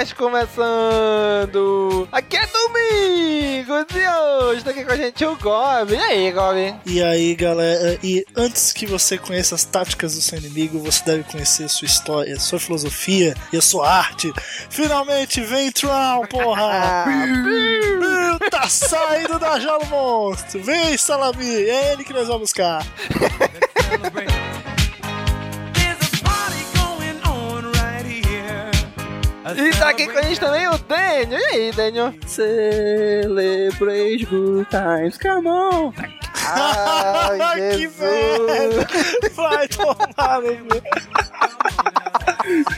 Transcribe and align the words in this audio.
CaminoCast 0.00 0.14
começando! 0.14 2.08
Aqui 2.10 2.36
é 2.36 2.46
Domingos 2.46 3.86
e 3.94 4.08
hoje 4.08 4.64
tá 4.64 4.70
aqui 4.70 4.84
com 4.84 4.92
a 4.92 4.96
gente 4.96 5.24
o 5.24 5.36
Gob. 5.36 5.92
E 5.92 5.96
aí, 5.96 6.32
Gob? 6.32 6.74
E 6.86 7.02
aí, 7.02 7.34
galera, 7.34 7.98
e 8.02 8.24
antes 8.34 8.72
que 8.72 8.86
você 8.86 9.18
conheça 9.18 9.54
as 9.54 9.64
táticas 9.64 10.14
do 10.14 10.22
seu 10.22 10.38
inimigo, 10.38 10.78
você 10.78 11.04
deve 11.04 11.24
conhecer 11.24 11.68
sua 11.68 11.86
história, 11.86 12.38
sua 12.40 12.58
filosofia 12.58 13.34
e 13.52 13.58
a 13.58 13.62
sua 13.62 13.88
arte. 13.90 14.32
Finalmente 14.70 15.40
vem 15.42 15.70
Tron, 15.70 16.26
porra! 16.26 17.04
Tá 18.50 18.68
saindo 18.68 19.38
da 19.38 19.60
jaula 19.60 19.84
monstro! 19.84 20.62
Vem, 20.62 20.96
Salami! 20.96 21.44
É 21.44 21.92
ele 21.92 22.04
que 22.04 22.12
nós 22.12 22.26
vamos 22.26 22.42
buscar! 22.42 22.84
E 29.56 29.70
tá 29.78 29.88
aqui 29.88 30.06
com 30.06 30.18
a 30.18 30.22
gente 30.22 30.38
também 30.38 30.68
o 30.68 30.76
Daniel. 30.76 31.40
E 31.40 31.44
aí, 31.44 31.72
Daniel? 31.72 32.12
Celebrate 32.26 34.26
good 34.26 34.68
times, 34.68 35.16
come 35.16 35.48
on! 35.48 35.94
Ai, 36.46 37.38
que 37.78 37.88
merda! 37.88 38.86
Vai 39.34 39.66
tomar 39.68 40.42
cu. 40.42 40.82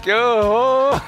Que 0.03 0.13
horror! 0.13 1.03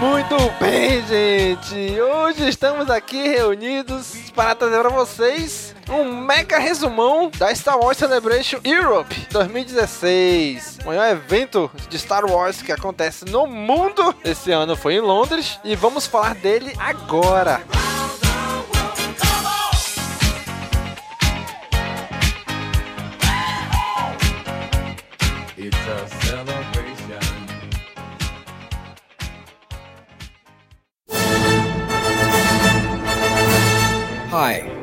Muito 0.00 0.36
bem, 0.58 1.04
gente! 1.06 2.00
Hoje 2.00 2.48
estamos 2.48 2.88
aqui 2.90 3.28
reunidos 3.28 4.30
para 4.34 4.54
trazer 4.54 4.80
para 4.80 4.88
vocês 4.88 5.71
um 5.92 6.22
mega 6.22 6.58
resumão 6.58 7.30
da 7.36 7.54
Star 7.54 7.78
Wars 7.78 7.98
Celebration 7.98 8.58
Europe 8.64 9.14
2016. 9.30 10.78
O 10.82 10.86
maior 10.86 11.10
evento 11.10 11.70
de 11.88 11.98
Star 11.98 12.24
Wars 12.24 12.62
que 12.62 12.72
acontece 12.72 13.24
no 13.26 13.46
mundo. 13.46 14.14
Esse 14.24 14.50
ano 14.50 14.74
foi 14.74 14.94
em 14.94 15.00
Londres 15.00 15.60
e 15.62 15.76
vamos 15.76 16.06
falar 16.06 16.34
dele 16.34 16.74
agora. 16.78 17.60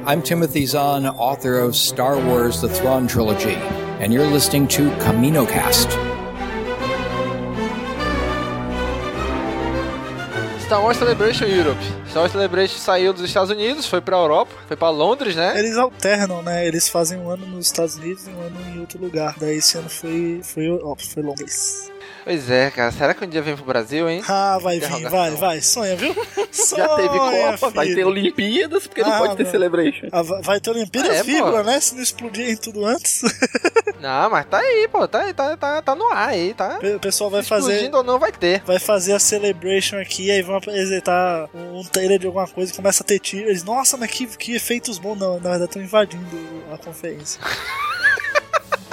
I'm 0.10 0.24
Timothy 0.24 0.66
Zahn, 0.66 1.06
author 1.06 1.60
of 1.60 1.76
Star 1.76 2.18
Wars 2.18 2.62
The 2.62 2.68
Thrawn 2.68 3.06
Trilogy, 3.08 3.54
and 4.02 4.12
you're 4.12 4.26
listening 4.26 4.68
to 4.70 4.90
CaminoCast. 4.98 5.92
Star 10.62 10.82
Wars 10.82 10.98
Celebration 10.98 11.48
Europe. 11.48 11.78
Star 12.10 12.24
Wars 12.24 12.32
Celebration 12.32 12.80
saiu 12.80 13.14
dos 13.14 13.22
Estados 13.22 13.52
Unidos, 13.52 13.86
foi 13.86 14.02
pra 14.02 14.18
Europa, 14.18 14.52
foi 14.68 14.76
pra 14.76 14.90
Londres, 14.90 15.36
né? 15.36 15.60
Eles 15.60 15.78
alternam, 15.78 16.42
né? 16.42 16.66
Eles 16.66 16.90
fazem 16.90 17.20
um 17.20 17.30
ano 17.30 17.46
nos 17.46 17.68
Estados 17.68 17.96
Unidos 17.98 18.26
e 18.26 18.32
um 18.32 18.42
ano 18.42 18.58
em 18.76 18.80
outro 18.80 19.00
lugar. 19.00 19.36
Daí 19.40 19.58
esse 19.58 19.78
ano 19.78 19.90
foi, 19.92 20.42
foi, 20.44 20.72
ó, 20.72 20.96
foi 20.96 21.22
Londres. 21.22 21.92
Pois 22.24 22.50
é, 22.50 22.70
cara. 22.70 22.92
Será 22.92 23.14
que 23.14 23.24
um 23.26 23.28
dia 23.28 23.42
vem 23.42 23.56
pro 23.56 23.66
Brasil, 23.66 24.08
hein? 24.10 24.22
Ah, 24.28 24.60
vai 24.62 24.80
vir, 24.80 25.10
vai, 25.10 25.32
vai. 25.32 25.62
Sonha, 25.62 25.96
viu? 25.96 26.14
Sonha, 26.52 26.84
Já 26.88 26.96
teve 26.96 27.10
Copa, 27.10 27.58
filho. 27.58 27.72
vai 27.72 27.88
ter 27.88 28.04
Olimpíadas, 28.06 28.88
porque 28.88 29.02
não 29.02 29.14
Ah, 29.14 29.18
pode 29.20 29.38
ter 29.38 29.44
não. 29.46 29.52
Celebration. 29.52 30.08
Ah, 30.12 30.22
vai- 30.22 30.60
ter 30.60 30.70
Olimpíadas 30.72 31.12
É, 31.18 31.24
vírgula, 31.24 31.64
né? 31.64 31.80
Se 31.80 31.96
não 31.96 32.04
explodirem 32.04 32.56
tudo 32.58 32.86
antes. 32.86 33.22
Não, 34.00 34.30
mas 34.30 34.46
tá 34.46 34.60
aí, 34.60 34.88
pô. 34.90 35.06
Tá, 35.10 35.34
tá, 35.34 35.58
tá, 35.58 35.82
tá 35.82 35.94
no 35.94 36.08
ar 36.08 36.30
aí, 36.30 36.54
tá? 36.54 36.80
O 36.96 37.00
pessoal 37.02 37.30
vai 37.30 37.44
fazer. 37.44 37.72
Explodindo 37.74 37.98
ou 37.98 38.04
não 38.04 38.18
vai 38.18 38.32
ter. 38.32 38.64
Vai 38.66 38.80
fazer 38.80 39.12
a 39.12 39.20
celebration 39.20 39.98
aqui, 40.00 40.32
aí 40.32 40.42
vão 40.42 40.56
apresentar 40.56 41.50
um 41.54 41.84
trailer 41.84 42.18
de 42.18 42.26
alguma 42.26 42.48
coisa, 42.48 42.74
começa 42.74 43.04
a 43.04 43.06
ter 43.06 43.20
tiro. 43.20 43.50
Eles, 43.50 43.62
nossa, 43.66 43.98
mas 43.98 44.10
que, 44.10 44.26
que 44.26 44.56
efeitos 44.56 44.98
bons. 44.98 45.18
Não, 45.20 45.34
na 45.34 45.50
verdade 45.50 45.66
estão 45.66 45.82
invadindo 45.82 46.26
a 46.72 46.78
conferência. 46.78 47.42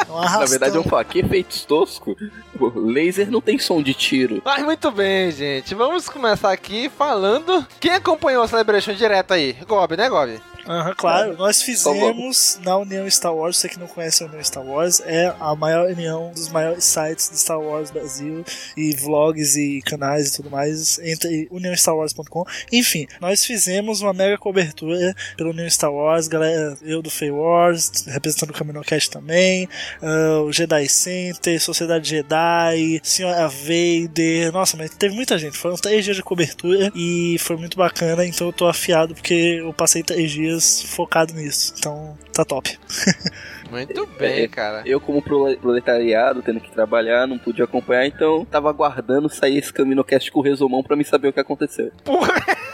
Tão 0.06 0.20
Na 0.20 0.44
verdade, 0.44 0.76
eu 0.76 0.84
falo, 0.84 1.04
que 1.04 1.18
efeitos 1.18 1.64
tosco. 1.64 2.16
Pô, 2.58 2.72
Laser 2.74 3.30
não 3.30 3.40
tem 3.40 3.58
som 3.58 3.82
de 3.82 3.94
tiro. 3.94 4.40
Mas 4.44 4.64
muito 4.64 4.90
bem, 4.90 5.30
gente. 5.30 5.74
Vamos 5.74 6.08
começar 6.08 6.52
aqui 6.52 6.88
falando. 6.88 7.66
Quem 7.80 7.92
acompanhou 7.92 8.42
a 8.42 8.48
Celebration 8.48 8.94
direto 8.94 9.32
aí? 9.32 9.56
Gob, 9.66 9.96
né, 9.96 10.08
Gob? 10.08 10.40
Aham, 10.68 10.94
claro. 10.96 11.36
Nós 11.36 11.62
fizemos 11.62 12.58
na 12.64 12.76
União 12.76 13.08
Star 13.08 13.34
Wars, 13.34 13.56
você 13.56 13.68
que 13.68 13.78
não 13.78 13.86
conhece 13.86 14.22
a 14.22 14.26
União 14.26 14.42
Star 14.42 14.64
Wars, 14.64 15.00
é 15.04 15.32
a 15.38 15.54
maior 15.54 15.88
união 15.88 16.32
dos 16.34 16.48
maiores 16.48 16.84
sites 16.84 17.30
de 17.30 17.38
Star 17.38 17.60
Wars 17.60 17.90
Brasil 17.90 18.44
e 18.76 18.92
vlogs 18.94 19.56
e 19.56 19.80
canais 19.82 20.28
e 20.28 20.36
tudo 20.36 20.50
mais, 20.50 20.98
entre 20.98 21.46
uniãostarwars.com. 21.50 22.44
Enfim, 22.72 23.06
nós 23.20 23.44
fizemos 23.44 24.00
uma 24.00 24.12
mega 24.12 24.36
cobertura 24.36 25.14
pela 25.36 25.50
União 25.50 25.68
Star 25.70 25.92
Wars, 25.92 26.26
galera, 26.26 26.76
eu 26.82 27.00
do 27.00 27.10
Fey 27.10 27.30
Wars, 27.30 28.04
representando 28.08 28.50
o 28.50 28.54
CaminoCast 28.54 29.10
também, 29.10 29.68
ah, 30.02 30.40
o 30.40 30.52
Jedi 30.52 30.88
Center, 30.88 31.60
Sociedade 31.60 32.08
Jedi, 32.08 33.00
Senhora 33.04 33.48
Vader, 33.48 34.52
nossa, 34.52 34.76
mas 34.76 34.90
teve 34.90 35.14
muita 35.14 35.38
gente, 35.38 35.56
foram 35.56 35.76
três 35.76 36.04
dias 36.04 36.16
de 36.16 36.22
cobertura 36.22 36.90
e 36.94 37.36
foi 37.38 37.56
muito 37.56 37.76
bacana, 37.76 38.26
então 38.26 38.48
eu 38.48 38.52
tô 38.52 38.66
afiado 38.66 39.14
porque 39.14 39.60
eu 39.60 39.72
passei 39.72 40.02
três 40.02 40.30
dias 40.30 40.55
focado 40.60 41.32
nisso, 41.34 41.74
então 41.78 42.16
tá 42.32 42.44
top. 42.44 42.78
Muito 43.70 44.06
bem, 44.18 44.48
cara. 44.48 44.82
Eu, 44.86 45.00
como 45.00 45.20
prole- 45.20 45.56
proletariado, 45.56 46.40
tendo 46.42 46.60
que 46.60 46.70
trabalhar, 46.70 47.26
não 47.26 47.36
pude 47.38 47.60
acompanhar, 47.62 48.06
então 48.06 48.44
tava 48.44 48.68
aguardando 48.70 49.28
sair 49.28 49.58
esse 49.58 49.72
CaminoCast 49.72 50.30
com 50.30 50.38
o 50.38 50.42
resumão 50.42 50.82
pra 50.82 50.94
me 50.96 51.04
saber 51.04 51.28
o 51.28 51.32
que 51.32 51.40
aconteceu. 51.40 51.90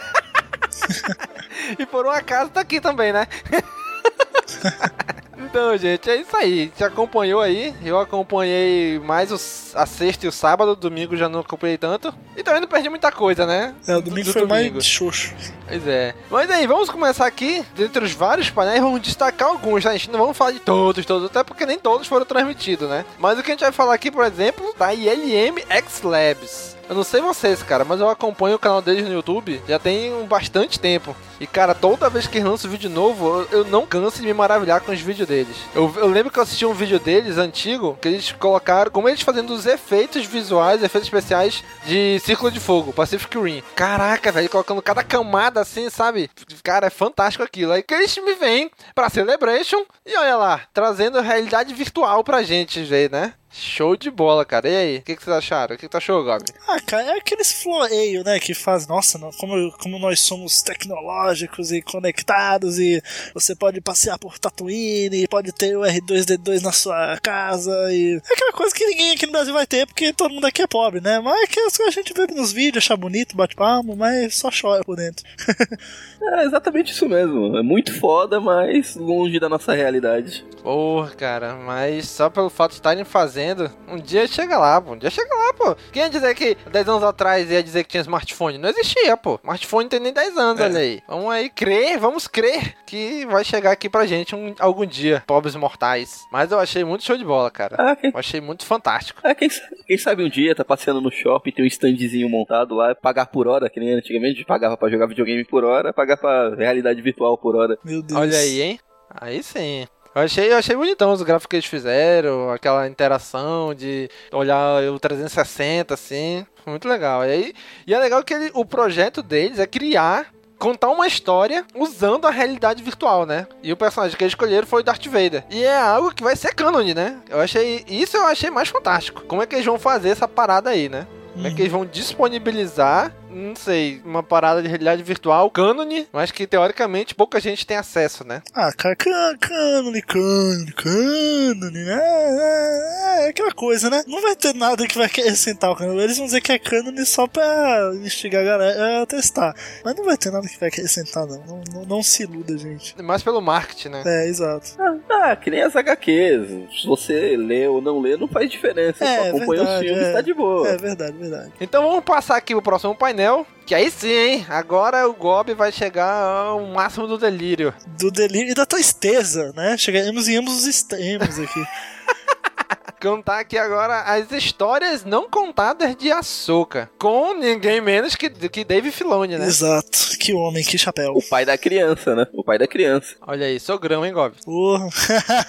E 1.79 1.85
por 1.85 2.05
um 2.05 2.09
acaso 2.09 2.51
tá 2.51 2.59
aqui 2.59 2.81
também, 2.81 3.13
né? 3.13 3.25
Então, 5.45 5.77
gente, 5.77 6.09
é 6.09 6.15
isso 6.17 6.35
aí. 6.35 6.69
Te 6.69 6.83
acompanhou 6.83 7.39
aí. 7.41 7.73
Eu 7.83 7.99
acompanhei 7.99 8.99
mais 8.99 9.31
os, 9.31 9.71
a 9.75 9.85
sexta 9.85 10.25
e 10.25 10.29
o 10.29 10.31
sábado. 10.31 10.75
Domingo 10.75 11.15
já 11.15 11.27
não 11.29 11.39
acompanhei 11.41 11.77
tanto. 11.77 12.13
E 12.35 12.43
também 12.43 12.61
não 12.61 12.67
perdi 12.67 12.89
muita 12.89 13.11
coisa, 13.11 13.45
né? 13.45 13.73
É, 13.87 13.95
o 13.95 14.01
domingo 14.01 14.27
Do- 14.27 14.33
foi 14.33 14.41
do 14.43 14.47
mais 14.47 14.63
domingo. 14.65 14.81
xoxo. 14.83 15.33
Pois 15.67 15.87
é. 15.87 16.13
Mas 16.29 16.49
aí, 16.49 16.65
vamos 16.67 16.89
começar 16.89 17.25
aqui. 17.25 17.63
Dentre 17.75 18.03
os 18.03 18.11
vários 18.13 18.49
painéis, 18.49 18.81
vamos 18.81 19.01
destacar 19.01 19.49
alguns, 19.49 19.83
tá? 19.83 19.89
A 19.91 19.93
gente 19.93 20.09
não 20.11 20.19
vamos 20.19 20.37
falar 20.37 20.51
de 20.51 20.59
todos, 20.59 21.05
todos, 21.05 21.25
até 21.29 21.43
porque 21.43 21.65
nem 21.65 21.77
todos 21.77 22.07
foram 22.07 22.25
transmitidos, 22.25 22.89
né? 22.89 23.05
Mas 23.19 23.37
o 23.37 23.43
que 23.43 23.51
a 23.51 23.53
gente 23.53 23.61
vai 23.63 23.71
falar 23.71 23.93
aqui, 23.93 24.09
por 24.11 24.25
exemplo, 24.25 24.73
da 24.77 24.93
ILM 24.93 25.59
X 25.69 26.01
Labs. 26.03 26.73
Eu 26.93 26.97
não 26.97 27.03
sei 27.03 27.21
vocês, 27.21 27.63
cara, 27.63 27.83
mas 27.83 27.99
eu 27.99 28.07
acompanho 28.07 28.55
o 28.55 28.59
canal 28.59 28.79
deles 28.79 29.03
no 29.03 29.11
YouTube 29.11 29.59
já 29.67 29.79
tem 29.79 30.13
um 30.13 30.27
bastante 30.27 30.79
tempo. 30.79 31.15
E, 31.39 31.47
cara, 31.47 31.73
toda 31.73 32.07
vez 32.07 32.27
que 32.27 32.37
eles 32.37 32.47
lançam 32.47 32.69
vídeo 32.69 32.87
novo, 32.87 33.47
eu, 33.51 33.65
não 33.65 33.87
canso 33.87 34.21
de 34.21 34.27
me 34.27 34.33
maravilhar 34.33 34.79
com 34.79 34.91
os 34.91 35.01
vídeos 35.01 35.27
deles. 35.27 35.57
Eu, 35.73 35.91
eu 35.97 36.07
lembro 36.07 36.31
que 36.31 36.37
eu 36.37 36.43
assisti 36.43 36.67
um 36.67 36.73
vídeo 36.73 36.99
deles 36.99 37.39
antigo, 37.39 37.97
que 37.99 38.07
eles 38.07 38.31
colocaram, 38.33 38.91
como 38.91 39.09
eles 39.09 39.21
fazendo 39.21 39.55
os 39.55 39.65
efeitos 39.65 40.23
visuais, 40.27 40.83
efeitos 40.83 41.07
especiais 41.07 41.63
de 41.83 42.19
Círculo 42.19 42.51
de 42.51 42.59
Fogo, 42.59 42.93
Pacific 42.93 43.35
Rim. 43.39 43.63
Caraca, 43.75 44.31
velho, 44.31 44.47
colocando 44.47 44.79
cada 44.79 45.03
camada 45.03 45.61
assim, 45.61 45.89
sabe? 45.89 46.29
Cara, 46.63 46.85
é 46.85 46.91
fantástico 46.91 47.43
aquilo. 47.43 47.71
Aí 47.71 47.81
que 47.81 47.95
eles 47.95 48.15
me 48.19 48.35
vêm 48.35 48.69
pra 48.93 49.09
Celebration 49.09 49.83
e 50.05 50.15
olha 50.15 50.37
lá, 50.37 50.61
trazendo 50.71 51.19
realidade 51.21 51.73
virtual 51.73 52.23
pra 52.23 52.43
gente 52.43 52.83
ver, 52.83 53.09
né? 53.09 53.33
Show 53.55 53.95
de 53.95 54.09
bola, 54.09 54.43
cara. 54.43 54.67
E 54.67 54.75
aí, 54.75 54.97
o 54.97 55.01
que, 55.03 55.15
que 55.15 55.23
vocês 55.23 55.37
acharam? 55.37 55.75
O 55.75 55.77
que, 55.77 55.85
que 55.85 55.91
tu 55.91 55.97
achou, 55.97 56.23
Gabi? 56.23 56.45
Ah, 56.67 56.81
cara, 56.81 57.03
é 57.03 57.17
aqueles 57.19 57.51
floreio, 57.61 58.23
né? 58.23 58.39
Que 58.39 58.55
faz, 58.55 58.87
nossa, 58.87 59.19
não, 59.19 59.29
como, 59.33 59.71
como 59.73 59.99
nós 59.99 60.21
somos 60.21 60.63
tecnológicos 60.63 61.71
e 61.71 61.79
conectados 61.79 62.79
e 62.79 62.99
você 63.31 63.55
pode 63.55 63.79
passear 63.79 64.17
por 64.17 64.39
Tatooine, 64.39 65.27
pode 65.27 65.51
ter 65.51 65.77
o 65.77 65.81
R2D2 65.81 66.61
na 66.61 66.71
sua 66.71 67.19
casa 67.21 67.71
e. 67.93 68.15
É 68.15 68.33
aquela 68.33 68.53
coisa 68.53 68.73
que 68.73 68.85
ninguém 68.87 69.11
aqui 69.11 69.27
no 69.27 69.31
Brasil 69.31 69.53
vai 69.53 69.67
ter 69.67 69.85
porque 69.85 70.11
todo 70.11 70.33
mundo 70.33 70.47
aqui 70.47 70.63
é 70.63 70.67
pobre, 70.67 70.99
né? 70.99 71.19
Mas 71.19 71.43
é 71.43 71.47
que 71.47 71.59
a 71.59 71.91
gente 71.91 72.11
vê 72.11 72.25
nos 72.33 72.51
vídeos, 72.51 72.83
achar 72.83 72.97
bonito, 72.97 73.37
bate 73.37 73.55
palmo, 73.55 73.95
mas 73.95 74.35
só 74.35 74.49
chora 74.49 74.83
por 74.83 74.95
dentro. 74.95 75.23
É 76.25 76.45
exatamente 76.45 76.93
isso 76.93 77.07
mesmo. 77.07 77.57
É 77.57 77.61
muito 77.61 77.93
foda, 77.99 78.39
mas 78.39 78.95
longe 78.95 79.39
da 79.39 79.49
nossa 79.49 79.73
realidade. 79.73 80.45
Porra, 80.63 81.11
cara, 81.11 81.55
mas 81.55 82.07
só 82.07 82.29
pelo 82.29 82.49
fato 82.49 82.71
de 82.71 82.77
estarem 82.77 83.03
fazendo, 83.03 83.42
um 83.87 83.97
dia 83.97 84.25
chega 84.27 84.57
lá, 84.57 84.79
pô. 84.81 84.93
Um 84.93 84.97
dia 84.97 85.09
chega 85.09 85.33
lá, 85.35 85.53
pô. 85.53 85.75
Quem 85.91 86.03
ia 86.03 86.09
dizer 86.09 86.33
que 86.35 86.55
10 86.71 86.87
anos 86.89 87.03
atrás 87.03 87.49
ia 87.51 87.61
dizer 87.63 87.83
que 87.83 87.89
tinha 87.89 88.01
smartphone? 88.01 88.57
Não 88.57 88.69
existia, 88.69 89.15
pô. 89.17 89.39
Smartphone 89.43 89.89
tem 89.89 89.99
nem 89.99 90.13
10 90.13 90.37
anos, 90.37 90.61
É. 90.61 90.65
olha 90.65 90.79
aí. 90.79 91.01
Vamos 91.07 91.31
aí 91.31 91.49
crer, 91.49 91.97
vamos 91.99 92.27
crer 92.27 92.75
que 92.85 93.25
vai 93.25 93.43
chegar 93.43 93.71
aqui 93.71 93.89
pra 93.89 94.05
gente 94.05 94.35
um- 94.35 94.53
algum 94.59 94.85
dia, 94.85 95.23
pobres 95.27 95.55
mortais. 95.55 96.21
Mas 96.31 96.51
eu 96.51 96.59
achei 96.59 96.83
muito 96.83 97.03
show 97.03 97.17
de 97.17 97.25
bola, 97.25 97.49
cara. 97.51 97.75
Ah, 97.79 97.95
quem, 97.95 98.11
Eu 98.11 98.19
achei 98.19 98.39
muito 98.41 98.65
fantástico. 98.65 99.19
ah, 99.23 99.33
quem, 99.35 99.49
quem 99.87 99.97
sabe 99.97 100.23
um 100.23 100.29
dia 100.29 100.55
tá 100.55 100.63
passeando 100.63 101.01
no 101.01 101.11
shopping, 101.11 101.51
tem 101.51 101.65
um 101.65 101.67
standzinho 101.67 102.29
montado 102.29 102.75
lá, 102.75 102.93
pagar 102.95 103.25
por 103.27 103.47
hora, 103.47 103.69
que 103.69 103.79
nem 103.79 103.93
antigamente 103.93 104.33
a 104.33 104.37
gente 104.37 104.45
pagava 104.45 104.77
pra 104.77 104.89
jogar 104.89 105.07
videogame 105.07 105.43
por 105.45 105.63
hora, 105.63 105.91
pagar 105.93 106.17
pra 106.17 106.53
realidade 106.55 107.01
virtual 107.01 107.37
por 107.37 107.55
hora. 107.55 107.77
Meu 107.83 108.01
Deus. 108.01 108.19
Olha 108.19 108.37
aí, 108.37 108.61
hein? 108.61 108.79
Aí 109.09 109.43
sim. 109.43 109.85
Eu 110.15 110.21
achei, 110.21 110.51
eu 110.51 110.57
achei 110.57 110.75
bonitão 110.75 111.11
os 111.11 111.21
gráficos 111.23 111.47
que 111.49 111.55
eles 111.55 111.65
fizeram, 111.65 112.51
aquela 112.51 112.87
interação 112.87 113.73
de 113.73 114.09
olhar 114.31 114.83
o 114.83 114.99
360, 114.99 115.93
assim. 115.93 116.45
Muito 116.65 116.87
legal. 116.87 117.25
E, 117.25 117.31
aí, 117.31 117.53
e 117.87 117.93
é 117.93 117.99
legal 117.99 118.23
que 118.23 118.33
ele- 118.33 118.51
o 118.53 118.63
projeto 118.63 119.23
deles 119.23 119.57
é 119.59 119.65
criar, 119.65 120.27
contar 120.59 120.89
uma 120.89 121.07
história 121.07 121.65
usando 121.75 122.25
a 122.25 122.31
realidade 122.31 122.81
virtual, 122.83 123.25
né? 123.25 123.47
E 123.61 123.73
o 123.73 123.75
personagem 123.77 124.15
que 124.15 124.23
eles 124.23 124.31
escolheram 124.31 124.65
foi 124.67 124.81
o 124.81 124.83
Darth 124.83 125.05
Vader. 125.07 125.43
E 125.49 125.63
é 125.63 125.77
algo 125.77 126.13
que 126.13 126.23
vai 126.23 126.35
ser 126.35 126.53
canon, 126.53 126.83
né? 126.93 127.17
Eu 127.29 127.41
achei. 127.41 127.83
Isso 127.87 128.15
eu 128.15 128.25
achei 128.25 128.49
mais 128.49 128.69
fantástico. 128.69 129.23
Como 129.27 129.41
é 129.41 129.45
que 129.47 129.55
eles 129.55 129.65
vão 129.65 129.77
fazer 129.79 130.09
essa 130.09 130.27
parada 130.27 130.69
aí, 130.69 130.87
né? 130.87 131.05
Como 131.33 131.47
é 131.47 131.51
que 131.51 131.61
eles 131.63 131.71
vão 131.71 131.83
disponibilizar, 131.85 133.11
não 133.33 133.55
sei, 133.55 134.01
uma 134.05 134.23
parada 134.23 134.61
de 134.61 134.67
realidade 134.67 135.03
virtual, 135.03 135.49
cânone, 135.49 136.07
mas 136.11 136.31
que 136.31 136.47
teoricamente 136.47 137.15
pouca 137.15 137.39
gente 137.39 137.65
tem 137.65 137.77
acesso, 137.77 138.25
né? 138.25 138.41
Ah, 138.53 138.71
cara, 138.71 138.95
cânone, 138.95 140.01
cânone, 140.01 140.71
cânone, 140.73 141.83
né? 141.83 141.99
É, 142.01 143.25
é 143.25 143.29
aquela 143.29 143.51
coisa, 143.51 143.89
né? 143.89 144.03
Não 144.07 144.21
vai 144.21 144.35
ter 144.35 144.53
nada 144.53 144.87
que 144.87 144.97
vai 144.97 145.07
acrescentar 145.07 145.71
o 145.71 145.75
cânone. 145.75 146.01
Eles 146.03 146.17
vão 146.17 146.25
dizer 146.25 146.41
que 146.41 146.51
é 146.51 146.59
cânone 146.59 147.05
só 147.05 147.27
pra 147.27 147.91
instigar 148.03 148.41
a 148.41 148.45
galera 148.45 149.01
a 149.01 149.05
testar. 149.05 149.55
Mas 149.83 149.95
não 149.95 150.05
vai 150.05 150.17
ter 150.17 150.31
nada 150.31 150.47
que 150.47 150.59
vai 150.59 150.69
acrescentar, 150.69 151.25
não. 151.25 151.43
Não, 151.45 151.61
não, 151.73 151.85
não 151.85 152.03
se 152.03 152.23
iluda, 152.23 152.57
gente. 152.57 152.99
Mais 153.01 153.23
pelo 153.23 153.41
marketing, 153.41 153.89
né? 153.89 154.03
É, 154.05 154.27
exato. 154.27 154.71
Ah, 155.09 155.35
que 155.35 155.49
nem 155.49 155.61
as 155.61 155.75
HQs. 155.75 156.81
Se 156.81 156.87
você 156.87 157.35
lê 157.37 157.67
ou 157.67 157.81
não 157.81 157.99
lê, 157.99 158.17
não 158.17 158.27
faz 158.27 158.49
diferença. 158.49 159.03
É, 159.03 159.15
Só 159.31 159.37
acompanha 159.37 159.63
verdade, 159.63 159.73
os 159.73 159.79
filmes 159.85 160.03
é. 160.05 160.09
e 160.09 160.13
tá 160.13 160.21
de 160.21 160.33
boa. 160.33 160.67
É 160.67 160.77
verdade, 160.77 161.17
verdade. 161.17 161.51
Então 161.61 161.83
vamos 161.83 162.03
passar 162.03 162.37
aqui 162.37 162.53
pro 162.53 162.61
próximo 162.61 162.95
painel, 162.95 163.22
que 163.65 163.73
aí 163.73 163.89
sim, 163.89 164.11
hein? 164.11 164.45
Agora 164.49 165.07
o 165.07 165.13
Gob 165.13 165.53
vai 165.53 165.71
chegar 165.71 166.11
ao 166.11 166.65
máximo 166.67 167.07
do 167.07 167.17
delírio. 167.17 167.73
Do 167.97 168.11
delírio 168.11 168.51
e 168.51 168.55
da 168.55 168.65
tristeza, 168.65 169.53
né? 169.55 169.77
Chegaremos 169.77 170.27
em 170.27 170.37
ambos 170.37 170.57
os 170.57 170.65
extremos 170.67 171.39
aqui. 171.39 171.63
Contar 173.01 173.39
aqui 173.39 173.57
agora 173.57 174.01
as 174.03 174.31
histórias 174.31 175.03
não 175.03 175.29
contadas 175.29 175.93
de 175.93 176.09
Ahsoka, 176.09 176.89
com 176.97 177.33
ninguém 177.33 177.81
menos 177.81 178.15
que, 178.15 178.29
que 178.29 178.63
Dave 178.63 178.91
Filoni, 178.91 179.37
né? 179.37 179.45
Exato. 179.45 180.17
Que 180.17 180.33
homem, 180.33 180.63
que 180.63 180.77
chapéu. 180.77 181.11
O 181.13 181.21
pai 181.21 181.43
da 181.43 181.57
criança, 181.57 182.15
né? 182.15 182.25
O 182.31 182.45
pai 182.45 182.57
da 182.57 182.65
criança. 182.65 183.15
Olha 183.27 183.45
aí, 183.45 183.59
sogrão, 183.59 184.05
hein, 184.05 184.13
Gob? 184.13 184.35
Porra. 184.45 184.87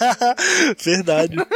Verdade. 0.84 1.36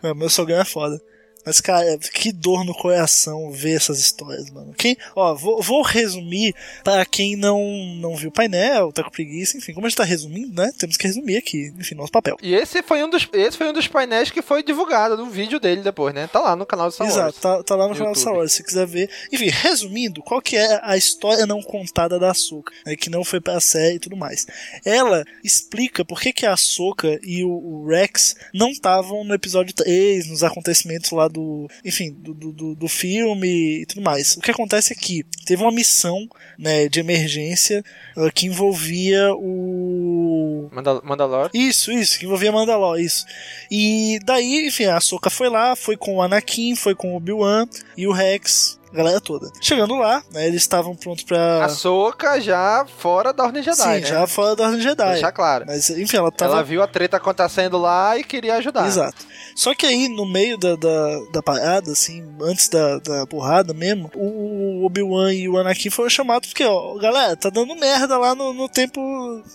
É, 0.00 0.14
meu 0.14 0.28
sogrão 0.28 0.60
é 0.60 0.64
foda. 0.64 1.00
Mas, 1.44 1.60
cara, 1.60 1.98
que 1.98 2.32
dor 2.32 2.64
no 2.64 2.74
coração 2.74 3.50
ver 3.50 3.76
essas 3.76 3.98
histórias, 3.98 4.50
mano. 4.50 4.74
Quem, 4.74 4.96
ó, 5.14 5.34
vou, 5.34 5.62
vou 5.62 5.82
resumir 5.82 6.54
para 6.84 7.04
quem 7.06 7.36
não, 7.36 7.62
não 8.00 8.16
viu 8.16 8.28
o 8.28 8.32
painel, 8.32 8.92
tá 8.92 9.02
com 9.02 9.10
preguiça, 9.10 9.56
enfim. 9.56 9.72
Como 9.72 9.86
a 9.86 9.88
gente 9.88 9.96
tá 9.96 10.04
resumindo, 10.04 10.54
né? 10.60 10.70
Temos 10.78 10.96
que 10.96 11.06
resumir 11.06 11.36
aqui, 11.36 11.72
enfim, 11.78 11.94
nosso 11.94 12.12
papel. 12.12 12.36
E 12.42 12.54
esse 12.54 12.82
foi 12.82 13.02
um 13.02 13.10
dos, 13.10 13.28
esse 13.32 13.56
foi 13.56 13.68
um 13.68 13.72
dos 13.72 13.88
painéis 13.88 14.30
que 14.30 14.42
foi 14.42 14.62
divulgado 14.62 15.16
no 15.16 15.30
vídeo 15.30 15.58
dele 15.58 15.82
depois, 15.82 16.14
né? 16.14 16.26
Tá 16.26 16.40
lá 16.40 16.56
no 16.56 16.66
canal 16.66 16.88
do 16.88 16.92
Star. 16.92 17.06
Exato, 17.06 17.40
tá, 17.40 17.62
tá 17.62 17.76
lá 17.76 17.88
no 17.88 17.94
canal 17.94 18.12
do 18.12 18.18
YouTube. 18.18 18.20
Star 18.20 18.34
Wars, 18.34 18.52
se 18.52 18.64
quiser 18.64 18.86
ver. 18.86 19.10
Enfim, 19.32 19.48
resumindo, 19.48 20.22
qual 20.22 20.40
que 20.40 20.56
é 20.56 20.80
a 20.82 20.96
história 20.96 21.46
não 21.46 21.62
contada 21.62 22.18
da 22.18 22.30
Ahsoka, 22.30 22.72
né, 22.84 22.96
que 22.96 23.10
não 23.10 23.24
foi 23.24 23.40
pra 23.40 23.60
série 23.60 23.96
e 23.96 23.98
tudo 23.98 24.16
mais. 24.16 24.46
Ela 24.84 25.24
explica 25.44 26.04
por 26.04 26.20
que, 26.20 26.32
que 26.32 26.46
a 26.46 26.52
Ahsoka 26.52 27.18
e 27.22 27.44
o, 27.44 27.50
o 27.50 27.86
Rex 27.86 28.34
não 28.52 28.70
estavam 28.70 29.24
no 29.24 29.34
episódio 29.34 29.74
3, 29.74 30.28
nos 30.28 30.42
acontecimentos 30.42 31.10
lá 31.10 31.27
do. 31.28 31.68
Enfim, 31.84 32.12
do, 32.12 32.34
do, 32.34 32.74
do- 32.74 32.88
filme 32.88 33.82
e 33.82 33.86
tudo 33.86 34.00
mais. 34.02 34.36
O 34.36 34.40
que 34.40 34.50
acontece 34.50 34.92
é 34.92 34.96
que 34.96 35.24
teve 35.44 35.62
uma 35.62 35.70
missão 35.72 36.26
né, 36.58 36.88
de 36.88 37.00
emergência 37.00 37.84
uh, 38.16 38.30
que 38.32 38.46
envolvia 38.46 39.32
o. 39.34 40.68
Mandal 40.72 41.02
Mandalor. 41.04 41.50
Isso, 41.52 41.92
isso, 41.92 42.18
que 42.18 42.24
envolvia 42.26 42.52
Mandalor, 42.52 42.98
isso. 42.98 43.24
E 43.70 44.18
daí, 44.24 44.66
enfim, 44.66 44.84
a 44.84 44.96
Ahsoka 44.96 45.30
foi 45.30 45.48
lá, 45.48 45.76
foi 45.76 45.96
com 45.96 46.16
o 46.16 46.22
Anakin, 46.22 46.74
foi 46.74 46.94
com 46.94 47.12
o 47.12 47.16
Obi-Wan 47.16 47.66
e 47.96 48.06
o 48.06 48.12
Rex, 48.12 48.77
a 48.92 48.96
galera 48.96 49.20
toda. 49.20 49.50
Chegando 49.60 49.94
lá, 49.96 50.22
né, 50.32 50.46
eles 50.46 50.62
estavam 50.62 50.94
prontos 50.94 51.24
pra. 51.24 51.64
Ahsoka 51.64 52.40
já 52.40 52.86
fora 52.98 53.32
da 53.32 53.44
Ordem 53.44 53.62
Jedi, 53.62 53.76
Sim, 53.76 53.88
né? 53.88 54.02
já 54.02 54.26
fora 54.26 54.56
da 54.56 54.64
Ordem 54.64 54.80
Jedi. 54.80 55.12
Deixar 55.12 55.32
claro. 55.32 55.64
Mas, 55.66 55.90
enfim, 55.90 56.16
ela 56.16 56.30
tava. 56.30 56.54
Ela 56.54 56.62
viu 56.62 56.82
a 56.82 56.86
treta 56.86 57.16
acontecendo 57.16 57.78
lá 57.78 58.16
e 58.18 58.24
queria 58.24 58.56
ajudar. 58.56 58.86
Exato. 58.86 59.26
Só 59.54 59.74
que 59.74 59.86
aí, 59.86 60.08
no 60.08 60.24
meio 60.24 60.56
da, 60.56 60.76
da, 60.76 61.20
da 61.32 61.42
parada, 61.42 61.90
assim, 61.90 62.24
antes 62.40 62.68
da, 62.68 62.98
da 62.98 63.26
porrada 63.26 63.74
mesmo, 63.74 64.10
o 64.14 64.84
Obi-Wan 64.86 65.32
e 65.32 65.48
o 65.48 65.58
Anakin 65.58 65.90
foram 65.90 66.08
chamados 66.08 66.48
porque, 66.48 66.64
ó, 66.64 66.96
galera, 66.98 67.36
tá 67.36 67.50
dando 67.50 67.74
merda 67.74 68.16
lá 68.16 68.34
no, 68.34 68.52
no 68.52 68.68
templo 68.68 69.02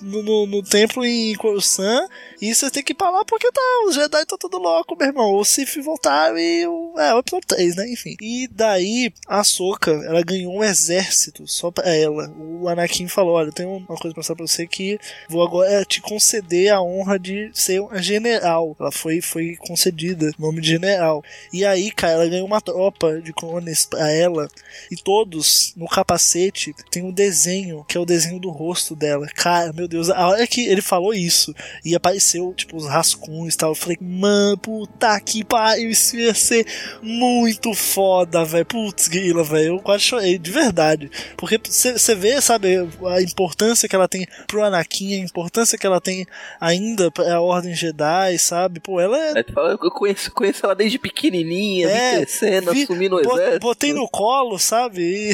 no, 0.01 0.23
no, 0.23 0.45
no 0.45 0.63
templo 0.63 1.05
em 1.05 1.33
Coruscant 1.35 2.09
e 2.41 2.53
vocês 2.53 2.71
têm 2.71 2.83
que 2.83 2.91
ir 2.91 2.95
pra 2.95 3.09
lá 3.09 3.23
porque 3.23 3.49
tá, 3.51 3.61
os 3.87 3.95
Jedi 3.95 4.25
tá 4.25 4.35
tudo 4.37 4.57
louco, 4.57 4.95
meu 4.97 5.07
irmão. 5.07 5.33
O 5.35 5.45
Sith 5.45 5.81
voltaram 5.83 6.37
e 6.37 6.67
o. 6.67 6.93
É, 6.97 7.13
o 7.13 7.19
episódio 7.19 7.47
3, 7.47 7.75
né? 7.77 7.89
Enfim. 7.89 8.15
E 8.21 8.47
daí, 8.51 9.13
a 9.27 9.39
Ahsoka, 9.39 9.92
ela 9.92 10.22
ganhou 10.22 10.53
um 10.53 10.63
exército 10.63 11.48
só 11.48 11.72
pra 11.72 11.89
ela. 11.89 12.30
O 12.38 12.68
Anakin 12.68 13.08
falou: 13.08 13.36
olha, 13.36 13.48
eu 13.48 13.53
tenho 13.53 13.70
uma 13.70 13.98
coisa 13.98 14.13
pra 14.13 14.20
mostrar 14.20 14.36
pra 14.36 14.46
você 14.46 14.68
que 14.68 15.00
vou 15.30 15.46
agora 15.46 15.86
te 15.86 16.01
conceder 16.01 16.74
a 16.74 16.82
honra 16.82 17.18
de 17.18 17.50
ser 17.53 17.80
uma 17.82 18.01
general. 18.01 18.75
Ela 18.80 18.92
foi, 18.92 19.22
foi 19.22 19.56
concedida 19.56 20.32
nome 20.38 20.62
de 20.62 20.68
general. 20.68 21.24
E 21.51 21.63
aí, 21.63 21.89
cara, 21.92 22.13
ela 22.13 22.27
ganhou 22.27 22.46
uma 22.46 22.62
tropa 22.62 23.22
de 23.22 23.32
clones 23.32 23.86
pra 23.86 24.12
ela. 24.12 24.50
E 24.92 24.96
todos 24.96 25.74
no 25.77 25.88
capacete 25.88 26.74
tem 26.92 27.03
um 27.03 27.12
desenho, 27.12 27.84
que 27.86 27.98
é 27.98 28.01
o 28.01 28.06
desenho 28.06 28.39
do 28.39 28.50
rosto 28.50 28.96
dela. 28.96 29.27
Cara, 29.27 29.72
meu 29.72 29.88
Deus, 29.88 30.10
a 30.10 30.27
hora 30.27 30.46
que 30.46 30.65
ele 30.65 30.82
falou 30.82 31.13
isso 31.13 31.53
e 31.86 31.96
apareceu, 31.96 32.53
tipo, 32.53 32.75
os 32.75 32.88
rascunhos 32.88 33.56
e 33.56 33.58
tal, 33.58 33.72
eu 33.72 33.75
falei, 33.75 33.98
mano, 34.01 34.58
puta 34.58 35.20
que 35.22 35.44
pariu, 35.44 35.89
isso 35.89 36.18
ia 36.18 36.34
ser 36.34 36.65
muito 37.01 37.74
foda, 37.74 38.44
velho. 38.44 38.65
Putz, 38.65 39.12
Guila, 39.13 39.43
velho. 39.43 39.75
Eu 39.75 39.79
quase 39.79 40.03
chorei, 40.03 40.39
de 40.39 40.50
verdade. 40.50 41.12
Porque 41.38 41.60
você 41.63 42.15
vê, 42.15 42.41
sabe, 42.41 42.77
a 43.08 43.22
importância 43.22 43.88
que 43.88 43.96
ela 43.96 44.08
tem 44.08 44.25
pro 44.48 44.63
Anakin, 44.63 45.22
a 45.22 45.24
importância 45.24 45.77
que 45.77 45.86
ela 45.86 46.01
tem 46.01 46.25
ainda 46.60 47.12
pra 47.12 47.39
Ordem 47.39 47.75
Jedi, 47.75 48.39
sabe? 48.39 48.79
Pô, 48.79 49.00
ela 49.00 49.15
é. 49.17 49.39
é 49.39 49.46
eu 49.67 49.91
conheço, 49.91 50.32
conheço 50.32 50.65
ela 50.65 50.74
desde 50.74 50.98
pequenininha, 50.98 51.89
é, 51.89 52.15
crescendo, 52.17 52.74
vi, 52.74 52.84
assumindo 52.84 53.17
o 53.17 53.20
exército. 53.20 53.60
Botei 53.60 53.93
no 53.93 54.10
colo, 54.10 54.58
sabe? 54.58 55.01
E, 55.03 55.34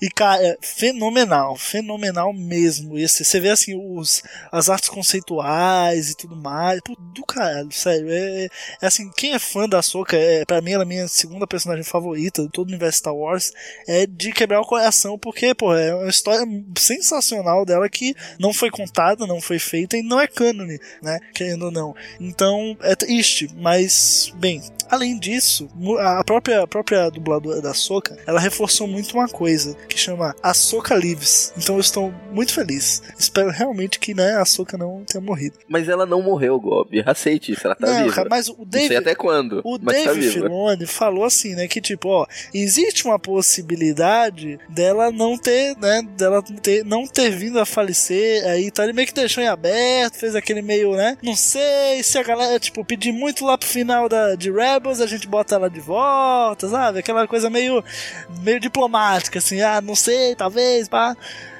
e 0.06 0.08
cara, 0.08 0.42
é 0.42 0.56
fenomenal, 0.62 1.56
fenomenal 1.56 2.32
mesmo. 2.32 2.98
Você 2.98 3.38
vê 3.38 3.50
assim, 3.50 3.74
os, 3.76 4.22
as 4.50 4.70
artes 4.70 4.88
conceituais 4.88 6.10
e 6.10 6.16
tudo 6.16 6.34
mais. 6.34 6.80
Pô, 6.80 6.96
do 6.98 7.24
caralho, 7.26 7.70
sério. 7.70 8.08
É, 8.10 8.48
é 8.80 8.86
assim, 8.86 9.10
quem 9.14 9.34
é 9.34 9.38
fã 9.38 9.68
da 9.68 9.82
Soca, 9.82 10.16
é, 10.16 10.44
pra 10.46 10.62
mim 10.62 10.72
ela 10.72 10.84
é 10.84 10.86
a 10.86 10.88
minha 10.88 11.08
segunda 11.08 11.46
personagem 11.46 11.84
favorita 11.84 12.45
todo 12.48 12.66
o 12.66 12.70
universo 12.70 12.98
Star 12.98 13.14
Wars, 13.14 13.52
é 13.86 14.06
de 14.06 14.32
quebrar 14.32 14.60
o 14.60 14.66
coração, 14.66 15.18
porque, 15.18 15.54
pô, 15.54 15.74
é 15.74 15.94
uma 15.94 16.08
história 16.08 16.46
sensacional 16.78 17.64
dela 17.64 17.88
que 17.88 18.14
não 18.38 18.52
foi 18.52 18.70
contada, 18.70 19.26
não 19.26 19.40
foi 19.40 19.58
feita 19.58 19.96
e 19.96 20.02
não 20.02 20.20
é 20.20 20.26
cânone, 20.26 20.78
né? 21.02 21.18
Querendo 21.34 21.66
ou 21.66 21.70
não. 21.70 21.94
Então, 22.20 22.76
é 22.80 22.94
triste, 22.94 23.48
mas, 23.56 24.32
bem, 24.36 24.62
além 24.90 25.18
disso, 25.18 25.68
a 26.00 26.24
própria, 26.24 26.62
a 26.62 26.66
própria 26.66 27.10
dubladora 27.10 27.60
da 27.60 27.74
Soca, 27.74 28.16
ela 28.26 28.40
reforçou 28.40 28.86
muito 28.86 29.14
uma 29.14 29.28
coisa, 29.28 29.74
que 29.88 29.98
chama 29.98 30.34
A 30.42 30.54
Soca 30.54 30.94
Lives. 30.94 31.52
Então 31.56 31.76
eu 31.76 31.80
estou 31.80 32.12
muito 32.32 32.52
feliz. 32.52 33.02
Espero 33.18 33.50
realmente 33.50 33.98
que, 33.98 34.14
né, 34.14 34.36
a 34.36 34.44
Soca 34.44 34.76
não 34.76 35.04
tenha 35.04 35.22
morrido. 35.22 35.58
Mas 35.68 35.88
ela 35.88 36.06
não 36.06 36.22
morreu, 36.22 36.58
Gob. 36.60 37.02
Aceite 37.06 37.52
isso, 37.52 37.66
ela 37.66 37.74
tá 37.74 37.86
não, 37.86 38.04
viva. 38.04 38.26
Mas 38.28 38.48
o 38.48 38.64
David, 38.64 38.80
não 38.80 38.88
sei 38.88 38.96
até 38.96 39.14
quando. 39.14 39.60
O 39.64 39.78
mas 39.80 40.04
Dave 40.04 40.26
tá 40.26 40.32
Filoni 40.32 40.86
falou 40.86 41.24
assim, 41.24 41.54
né, 41.54 41.68
que 41.68 41.80
tipo, 41.80 42.08
ó, 42.08 42.26
existe 42.52 43.04
uma 43.04 43.18
possibilidade 43.18 44.58
dela 44.68 45.10
não 45.10 45.36
ter, 45.36 45.76
né, 45.76 46.02
dela 46.16 46.42
ter, 46.42 46.84
não 46.84 47.06
ter 47.06 47.30
vindo 47.30 47.58
a 47.58 47.66
falecer, 47.66 48.46
aí 48.46 48.66
então 48.66 48.84
ele 48.84 48.92
meio 48.92 49.06
que 49.06 49.14
deixou 49.14 49.42
em 49.42 49.48
aberto, 49.48 50.16
fez 50.16 50.34
aquele 50.34 50.62
meio, 50.62 50.94
né, 50.96 51.16
não 51.22 51.36
sei 51.36 52.02
se 52.02 52.18
a 52.18 52.22
galera, 52.22 52.58
tipo, 52.58 52.84
pedir 52.84 53.12
muito 53.12 53.44
lá 53.44 53.56
pro 53.56 53.68
final 53.68 54.08
da, 54.08 54.34
de 54.34 54.50
Rebels, 54.50 55.00
a 55.00 55.06
gente 55.06 55.26
bota 55.26 55.54
ela 55.54 55.70
de 55.70 55.80
volta, 55.80 56.68
sabe, 56.68 56.98
aquela 56.98 57.26
coisa 57.26 57.50
meio, 57.50 57.82
meio 58.42 58.60
diplomática, 58.60 59.38
assim, 59.38 59.60
ah, 59.60 59.80
não 59.80 59.94
sei, 59.94 60.34
talvez, 60.34 60.88
pá. 60.88 61.16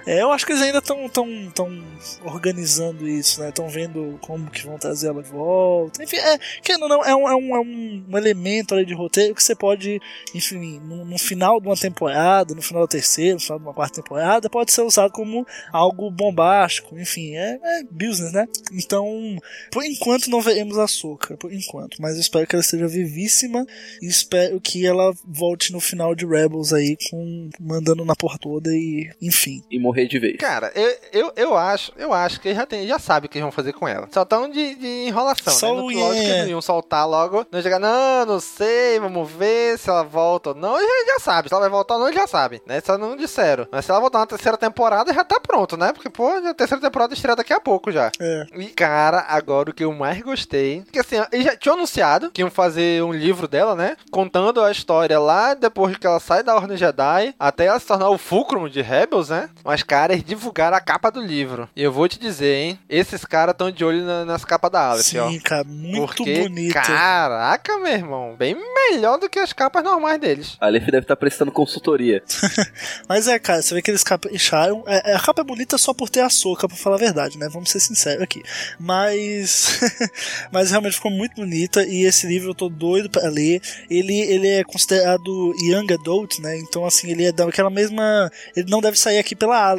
É, 0.07 0.23
eu 0.23 0.31
acho 0.31 0.47
que 0.47 0.53
eles 0.53 0.63
ainda 0.63 0.79
estão 0.79 1.09
tão, 1.09 1.51
tão 1.53 1.85
organizando 2.25 3.09
isso, 3.09 3.41
né? 3.41 3.49
Estão 3.49 3.69
vendo 3.69 4.17
como 4.21 4.49
que 4.49 4.65
vão 4.65 4.79
trazer 4.79 5.09
ela 5.09 5.21
de 5.21 5.29
volta. 5.29 6.03
Enfim, 6.03 6.17
é, 6.17 6.39
que 6.63 6.77
não, 6.77 6.89
não 6.89 7.05
é, 7.05 7.15
um, 7.15 7.29
é, 7.29 7.35
um, 7.35 7.57
é 7.57 7.61
um 7.61 8.17
elemento 8.17 8.73
ali 8.73 8.87
de 8.87 8.95
roteiro 8.95 9.35
que 9.35 9.43
você 9.43 9.55
pode, 9.55 10.01
enfim, 10.33 10.79
no, 10.79 11.05
no, 11.05 11.19
final 11.19 11.61
de 11.61 11.67
uma 11.67 11.77
temporada, 11.77 12.55
no 12.55 12.63
final 12.63 12.83
da 12.83 12.89
terceira, 12.89 13.35
no 13.35 13.41
final 13.41 13.59
de 13.59 13.65
uma 13.65 13.75
quarta 13.75 14.01
temporada, 14.01 14.49
pode 14.49 14.71
ser 14.71 14.83
usado 14.83 15.11
como 15.11 15.45
algo 15.73 16.09
bombástico. 16.09 16.97
Enfim, 16.97 17.35
é, 17.35 17.59
é 17.61 17.83
business, 17.91 18.33
né? 18.33 18.47
Então, 18.73 19.37
por 19.73 19.85
enquanto 19.85 20.31
não 20.31 20.41
veremos 20.41 20.79
a 20.79 20.87
Soca, 20.87 21.37
por 21.37 21.53
enquanto. 21.53 22.01
Mas 22.01 22.15
eu 22.15 22.21
espero 22.21 22.47
que 22.47 22.55
ela 22.55 22.63
esteja 22.63 22.87
vivíssima 22.87 23.67
e 24.01 24.07
espero 24.07 24.61
que 24.61 24.87
ela 24.87 25.13
volte 25.25 25.73
no 25.73 25.81
final 25.81 26.15
de 26.15 26.25
Rebels 26.25 26.73
aí, 26.73 26.97
com 27.11 27.51
mandando 27.59 28.05
na 28.05 28.15
porra 28.15 28.39
toda 28.39 28.71
e, 28.71 29.11
enfim. 29.21 29.65
E 29.69 29.81
morrer 29.97 30.07
de 30.07 30.19
vez. 30.19 30.37
Cara, 30.37 30.71
eu, 30.75 30.97
eu, 31.13 31.33
eu 31.37 31.57
acho, 31.57 31.93
eu 31.97 32.13
acho 32.13 32.41
que 32.41 32.55
já, 32.55 32.67
tem, 32.67 32.87
já 32.87 32.99
sabe 32.99 33.27
o 33.27 33.29
que 33.29 33.39
eles 33.39 33.45
vão 33.45 33.53
fazer 33.53 33.73
com 33.73 33.89
ela. 33.89 34.09
Só 34.13 34.25
tão 34.25 34.49
de, 34.49 34.75
de 34.75 35.07
enrolação, 35.07 35.53
Só 35.53 35.75
né? 35.75 35.81
No, 35.81 35.83
lógico 35.89 36.25
que 36.25 36.31
eles 36.31 36.49
iam 36.49 36.61
soltar 36.61 37.09
logo, 37.09 37.47
não 37.51 37.63
chegar, 37.63 37.79
não, 37.79 38.27
não 38.27 38.41
sei, 38.41 39.01
vamos 39.01 39.31
ver 39.31 39.79
se 39.79 39.89
ela 39.89 40.05
volta 40.05 40.51
ou 40.51 40.55
não. 40.55 40.79
Eles 40.79 41.07
já 41.07 41.19
sabe, 41.19 41.49
se 41.49 41.55
ela 41.55 41.63
vai 41.63 41.71
voltar 41.71 41.95
ou 41.95 42.01
não, 42.01 42.09
eles 42.09 42.21
já 42.21 42.27
sabem, 42.27 42.61
né? 42.67 42.81
Só 42.85 42.99
não 42.99 43.17
disseram. 43.17 43.67
Mas 43.73 43.85
se 43.85 43.91
ela 43.91 44.01
voltar 44.01 44.19
na 44.19 44.27
terceira 44.27 44.59
temporada, 44.59 45.13
já 45.13 45.25
tá 45.25 45.41
pronto, 45.41 45.77
né? 45.77 45.93
Porque, 45.93 46.11
pô, 46.11 46.29
a 46.29 46.55
terceira 46.55 46.83
temporada 46.83 47.15
estreia 47.15 47.37
daqui 47.37 47.53
a 47.53 47.61
pouco 47.61 47.91
já. 47.91 48.11
É. 48.21 48.47
E, 48.55 48.67
cara, 48.67 49.25
agora 49.29 49.71
o 49.71 49.75
que 49.75 49.85
eu 49.85 49.93
mais 49.93 50.21
gostei, 50.21 50.85
que 50.93 50.99
assim, 50.99 51.17
eles 51.33 51.47
já 51.47 51.57
tinham 51.57 51.77
anunciado 51.77 52.31
que 52.31 52.43
iam 52.43 52.51
fazer 52.51 53.03
um 53.03 53.13
livro 53.13 53.49
dela, 53.49 53.75
né? 53.75 53.97
Contando 54.11 54.63
a 54.63 54.71
história 54.71 55.19
lá 55.19 55.55
depois 55.55 55.97
que 55.97 56.07
ela 56.07 56.21
sai 56.21 56.43
da 56.43 56.55
Ordem 56.55 56.77
Jedi, 56.77 57.35
até 57.39 57.67
ela 57.67 57.79
se 57.79 57.87
tornar 57.87 58.11
o 58.11 58.19
fulcrum 58.19 58.69
de 58.69 58.83
Rebels, 58.83 59.29
né? 59.29 59.49
Mas 59.65 59.83
caras 59.87 60.23
divulgaram 60.25 60.77
a 60.77 60.81
capa 60.81 61.11
do 61.11 61.21
livro. 61.21 61.69
E 61.75 61.83
eu 61.83 61.93
vou 61.93 62.09
te 62.09 62.19
dizer, 62.19 62.55
hein? 62.55 62.79
Esses 62.89 63.25
caras 63.25 63.53
estão 63.53 63.71
de 63.71 63.85
olho 63.85 64.05
na, 64.05 64.25
nas 64.25 64.45
capas 64.45 64.71
da 64.71 64.91
Aleph, 64.91 65.07
Sim, 65.07 65.19
ó. 65.19 65.31
Sim, 65.31 65.41
cara, 65.41 65.65
muito 65.65 66.17
Porque, 66.17 66.41
bonito. 66.41 66.75
Caraca, 66.75 67.79
meu 67.79 67.93
irmão. 67.93 68.37
Bem 68.37 68.57
melhor 68.91 69.19
do 69.19 69.31
que 69.31 69.39
as 69.39 69.53
capas 69.53 69.83
normais 69.83 70.21
deles. 70.21 70.57
A 70.61 70.67
Aleph 70.67 70.85
deve 70.87 70.99
estar 70.99 71.17
tá 71.17 71.17
prestando 71.17 71.51
consultoria. 71.51 72.23
Mas 73.09 73.29
é, 73.29 73.39
cara, 73.39 73.63
você 73.63 73.75
vê 73.75 73.81
que 73.81 73.91
eles 73.91 74.05
capricharam. 74.05 74.85
É, 74.87 75.15
a 75.15 75.21
capa 75.21 75.41
é 75.41 75.45
bonita 75.45 75.79
só 75.79 75.95
por 75.95 76.11
ter 76.11 76.21
a 76.21 76.29
soca, 76.29 76.69
pra 76.69 76.77
falar 76.77 76.97
a 76.97 77.01
verdade, 77.01 77.39
né? 77.39 77.49
Vamos 77.51 77.71
ser 77.71 77.81
sinceros 77.81 78.23
aqui. 78.23 78.43
Mas. 78.79 79.81
Mas 80.51 80.71
realmente 80.71 80.97
ficou 80.97 81.11
muito 81.11 81.37
bonita. 81.37 81.85
E 81.87 82.05
esse 82.05 82.27
livro 82.27 82.51
eu 82.51 82.55
tô 82.55 82.69
doido 82.69 83.09
pra 83.09 83.29
ler. 83.29 83.61
Ele, 83.89 84.19
ele 84.21 84.49
é 84.49 84.65
considerado 84.65 85.55
Young 85.63 85.93
Adult, 85.95 86.39
né? 86.41 86.59
Então, 86.59 86.85
assim, 86.85 87.11
ele 87.11 87.25
é 87.25 87.33
daquela 87.33 87.71
mesma. 87.71 88.31
Ele 88.57 88.71
não 88.71 88.81
deve 88.81 88.99
sair 88.99 89.19
aqui 89.19 89.35
pela 89.35 89.57
Aleph, 89.57 89.76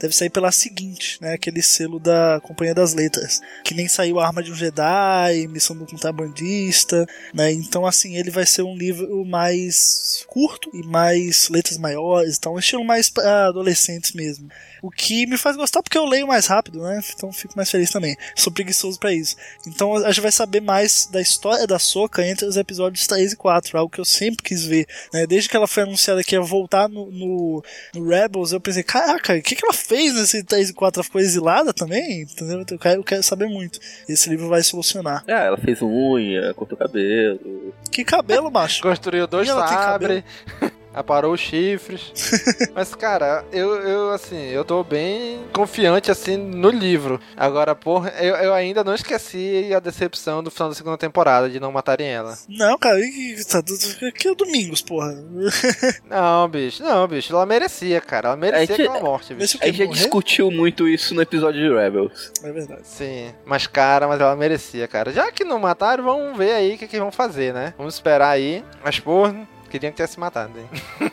deve 0.00 0.14
sair 0.14 0.30
pela 0.30 0.50
seguinte, 0.50 1.18
né? 1.20 1.34
Aquele 1.34 1.62
selo 1.62 1.98
da 2.00 2.40
Companhia 2.42 2.74
das 2.74 2.94
Letras. 2.94 3.40
Que 3.64 3.74
nem 3.74 3.88
saiu 3.88 4.18
Arma 4.18 4.42
de 4.42 4.50
um 4.50 4.54
Jedi, 4.54 5.46
Missão 5.48 5.76
do 5.76 5.86
Contrabandista, 5.86 7.06
né? 7.34 7.52
Então, 7.52 7.86
assim, 7.86 8.16
ele 8.16 8.30
vai 8.30 8.46
ser 8.46 8.62
um 8.62 8.76
livro 8.76 9.24
mais 9.24 10.24
curto 10.26 10.70
e 10.74 10.82
mais 10.82 11.48
letras 11.48 11.78
maiores, 11.78 12.36
então 12.38 12.54
um 12.54 12.58
estilo 12.58 12.84
mais 12.84 13.08
para 13.08 13.46
adolescentes 13.46 14.12
mesmo. 14.12 14.48
O 14.82 14.90
que 14.90 15.26
me 15.26 15.36
faz 15.36 15.56
gostar 15.56 15.82
porque 15.82 15.98
eu 15.98 16.04
leio 16.04 16.26
mais 16.26 16.46
rápido, 16.46 16.82
né? 16.82 17.00
Então 17.14 17.32
fico 17.32 17.54
mais 17.56 17.70
feliz 17.70 17.90
também. 17.90 18.16
Sou 18.34 18.52
preguiçoso 18.52 18.98
para 18.98 19.12
isso. 19.12 19.36
Então 19.66 19.94
a 19.96 20.08
gente 20.08 20.20
vai 20.20 20.32
saber 20.32 20.60
mais 20.60 21.06
da 21.10 21.20
história 21.20 21.66
da 21.66 21.78
Soca 21.78 22.26
entre 22.26 22.46
os 22.46 22.56
episódios 22.56 23.06
3 23.06 23.32
e 23.32 23.36
4, 23.36 23.78
algo 23.78 23.90
que 23.90 24.00
eu 24.00 24.04
sempre 24.04 24.42
quis 24.42 24.64
ver. 24.64 24.86
Né? 25.12 25.26
Desde 25.26 25.48
que 25.48 25.56
ela 25.56 25.66
foi 25.66 25.82
anunciada 25.84 26.22
que 26.22 26.34
ia 26.34 26.40
voltar 26.40 26.88
no, 26.88 27.10
no, 27.10 27.64
no 27.94 28.08
Rebels, 28.08 28.52
eu 28.52 28.60
pensei, 28.60 28.82
caraca, 28.82 29.34
o 29.34 29.42
que, 29.42 29.54
que 29.54 29.64
ela 29.64 29.74
fez 29.74 30.14
nesse 30.14 30.42
3 30.42 30.70
e 30.70 30.72
4? 30.72 31.00
Ela 31.00 31.04
ficou 31.04 31.20
exilada 31.20 31.72
também? 31.72 32.22
Entendeu? 32.22 32.64
Eu 32.68 32.78
quero, 32.78 33.00
eu 33.00 33.04
quero 33.04 33.22
saber 33.22 33.48
muito. 33.48 33.80
Esse 34.08 34.28
livro 34.28 34.48
vai 34.48 34.62
solucionar. 34.62 35.24
Ah, 35.26 35.44
ela 35.44 35.56
fez 35.56 35.80
unha, 35.82 36.52
cortou 36.54 36.76
cabelo. 36.76 37.74
Que 37.90 38.04
cabelo, 38.04 38.50
macho? 38.50 38.82
Construiu 38.82 39.26
dois 39.26 39.48
sabres. 39.48 40.24
Aparou 40.96 41.34
os 41.34 41.40
chifres. 41.40 42.12
Mas, 42.74 42.94
cara, 42.94 43.44
eu, 43.52 43.76
eu, 43.82 44.10
assim, 44.10 44.46
eu 44.46 44.64
tô 44.64 44.82
bem 44.82 45.40
confiante, 45.52 46.10
assim, 46.10 46.38
no 46.38 46.70
livro. 46.70 47.20
Agora, 47.36 47.74
porra, 47.74 48.10
eu, 48.18 48.34
eu 48.36 48.54
ainda 48.54 48.82
não 48.82 48.94
esqueci 48.94 49.70
a 49.74 49.78
decepção 49.78 50.42
do 50.42 50.50
final 50.50 50.70
da 50.70 50.74
segunda 50.74 50.96
temporada, 50.96 51.50
de 51.50 51.60
não 51.60 51.70
matarem 51.70 52.08
ela. 52.08 52.36
Não, 52.48 52.78
cara, 52.78 52.98
tá, 53.50 53.58
aqui 54.08 54.28
é 54.28 54.34
Domingos, 54.34 54.80
porra. 54.80 55.12
não, 56.08 56.48
bicho, 56.48 56.82
não, 56.82 57.06
bicho, 57.06 57.32
ela 57.32 57.44
merecia, 57.44 58.00
cara. 58.00 58.28
Ela 58.28 58.36
merecia 58.36 58.76
gente, 58.76 58.88
aquela 58.88 59.00
morte, 59.00 59.34
bicho. 59.34 59.58
A 59.60 59.66
gente 59.66 59.78
já 59.78 59.86
discutiu 59.86 60.50
muito 60.50 60.88
isso 60.88 61.14
no 61.14 61.20
episódio 61.20 61.60
de 61.60 61.74
Rebels. 61.74 62.32
É 62.42 62.52
verdade. 62.52 62.82
Sim, 62.84 63.34
mas, 63.44 63.66
cara, 63.66 64.08
mas 64.08 64.20
ela 64.20 64.34
merecia, 64.34 64.88
cara. 64.88 65.12
Já 65.12 65.30
que 65.30 65.44
não 65.44 65.58
mataram, 65.58 66.04
vamos 66.04 66.36
ver 66.38 66.52
aí 66.52 66.74
o 66.74 66.78
que, 66.78 66.86
que 66.86 66.98
vão 66.98 67.12
fazer, 67.12 67.52
né? 67.52 67.74
Vamos 67.76 67.94
esperar 67.94 68.30
aí. 68.30 68.64
Mas, 68.82 68.98
porra, 69.00 69.46
Queriam 69.68 69.90
que 69.90 69.96
tivesse 69.96 70.14
se 70.14 70.20
matado, 70.20 70.52
hein? 70.58 70.68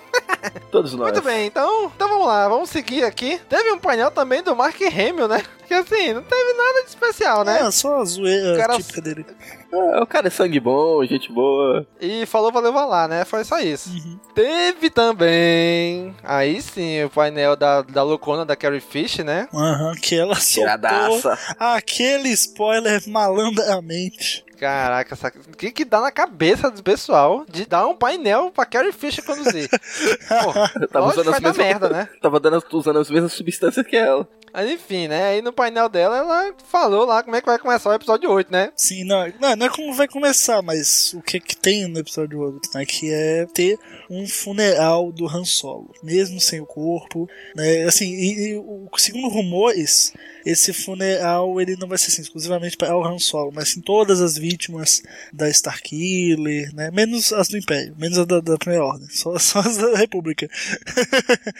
Todos 0.71 0.93
nós. 0.93 1.11
Muito 1.11 1.21
bem, 1.23 1.47
então, 1.47 1.91
então 1.95 2.09
vamos 2.09 2.27
lá, 2.27 2.47
vamos 2.49 2.69
seguir 2.69 3.03
aqui. 3.03 3.39
Teve 3.47 3.71
um 3.71 3.79
painel 3.79 4.11
também 4.11 4.41
do 4.41 4.55
Mark 4.55 4.79
Hamill, 4.81 5.27
né? 5.27 5.41
Que 5.67 5.73
assim, 5.73 6.13
não 6.13 6.23
teve 6.23 6.53
nada 6.53 6.83
de 6.83 6.89
especial, 6.89 7.43
né? 7.43 7.61
É, 7.61 7.71
só 7.71 8.01
a 8.01 8.05
zoeira 8.05 8.57
cara... 8.57 8.77
típica 8.77 9.01
dele. 9.01 9.25
É, 9.71 10.01
o 10.01 10.05
cara 10.05 10.27
é 10.27 10.29
sangue 10.29 10.59
bom, 10.59 11.03
gente 11.05 11.31
boa. 11.31 11.87
E 12.01 12.25
falou 12.25 12.51
valeu 12.51 12.73
lá, 12.73 13.07
né? 13.07 13.23
Foi 13.23 13.43
só 13.43 13.59
isso. 13.59 13.89
Uhum. 13.89 14.19
Teve 14.35 14.89
também, 14.89 16.13
aí 16.23 16.61
sim, 16.61 17.03
o 17.03 17.09
painel 17.09 17.55
da, 17.55 17.81
da 17.81 18.03
loucona 18.03 18.45
da 18.45 18.55
Carrie 18.55 18.81
Fish, 18.81 19.19
né? 19.19 19.47
Aham, 19.53 19.89
uhum, 19.89 19.95
que 19.95 20.15
ela 20.15 20.35
soltou 20.35 21.31
aquele 21.57 22.29
spoiler 22.29 23.01
malandramente. 23.07 24.43
Caraca, 24.63 25.17
o 25.51 25.57
que 25.57 25.71
que 25.73 25.83
dá 25.83 25.99
na 25.99 26.09
cabeça 26.09 26.71
do 26.71 26.81
pessoal 26.81 27.45
de 27.49 27.65
dar 27.65 27.85
um 27.85 27.97
painel 27.97 28.49
pra 28.49 28.65
Carrie 28.65 28.93
Fisher 28.93 29.21
conduzir? 29.21 29.67
Pô, 30.41 30.87
tava 30.87 31.07
usando 31.07 31.31
as 31.31 31.41
mesmas, 31.41 31.57
merda, 31.57 31.89
né? 31.89 32.07
Tava 32.23 32.39
dando, 32.39 32.63
usando 32.71 32.97
as 32.97 33.09
mesmas 33.09 33.33
substâncias 33.33 33.85
que 33.85 33.97
ela. 33.97 34.25
Mas 34.53 34.71
enfim, 34.71 35.09
né? 35.09 35.31
Aí 35.31 35.41
no 35.41 35.51
painel 35.51 35.89
dela, 35.89 36.17
ela 36.17 36.53
falou 36.69 37.05
lá 37.05 37.21
como 37.21 37.35
é 37.35 37.41
que 37.41 37.45
vai 37.45 37.59
começar 37.59 37.89
o 37.89 37.93
episódio 37.93 38.31
8, 38.31 38.49
né? 38.49 38.71
Sim, 38.77 39.03
não, 39.03 39.27
não, 39.41 39.53
não 39.53 39.65
é 39.65 39.69
como 39.69 39.93
vai 39.93 40.07
começar, 40.07 40.61
mas 40.61 41.13
o 41.13 41.21
que 41.21 41.41
que 41.41 41.57
tem 41.57 41.85
no 41.85 41.99
episódio 41.99 42.39
8, 42.39 42.69
né? 42.73 42.85
Que 42.85 43.11
é 43.11 43.45
ter 43.53 43.77
um 44.09 44.25
funeral 44.25 45.11
do 45.11 45.27
Han 45.27 45.43
Solo, 45.43 45.91
mesmo 46.01 46.39
sem 46.39 46.61
o 46.61 46.65
corpo, 46.65 47.27
né? 47.53 47.83
Assim, 47.83 48.05
e, 48.05 48.55
e 48.55 48.63
segundo 48.97 49.27
rumores, 49.27 50.13
esse 50.45 50.73
funeral 50.73 51.59
ele 51.59 51.75
não 51.75 51.87
vai 51.87 51.97
ser 51.97 52.07
assim, 52.07 52.21
exclusivamente 52.21 52.77
para 52.77 52.95
o 52.95 53.05
Han 53.05 53.19
Solo, 53.19 53.51
mas 53.53 53.69
sim 53.69 53.81
todas 53.81 54.21
as 54.21 54.37
vítimas 54.37 55.01
da 55.31 55.49
Starkiller, 55.49 56.73
né? 56.73 56.91
Menos 56.91 57.31
as 57.33 57.47
do 57.47 57.57
Império, 57.57 57.95
menos 57.97 58.17
as 58.17 58.25
da, 58.25 58.39
da 58.39 58.57
Primeira 58.57 58.85
Ordem, 58.85 59.07
só, 59.09 59.37
só 59.39 59.59
as 59.59 59.77
da 59.77 59.97
República. 59.97 60.49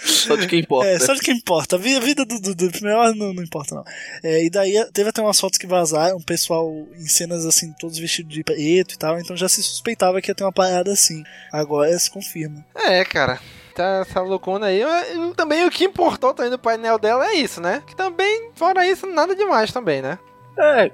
Só 0.04 0.36
de 0.36 0.48
quem 0.48 0.60
importa. 0.60 0.90
É, 0.90 1.00
só 1.00 1.14
de 1.14 1.22
quem 1.22 1.36
importa. 1.36 1.76
A 1.76 1.80
vida, 1.80 1.98
a 1.98 2.02
vida 2.02 2.26
do, 2.26 2.40
do, 2.40 2.56
do 2.56 2.72
Primeira 2.72 3.00
Ordem 3.00 3.20
não, 3.20 3.34
não 3.34 3.44
importa, 3.44 3.76
não. 3.76 3.84
É, 4.24 4.44
e 4.44 4.50
daí 4.50 4.74
teve 4.92 5.10
até 5.10 5.22
umas 5.22 5.40
fotos 5.40 5.58
que 5.58 5.68
vazaram, 5.68 6.18
o 6.18 6.24
pessoal 6.24 6.88
em 6.96 7.08
cenas 7.08 7.46
assim, 7.46 7.74
todos 7.80 7.98
vestidos 7.98 8.34
de 8.34 8.44
preto 8.44 8.96
e 8.96 8.98
tal, 8.98 9.20
então 9.20 9.36
já 9.36 9.50
se 9.50 9.62
suspeitava 9.64 10.22
que 10.22 10.30
ia 10.32 10.36
ter 10.36 10.44
uma 10.44 10.52
parada 10.52 10.92
assim. 10.92 11.24
Agora 11.52 11.98
se 11.98 12.10
confirma. 12.10 12.66
É, 12.76 13.04
cara 13.06 13.40
tá 13.74 14.00
essa 14.02 14.22
loucona 14.22 14.68
aí. 14.68 14.82
E 14.82 15.34
também 15.36 15.66
o 15.66 15.72
que 15.72 15.86
importou 15.86 16.34
também 16.34 16.52
no 16.52 16.58
painel 16.58 16.98
dela 16.98 17.28
é 17.28 17.36
isso, 17.36 17.62
né? 17.62 17.84
Que 17.86 17.96
também, 17.96 18.50
fora 18.56 18.86
isso, 18.88 19.08
nada 19.08 19.36
demais 19.36 19.72
também, 19.72 20.02
né? 20.02 20.18
É, 20.58 20.92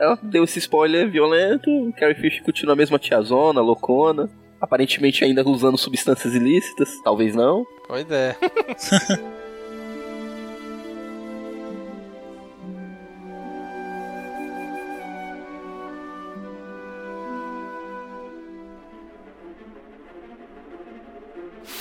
ela 0.00 0.18
deu 0.22 0.44
esse 0.44 0.58
spoiler 0.58 1.10
violento, 1.10 1.70
Carrie 1.98 2.14
Fisher 2.14 2.42
continua 2.42 2.72
a 2.72 2.76
mesma 2.76 2.98
tiazona, 2.98 3.60
loucona. 3.60 4.30
Aparentemente 4.60 5.24
ainda 5.24 5.46
usando 5.48 5.78
substâncias 5.78 6.34
ilícitas, 6.34 6.88
talvez 7.04 7.34
não. 7.34 7.64
Pois 7.86 8.10
é. 8.10 8.34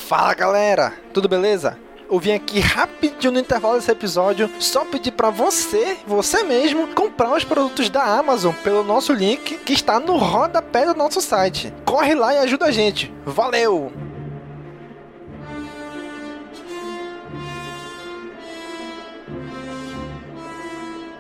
Fala 0.08 0.34
galera, 0.34 0.94
tudo 1.14 1.28
beleza? 1.28 1.78
Eu 2.10 2.18
vim 2.18 2.32
aqui 2.32 2.62
rapidinho 2.62 3.34
no 3.34 3.40
intervalo 3.42 3.76
desse 3.76 3.92
episódio 3.92 4.50
só 4.58 4.86
pedir 4.86 5.12
para 5.12 5.30
você, 5.30 5.98
você 6.08 6.44
mesmo, 6.44 6.88
comprar 6.96 7.36
os 7.36 7.44
produtos 7.44 7.90
da 7.90 8.02
Amazon 8.18 8.54
pelo 8.64 8.86
nosso 8.86 9.12
link 9.12 9.58
que 9.58 9.74
está 9.74 10.00
no 10.00 10.16
rodapé 10.16 10.86
do 10.86 10.94
nosso 10.94 11.20
site. 11.20 11.74
Corre 11.84 12.16
lá 12.16 12.34
e 12.34 12.38
ajuda 12.38 12.68
a 12.68 12.72
gente. 12.72 13.14
Valeu! 13.26 13.92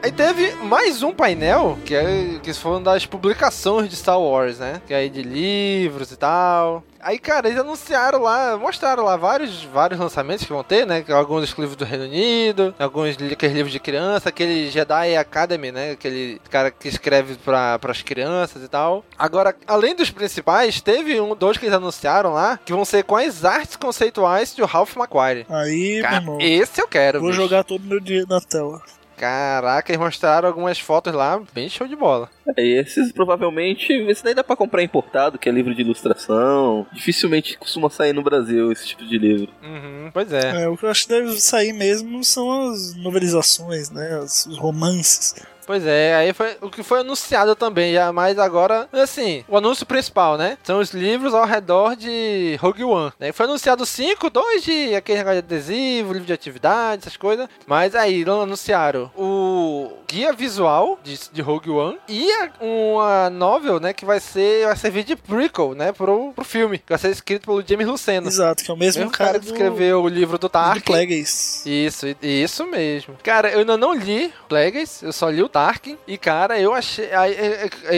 Aí 0.07 0.11
teve 0.13 0.53
mais 0.63 1.03
um 1.03 1.11
painel, 1.11 1.77
que, 1.83 1.93
é, 1.93 2.39
que 2.41 2.53
foram 2.53 2.81
das 2.81 3.05
publicações 3.05 3.89
de 3.89 3.97
Star 3.97 4.17
Wars, 4.17 4.57
né? 4.57 4.81
Que 4.87 4.93
é 4.93 4.97
aí 4.99 5.09
de 5.09 5.21
livros 5.21 6.13
e 6.13 6.15
tal. 6.15 6.81
Aí, 7.01 7.19
cara, 7.19 7.49
eles 7.49 7.59
anunciaram 7.59 8.21
lá, 8.21 8.57
mostraram 8.57 9.03
lá 9.03 9.17
vários, 9.17 9.65
vários 9.65 9.99
lançamentos 9.99 10.45
que 10.45 10.53
vão 10.53 10.63
ter, 10.63 10.87
né? 10.87 11.03
Alguns 11.09 11.43
exclusivos 11.43 11.75
do 11.75 11.83
Reino 11.83 12.05
Unido, 12.05 12.73
alguns 12.79 13.17
aqueles 13.31 13.53
livros 13.53 13.73
de 13.73 13.81
criança, 13.81 14.29
aquele 14.29 14.71
Jedi 14.71 15.17
Academy, 15.17 15.73
né? 15.73 15.91
Aquele 15.91 16.39
cara 16.49 16.71
que 16.71 16.87
escreve 16.87 17.35
para 17.35 17.77
as 17.83 18.01
crianças 18.01 18.63
e 18.63 18.67
tal. 18.69 19.03
Agora, 19.19 19.53
além 19.67 19.93
dos 19.93 20.09
principais, 20.09 20.79
teve 20.79 21.19
um, 21.19 21.35
dois 21.35 21.57
que 21.57 21.65
eles 21.65 21.75
anunciaram 21.75 22.31
lá, 22.31 22.57
que 22.63 22.71
vão 22.71 22.85
ser 22.85 23.03
com 23.03 23.17
as 23.17 23.43
artes 23.43 23.75
conceituais 23.75 24.55
de 24.55 24.63
Ralph 24.63 24.95
McQuarrie. 24.95 25.45
Aí, 25.49 26.01
cara, 26.01 26.21
meu 26.21 26.35
irmão, 26.35 26.37
esse 26.39 26.81
eu 26.81 26.87
quero. 26.87 27.19
Vou 27.19 27.31
bicho. 27.31 27.41
jogar 27.41 27.65
todo 27.65 27.83
meu 27.83 27.99
dinheiro 27.99 28.27
na 28.29 28.39
tela. 28.39 28.81
Caraca, 29.17 29.91
eles 29.91 29.99
mostraram 29.99 30.47
algumas 30.47 30.79
fotos 30.79 31.11
lá, 31.11 31.41
bem 31.53 31.67
show 31.67 31.87
de 31.87 31.95
bola. 31.95 32.29
É, 32.55 32.63
esses 32.63 33.11
provavelmente, 33.11 33.91
esse 33.91 34.23
daí 34.23 34.35
dá 34.35 34.43
pra 34.43 34.55
comprar 34.55 34.83
importado, 34.83 35.39
que 35.39 35.49
é 35.49 35.51
livro 35.51 35.73
de 35.73 35.81
ilustração. 35.81 36.85
Dificilmente 36.93 37.57
costuma 37.57 37.89
sair 37.89 38.13
no 38.13 38.23
Brasil 38.23 38.71
esse 38.71 38.87
tipo 38.87 39.05
de 39.05 39.17
livro. 39.17 39.51
Uhum, 39.63 40.11
pois 40.13 40.31
é. 40.31 40.63
é. 40.63 40.67
O 40.67 40.77
que 40.77 40.85
eu 40.85 40.89
acho 40.89 41.07
que 41.07 41.13
deve 41.13 41.31
sair 41.41 41.73
mesmo 41.73 42.23
são 42.23 42.69
as 42.69 42.95
novelizações, 42.95 43.89
né? 43.89 44.19
Os 44.19 44.45
romances. 44.57 45.35
Pois 45.67 45.85
é, 45.85 46.15
aí 46.15 46.33
foi 46.33 46.57
o 46.61 46.69
que 46.69 46.81
foi 46.81 47.01
anunciado 47.01 47.53
também, 47.55 47.93
já, 47.93 48.13
mas 48.13 48.39
agora, 48.39 48.87
assim, 48.93 49.43
o 49.49 49.57
anúncio 49.57 49.85
principal, 49.85 50.37
né? 50.37 50.57
São 50.63 50.79
os 50.79 50.91
livros 50.91 51.33
ao 51.33 51.45
redor 51.45 51.93
de 51.93 52.57
Rogue 52.61 52.85
One. 52.85 53.11
Né? 53.19 53.33
Foi 53.33 53.45
anunciado 53.45 53.85
cinco, 53.85 54.29
dois 54.29 54.63
de 54.63 54.95
aquele 54.95 55.17
negócio 55.17 55.41
de 55.41 55.45
adesivo, 55.45 56.13
livro 56.13 56.25
de 56.25 56.31
atividade, 56.31 57.01
essas 57.01 57.17
coisas. 57.17 57.49
Mas 57.65 57.95
aí 57.95 58.23
anunciaram 58.23 59.11
o 59.13 59.91
guia 60.07 60.31
visual 60.31 60.97
de, 61.03 61.19
de 61.33 61.41
Rogue 61.41 61.69
One 61.69 61.97
e 62.07 62.31
a, 62.31 62.51
uma 62.61 63.29
novel, 63.29 63.79
né? 63.79 63.91
Que 63.91 64.05
vai 64.05 64.21
ser, 64.21 64.65
vai 64.65 64.75
servir 64.77 65.03
de 65.03 65.17
prequel, 65.17 65.73
né? 65.75 65.91
Pro, 65.91 66.31
pro 66.33 66.45
filme. 66.45 66.77
Que 66.77 66.89
vai 66.89 66.97
ser 66.97 67.11
escrito 67.11 67.45
pelo 67.45 67.61
James 67.65 67.87
Luceno. 67.87 68.27
Exato, 68.27 68.63
que 68.63 68.71
é 68.71 68.73
o 68.73 68.77
mesmo, 68.77 69.01
mesmo 69.01 69.11
cara, 69.11 69.31
cara 69.31 69.39
que 69.41 69.47
escreveu 69.47 70.01
o 70.01 70.07
livro 70.07 70.37
do 70.37 70.47
Tarkin. 70.47 70.79
Do 70.79 70.85
Plagueis. 70.85 71.65
Isso, 71.65 72.05
isso 72.21 72.65
mesmo. 72.65 73.15
Cara, 73.21 73.51
eu 73.51 73.59
ainda 73.59 73.75
não 73.75 73.93
li 73.93 74.33
Plagueis, 74.47 75.03
eu 75.03 75.11
só 75.11 75.29
li 75.29 75.43
o 75.43 75.49
Tarkin. 75.57 75.97
E, 76.05 76.19
cara, 76.19 76.59
eu 76.59 76.71
achei. 76.71 77.11
Aí, 77.11 77.35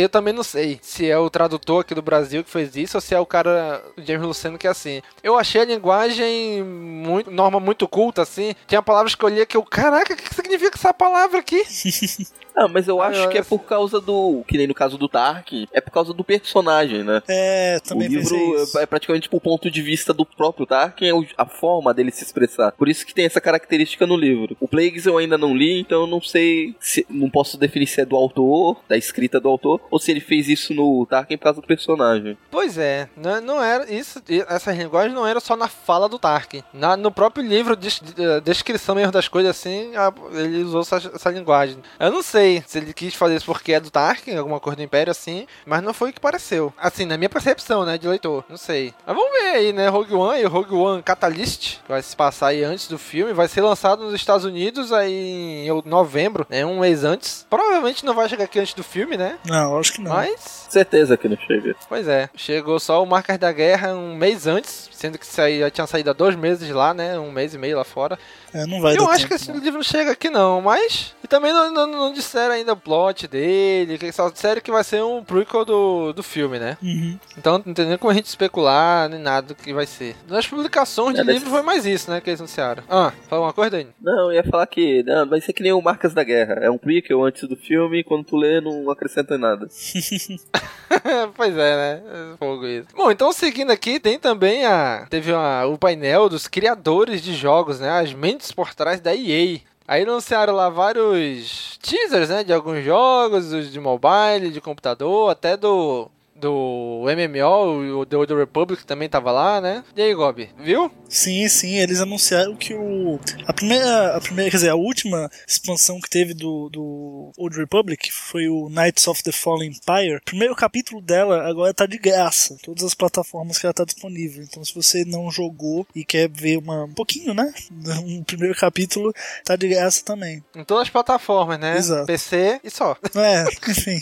eu 0.02 0.08
também 0.08 0.34
não 0.34 0.44
sei 0.44 0.80
se 0.82 1.10
é 1.10 1.18
o 1.18 1.30
tradutor 1.30 1.82
aqui 1.82 1.94
do 1.94 2.02
Brasil 2.02 2.42
que 2.42 2.50
fez 2.50 2.74
isso 2.78 2.96
ou 2.96 3.02
se 3.02 3.14
é 3.14 3.20
o 3.20 3.26
cara, 3.26 3.84
o 3.98 4.02
James 4.02 4.26
Luceno, 4.26 4.58
que 4.58 4.66
é 4.66 4.70
assim. 4.70 5.02
Eu 5.22 5.38
achei 5.38 5.60
a 5.60 5.66
linguagem 5.66 6.64
muito, 6.64 7.30
norma 7.30 7.60
muito 7.60 7.86
culta, 7.86 8.22
assim. 8.22 8.56
Tinha 8.66 8.82
palavras 8.82 9.14
que 9.14 9.26
eu 9.26 9.28
lia 9.28 9.46
que 9.46 9.58
eu, 9.58 9.64
caraca, 9.64 10.14
o 10.14 10.16
que 10.16 10.34
significa 10.34 10.78
essa 10.78 10.94
palavra 10.94 11.40
aqui? 11.40 11.62
Ah, 12.60 12.68
mas 12.68 12.90
eu 12.90 13.02
acho 13.02 13.30
que 13.30 13.38
é 13.38 13.44
por 13.44 13.60
causa 13.60 14.02
do. 14.02 14.44
Que 14.46 14.58
nem 14.58 14.68
no 14.68 14.74
caso 14.74 14.98
do 14.98 15.08
Tarkin, 15.08 15.66
é 15.72 15.80
por 15.80 15.92
causa 15.92 16.14
do 16.14 16.26
personagem, 16.26 17.06
né? 17.06 17.24
É, 17.30 17.80
também 17.80 18.10
O 18.10 18.12
livro 18.12 18.38
é 18.78 18.86
praticamente 18.86 19.24
tipo, 19.24 19.38
o 19.38 19.42
ponto 19.42 19.72
de 19.72 19.82
vista 19.82 20.14
do 20.14 20.26
próprio 20.26 20.66
Tarkin, 20.66 21.06
é 21.06 21.14
a 21.38 21.46
forma 21.46 21.94
dele 21.94 22.12
se 22.12 22.22
expressar. 22.22 22.74
Por 22.74 22.90
isso 22.90 23.06
que 23.06 23.14
tem 23.14 23.24
essa 23.24 23.40
característica 23.40 24.06
no 24.06 24.18
livro. 24.18 24.58
O 24.60 24.68
Plagues 24.68 25.06
eu 25.06 25.18
ainda 25.18 25.38
não 25.38 25.56
li, 25.56 25.80
então 25.80 26.02
eu 26.02 26.08
não 26.08 26.22
sei 26.22 26.76
se. 26.82 27.06
Não 27.10 27.30
posso 27.30 27.58
definir 27.58 27.88
se 27.88 28.02
é 28.02 28.06
do 28.06 28.18
autor, 28.18 28.82
da 28.90 28.98
escrita 28.98 29.40
do 29.40 29.48
autor, 29.48 29.80
ou 29.90 29.98
se 29.98 30.12
ele 30.12 30.20
fez 30.20 30.50
isso 30.50 30.74
no 30.74 31.06
Tarkin 31.06 31.38
por 31.38 31.44
causa 31.46 31.62
do 31.62 31.68
personagem. 31.68 32.38
Pois 32.52 32.78
é, 32.78 33.08
não, 33.16 33.40
não 33.40 33.64
era. 33.64 33.90
Isso, 33.90 34.22
essa 34.50 34.74
linguagem 34.74 35.14
não 35.14 35.26
era 35.26 35.40
só 35.40 35.56
na 35.56 35.70
fala 35.70 36.10
do 36.10 36.20
Tarkin. 36.20 36.62
Na, 36.74 36.98
no 36.98 37.10
próprio 37.10 37.46
livro 37.46 37.78
de, 37.78 37.88
de, 37.88 38.42
descrição 38.42 38.96
mesmo 38.96 39.14
das 39.14 39.30
coisas 39.30 39.52
assim, 39.52 39.96
a, 39.96 40.14
ele 40.34 40.64
usou 40.64 40.82
essa, 40.82 40.98
essa 40.98 41.30
linguagem. 41.30 41.78
Eu 41.98 42.12
não 42.12 42.22
sei 42.22 42.49
se 42.66 42.78
ele 42.78 42.94
quis 42.94 43.16
fazer 43.16 43.36
isso 43.36 43.46
porque 43.46 43.74
é 43.74 43.80
do 43.80 43.90
Tarkin, 43.90 44.36
alguma 44.36 44.60
coisa 44.60 44.78
do 44.78 44.84
Império 44.84 45.12
assim, 45.12 45.48
mas 45.66 45.84
não 45.84 45.94
foi 45.94 46.10
o 46.10 46.14
que 46.14 46.20
pareceu. 46.20 46.74
Assim, 46.78 47.06
na 47.06 47.18
minha 47.18 47.30
percepção, 47.30 47.86
né, 47.86 47.98
de 47.98 48.08
leitor, 48.08 48.44
não 48.50 48.58
sei. 48.58 48.94
Mas 49.06 49.16
vamos 49.16 49.32
ver 49.32 49.50
aí, 49.50 49.74
né, 49.74 49.88
Rogue 49.88 50.14
One 50.14 50.42
e 50.42 50.46
Rogue 50.46 50.74
One 50.74 51.04
Catalyst, 51.04 51.78
que 51.82 51.90
vai 51.90 52.02
se 52.02 52.16
passar 52.16 52.48
aí 52.48 52.64
antes 52.64 52.88
do 52.88 52.98
filme, 52.98 53.34
vai 53.34 53.48
ser 53.48 53.62
lançado 53.62 54.04
nos 54.04 54.14
Estados 54.14 54.46
Unidos 54.46 54.92
aí 54.92 55.68
em 55.68 55.90
novembro, 55.90 56.46
né, 56.50 56.66
um 56.66 56.80
mês 56.80 57.04
antes. 57.04 57.46
Provavelmente 57.50 58.06
não 58.06 58.14
vai 58.14 58.28
chegar 58.28 58.46
aqui 58.46 58.60
antes 58.60 58.74
do 58.74 58.84
filme, 58.84 59.18
né? 59.18 59.38
Não, 59.46 59.78
acho 59.78 59.94
que 59.94 60.02
não. 60.02 60.12
Mas... 60.12 60.59
Certeza 60.70 61.18
que 61.18 61.28
não 61.28 61.38
chega. 61.38 61.76
Pois 61.88 62.08
é, 62.08 62.30
chegou 62.36 62.80
só 62.80 63.02
o 63.04 63.06
Marcas 63.06 63.38
da 63.38 63.52
Guerra 63.52 63.94
um 63.96 64.16
mês 64.16 64.46
antes, 64.48 64.90
sendo 64.94 65.18
que 65.18 65.26
saí, 65.26 65.60
já 65.60 65.70
tinha 65.70 65.88
saído 65.88 66.10
há 66.12 66.14
dois 66.14 66.36
meses 66.36 66.70
lá, 66.70 66.94
né, 66.94 67.18
um 67.20 67.32
mês 67.32 67.54
e 67.54 67.58
meio 67.58 67.78
lá 67.78 67.84
fora. 67.84 68.18
É, 68.54 68.66
não 68.66 68.82
vai 68.82 68.94
Eu 68.96 69.06
dar 69.06 69.12
acho 69.12 69.18
tempo, 69.20 69.28
que 69.30 69.34
esse 69.36 69.50
não. 69.52 69.56
livro 69.60 69.74
não 69.80 69.84
chega 69.84 70.12
aqui 70.12 70.30
não, 70.30 70.62
mas... 70.62 71.14
E 71.24 71.28
também 71.28 71.52
não, 71.54 71.72
não, 71.72 71.88
não 71.88 72.14
disseram 72.14 72.54
ainda 72.54 72.74
o 72.74 72.78
plot 72.78 73.28
dele, 73.28 73.98
que 73.98 74.12
só 74.12 74.30
disseram 74.30 74.62
que 74.62 74.72
vai 74.72 74.84
ser 74.84 75.04
um 75.04 75.24
prequel 75.24 75.64
do, 75.66 76.14
do 76.14 76.24
filme, 76.24 76.58
né? 76.60 76.78
Uhum. 76.82 77.18
Então 77.38 77.62
não 77.66 77.74
tem 77.74 77.86
nem 77.86 77.98
como 77.98 78.12
a 78.12 78.14
gente 78.16 78.26
especular, 78.26 79.08
nem 79.10 79.20
nada 79.20 79.48
do 79.50 79.56
que 79.56 79.74
vai 79.74 79.86
ser. 79.86 80.16
Nas 80.28 80.48
publicações 80.48 81.14
de 81.16 81.22
É, 81.22 81.24
livro 81.24 81.40
desse- 81.42 81.52
foi 81.52 81.62
mais 81.62 81.86
isso, 81.86 82.10
né, 82.10 82.20
que 82.22 82.30
eles 82.30 82.40
anunciaram. 82.40 82.84
Ah, 82.90 83.12
fala 83.28 83.44
uma 83.48 83.54
coisa, 83.54 83.72
Dani? 83.72 83.90
Não, 84.02 84.32
eu 84.32 84.34
ia 84.34 84.44
falar 84.44 84.66
que 84.68 85.04
não, 85.04 85.28
vai 85.28 85.42
ser 85.42 85.54
que 85.54 85.62
nem 85.64 85.72
o 85.74 85.82
Marcas 85.82 86.14
da 86.14 86.24
Guerra. 86.24 86.56
É 86.62 86.70
um 86.72 86.78
prequel 86.78 87.24
antes 87.24 87.48
do 87.48 87.56
filme, 87.56 88.00
e 88.00 88.04
quando 88.04 88.24
tu 88.26 88.36
lê, 88.38 88.60
não 88.62 88.90
acrescenta 88.90 89.36
em 89.36 89.40
nada. 89.40 89.68
pois 91.36 91.56
é, 91.58 91.76
né? 91.76 92.02
Fogo 92.38 92.66
isso. 92.66 92.88
Bom, 92.96 93.12
então 93.12 93.32
seguindo 93.32 93.72
aqui, 93.72 94.00
tem 94.00 94.18
também 94.20 94.66
a. 94.66 95.06
Teve 95.10 95.32
uma- 95.32 95.66
o 95.66 95.78
painel 95.78 96.28
dos 96.30 96.48
criadores 96.48 97.22
de 97.22 97.34
jogos, 97.36 97.80
né? 97.80 97.90
As 97.90 98.14
mentes 98.14 98.52
por 98.52 98.74
trás 98.74 99.00
da 99.00 99.16
EA. 99.16 99.60
Aí 99.88 100.04
anunciaram 100.04 100.54
lá 100.54 100.70
vários 100.70 101.78
teasers, 101.82 102.30
né? 102.30 102.44
De 102.44 102.54
alguns 102.54 102.84
jogos, 102.84 103.52
os 103.52 103.72
de 103.72 103.80
mobile, 103.80 104.52
de 104.52 104.62
computador, 104.62 105.32
até 105.32 105.58
do. 105.58 106.10
Do 106.40 107.04
MMO, 107.04 108.00
o 108.00 108.06
The 108.06 108.18
Old 108.18 108.34
Republic 108.34 108.86
também 108.86 109.10
tava 109.10 109.32
lá, 109.32 109.60
né? 109.60 109.84
E 109.96 110.02
aí, 110.02 110.14
Gob, 110.14 110.50
viu? 110.60 110.92
Sim, 111.10 111.48
sim, 111.48 111.76
eles 111.76 112.00
anunciaram 112.00 112.56
que 112.56 112.74
o. 112.74 113.20
A 113.46 113.54
primeira, 113.54 114.16
a 114.16 114.22
primeira, 114.22 114.50
quer 114.50 114.58
dizer, 114.58 114.70
a 114.70 114.76
última 114.76 115.30
expansão 115.48 116.00
que 116.00 116.10
teve 116.10 116.34
do, 116.34 116.70
do 116.70 117.32
Old 117.38 117.58
Republic 117.58 118.12
foi 118.12 118.48
o 118.48 118.70
Knights 118.70 119.08
of 119.08 119.24
the 119.24 119.32
Fallen 119.32 119.72
Empire. 119.72 120.18
O 120.18 120.26
primeiro 120.26 120.56
capítulo 120.56 121.02
dela 121.02 121.48
agora 121.48 121.74
tá 121.74 121.86
de 121.86 121.98
graça, 121.98 122.58
todas 122.64 122.84
as 122.84 122.94
plataformas 122.94 123.58
que 123.58 123.66
ela 123.66 123.74
tá 123.74 123.84
disponível. 123.84 124.44
Então, 124.44 124.64
se 124.64 124.74
você 124.74 125.04
não 125.04 125.32
jogou 125.32 125.86
e 125.96 126.06
quer 126.06 126.30
ver 126.30 126.58
uma, 126.58 126.86
um 126.86 126.94
pouquinho, 126.94 127.34
né? 127.34 127.54
Um 128.00 128.24
primeiro 128.24 128.56
capítulo, 128.56 129.14
tá 129.44 129.56
de 129.56 129.68
graça 129.68 130.04
também. 130.04 130.44
Em 130.56 130.64
todas 130.64 130.84
as 130.84 130.90
plataformas, 130.90 131.60
né? 131.60 131.78
Exato. 131.78 132.06
PC 132.06 132.60
e 132.64 132.70
só. 132.70 132.96
É, 133.16 133.44
enfim. 133.70 134.00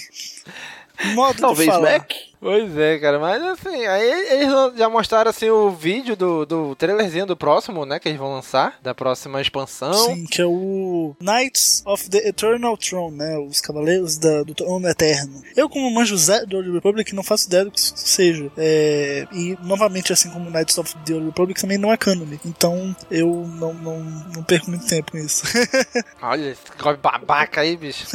Modo 1.14 1.40
Talvez. 1.40 1.68
Mac? 1.82 2.14
Pois 2.40 2.78
é, 2.78 3.00
cara, 3.00 3.20
mas 3.20 3.42
assim, 3.44 3.86
aí 3.86 4.10
eles 4.34 4.50
já 4.78 4.88
mostraram 4.90 5.30
assim 5.30 5.50
o 5.50 5.72
vídeo 5.72 6.16
do, 6.16 6.46
do 6.46 6.76
trailerzinho 6.76 7.26
do 7.26 7.36
próximo, 7.36 7.86
né, 7.86 8.00
que 8.00 8.08
eles 8.08 8.20
vão 8.20 8.32
lançar, 8.32 8.78
da 8.82 8.94
próxima 8.94 9.42
expansão. 9.42 9.94
Sim, 9.94 10.26
que 10.26 10.42
é 10.42 10.46
o 10.46 11.16
Knights 11.20 11.84
of 11.86 12.10
the 12.10 12.28
Eternal 12.28 12.78
Throne, 12.78 13.18
né, 13.18 13.38
os 13.40 13.60
Cavaleiros 13.60 14.18
da, 14.18 14.44
do 14.44 14.54
Trono 14.54 14.88
Eterno. 14.88 15.42
Eu, 15.56 15.68
como 15.68 15.90
manjo 15.90 16.16
Zé 16.18 16.46
do 16.46 16.58
Old 16.58 16.72
Republic, 16.72 17.14
não 17.16 17.24
faço 17.24 17.48
ideia 17.48 17.66
do 17.66 17.72
que 17.72 17.80
isso 17.80 17.94
seja. 17.96 18.52
É, 18.58 19.28
e, 19.32 19.58
novamente, 19.62 20.14
assim 20.14 20.30
como 20.30 20.50
Knights 20.50 20.78
of 20.78 20.96
the 21.06 21.14
Old 21.14 21.26
Republic, 21.28 21.60
também 21.60 21.78
não 21.78 21.92
é 21.92 21.98
canon. 21.98 22.26
Então, 22.46 22.96
eu 23.10 23.48
não, 23.48 23.74
não, 23.74 24.00
não 24.36 24.44
perco 24.44 24.70
muito 24.70 24.86
tempo 24.86 25.12
com 25.12 25.18
isso. 25.18 25.44
Olha, 26.22 26.52
esse 26.52 26.62
babaca 27.02 27.62
aí, 27.62 27.76
bicho. 27.76 28.06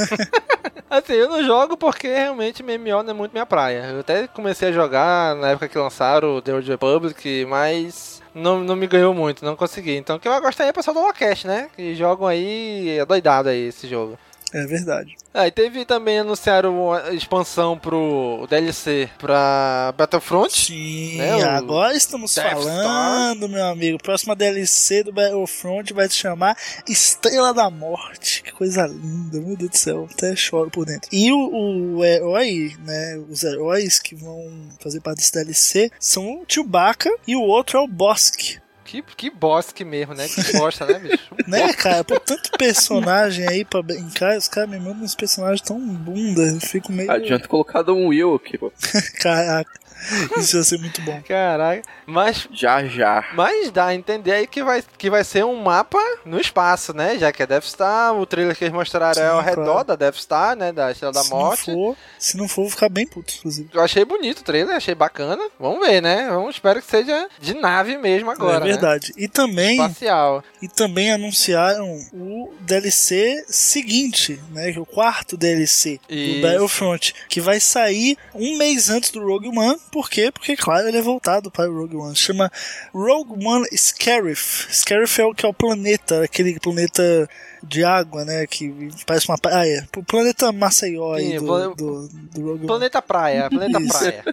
assim, 0.88 1.14
eu 1.14 1.28
não 1.28 1.42
jogo 1.42 1.76
porque 1.76 2.06
realmente 2.06 2.62
MMO 2.62 3.02
não 3.02 3.10
é 3.10 3.14
muito 3.14 3.32
minha 3.32 3.46
praia. 3.46 3.86
Eu 3.86 4.00
até 4.00 4.11
comecei 4.34 4.68
a 4.68 4.72
jogar 4.72 5.34
na 5.36 5.50
época 5.50 5.68
que 5.68 5.78
lançaram 5.78 6.36
o 6.36 6.42
The 6.42 6.54
Old 6.54 6.70
Republic, 6.70 7.46
mas 7.46 8.22
não, 8.34 8.60
não 8.60 8.76
me 8.76 8.86
ganhou 8.86 9.12
muito, 9.14 9.44
não 9.44 9.56
consegui. 9.56 9.96
Então 9.96 10.16
o 10.16 10.20
que 10.20 10.28
eu 10.28 10.40
gostaria 10.40 10.70
é 10.70 10.72
o 10.72 10.74
pessoal 10.74 10.94
do 10.94 11.02
Locast, 11.02 11.46
né? 11.46 11.68
Que 11.76 11.94
jogam 11.94 12.26
aí, 12.26 12.98
é 12.98 13.04
doidado 13.04 13.48
aí 13.48 13.68
esse 13.68 13.86
jogo. 13.88 14.18
É 14.52 14.66
verdade. 14.66 15.16
Ah, 15.32 15.48
e 15.48 15.50
teve 15.50 15.84
também 15.86 16.18
anunciaram 16.18 16.88
uma 16.88 17.14
expansão 17.14 17.78
pro 17.78 18.46
DLC 18.50 19.08
pra 19.18 19.94
Battlefront. 19.96 20.52
Sim, 20.52 21.16
né, 21.16 21.42
agora 21.42 21.94
estamos 21.96 22.34
Death 22.34 22.50
falando, 22.50 23.46
Star. 23.46 23.48
meu 23.48 23.66
amigo. 23.66 23.98
Próxima 24.02 24.36
DLC 24.36 25.02
do 25.02 25.12
Battlefront 25.12 25.94
vai 25.94 26.06
se 26.08 26.16
chamar 26.16 26.54
Estrela 26.86 27.54
da 27.54 27.70
Morte. 27.70 28.42
Que 28.42 28.52
coisa 28.52 28.86
linda, 28.86 29.40
meu 29.40 29.56
Deus 29.56 29.70
do 29.70 29.76
céu. 29.76 30.08
Até 30.12 30.36
choro 30.36 30.70
por 30.70 30.84
dentro. 30.84 31.08
E 31.10 31.32
o, 31.32 31.96
o 31.96 32.04
herói, 32.04 32.76
né? 32.84 33.18
Os 33.30 33.42
heróis 33.42 33.98
que 33.98 34.14
vão 34.14 34.68
fazer 34.80 35.00
parte 35.00 35.18
desse 35.18 35.32
DLC 35.32 35.90
são 35.98 36.42
o 36.42 36.44
Chewbacca 36.46 37.10
e 37.26 37.34
o 37.34 37.40
outro 37.40 37.78
é 37.78 37.80
o 37.80 37.88
Bossk. 37.88 38.60
Que, 38.92 39.00
que 39.00 39.30
bosque 39.30 39.86
mesmo, 39.86 40.12
né? 40.12 40.28
Que 40.28 40.52
bosta, 40.58 40.84
né, 40.84 40.98
bicho? 40.98 41.34
né, 41.48 41.72
cara? 41.72 42.04
Por 42.04 42.20
tanto 42.20 42.50
personagem 42.58 43.48
aí 43.48 43.64
pra 43.64 43.80
brincar, 43.80 44.36
os 44.36 44.48
caras 44.48 44.68
me 44.68 44.78
mandam 44.78 45.02
uns 45.02 45.14
personagens 45.14 45.62
tão 45.62 45.80
bunda, 45.80 46.42
eu 46.42 46.60
fico 46.60 46.92
meio. 46.92 47.10
Adianta 47.10 47.48
colocar 47.48 47.88
um 47.90 48.08
Will 48.08 48.34
aqui, 48.34 48.58
pô. 48.58 48.70
Caraca. 49.18 49.81
Isso 50.36 50.56
ia 50.56 50.64
ser 50.64 50.78
muito 50.78 51.00
bom. 51.02 51.20
Caraca. 51.26 51.82
Mas. 52.06 52.48
Já, 52.52 52.84
já. 52.84 53.24
Mas 53.34 53.70
dá 53.70 53.86
a 53.86 53.94
entender 53.94 54.32
aí 54.32 54.46
que 54.46 54.62
vai, 54.62 54.82
que 54.98 55.10
vai 55.10 55.24
ser 55.24 55.44
um 55.44 55.56
mapa 55.62 55.98
no 56.24 56.40
espaço, 56.40 56.92
né? 56.92 57.18
Já 57.18 57.32
que 57.32 57.42
é 57.42 57.46
Death 57.46 57.64
Star, 57.64 58.14
o 58.16 58.26
trailer 58.26 58.56
que 58.56 58.64
eles 58.64 58.74
mostraram 58.74 59.14
Sim, 59.14 59.20
é 59.20 59.26
ao 59.28 59.40
redor 59.40 59.64
claro. 59.64 59.84
da 59.84 59.96
Death 59.96 60.16
Star, 60.16 60.56
né? 60.56 60.72
Da 60.72 60.90
Estrela 60.90 61.12
da 61.12 61.22
se 61.22 61.30
Morte. 61.30 61.70
Não 61.70 61.76
for, 61.76 61.96
se 62.18 62.36
não 62.36 62.48
for, 62.48 62.62
vou 62.62 62.70
ficar 62.70 62.88
bem 62.88 63.06
puto, 63.06 63.34
inclusive. 63.38 63.68
Eu 63.72 63.80
achei 63.80 64.04
bonito 64.04 64.40
o 64.40 64.44
trailer, 64.44 64.76
achei 64.76 64.94
bacana. 64.94 65.42
Vamos 65.58 65.86
ver, 65.86 66.00
né? 66.00 66.28
Vamos, 66.28 66.56
espero 66.56 66.80
que 66.80 66.90
seja 66.90 67.28
de 67.40 67.54
nave 67.54 67.96
mesmo 67.98 68.30
agora. 68.30 68.64
É 68.64 68.68
verdade. 68.68 69.12
Né? 69.16 69.24
E 69.24 69.28
também. 69.28 69.80
Espacial. 69.80 70.44
E 70.60 70.68
também 70.68 71.12
anunciaram 71.12 71.98
o 72.12 72.52
DLC 72.60 73.44
seguinte, 73.48 74.40
né? 74.50 74.74
O 74.76 74.86
quarto 74.86 75.36
DLC 75.36 76.00
Isso. 76.08 76.36
do 76.36 76.42
Battlefront. 76.42 77.14
Que 77.28 77.40
vai 77.40 77.60
sair 77.60 78.16
um 78.34 78.56
mês 78.56 78.90
antes 78.90 79.10
do 79.10 79.24
Rogue 79.24 79.48
One. 79.48 79.78
Por 79.92 80.08
quê? 80.08 80.32
Porque, 80.32 80.56
claro, 80.56 80.88
ele 80.88 80.96
é 80.96 81.02
voltado 81.02 81.50
para 81.50 81.70
o 81.70 81.80
Rogue 81.80 81.96
One. 81.96 82.16
Se 82.16 82.22
chama 82.22 82.50
Rogue 82.94 83.34
One 83.46 83.66
Scarif. 83.76 84.66
Scarif 84.72 85.20
é 85.20 85.24
o 85.26 85.34
que 85.34 85.44
é 85.44 85.48
o 85.48 85.52
planeta, 85.52 86.24
aquele 86.24 86.58
planeta 86.58 87.28
de 87.62 87.84
água, 87.84 88.24
né? 88.24 88.46
Que 88.46 88.88
parece 89.06 89.28
uma 89.28 89.36
praia. 89.36 89.86
O 89.94 90.02
planeta 90.02 90.50
Maceió 90.50 91.12
aí 91.12 91.38
do, 91.38 91.46
do, 91.46 91.74
do, 91.74 92.08
do 92.08 92.42
Rogue 92.42 92.66
Planeta 92.66 92.98
One. 92.98 93.06
Praia, 93.06 93.50
planeta 93.50 93.80
Isso. 93.80 93.98
Praia. 93.98 94.24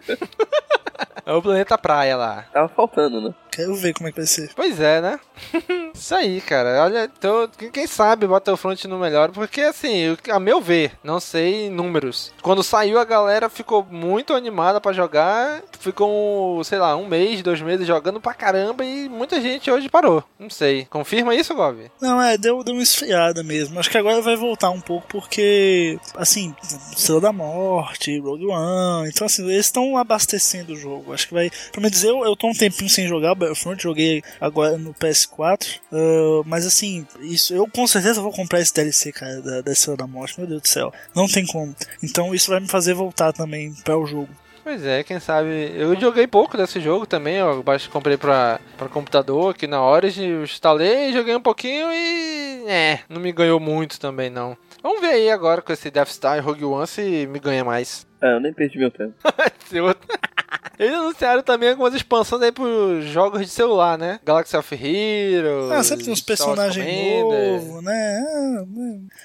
É 1.26 1.34
o 1.34 1.42
planeta 1.42 1.78
praia 1.78 2.16
lá. 2.16 2.46
Tava 2.54 2.70
faltando, 2.70 3.22
né? 3.22 3.36
Quero 3.52 3.76
ver 3.76 3.94
como 3.94 4.08
é 4.08 4.12
que 4.12 4.18
vai 4.18 4.28
ser. 4.28 4.52
Pois 4.56 4.80
é, 4.80 5.02
né? 5.02 5.20
Isso 5.94 6.16
aí, 6.16 6.40
cara. 6.42 6.84
Olha, 6.84 7.08
tô, 7.08 7.48
quem 7.72 7.88
sabe 7.88 8.28
Battlefront 8.28 8.88
no 8.88 9.00
melhor, 9.00 9.32
porque 9.32 9.62
assim, 9.62 10.18
a 10.30 10.40
meu 10.40 10.62
ver, 10.62 10.94
não 11.04 11.20
sei 11.20 11.70
números. 11.70 12.32
Quando 12.42 12.64
saiu 12.64 13.00
a 13.00 13.06
galera 13.06 13.50
ficou 13.50 13.86
muito 13.90 14.34
animada 14.34 14.80
para 14.80 14.94
jogar, 14.94 15.62
ficou, 15.80 16.64
sei 16.64 16.78
lá, 16.78 16.96
um 16.96 17.08
mês, 17.08 17.42
dois 17.42 17.62
meses 17.62 17.86
jogando 17.88 18.22
pra 18.22 18.34
caramba 18.34 18.84
e 18.86 19.10
muita 19.10 19.42
gente 19.42 19.70
hoje 19.70 19.90
parou. 19.90 20.24
Não 20.38 20.50
sei. 20.50 20.86
Confirma 20.90 21.36
isso, 21.36 21.56
Gob? 21.56 21.92
Não, 22.02 22.22
é, 22.22 22.38
deu, 22.38 22.64
deu 22.64 22.74
uma 22.74 22.84
esfriada 22.84 23.44
mesmo. 23.44 23.80
Acho 23.80 23.90
que 23.90 23.98
agora 23.98 24.22
vai 24.22 24.36
voltar 24.36 24.70
um 24.70 24.82
pouco 24.82 25.08
porque, 25.08 26.00
assim, 26.16 26.56
Estrela 26.96 27.22
da 27.22 27.34
Morte, 27.34 28.20
Rogue 28.20 28.48
One, 28.48 29.10
então 29.10 29.26
assim, 29.26 29.44
eles 29.50 29.66
estão 29.66 29.98
abastecendo 29.98 30.74
o 30.74 30.78
jogo. 30.78 31.14
Acho 31.14 31.28
que 31.28 31.34
vai. 31.34 31.52
Pra 31.72 31.82
me 31.82 31.90
dizer, 31.90 32.10
eu, 32.10 32.24
eu 32.24 32.36
tô 32.36 32.48
um 32.48 32.54
tempinho 32.54 32.90
sem 32.90 33.08
jogar 33.08 33.36
Battlefront, 33.40 33.82
joguei 33.82 34.22
agora 34.40 34.78
no 34.78 34.94
PS4. 34.94 35.80
Uh, 35.92 36.44
mas 36.46 36.66
assim, 36.66 37.08
isso 37.22 37.54
eu 37.54 37.68
com 37.68 37.88
certeza 37.88 38.22
vou 38.22 38.32
comprar 38.32 38.60
esse 38.60 38.74
DLC, 38.74 39.12
cara, 39.12 39.42
da, 39.42 39.62
da 39.62 39.72
Estrela 39.72 39.98
da 39.98 40.08
Morte, 40.08 40.40
meu 40.40 40.48
Deus 40.48 40.62
do 40.62 40.68
céu. 40.68 40.94
Não 41.16 41.28
tem 41.28 41.46
como. 41.46 41.76
Então 42.04 42.34
isso 42.34 42.52
vai 42.52 42.60
me 42.60 42.68
fazer 42.68 42.94
voltar 42.94 43.34
também 43.34 43.74
para 43.84 43.98
o 43.98 44.06
jogo. 44.06 44.30
Pois 44.70 44.86
é, 44.86 45.04
quem 45.04 45.20
sabe. 45.20 45.72
Eu 45.74 46.00
joguei 46.00 46.28
pouco 46.28 46.56
desse 46.56 46.80
jogo 46.80 47.06
também. 47.08 47.38
Eu 47.38 47.64
comprei 47.92 48.18
pra, 48.18 48.60
pra 48.78 48.88
computador 48.88 49.50
aqui 49.52 49.66
na 49.66 49.84
Origin. 49.84 50.28
Eu 50.28 50.44
instalei, 50.44 51.12
joguei 51.12 51.36
um 51.36 51.42
pouquinho 51.42 51.88
e. 51.92 52.66
É, 52.68 53.00
não 53.10 53.20
me 53.20 53.32
ganhou 53.32 53.60
muito 53.60 54.00
também 54.00 54.30
não. 54.30 54.56
Vamos 54.84 55.02
ver 55.02 55.14
aí 55.14 55.32
agora 55.32 55.62
com 55.62 55.74
esse 55.74 55.90
Death 55.90 56.10
Star 56.10 56.38
e 56.38 56.42
Rogue 56.42 56.66
One 56.66 56.86
se 56.86 57.26
me 57.28 57.40
ganha 57.40 57.64
mais. 57.64 58.06
É, 58.22 58.34
eu 58.34 58.40
nem 58.40 58.54
perdi 58.54 58.78
meu 58.78 58.92
tempo. 58.92 59.16
Eles 60.80 60.96
anunciaram 60.96 61.44
também 61.44 61.70
algumas 61.70 61.94
expansões 61.94 62.42
aí 62.42 62.54
pros 62.54 63.04
jogos 63.06 63.42
de 63.42 63.50
celular, 63.50 63.98
né? 63.98 64.18
Galaxy 64.26 64.56
of 64.56 64.74
Heroes. 64.74 65.72
Ah, 65.74 65.84
sempre 65.84 66.06
tem 66.06 66.14
uns 66.14 66.22
personagens 66.22 67.22
novos, 67.22 67.84
né? 67.84 68.24
Ah, 68.34 68.66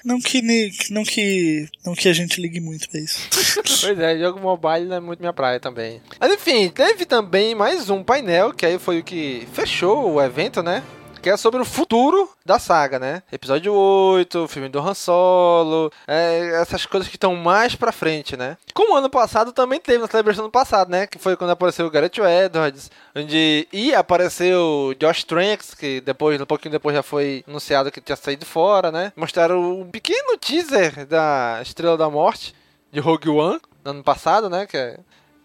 não 0.05 0.21
que, 0.21 0.43
não 0.91 1.05
que 1.05 1.69
não 1.87 1.95
que 1.95 2.09
a 2.09 2.13
gente 2.13 2.41
ligue 2.41 2.59
muito 2.61 2.89
pra 2.89 2.99
isso. 2.99 3.21
pois 3.81 3.99
é, 3.99 4.19
jogo 4.19 4.41
mobile 4.41 4.87
não 4.87 4.97
é 4.97 5.01
muito 5.01 5.21
minha 5.21 5.33
praia 5.33 5.61
também. 5.61 6.03
Mas 6.19 6.33
enfim, 6.33 6.69
teve 6.71 7.05
também 7.05 7.55
mais 7.55 7.89
um 7.89 8.03
painel, 8.03 8.53
que 8.53 8.67
aí 8.67 8.79
foi 8.79 8.99
o 8.99 9.05
que 9.05 9.47
fechou 9.53 10.13
o 10.13 10.21
evento, 10.21 10.63
né? 10.63 10.83
Que 11.25 11.31
é 11.31 11.39
sobre 11.39 11.59
o 11.59 11.65
futuro 11.65 12.29
da 12.45 12.59
saga, 12.59 12.99
né? 12.99 13.23
Episódio 13.33 13.73
8, 13.73 14.47
filme 14.47 14.69
do 14.69 14.79
Han 14.79 14.93
Solo, 14.93 15.91
é, 16.07 16.61
essas 16.61 16.85
coisas 16.85 17.09
que 17.09 17.17
estão 17.17 17.35
mais 17.35 17.75
pra 17.75 17.93
frente, 17.93 18.37
né? 18.37 18.59
Como 18.75 18.95
ano 18.95 19.09
passado 19.09 19.51
também 19.51 19.81
teve 19.81 20.01
na 20.01 20.07
celebração 20.07 20.45
do 20.45 20.51
passado, 20.51 20.91
né? 20.91 21.07
Que 21.07 21.19
foi 21.19 21.35
quando 21.35 21.49
apareceu 21.49 21.87
o 21.87 21.91
Gareth 21.91 22.21
Edwards, 22.45 22.91
onde 23.17 23.67
ia 23.73 24.01
aparecer 24.01 24.55
o 24.55 24.93
Josh 25.01 25.25
Tranks, 25.25 25.73
que 25.73 26.03
depois, 26.03 26.39
um 26.39 26.45
pouquinho 26.45 26.73
depois 26.73 26.95
já 26.95 27.03
foi 27.03 27.43
anunciado 27.49 27.91
que 27.91 28.03
tinha 28.03 28.17
saído 28.17 28.45
fora, 28.45 28.93
né? 28.93 29.11
Mostraram 29.17 29.81
um 29.81 29.91
pequeno 29.91 30.37
teaser 30.37 31.07
da 31.07 31.59
Estrela 31.63 31.97
da 31.97 32.11
Morte 32.11 32.55
de 32.93 33.01
Rogue 33.01 33.31
One 33.31 33.63
no 33.83 33.93
ano 33.93 34.05
passado, 34.05 34.51
né? 34.51 34.67
Que 34.67 34.77
é... 34.77 34.99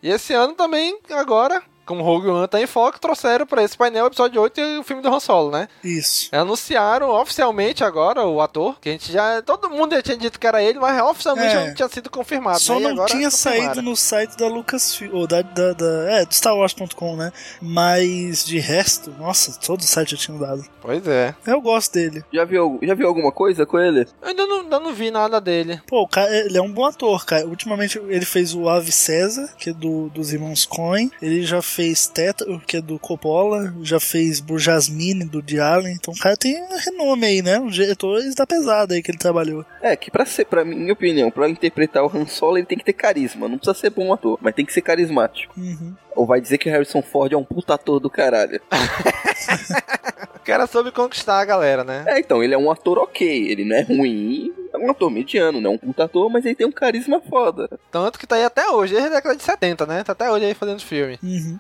E 0.03 0.09
esse 0.09 0.33
ano 0.33 0.55
também, 0.55 0.99
agora, 1.09 1.63
como 1.89 2.04
Rogue 2.04 2.28
One 2.28 2.47
tá 2.47 2.62
em 2.62 2.67
foco, 2.67 2.99
trouxeram 2.99 3.47
para 3.47 3.63
esse 3.63 3.75
painel 3.75 4.04
o 4.04 4.08
episódio 4.10 4.39
8 4.39 4.62
e 4.62 4.78
o 4.78 4.84
filme 4.84 5.02
do 5.02 5.10
Han 5.10 5.19
Solo, 5.19 5.49
né? 5.49 5.67
Isso. 5.84 6.30
Anunciaram 6.32 7.10
oficialmente 7.10 7.84
agora 7.84 8.23
o 8.28 8.39
ator, 8.39 8.80
que 8.80 8.89
a 8.89 8.91
gente 8.91 9.12
já. 9.12 9.41
Todo 9.41 9.71
mundo 9.71 9.95
já 9.95 10.02
tinha 10.04 10.17
dito 10.17 10.39
que 10.39 10.45
era 10.45 10.62
ele, 10.62 10.78
mas 10.78 11.02
oficialmente 11.02 11.56
é. 11.56 11.65
não 11.65 11.73
tinha 11.73 11.89
sido 11.89 12.08
confirmado. 12.12 12.60
Só 12.60 12.80
né? 12.80 12.93
não 12.93 13.08
tinha 13.08 13.32
saído 13.32 13.82
no 13.82 13.95
site 13.95 14.38
da 14.38 14.47
Lucasfilm, 14.47 15.15
ou 15.15 15.25
da, 15.25 15.41
da, 15.41 15.73
da, 15.73 16.12
é, 16.12 16.25
do 16.25 16.32
StarWars.com, 16.32 17.15
né? 17.15 17.34
Mas 17.60 18.45
de 18.45 18.60
resto, 18.60 19.10
nossa, 19.17 19.60
todo 19.60 19.80
o 19.80 19.84
site 19.84 20.12
já 20.12 20.17
tinha 20.17 20.38
dado. 20.38 20.63
Pois 20.80 21.08
é. 21.08 21.34
Eu 21.47 21.60
gosto 21.60 21.93
dele. 21.93 22.23
Já 22.32 22.45
viu, 22.45 22.78
já 22.84 22.93
viu 22.93 23.08
alguma 23.08 23.32
coisa 23.32 23.65
com 23.65 23.80
ele? 23.80 24.08
Eu 24.21 24.28
ainda 24.28 24.45
não, 24.45 24.60
ainda 24.60 24.80
não 24.80 24.93
vi 24.93 25.10
nada 25.10 25.41
dele. 25.41 25.82
Pô, 25.88 26.04
o 26.04 26.08
cara, 26.08 26.30
ele 26.38 26.56
é 26.56 26.62
um 26.62 26.71
bom 26.71 26.86
ator, 26.86 27.25
cara. 27.25 27.47
Ultimamente 27.47 27.97
ele 27.97 28.25
fez 28.25 28.54
o 28.54 28.69
Ave 28.69 28.91
César, 28.91 29.49
que 29.58 29.71
é 29.71 29.73
do, 29.73 30.08
dos 30.10 30.32
irmãos 30.32 30.65
Coen. 30.65 31.10
Ele 31.19 31.41
já 31.41 31.63
fez 31.63 31.78
Teta, 32.13 32.45
que 32.67 32.77
é 32.77 32.81
do 32.81 32.99
Coppola, 32.99 33.73
já 33.81 33.99
fez 33.99 34.41
por 34.41 34.59
Jasmine, 34.59 35.25
do 35.25 35.41
de 35.41 35.59
Allen. 35.59 35.93
Então 35.93 36.13
o 36.13 36.19
cara 36.19 36.35
tem 36.35 36.61
renome 36.85 37.25
aí, 37.25 37.41
né? 37.41 37.59
Um 37.59 37.67
diretor 37.67 38.21
da 38.35 38.45
pesada 38.45 38.93
aí 38.93 39.01
que 39.01 39.11
ele 39.11 39.17
trabalhou. 39.17 39.65
É, 39.81 39.95
que 39.95 40.11
pra 40.11 40.25
ser, 40.25 40.45
pra 40.45 40.65
minha 40.65 40.93
opinião, 40.93 41.31
pra 41.31 41.47
interpretar 41.49 42.03
o 42.03 42.11
Han 42.13 42.25
Solo, 42.25 42.57
ele 42.57 42.65
tem 42.65 42.77
que 42.77 42.83
ter 42.83 42.93
carisma. 42.93 43.47
Não 43.47 43.57
precisa 43.57 43.79
ser 43.79 43.89
bom 43.91 44.11
ator, 44.13 44.37
mas 44.41 44.53
tem 44.53 44.65
que 44.65 44.73
ser 44.73 44.81
carismático. 44.81 45.53
Uhum. 45.57 45.93
Ou 46.15 46.25
vai 46.25 46.41
dizer 46.41 46.57
que 46.57 46.67
o 46.67 46.71
Harrison 46.71 47.01
Ford 47.01 47.31
é 47.31 47.37
um 47.37 47.43
puta 47.43 47.75
ator 47.75 47.99
do 47.99 48.09
caralho. 48.09 48.59
o 50.35 50.39
cara 50.43 50.67
soube 50.67 50.91
conquistar 50.91 51.39
a 51.39 51.45
galera, 51.45 51.83
né? 51.83 52.03
É, 52.07 52.19
então, 52.19 52.43
ele 52.43 52.53
é 52.53 52.57
um 52.57 52.69
ator 52.69 52.97
ok. 52.97 53.49
Ele 53.49 53.63
não 53.63 53.75
é 53.75 53.81
ruim, 53.81 54.53
é 54.73 54.77
um 54.77 54.91
ator 54.91 55.09
mediano, 55.09 55.61
não 55.61 55.71
é 55.71 55.73
um 55.75 55.77
puta 55.77 56.03
ator, 56.03 56.29
mas 56.29 56.45
ele 56.45 56.55
tem 56.55 56.67
um 56.67 56.71
carisma 56.71 57.21
foda. 57.21 57.69
Tanto 57.91 58.19
que 58.19 58.27
tá 58.27 58.35
aí 58.35 58.43
até 58.43 58.69
hoje, 58.69 58.93
desde 58.93 59.11
a 59.11 59.15
década 59.15 59.35
de 59.35 59.43
70, 59.43 59.85
né? 59.85 60.03
Tá 60.03 60.11
até 60.11 60.29
hoje 60.29 60.45
aí 60.45 60.53
fazendo 60.53 60.81
filme. 60.81 61.17
Uhum. 61.23 61.59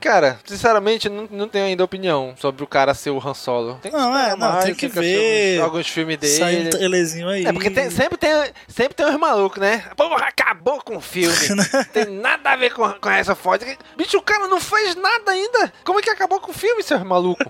Cara, 0.00 0.38
sinceramente, 0.44 1.08
não, 1.08 1.28
não 1.30 1.48
tenho 1.48 1.66
ainda 1.66 1.84
opinião 1.84 2.34
sobre 2.36 2.64
o 2.64 2.66
cara 2.66 2.92
ser 2.92 3.10
o 3.10 3.18
Han 3.24 3.34
Solo. 3.34 3.78
Tem 3.80 3.92
Não, 3.92 4.16
é, 4.18 4.30
não, 4.30 4.36
mais, 4.52 4.64
tem 4.64 4.74
que 4.74 4.88
ver. 4.88 5.58
Alguns, 5.60 5.64
alguns 5.70 5.88
filmes 5.88 6.16
dele. 6.18 6.36
Sai 6.38 6.66
um 6.66 6.70
trailerzinho 6.70 7.28
aí. 7.28 7.46
É, 7.46 7.52
porque 7.52 7.70
tem- 7.70 7.88
sempre, 7.90 8.18
tem, 8.18 8.30
sempre 8.66 8.94
tem 8.94 9.06
uns 9.06 9.16
malucos, 9.18 9.60
né? 9.60 9.84
Porra, 9.96 10.26
acabou 10.26 10.82
com 10.82 10.96
o 10.96 11.00
filme. 11.00 11.34
tem 11.92 12.06
nada 12.06 12.50
a 12.50 12.56
ver 12.56 12.72
com, 12.74 12.90
com 12.94 13.10
essa 13.10 13.34
foto. 13.36 13.64
Bicho, 13.96 14.18
o 14.18 14.22
cara 14.22 14.48
não 14.48 14.60
fez 14.60 14.96
nada 14.96 15.30
ainda. 15.30 15.72
Como 15.84 16.00
é 16.00 16.02
que 16.02 16.10
acabou 16.10 16.40
com 16.40 16.50
o 16.50 16.54
filme, 16.54 16.82
seus 16.82 17.02
malucos? 17.04 17.46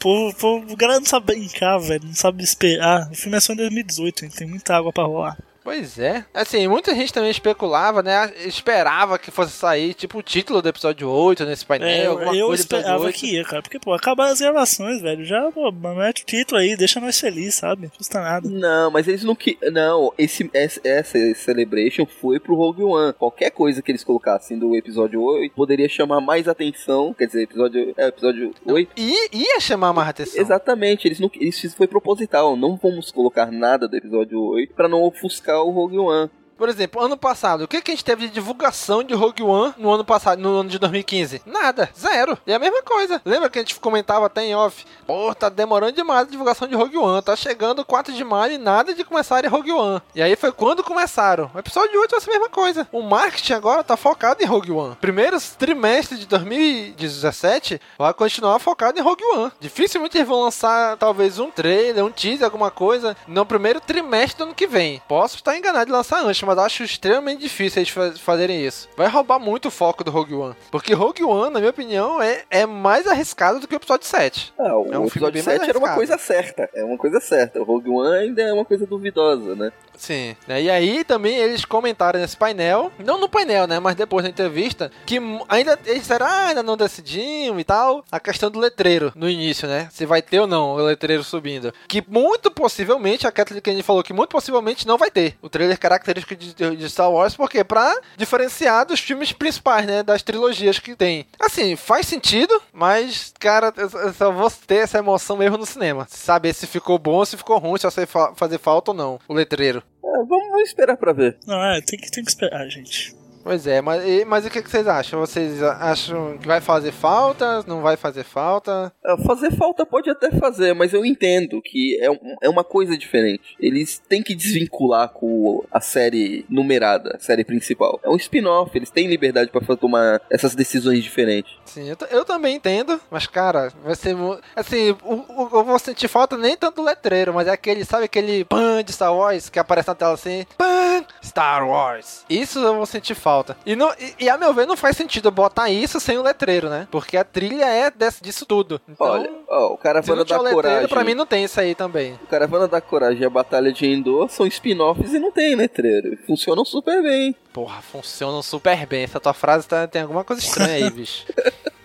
Pô, 0.00 0.32
pô, 0.40 0.56
o 0.58 0.76
cara 0.76 0.98
não 0.98 1.04
sabe 1.06 1.26
brincar, 1.26 1.78
velho. 1.78 2.04
Não 2.06 2.14
sabe 2.14 2.42
esperar. 2.42 3.08
O 3.10 3.14
filme 3.14 3.36
é 3.36 3.40
só 3.40 3.52
em 3.52 3.56
2018, 3.56 4.24
hein? 4.24 4.30
Tem 4.34 4.46
muita 4.46 4.74
água 4.76 4.92
pra 4.92 5.04
rolar. 5.04 5.36
Pois 5.64 5.98
é. 5.98 6.26
Assim, 6.34 6.68
muita 6.68 6.94
gente 6.94 7.10
também 7.10 7.30
especulava, 7.30 8.02
né? 8.02 8.30
Esperava 8.44 9.18
que 9.18 9.30
fosse 9.30 9.52
sair, 9.52 9.94
tipo, 9.94 10.18
o 10.18 10.22
título 10.22 10.60
do 10.60 10.68
episódio 10.68 11.08
8 11.08 11.46
nesse 11.46 11.64
painel, 11.64 11.88
É, 11.88 12.04
alguma 12.06 12.36
eu 12.36 12.52
esperava 12.52 13.04
8. 13.04 13.18
que 13.18 13.34
ia, 13.36 13.44
cara. 13.44 13.62
Porque, 13.62 13.78
pô, 13.80 13.94
acabaram 13.94 14.30
as 14.32 14.40
gravações, 14.40 15.00
velho. 15.00 15.24
Já, 15.24 15.50
pô, 15.50 15.72
mete 15.72 16.22
o 16.22 16.26
título 16.26 16.60
aí, 16.60 16.76
deixa 16.76 17.00
nós 17.00 17.18
felizes, 17.18 17.54
sabe? 17.54 17.84
Não 17.84 17.88
custa 17.88 18.20
nada. 18.20 18.46
Não, 18.46 18.90
mas 18.90 19.08
eles 19.08 19.24
não 19.24 19.34
que 19.34 19.56
Não, 19.72 20.12
esse, 20.18 20.50
essa, 20.52 20.80
essa 20.84 21.18
Celebration 21.34 22.04
foi 22.04 22.38
pro 22.38 22.54
Rogue 22.54 22.82
One. 22.82 23.14
Qualquer 23.14 23.50
coisa 23.50 23.80
que 23.80 23.90
eles 23.90 24.04
colocassem 24.04 24.58
do 24.58 24.76
episódio 24.76 25.22
8 25.22 25.54
poderia 25.54 25.88
chamar 25.88 26.20
mais 26.20 26.46
atenção. 26.46 27.14
Quer 27.14 27.26
dizer, 27.26 27.42
episódio. 27.44 27.94
É, 27.96 28.08
episódio 28.08 28.52
8. 28.66 28.92
I, 28.98 29.14
ia 29.32 29.58
chamar 29.60 29.94
mais 29.94 30.10
atenção. 30.10 30.42
Exatamente, 30.42 31.08
eles 31.08 31.18
não. 31.18 31.30
Isso 31.40 31.74
foi 31.74 31.86
proposital. 31.86 32.54
Não 32.54 32.76
vamos 32.76 33.10
colocar 33.10 33.50
nada 33.50 33.88
do 33.88 33.96
episódio 33.96 34.38
8 34.42 34.74
pra 34.74 34.88
não 34.88 35.02
ofuscar 35.02 35.53
o 35.56 35.70
Rogue 35.70 35.98
One. 35.98 36.30
Por 36.56 36.68
exemplo, 36.68 37.02
ano 37.02 37.16
passado, 37.16 37.64
o 37.64 37.68
que, 37.68 37.82
que 37.82 37.90
a 37.90 37.94
gente 37.94 38.04
teve 38.04 38.26
de 38.26 38.34
divulgação 38.34 39.02
de 39.02 39.14
Rogue 39.14 39.42
One 39.42 39.74
no 39.76 39.90
ano 39.90 40.04
passado, 40.04 40.40
no 40.40 40.60
ano 40.60 40.70
de 40.70 40.78
2015? 40.78 41.42
Nada, 41.44 41.90
zero. 41.98 42.38
E 42.46 42.52
a 42.52 42.58
mesma 42.58 42.82
coisa. 42.82 43.20
Lembra 43.24 43.50
que 43.50 43.58
a 43.58 43.62
gente 43.62 43.78
comentava 43.80 44.26
até 44.26 44.44
em 44.44 44.54
off? 44.54 44.84
Pô, 45.06 45.34
tá 45.34 45.48
demorando 45.48 45.92
demais 45.92 46.26
a 46.26 46.30
divulgação 46.30 46.68
de 46.68 46.74
Rogue 46.74 46.96
One. 46.96 47.22
Tá 47.22 47.36
chegando 47.36 47.84
4 47.84 48.12
de 48.12 48.24
maio 48.24 48.54
e 48.54 48.58
nada 48.58 48.94
de 48.94 49.04
começar 49.04 49.44
em 49.44 49.48
Rogue 49.48 49.72
One. 49.72 50.00
E 50.14 50.22
aí 50.22 50.36
foi 50.36 50.52
quando 50.52 50.82
começaram. 50.82 51.50
O 51.54 51.58
episódio 51.58 52.00
8 52.00 52.10
vai 52.20 52.36
a 52.36 52.38
mesma 52.38 52.48
coisa. 52.48 52.88
O 52.92 53.02
marketing 53.02 53.52
agora 53.52 53.82
tá 53.82 53.96
focado 53.96 54.42
em 54.42 54.46
Rogue 54.46 54.72
One. 54.72 54.96
Primeiro 55.00 55.36
trimestre 55.58 56.18
de 56.18 56.26
2017 56.26 57.80
vai 57.98 58.14
continuar 58.14 58.58
focado 58.58 58.98
em 58.98 59.02
Rogue 59.02 59.24
One. 59.24 59.52
Dificilmente 59.60 60.16
eles 60.16 60.28
vão 60.28 60.42
lançar 60.42 60.96
talvez 60.96 61.38
um 61.38 61.50
trailer, 61.50 62.04
um 62.04 62.10
teaser, 62.10 62.44
alguma 62.44 62.70
coisa 62.70 63.16
no 63.26 63.44
primeiro 63.44 63.80
trimestre 63.80 64.38
do 64.38 64.44
ano 64.44 64.54
que 64.54 64.66
vem. 64.66 65.02
Posso 65.08 65.36
estar 65.36 65.56
enganado 65.56 65.86
de 65.86 65.92
lançar 65.92 66.24
antes, 66.24 66.42
mas 66.42 66.53
acho 66.60 66.82
extremamente 66.82 67.40
difícil 67.40 67.80
eles 67.80 67.90
fa- 67.90 68.12
fazerem 68.12 68.64
isso. 68.64 68.88
Vai 68.96 69.08
roubar 69.08 69.38
muito 69.38 69.68
o 69.68 69.70
foco 69.70 70.04
do 70.04 70.10
Rogue 70.10 70.34
One. 70.34 70.56
Porque 70.70 70.94
Rogue 70.94 71.24
One, 71.24 71.52
na 71.52 71.58
minha 71.60 71.70
opinião, 71.70 72.20
é, 72.22 72.44
é 72.50 72.66
mais 72.66 73.06
arriscado 73.06 73.60
do 73.60 73.66
que 73.68 73.74
o 73.74 73.76
episódio 73.76 74.06
7. 74.06 74.52
Ah, 74.58 74.76
o 74.76 74.92
É 74.92 74.98
um 74.98 75.06
episódio 75.06 75.32
bem 75.34 75.42
mais 75.42 75.58
7 75.60 75.68
era 75.70 75.78
uma 75.78 75.94
coisa 75.94 76.18
certa. 76.18 76.68
É 76.74 76.84
uma 76.84 76.98
coisa 76.98 77.20
certa. 77.20 77.60
O 77.60 77.64
Rogue 77.64 77.90
One 77.90 78.16
ainda 78.16 78.42
é 78.42 78.52
uma 78.52 78.64
coisa 78.64 78.86
duvidosa, 78.86 79.54
né? 79.54 79.72
Sim. 79.96 80.36
né? 80.48 80.60
E 80.60 80.68
aí 80.70 81.04
também 81.04 81.36
eles 81.36 81.64
comentaram 81.64 82.18
nesse 82.20 82.36
painel, 82.36 82.90
não 82.98 83.18
no 83.18 83.28
painel, 83.28 83.66
né? 83.66 83.78
Mas 83.78 83.94
depois 83.94 84.24
da 84.24 84.28
entrevista, 84.30 84.90
que 85.06 85.18
ainda 85.48 85.78
eles 85.86 86.00
disseram, 86.00 86.26
ah, 86.26 86.46
ainda 86.48 86.62
não 86.62 86.76
decidimos 86.76 87.60
e 87.60 87.64
tal. 87.64 88.04
A 88.10 88.18
questão 88.18 88.50
do 88.50 88.58
letreiro 88.58 89.12
no 89.14 89.28
início, 89.28 89.68
né? 89.68 89.88
Se 89.92 90.04
vai 90.04 90.20
ter 90.20 90.40
ou 90.40 90.46
não 90.46 90.72
o 90.74 90.78
letreiro 90.78 91.22
subindo. 91.22 91.72
Que 91.86 92.02
muito 92.08 92.50
possivelmente, 92.50 93.26
a 93.26 93.32
Kathleen 93.32 93.62
Kennedy 93.62 93.82
falou 93.82 94.02
que 94.02 94.12
muito 94.12 94.30
possivelmente 94.30 94.86
não 94.86 94.98
vai 94.98 95.10
ter 95.10 95.36
o 95.40 95.48
trailer 95.48 95.78
característico 95.78 96.33
de, 96.36 96.76
de 96.76 96.90
Star 96.90 97.10
Wars, 97.10 97.36
porque 97.36 97.62
pra 97.64 97.94
diferenciar 98.16 98.86
dos 98.86 99.00
filmes 99.00 99.32
principais, 99.32 99.86
né? 99.86 100.02
Das 100.02 100.22
trilogias 100.22 100.78
que 100.78 100.94
tem. 100.96 101.26
Assim, 101.40 101.76
faz 101.76 102.06
sentido, 102.06 102.60
mas, 102.72 103.32
cara, 103.38 103.72
eu 103.76 103.88
só- 103.90 103.98
eu 103.98 104.12
só 104.14 104.30
vou 104.32 104.50
ter 104.66 104.76
essa 104.76 104.98
emoção 104.98 105.36
mesmo 105.36 105.56
no 105.58 105.66
cinema. 105.66 106.06
Saber 106.10 106.52
se 106.54 106.66
ficou 106.66 106.98
bom, 106.98 107.24
se 107.24 107.36
ficou 107.36 107.58
ruim, 107.58 107.78
se 107.78 107.88
vai 107.88 108.06
fa- 108.06 108.32
fazer 108.34 108.58
falta 108.58 108.90
ou 108.90 108.96
não, 108.96 109.18
o 109.28 109.34
letreiro. 109.34 109.82
É, 110.04 110.08
vamos, 110.26 110.48
vamos 110.48 110.68
esperar 110.68 110.96
pra 110.96 111.12
ver. 111.12 111.36
Não, 111.46 111.62
é, 111.62 111.80
tem 111.80 111.98
que, 111.98 112.10
tem 112.10 112.24
que 112.24 112.30
esperar, 112.30 112.68
gente. 112.68 113.14
Pois 113.44 113.66
é, 113.66 113.82
mas, 113.82 114.02
mas 114.26 114.46
o 114.46 114.50
que, 114.50 114.62
que 114.62 114.70
vocês 114.70 114.88
acham? 114.88 115.20
Vocês 115.20 115.62
acham 115.62 116.38
que 116.38 116.46
vai 116.46 116.62
fazer 116.62 116.92
falta? 116.92 117.62
Não 117.66 117.82
vai 117.82 117.94
fazer 117.96 118.24
falta? 118.24 118.90
Ah, 119.04 119.16
Fazer 119.26 119.52
falta 119.52 119.84
pode 119.84 120.08
até 120.08 120.30
fazer, 120.32 120.74
mas 120.74 120.94
eu 120.94 121.04
entendo 121.04 121.60
que 121.62 121.98
é, 122.02 122.10
um- 122.10 122.36
é 122.42 122.48
uma 122.48 122.64
coisa 122.64 122.96
diferente. 122.96 123.54
Eles 123.60 123.98
têm 124.08 124.22
que 124.22 124.34
desvincular 124.34 125.10
com 125.10 125.62
a 125.70 125.78
série 125.80 126.46
numerada, 126.48 127.16
a 127.16 127.18
série 127.18 127.44
principal. 127.44 128.00
É 128.02 128.08
um 128.08 128.16
spin-off, 128.16 128.70
eles 128.76 128.88
têm 128.90 129.06
liberdade 129.06 129.50
pra 129.50 129.60
fa- 129.60 129.76
tomar 129.76 130.22
essas 130.30 130.54
decisões 130.54 131.02
diferentes. 131.02 131.52
Sim, 131.66 131.88
eu, 131.90 131.96
eu 132.10 132.24
também 132.24 132.56
entendo, 132.56 132.98
mas 133.10 133.26
cara, 133.26 133.70
vai 133.84 133.94
ser. 133.94 134.16
Assim, 134.56 134.96
o- 135.04 135.48
eu 135.52 135.64
vou 135.64 135.78
sentir 135.78 136.08
falta 136.08 136.38
nem 136.38 136.56
tanto 136.56 136.76
do 136.76 136.82
letreiro, 136.82 137.34
mas 137.34 137.46
é 137.46 137.50
aquele, 137.50 137.84
sabe 137.84 138.04
aquele 138.04 138.44
pan 138.46 138.82
de 138.82 138.92
Star 138.92 139.14
Wars 139.14 139.50
que 139.50 139.58
aparece 139.58 139.88
na 139.88 139.94
tela 139.94 140.14
assim? 140.14 140.46
Pan 140.56 141.04
Star 141.22 141.68
Wars. 141.68 142.24
Isso 142.30 142.58
eu 142.58 142.76
vou 142.76 142.86
sentir 142.86 143.14
falta. 143.14 143.33
E, 143.66 143.74
não, 143.74 143.92
e, 143.98 144.24
e, 144.24 144.28
a 144.28 144.36
meu 144.38 144.52
ver, 144.54 144.66
não 144.66 144.76
faz 144.76 144.96
sentido 144.96 145.30
botar 145.30 145.68
isso 145.70 145.98
sem 145.98 146.18
o 146.18 146.22
letreiro, 146.22 146.68
né? 146.68 146.86
Porque 146.90 147.16
a 147.16 147.24
trilha 147.24 147.64
é 147.66 147.90
desse, 147.90 148.22
disso 148.22 148.44
tudo. 148.46 148.80
Então, 148.88 149.06
Olha, 149.06 149.30
ó, 149.48 149.72
o 149.72 149.76
Caravana 149.78 150.24
da 150.24 150.38
o 150.38 150.42
letreiro, 150.42 150.62
Coragem. 150.68 150.88
pra 150.88 151.04
mim 151.04 151.14
não 151.14 151.26
tem 151.26 151.44
isso 151.44 151.58
aí 151.60 151.74
também. 151.74 152.14
O 152.22 152.26
Caravana 152.26 152.68
da 152.68 152.80
Coragem 152.80 153.22
e 153.22 153.26
a 153.26 153.30
Batalha 153.30 153.72
de 153.72 153.86
Endor 153.86 154.28
são 154.28 154.46
spin-offs 154.46 155.12
e 155.12 155.18
não 155.18 155.32
tem 155.32 155.54
letreiro. 155.54 156.16
Funcionam 156.26 156.64
super 156.64 157.02
bem. 157.02 157.34
Porra, 157.52 157.80
funcionam 157.82 158.42
super 158.42 158.86
bem. 158.86 159.04
Essa 159.04 159.20
tua 159.20 159.32
frase 159.34 159.66
tá- 159.68 159.86
tem 159.86 160.02
alguma 160.02 160.24
coisa 160.24 160.42
estranha 160.42 160.74
aí, 160.86 160.90
bicho. 160.90 161.24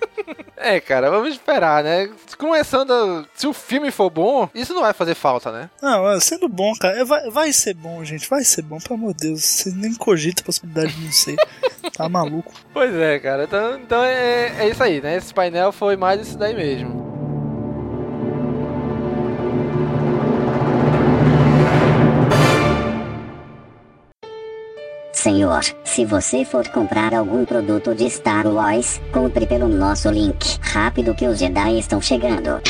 É, 0.57 0.79
cara, 0.79 1.09
vamos 1.09 1.29
esperar, 1.29 1.83
né? 1.83 2.09
Começando, 2.37 3.25
se 3.33 3.47
o 3.47 3.53
filme 3.53 3.91
for 3.91 4.09
bom, 4.09 4.49
isso 4.53 4.73
não 4.73 4.81
vai 4.81 4.93
fazer 4.93 5.15
falta, 5.15 5.51
né? 5.51 5.69
Não, 5.81 6.09
é, 6.09 6.19
sendo 6.19 6.47
bom, 6.49 6.73
cara, 6.79 6.99
é, 6.99 7.05
vai, 7.05 7.29
vai 7.29 7.53
ser 7.53 7.73
bom, 7.73 8.03
gente. 8.03 8.29
Vai 8.29 8.43
ser 8.43 8.61
bom, 8.61 8.77
pelo 8.77 8.95
amor 8.95 9.13
de 9.13 9.27
Deus. 9.27 9.43
Você 9.43 9.71
nem 9.71 9.93
cogita 9.95 10.41
a 10.41 10.45
possibilidade 10.45 10.93
de 10.93 11.05
não 11.05 11.11
ser. 11.11 11.37
tá 11.95 12.09
maluco. 12.09 12.51
Pois 12.73 12.93
é, 12.93 13.19
cara. 13.19 13.45
Então, 13.45 13.75
então 13.77 14.03
é, 14.03 14.65
é 14.65 14.69
isso 14.69 14.83
aí, 14.83 15.01
né? 15.01 15.15
Esse 15.15 15.33
painel 15.33 15.71
foi 15.71 15.95
mais 15.95 16.21
isso 16.21 16.37
daí 16.37 16.53
mesmo. 16.53 17.08
Senhor, 25.19 25.61
se 25.83 26.05
você 26.05 26.45
for 26.45 26.65
comprar 26.69 27.13
algum 27.13 27.43
produto 27.43 27.93
de 27.93 28.09
Star 28.09 28.47
Wars, 28.47 29.01
compre 29.11 29.45
pelo 29.45 29.67
nosso 29.67 30.09
link. 30.09 30.57
Rápido 30.61 31.13
que 31.13 31.27
os 31.27 31.37
Jedi 31.37 31.77
estão 31.77 32.01
chegando. 32.01 32.61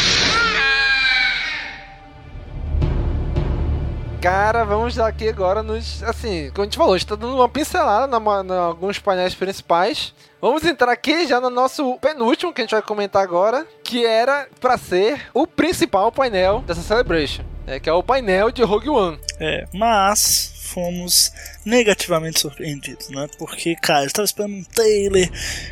Cara, 4.19 4.63
vamos 4.63 4.97
aqui 4.97 5.29
agora 5.29 5.61
nos. 5.61 6.01
Assim, 6.01 6.49
como 6.49 6.63
a 6.63 6.65
gente 6.65 6.77
falou, 6.77 6.95
a 6.95 6.97
gente 6.97 7.07
tá 7.07 7.15
dando 7.15 7.35
uma 7.35 7.47
pincelada 7.47 8.17
em 8.17 8.57
alguns 8.57 8.97
painéis 8.97 9.35
principais. 9.35 10.11
Vamos 10.41 10.65
entrar 10.65 10.91
aqui 10.91 11.27
já 11.27 11.39
no 11.39 11.51
nosso 11.51 11.99
penúltimo 11.99 12.51
que 12.51 12.61
a 12.61 12.63
gente 12.63 12.71
vai 12.71 12.81
comentar 12.81 13.21
agora, 13.21 13.63
que 13.83 14.03
era 14.03 14.47
pra 14.59 14.75
ser 14.75 15.21
o 15.35 15.45
principal 15.45 16.11
painel 16.11 16.63
dessa 16.65 16.81
Celebration, 16.81 17.43
né, 17.67 17.79
que 17.79 17.87
é 17.87 17.93
o 17.93 18.01
painel 18.01 18.49
de 18.49 18.63
Rogue 18.63 18.89
One. 18.89 19.19
É, 19.39 19.67
mas 19.71 20.58
fomos 20.69 21.31
negativamente 21.65 22.39
surpreendidos, 22.39 23.09
né? 23.09 23.27
Porque, 23.37 23.75
cara, 23.75 24.05
eu 24.05 24.11
tava 24.11 24.25
esperando 24.25 24.53
um 24.55 24.63
trailer, 24.63 25.29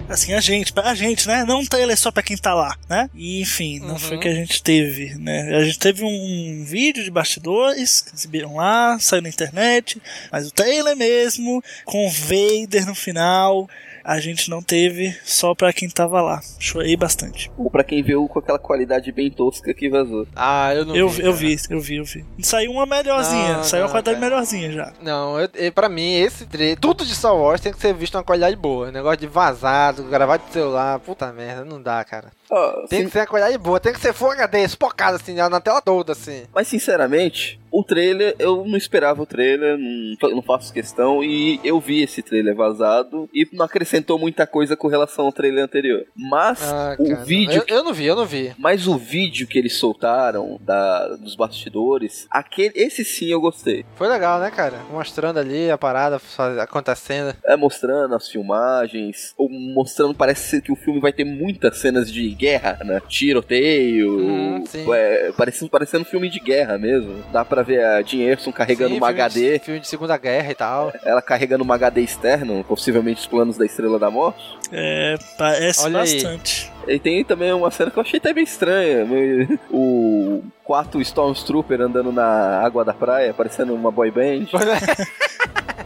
assim, 0.09 0.33
a 0.33 0.39
gente, 0.41 0.73
a 0.75 0.93
gente, 0.95 1.27
né? 1.27 1.43
Não 1.45 1.59
um 1.61 1.65
trailer 1.65 1.97
só 1.97 2.11
pra 2.11 2.23
quem 2.23 2.35
tá 2.37 2.53
lá, 2.53 2.75
né? 2.89 3.09
E, 3.13 3.41
enfim, 3.41 3.79
não 3.79 3.93
Uhum. 3.93 3.99
foi 3.99 4.17
o 4.17 4.19
que 4.19 4.27
a 4.27 4.33
gente 4.33 4.61
teve, 4.61 5.15
né? 5.15 5.55
A 5.55 5.63
gente 5.63 5.79
teve 5.79 6.03
um 6.03 6.65
vídeo 6.65 7.03
de 7.03 7.11
bastidores 7.11 8.01
que 8.01 8.15
exibiram 8.15 8.55
lá, 8.55 8.97
saiu 8.99 9.21
na 9.21 9.29
internet, 9.29 10.01
mas 10.31 10.47
o 10.47 10.51
trailer 10.51 10.95
mesmo, 10.95 11.63
com 11.85 12.05
o 12.05 12.09
Vader 12.09 12.85
no 12.85 12.95
final, 12.95 13.69
a 14.07 14.19
gente 14.21 14.49
não 14.49 14.61
teve 14.61 15.13
só 15.25 15.53
pra 15.53 15.73
quem 15.73 15.89
tava 15.89 16.21
lá. 16.21 16.41
Chorei 16.59 16.95
bastante. 16.95 17.51
Ou 17.57 17.69
pra 17.69 17.83
quem 17.83 18.01
viu 18.01 18.25
com 18.27 18.39
aquela 18.39 18.57
qualidade 18.57 19.11
bem 19.11 19.29
tosca 19.29 19.73
que 19.73 19.89
vazou. 19.89 20.25
Ah, 20.33 20.73
eu 20.73 20.85
não 20.85 20.95
Eu, 20.95 21.09
vi. 21.09 21.19
eu 21.21 21.25
cara. 21.33 21.35
vi, 21.35 21.57
eu 21.69 21.79
vi, 21.81 21.95
eu 21.97 22.05
vi. 22.05 22.25
Saiu 22.41 22.71
uma 22.71 22.85
melhorzinha, 22.85 23.57
Não, 23.57 23.63
saiu 23.65 23.81
uma 23.81 23.87
não, 23.87 23.91
qualidade 23.93 24.17
cara. 24.19 24.29
melhorzinha 24.29 24.71
já. 24.71 24.93
Não, 25.01 25.39
eu, 25.39 25.49
eu- 25.55 25.71
pra 25.73 25.89
mim, 25.89 26.13
esse 26.15 26.45
tre- 26.45 26.77
tudo 26.77 27.05
de 27.05 27.13
Star 27.13 27.35
Wars 27.35 27.59
tem 27.59 27.73
que 27.73 27.79
ser 27.81 27.93
visto 27.93 28.15
uma 28.15 28.23
qualidade 28.23 28.55
boa. 28.55 28.89
Negócio 28.91 29.17
de 29.19 29.27
vazado, 29.27 30.03
gravado 30.03 30.43
de 30.47 30.53
celular, 30.53 30.97
puta 30.99 31.31
merda, 31.33 31.65
não 31.65 31.81
dá, 31.81 32.01
cara. 32.05 32.31
Ó, 32.49 32.87
Tem 32.87 32.99
sim- 33.01 33.05
que 33.07 33.11
ser 33.11 33.19
uma 33.19 33.27
qualidade 33.27 33.57
boa, 33.57 33.77
tem 33.79 33.91
que 33.91 33.99
ser 33.99 34.13
Full 34.13 34.31
HD, 34.31 34.63
espocado 34.63 35.17
assim, 35.17 35.33
na 35.33 35.59
tela 35.59 35.81
toda, 35.81 36.13
assim. 36.13 36.43
Mas 36.55 36.67
sinceramente, 36.69 37.59
o 37.79 37.83
trailer, 37.83 38.35
eu 38.39 38.65
não 38.65 38.77
esperava 38.77 39.21
o 39.21 39.25
trailer, 39.25 39.77
não, 39.77 40.29
não 40.31 40.41
faço 40.41 40.73
questão, 40.73 41.23
e 41.23 41.59
eu 41.63 41.79
vi 41.79 42.01
esse 42.01 42.21
trailer 42.21 42.55
vazado 42.55 43.29
e 43.33 43.47
não 43.53 43.65
acrescentou 43.65 44.17
muita 44.17 44.47
coisa 44.47 44.75
com 44.75 44.87
relação 44.87 45.25
ao 45.25 45.31
trailer 45.31 45.63
anterior. 45.63 46.05
Mas 46.15 46.61
Ah, 46.63 46.95
o 46.97 47.07
cara, 47.09 47.23
vídeo. 47.23 47.63
Eu, 47.67 47.77
eu 47.77 47.83
não 47.83 47.93
vi, 47.93 48.05
eu 48.05 48.15
não 48.15 48.25
vi. 48.25 48.53
Mas 48.57 48.87
o 48.87 48.97
vídeo 48.97 49.47
que 49.47 49.57
eles 49.59 49.75
soltaram 49.77 50.59
da, 50.61 51.15
dos 51.17 51.35
bastidores, 51.35 52.25
aquele, 52.31 52.71
esse 52.75 53.03
sim 53.05 53.27
eu 53.27 53.39
gostei. 53.41 53.85
Foi 53.95 54.07
legal, 54.07 54.39
né, 54.39 54.49
cara? 54.49 54.79
Mostrando 54.91 55.37
ali 55.39 55.69
a 55.69 55.77
parada 55.77 56.19
acontecendo. 56.61 57.35
É 57.45 57.55
mostrando 57.55 58.15
as 58.15 58.27
filmagens, 58.27 59.33
ou 59.37 59.49
mostrando, 59.49 60.13
parece 60.15 60.61
que 60.61 60.71
o 60.71 60.75
filme 60.75 60.99
vai 60.99 61.13
ter 61.13 61.23
muitas 61.25 61.77
cenas 61.77 62.11
de 62.11 62.29
guerra, 62.33 62.79
né? 62.83 63.01
Tiroteio, 63.07 64.19
Hum, 64.19 64.63
sim. 64.65 64.85
é, 64.93 65.31
parecendo, 65.37 65.69
parecendo 65.69 66.01
um 66.01 66.05
filme 66.05 66.29
de 66.29 66.39
guerra 66.39 66.77
mesmo. 66.77 67.23
Dá 67.31 67.43
pra 67.45 67.63
ver 67.67 67.83
a 67.85 68.01
Jean 68.01 68.21
Erson 68.23 68.51
carregando 68.51 68.91
Sim, 68.91 68.97
uma 68.97 69.07
filme 69.07 69.21
HD, 69.21 69.59
De, 69.59 69.65
filme 69.65 69.79
de 69.79 69.87
Segunda 69.87 70.17
Guerra 70.17 70.51
e 70.51 70.55
tal. 70.55 70.93
ela 71.03 71.21
carregando 71.21 71.63
uma 71.63 71.75
HD 71.75 72.01
externo, 72.01 72.63
possivelmente 72.63 73.21
os 73.21 73.27
planos 73.27 73.57
da 73.57 73.65
Estrela 73.65 73.99
da 73.99 74.09
Morte. 74.09 74.41
É, 74.71 75.15
parece 75.37 75.81
Olha 75.83 76.01
aí. 76.01 76.13
bastante. 76.23 76.71
E 76.87 76.97
tem 76.99 77.23
também 77.25 77.51
uma 77.51 77.69
cena 77.69 77.91
que 77.91 77.97
eu 77.97 78.01
achei 78.01 78.17
até 78.17 78.33
meio 78.33 78.45
estranha. 78.45 79.03
meio- 79.05 79.59
O 79.69 80.41
quarto 80.63 81.01
Stormtrooper 81.01 81.81
andando 81.81 82.11
na 82.11 82.59
água 82.61 82.83
da 82.85 82.93
praia, 82.93 83.33
parecendo 83.33 83.73
uma 83.75 83.91
boy 83.91 84.09
band. 84.09 84.47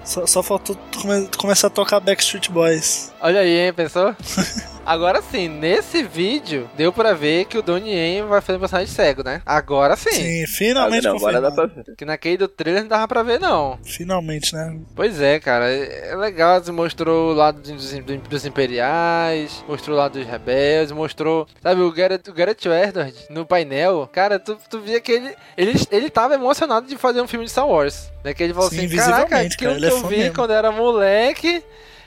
Só, 0.03 0.25
só 0.25 0.41
faltou 0.41 0.75
come- 0.99 1.29
começar 1.37 1.67
a 1.67 1.69
tocar 1.69 1.99
Backstreet 1.99 2.49
Boys. 2.49 3.13
Olha 3.21 3.41
aí, 3.41 3.67
hein, 3.67 3.73
pensou? 3.73 4.15
Agora 4.91 5.21
sim, 5.21 5.47
nesse 5.47 6.03
vídeo, 6.03 6.69
deu 6.75 6.91
pra 6.91 7.13
ver 7.13 7.45
que 7.45 7.57
o 7.57 7.61
Donnie 7.61 7.93
Yen 7.93 8.23
vai 8.25 8.41
fazer 8.41 8.57
um 8.57 8.59
personagem 8.59 8.93
cego, 8.93 9.23
né? 9.23 9.41
Agora 9.45 9.95
sim. 9.95 10.11
Sim, 10.11 10.45
finalmente 10.47 11.07
Ah, 11.07 11.11
não, 11.11 11.17
agora 11.17 11.39
dá 11.39 11.49
pra 11.49 11.65
ver. 11.65 11.85
Que 11.97 12.03
naquele 12.03 12.35
do 12.35 12.47
trailer 12.49 12.81
não 12.81 12.89
dava 12.89 13.07
pra 13.07 13.23
ver, 13.23 13.39
não. 13.39 13.79
Finalmente, 13.85 14.53
né? 14.53 14.77
Pois 14.93 15.21
é, 15.21 15.39
cara. 15.39 15.71
É 15.71 16.13
legal, 16.17 16.61
você 16.61 16.73
mostrou 16.73 17.31
o 17.31 17.33
lado 17.33 17.61
dos, 17.61 17.93
dos- 17.93 18.45
imperiais, 18.45 19.63
mostrou 19.65 19.95
o 19.95 19.99
lado 19.99 20.19
dos 20.19 20.27
rebeldes, 20.27 20.91
mostrou, 20.91 21.47
sabe, 21.63 21.79
o 21.79 21.89
Gareth, 21.91 22.23
o 22.27 22.33
Gareth 22.33 22.57
Edwards 22.65 23.27
no 23.29 23.45
painel. 23.45 24.09
Cara, 24.11 24.39
tu, 24.39 24.57
tu 24.69 24.81
via 24.81 24.99
que 24.99 25.13
ele, 25.13 25.33
ele, 25.55 25.73
ele 25.89 26.09
tava 26.09 26.33
emocionado 26.35 26.85
de 26.85 26.97
fazer 26.97 27.21
um 27.21 27.27
filme 27.29 27.45
de 27.45 27.51
Star 27.51 27.65
Wars. 27.65 28.11
Né? 28.25 28.33
Que 28.33 28.43
ele 28.43 28.53
falou 28.53 28.69
Sim, 28.69 28.87
assim, 28.87 28.95
caraca, 28.97 29.37
aquilo 29.39 29.71
cara, 29.75 29.79
que 29.79 29.85
é 29.85 29.89
eu 29.89 30.07
vi 30.09 30.17
mesmo." 30.17 30.35
quando 30.35 30.51
era 30.51 30.69
moleque 30.69 31.63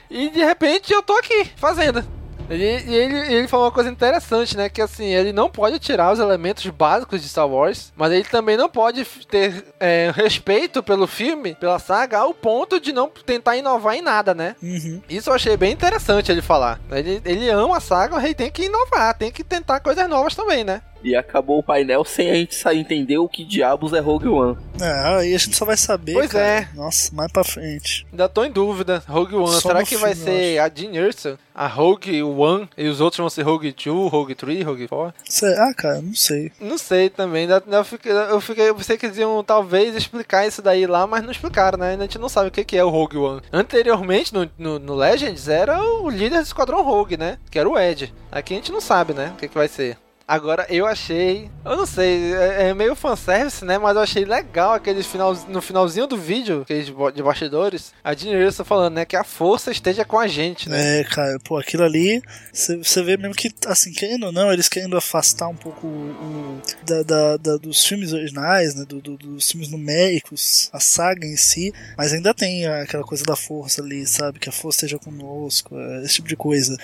e 0.07 0.29
de 0.29 0.43
repente 0.45 0.93
eu 0.93 1.01
tô 1.01 1.13
aqui, 1.13 1.49
fazendo. 1.55 2.05
Ele, 2.49 2.63
e 2.63 2.95
ele, 2.95 3.33
ele 3.33 3.47
falou 3.47 3.65
uma 3.65 3.71
coisa 3.71 3.89
interessante, 3.89 4.55
né? 4.55 4.69
Que 4.69 4.81
assim, 4.81 5.05
ele 5.05 5.33
não 5.33 5.49
pode 5.49 5.79
tirar 5.79 6.11
os 6.11 6.19
elementos 6.19 6.65
básicos 6.67 7.21
de 7.21 7.29
Star 7.29 7.47
Wars, 7.47 7.91
mas 7.95 8.11
ele 8.11 8.23
também 8.23 8.57
não 8.57 8.69
pode 8.69 9.05
ter 9.27 9.65
é, 9.79 10.11
respeito 10.15 10.83
pelo 10.83 11.07
filme, 11.07 11.55
pela 11.55 11.79
saga, 11.79 12.19
ao 12.19 12.33
ponto 12.33 12.79
de 12.79 12.91
não 12.91 13.09
tentar 13.09 13.57
inovar 13.57 13.95
em 13.95 14.01
nada, 14.01 14.33
né? 14.33 14.55
Uhum. 14.61 15.01
Isso 15.09 15.29
eu 15.29 15.33
achei 15.33 15.57
bem 15.57 15.71
interessante 15.71 16.31
ele 16.31 16.41
falar. 16.41 16.79
Ele, 16.91 17.21
ele 17.25 17.49
ama 17.49 17.77
a 17.77 17.81
saga, 17.81 18.23
ele 18.23 18.33
tem 18.33 18.51
que 18.51 18.65
inovar, 18.65 19.17
tem 19.17 19.31
que 19.31 19.43
tentar 19.43 19.79
coisas 19.79 20.07
novas 20.07 20.35
também, 20.35 20.63
né? 20.63 20.81
E 21.05 21.15
acabou 21.15 21.59
o 21.59 21.63
painel 21.63 22.03
sem 22.03 22.31
a 22.31 22.33
gente 22.35 22.57
entender 22.73 23.17
o 23.19 23.29
que 23.29 23.45
diabos 23.45 23.93
é 23.93 23.99
Rogue 23.99 24.27
One. 24.27 24.57
É, 24.81 25.15
aí 25.17 25.35
a 25.35 25.37
gente 25.37 25.55
só 25.55 25.63
vai 25.63 25.77
saber. 25.77 26.13
Pois 26.13 26.31
cara. 26.31 26.43
é. 26.45 26.67
Nossa, 26.73 27.13
mais 27.15 27.31
pra 27.31 27.43
frente. 27.43 28.05
Ainda 28.11 28.27
tô 28.27 28.43
em 28.43 28.51
dúvida. 28.51 29.03
Rogue 29.07 29.35
One, 29.35 29.53
Só 29.53 29.69
será 29.69 29.83
que 29.83 29.95
vai 29.97 30.15
ser 30.15 30.59
a 30.59 30.67
Jean 30.67 30.91
Erso, 30.93 31.37
a 31.53 31.67
Rogue 31.67 32.23
One, 32.23 32.67
e 32.77 32.87
os 32.87 32.99
outros 32.99 33.19
vão 33.19 33.29
ser 33.29 33.43
Rogue 33.43 33.71
2, 33.71 34.11
Rogue 34.11 34.33
3, 34.35 34.65
Rogue 34.65 34.87
4? 34.87 35.13
Será, 35.29 35.73
cara? 35.75 36.01
Não 36.01 36.15
sei. 36.15 36.51
Não 36.59 36.77
sei 36.77 37.09
também. 37.09 37.43
ainda- 37.43 37.61
ainda 37.63 37.77
Eu 37.77 37.83
fiquei, 37.85 38.11
eu 38.11 38.41
fiquei, 38.41 38.69
eu 38.69 38.75
pensei 38.75 38.97
que 38.97 39.05
eles 39.05 39.17
iam 39.17 39.43
talvez 39.43 39.95
explicar 39.95 40.47
isso 40.47 40.61
daí 40.61 40.87
lá, 40.87 41.05
mas 41.05 41.23
não 41.23 41.31
explicaram, 41.31 41.77
né? 41.77 41.93
A 41.93 42.01
gente 42.01 42.17
não 42.17 42.27
sabe 42.29 42.49
o 42.49 42.51
que 42.51 42.65
que 42.65 42.75
é 42.77 42.83
o 42.83 42.89
Rogue 42.89 43.17
One. 43.17 43.41
Anteriormente, 43.53 44.33
no, 44.33 44.49
no, 44.57 44.79
no 44.79 44.95
Legends, 44.95 45.47
era 45.47 45.81
o 45.83 46.09
líder 46.09 46.37
do 46.39 46.43
Esquadrão 46.45 46.83
Rogue, 46.83 47.15
né? 47.15 47.37
Que 47.51 47.59
era 47.59 47.69
o 47.69 47.77
Ed. 47.79 48.13
Aqui 48.31 48.53
a 48.53 48.57
gente 48.57 48.71
não 48.71 48.81
sabe, 48.81 49.13
né? 49.13 49.31
O 49.35 49.37
que, 49.37 49.47
que 49.47 49.55
vai 49.55 49.67
ser. 49.67 49.97
Agora, 50.27 50.65
eu 50.69 50.87
achei. 50.87 51.51
Eu 51.63 51.77
não 51.77 51.85
sei, 51.85 52.33
é, 52.33 52.69
é 52.69 52.73
meio 52.73 52.95
fanservice, 52.95 53.63
né? 53.63 53.77
Mas 53.77 53.95
eu 53.95 54.01
achei 54.01 54.25
legal 54.25 54.73
aquele 54.73 55.03
final. 55.03 55.35
No 55.47 55.61
finalzinho 55.61 56.07
do 56.07 56.17
vídeo, 56.17 56.61
aqueles 56.63 56.87
de 56.87 57.21
bastidores, 57.23 57.93
a 58.03 58.11
Jean 58.15 58.31
Erso 58.33 58.65
falando, 58.65 58.95
né? 58.95 59.05
Que 59.05 59.15
a 59.15 59.23
força 59.23 59.69
esteja 59.69 60.03
com 60.03 60.17
a 60.17 60.27
gente, 60.27 60.67
né? 60.67 61.01
É, 61.01 61.03
cara, 61.03 61.37
pô, 61.43 61.57
aquilo 61.59 61.83
ali, 61.83 62.23
você 62.51 63.03
vê 63.03 63.17
mesmo 63.17 63.35
que, 63.35 63.53
assim, 63.67 63.93
querendo 63.93 64.25
ou 64.25 64.31
não, 64.31 64.51
eles 64.51 64.67
querendo 64.67 64.97
afastar 64.97 65.47
um 65.47 65.55
pouco 65.55 65.85
o, 65.85 66.59
da, 66.83 67.03
da- 67.03 67.37
da- 67.37 67.57
dos 67.57 67.85
filmes 67.85 68.11
originais, 68.11 68.73
né, 68.73 68.83
do- 68.83 69.01
do- 69.01 69.17
dos 69.17 69.51
filmes 69.51 69.69
numéricos, 69.69 70.69
a 70.73 70.79
saga 70.79 71.25
em 71.27 71.37
si, 71.37 71.71
mas 71.95 72.13
ainda 72.13 72.33
tem 72.33 72.65
aquela 72.65 73.03
coisa 73.03 73.23
da 73.23 73.35
força 73.35 73.79
ali, 73.81 74.05
sabe, 74.07 74.39
que 74.39 74.49
a 74.49 74.51
força 74.51 74.77
esteja 74.85 74.97
conosco, 74.97 75.77
é, 75.77 76.03
esse 76.03 76.15
tipo 76.15 76.27
de 76.27 76.35
coisa. 76.35 76.75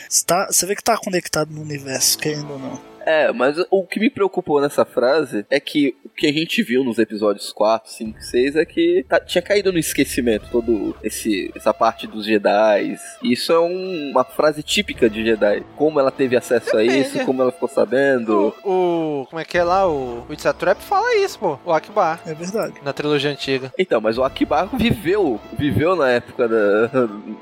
Você 0.49 0.65
vê 0.67 0.75
que 0.75 0.83
tá 0.83 0.95
conectado 0.95 1.51
no 1.51 1.61
universo, 1.61 2.19
querendo 2.19 2.51
ou 2.51 2.59
não. 2.59 2.91
É, 3.05 3.31
mas 3.31 3.55
o 3.69 3.83
que 3.85 3.99
me 3.99 4.09
preocupou 4.09 4.61
nessa 4.61 4.85
frase 4.85 5.45
é 5.49 5.59
que 5.59 5.95
o 6.05 6.09
que 6.09 6.27
a 6.27 6.33
gente 6.33 6.61
viu 6.61 6.83
nos 6.83 6.99
episódios 6.99 7.51
4, 7.51 7.89
5, 7.91 8.21
6 8.21 8.55
é 8.55 8.65
que 8.65 9.05
tá- 9.07 9.19
tinha 9.19 9.41
caído 9.41 9.71
no 9.71 9.79
esquecimento 9.79 10.47
todo 10.51 10.95
esse 11.03 11.51
essa 11.55 11.73
parte 11.73 12.05
dos 12.07 12.25
Jedi. 12.25 12.97
Isso 13.23 13.51
é 13.51 13.59
um- 13.59 14.11
uma 14.11 14.23
frase 14.23 14.61
típica 14.61 15.09
de 15.09 15.23
Jedi. 15.25 15.63
Como 15.75 15.99
ela 15.99 16.11
teve 16.11 16.35
acesso 16.35 16.75
a 16.77 16.83
isso, 16.83 17.23
como 17.25 17.41
ela 17.41 17.51
ficou 17.51 17.69
sabendo. 17.69 18.53
O. 18.63 19.25
Como 19.29 19.39
é 19.39 19.45
que 19.45 19.57
é 19.57 19.63
lá? 19.63 19.87
O. 19.87 20.25
O 20.29 20.33
Itzatrap 20.33 20.79
fala 20.81 21.15
isso, 21.17 21.39
pô. 21.39 21.57
O 21.65 21.71
Akbar. 21.71 22.19
É 22.25 22.33
verdade. 22.33 22.73
Na 22.83 22.93
trilogia 22.93 23.31
antiga. 23.31 23.71
Então, 23.77 23.99
mas 24.01 24.17
o 24.17 24.23
Akibar 24.23 24.67
viveu, 24.75 25.39
viveu 25.57 25.95
na 25.95 26.09
época 26.09 26.47
da. 26.47 26.89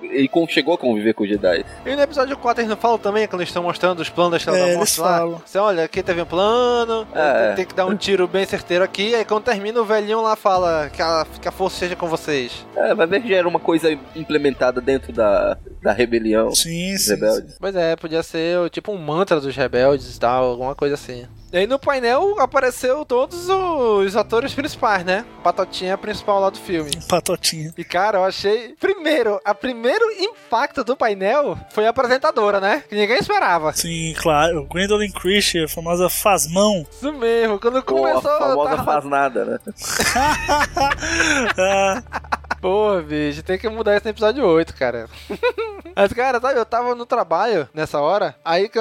Ele 0.04 0.30
chegou 0.48 0.74
a 0.74 0.78
conviver 0.78 1.13
com 1.13 1.24
os 1.24 1.30
Jedi. 1.30 1.65
E 1.86 1.95
no 1.95 2.02
episódio 2.02 2.38
4 2.38 2.62
eles 2.62 2.69
não 2.69 2.78
falam 2.78 2.98
também 2.98 3.28
quando 3.28 3.41
eles 3.41 3.50
estão 3.50 3.63
mostrando 3.63 4.00
os 4.00 4.10
planos 4.10 4.32
da 4.32 4.38
Estrela 4.38 4.58
É, 4.58 4.62
da 4.62 4.67
eles 4.67 4.78
Morte 4.78 5.00
lá? 5.02 5.17
falam. 5.17 5.41
Você 5.50 5.58
olha, 5.58 5.84
aqui 5.84 6.04
teve 6.04 6.22
um 6.22 6.28
plano, 6.28 7.08
É. 7.12 7.48
tem, 7.48 7.56
tem 7.56 7.66
que 7.66 7.74
dar 7.74 7.88
um 7.88 7.96
tiro 7.96 8.28
bem 8.28 8.46
certeiro 8.46 8.84
aqui, 8.84 9.16
aí 9.16 9.26
quando 9.26 9.46
termina 9.46 9.82
o 9.82 9.84
velhinho 9.84 10.22
lá 10.22 10.36
fala 10.36 10.92
que 10.94 11.02
a, 11.02 11.26
que 11.42 11.48
a 11.48 11.52
força 11.52 11.78
seja 11.78 11.96
com 11.96 12.08
vocês. 12.08 12.64
É, 12.76 12.94
vai 12.94 13.08
ver 13.08 13.20
que 13.20 13.30
já 13.30 13.38
era 13.38 13.48
uma 13.48 13.60
coisa 13.60 13.92
implementada 14.16 14.80
dentro 14.80 15.12
da, 15.12 15.58
da 15.82 15.92
rebelião. 15.92 16.54
Sim, 16.54 16.96
sim, 17.00 17.16
rebeldes. 17.16 17.58
Pois 17.60 17.76
é, 17.76 17.96
podia 17.96 18.22
ser 18.22 18.70
tipo 18.70 18.92
um 18.92 18.98
mantra 19.00 19.42
dos 19.42 19.56
rebeldes 19.56 20.16
e 20.16 20.20
tal, 20.20 20.52
alguma 20.52 20.76
coisa 20.76 20.94
assim. 20.94 21.26
E 21.52 21.58
aí 21.58 21.66
no 21.66 21.80
painel 21.80 22.40
apareceu 22.40 23.04
todos 23.04 23.50
os 23.50 24.16
atores 24.16 24.54
principais, 24.54 25.04
né? 25.04 25.26
Patotinha 25.44 25.94
é 25.94 25.98
principal 25.98 26.40
lá 26.40 26.52
do 26.52 26.60
filme. 26.60 26.92
Patotinha. 27.08 27.74
E 27.76 27.84
cara, 27.84 28.20
eu 28.20 28.24
achei. 28.24 28.76
Primeiro, 28.80 29.42
a 29.44 29.56
primeiro 29.56 30.06
impacto 30.20 30.84
do 30.84 30.96
painel 30.96 31.58
foi 31.72 31.88
a 31.88 31.90
apresentadora, 31.90 32.60
né? 32.60 32.84
Que 32.88 32.94
ninguém 32.96 33.18
esperava. 33.18 33.74
Sim, 33.74 34.14
claro. 34.20 34.64
Gwendolyn 34.66 35.12
Christie, 35.12 35.64
a 35.64 35.68
famosa 35.68 36.08
Fazmão. 36.08 36.86
Isso 36.92 37.12
mesmo, 37.14 37.60
quando 37.60 37.82
Pô, 37.82 37.96
começou. 37.96 38.32
a 38.32 38.38
famosa 38.38 38.70
tava- 38.78 38.84
faz 38.92 39.06
nada, 39.06 39.46
né? 39.46 39.60
Porra, 42.62 43.02
bicho, 43.02 43.42
tem 43.42 43.58
que 43.58 43.68
mudar 43.70 43.96
isso 43.96 44.04
no 44.06 44.12
episódio 44.12 44.46
8, 44.46 44.76
cara. 44.76 45.08
Mas, 46.00 46.14
cara, 46.14 46.40
sabe, 46.40 46.58
eu 46.58 46.66
tava 46.66 46.96
no 46.96 47.06
trabalho 47.06 47.68
nessa 47.74 48.00
hora, 48.00 48.34
aí 48.46 48.72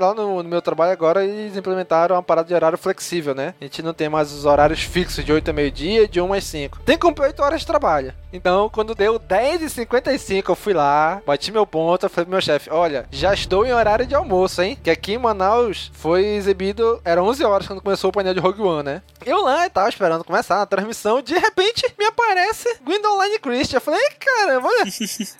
lá 0.00 0.12
no, 0.14 0.42
no 0.42 0.48
meu 0.48 0.60
trabalho 0.60 0.90
agora 0.90 1.24
eles 1.24 1.56
implementaram 1.56 2.16
uma 2.16 2.22
parada 2.24 2.48
de 2.48 2.54
horário 2.54 2.76
flexível, 2.76 3.36
né? 3.36 3.54
A 3.60 3.64
gente 3.64 3.82
não 3.82 3.94
tem 3.94 4.08
mais 4.08 4.32
os 4.32 4.44
horários 4.44 4.82
fixos 4.82 5.24
de 5.24 5.32
8 5.32 5.48
a 5.48 5.52
meio-dia 5.52 6.08
de 6.08 6.20
1 6.20 6.32
às 6.32 6.42
5. 6.42 6.80
Tem 6.84 6.96
que 6.98 7.06
cumprir 7.06 7.26
8 7.26 7.40
horas 7.40 7.60
de 7.60 7.66
trabalho. 7.68 8.12
Então, 8.32 8.68
quando 8.68 8.96
deu 8.96 9.18
10h55, 9.18 10.48
eu 10.48 10.56
fui 10.56 10.74
lá, 10.74 11.22
bati 11.24 11.52
meu 11.52 11.64
ponto, 11.64 12.08
falei 12.08 12.24
pro 12.24 12.32
meu 12.32 12.40
chefe, 12.40 12.68
olha, 12.68 13.06
já 13.12 13.32
estou 13.32 13.64
em 13.64 13.72
horário 13.72 14.04
de 14.04 14.16
almoço, 14.16 14.60
hein? 14.60 14.76
Que 14.82 14.90
aqui 14.90 15.12
em 15.12 15.18
Manaus 15.18 15.90
foi 15.94 16.24
exibido, 16.24 17.00
era 17.04 17.22
11 17.22 17.44
horas 17.44 17.66
quando 17.68 17.80
começou 17.80 18.10
o 18.10 18.12
painel 18.12 18.34
de 18.34 18.40
Rogue 18.40 18.60
One, 18.60 18.82
né? 18.82 19.02
Eu 19.24 19.42
lá, 19.42 19.68
tava 19.70 19.88
esperando 19.88 20.24
começar 20.24 20.60
a 20.60 20.66
transmissão, 20.66 21.22
de 21.22 21.34
repente 21.38 21.94
me 21.98 22.04
aparece 22.06 22.78
Gwendoline 22.84 23.38
Christie. 23.38 23.76
Eu 23.76 23.80
falei, 23.80 24.00
"Ei, 24.00 24.10
caramba, 24.18 24.68
olha. 24.80 24.84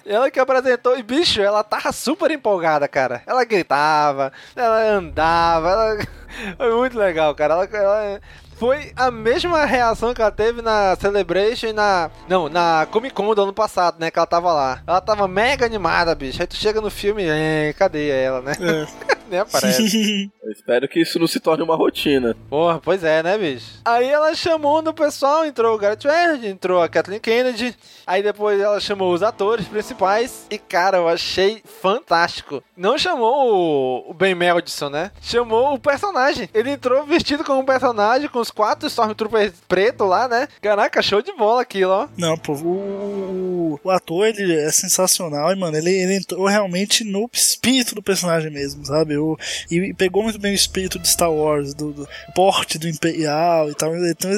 ela 0.06 0.30
que 0.30 0.40
apresentou, 0.40 0.96
e 0.96 1.02
bicho, 1.18 1.40
ela 1.40 1.62
tava 1.64 1.92
super 1.92 2.30
empolgada, 2.30 2.86
cara. 2.88 3.22
Ela 3.26 3.44
gritava, 3.44 4.32
ela 4.54 4.80
andava, 4.92 5.68
ela... 5.70 5.98
Foi 6.56 6.74
muito 6.76 6.98
legal, 6.98 7.34
cara. 7.34 7.54
Ela, 7.54 7.64
ela- 7.64 8.20
Foi 8.58 8.92
a 8.96 9.10
mesma 9.10 9.64
reação 9.64 10.12
que 10.12 10.20
ela 10.20 10.30
teve 10.30 10.60
na 10.60 10.94
Celebration 10.96 11.68
e 11.68 11.72
na. 11.72 12.10
Não, 12.28 12.48
na 12.48 12.86
Comic 12.90 13.14
Con 13.14 13.34
do 13.34 13.42
ano 13.42 13.52
passado, 13.52 13.96
né? 13.98 14.10
Que 14.10 14.18
ela 14.18 14.26
tava 14.26 14.52
lá. 14.52 14.82
Ela 14.86 15.00
tava 15.00 15.26
mega 15.28 15.64
animada, 15.64 16.14
bicho. 16.14 16.40
Aí 16.42 16.46
tu 16.46 16.56
chega 16.56 16.80
no 16.80 16.90
filme, 16.90 17.24
é, 17.26 17.72
cadê 17.78 18.08
ela, 18.10 18.40
né? 18.42 18.52
é. 18.60 19.16
Nem 19.28 19.40
aparece. 19.40 20.30
Eu 20.46 20.52
espero 20.52 20.86
que 20.88 21.00
isso 21.00 21.18
não 21.18 21.26
se 21.26 21.40
torne 21.40 21.64
uma 21.64 21.74
rotina. 21.74 22.36
Porra, 22.48 22.80
pois 22.80 23.02
é, 23.02 23.20
né, 23.20 23.36
bicho? 23.36 23.80
Aí 23.84 24.06
ela 24.06 24.32
chamou 24.32 24.80
no 24.80 24.94
pessoal, 24.94 25.44
entrou 25.44 25.74
o 25.74 25.78
Garrett 25.78 26.06
Edwards, 26.06 26.44
entrou 26.44 26.80
a 26.80 26.88
Kathleen 26.88 27.18
Kennedy. 27.18 27.74
Aí 28.06 28.22
depois 28.22 28.60
ela 28.60 28.78
chamou 28.78 29.12
os 29.12 29.24
atores 29.24 29.66
principais. 29.66 30.46
E, 30.48 30.56
cara, 30.56 30.98
eu 30.98 31.08
achei 31.08 31.60
fantástico. 31.64 32.62
Não 32.76 32.96
chamou 32.96 34.08
o 34.08 34.14
Ben 34.14 34.36
Meldison, 34.36 34.88
né? 34.88 35.10
Chamou 35.20 35.74
o 35.74 35.80
personagem. 35.80 36.48
Ele 36.54 36.70
entrou 36.70 37.04
vestido 37.04 37.42
como 37.42 37.60
um 37.60 37.64
personagem, 37.64 38.28
com 38.28 38.38
os 38.38 38.52
quatro 38.52 38.86
Stormtroopers 38.86 39.52
preto 39.66 40.04
lá, 40.04 40.28
né? 40.28 40.46
Caraca, 40.62 41.02
show 41.02 41.20
de 41.20 41.32
bola 41.32 41.62
aquilo, 41.62 41.90
ó. 41.90 42.08
Não, 42.16 42.38
pô, 42.38 42.52
o, 42.52 42.68
o, 42.68 43.80
o 43.82 43.90
ator, 43.90 44.26
ele 44.28 44.54
é 44.54 44.70
sensacional. 44.70 45.52
E, 45.52 45.56
mano, 45.56 45.76
ele, 45.76 45.90
ele 45.90 46.16
entrou 46.18 46.46
realmente 46.46 47.02
no 47.02 47.28
espírito 47.32 47.96
do 47.96 48.02
personagem 48.02 48.52
mesmo, 48.52 48.86
sabe? 48.86 49.15
Eu, 49.16 49.36
e 49.70 49.92
pegou 49.94 50.22
muito 50.22 50.38
bem 50.38 50.52
o 50.52 50.54
espírito 50.54 50.98
de 50.98 51.08
Star 51.08 51.32
Wars, 51.32 51.74
do, 51.74 51.92
do 51.92 52.08
porte 52.34 52.78
do 52.78 52.88
Imperial 52.88 53.70
e 53.70 53.74
tal. 53.74 53.94
Então 53.96 54.30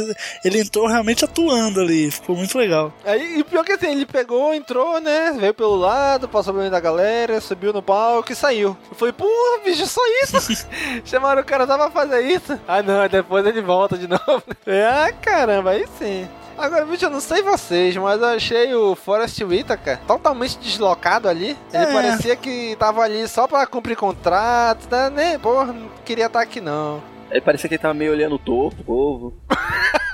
ele, 0.44 0.60
entrou 0.60 0.86
realmente 0.86 1.24
atuando 1.24 1.80
ali. 1.80 2.10
Ficou 2.10 2.36
muito 2.36 2.56
legal. 2.56 2.92
Aí, 3.04 3.38
e 3.38 3.44
pior 3.44 3.64
que 3.64 3.72
assim, 3.72 3.90
ele 3.90 4.06
pegou, 4.06 4.54
entrou, 4.54 5.00
né? 5.00 5.36
Veio 5.38 5.54
pelo 5.54 5.76
lado, 5.76 6.28
passou 6.28 6.52
pelo 6.52 6.60
meio 6.60 6.70
da 6.70 6.80
galera, 6.80 7.40
subiu 7.40 7.72
no 7.72 7.82
palco 7.82 8.32
e 8.32 8.36
saiu. 8.36 8.76
Eu 8.90 8.96
falei, 8.96 9.12
porra, 9.12 9.64
bicho, 9.64 9.86
só 9.86 10.00
isso? 10.22 10.66
Chamaram 11.04 11.42
o 11.42 11.44
cara 11.44 11.66
só 11.66 11.76
pra 11.76 11.90
fazer 11.90 12.20
isso? 12.22 12.58
Ah, 12.66 12.82
não, 12.82 13.06
depois 13.08 13.46
ele 13.46 13.60
volta 13.60 13.96
de 13.96 14.06
novo. 14.08 14.42
ah, 14.66 15.12
caramba, 15.20 15.70
aí 15.70 15.84
sim. 15.98 16.28
Agora, 16.58 16.84
bicho, 16.84 17.04
eu 17.04 17.10
não 17.10 17.20
sei 17.20 17.40
vocês, 17.40 17.96
mas 17.96 18.20
eu 18.20 18.26
achei 18.26 18.74
o 18.74 18.96
Forrest 18.96 19.40
Whitaker 19.42 19.98
totalmente 20.06 20.58
deslocado 20.58 21.28
ali. 21.28 21.56
Ele 21.72 21.84
É. 21.84 21.92
parecia 21.92 22.34
que 22.36 22.74
tava 22.76 23.00
ali 23.02 23.28
só 23.28 23.46
pra 23.46 23.64
cumprir 23.66 23.96
contrato, 23.96 24.88
né? 24.90 25.08
Nem, 25.08 25.38
porra, 25.38 25.72
não 25.72 25.88
queria 26.04 26.26
estar 26.26 26.40
aqui 26.40 26.60
não. 26.60 27.00
Aí 27.30 27.40
parecia 27.40 27.68
que 27.68 27.74
ele 27.76 27.82
tava 27.82 27.94
meio 27.94 28.10
olhando 28.12 28.38
torto, 28.38 28.80
o 28.80 28.84
povo. 28.84 29.34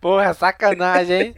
Porra, 0.00 0.26
é 0.26 0.32
sacanagem, 0.34 1.20
hein? 1.20 1.34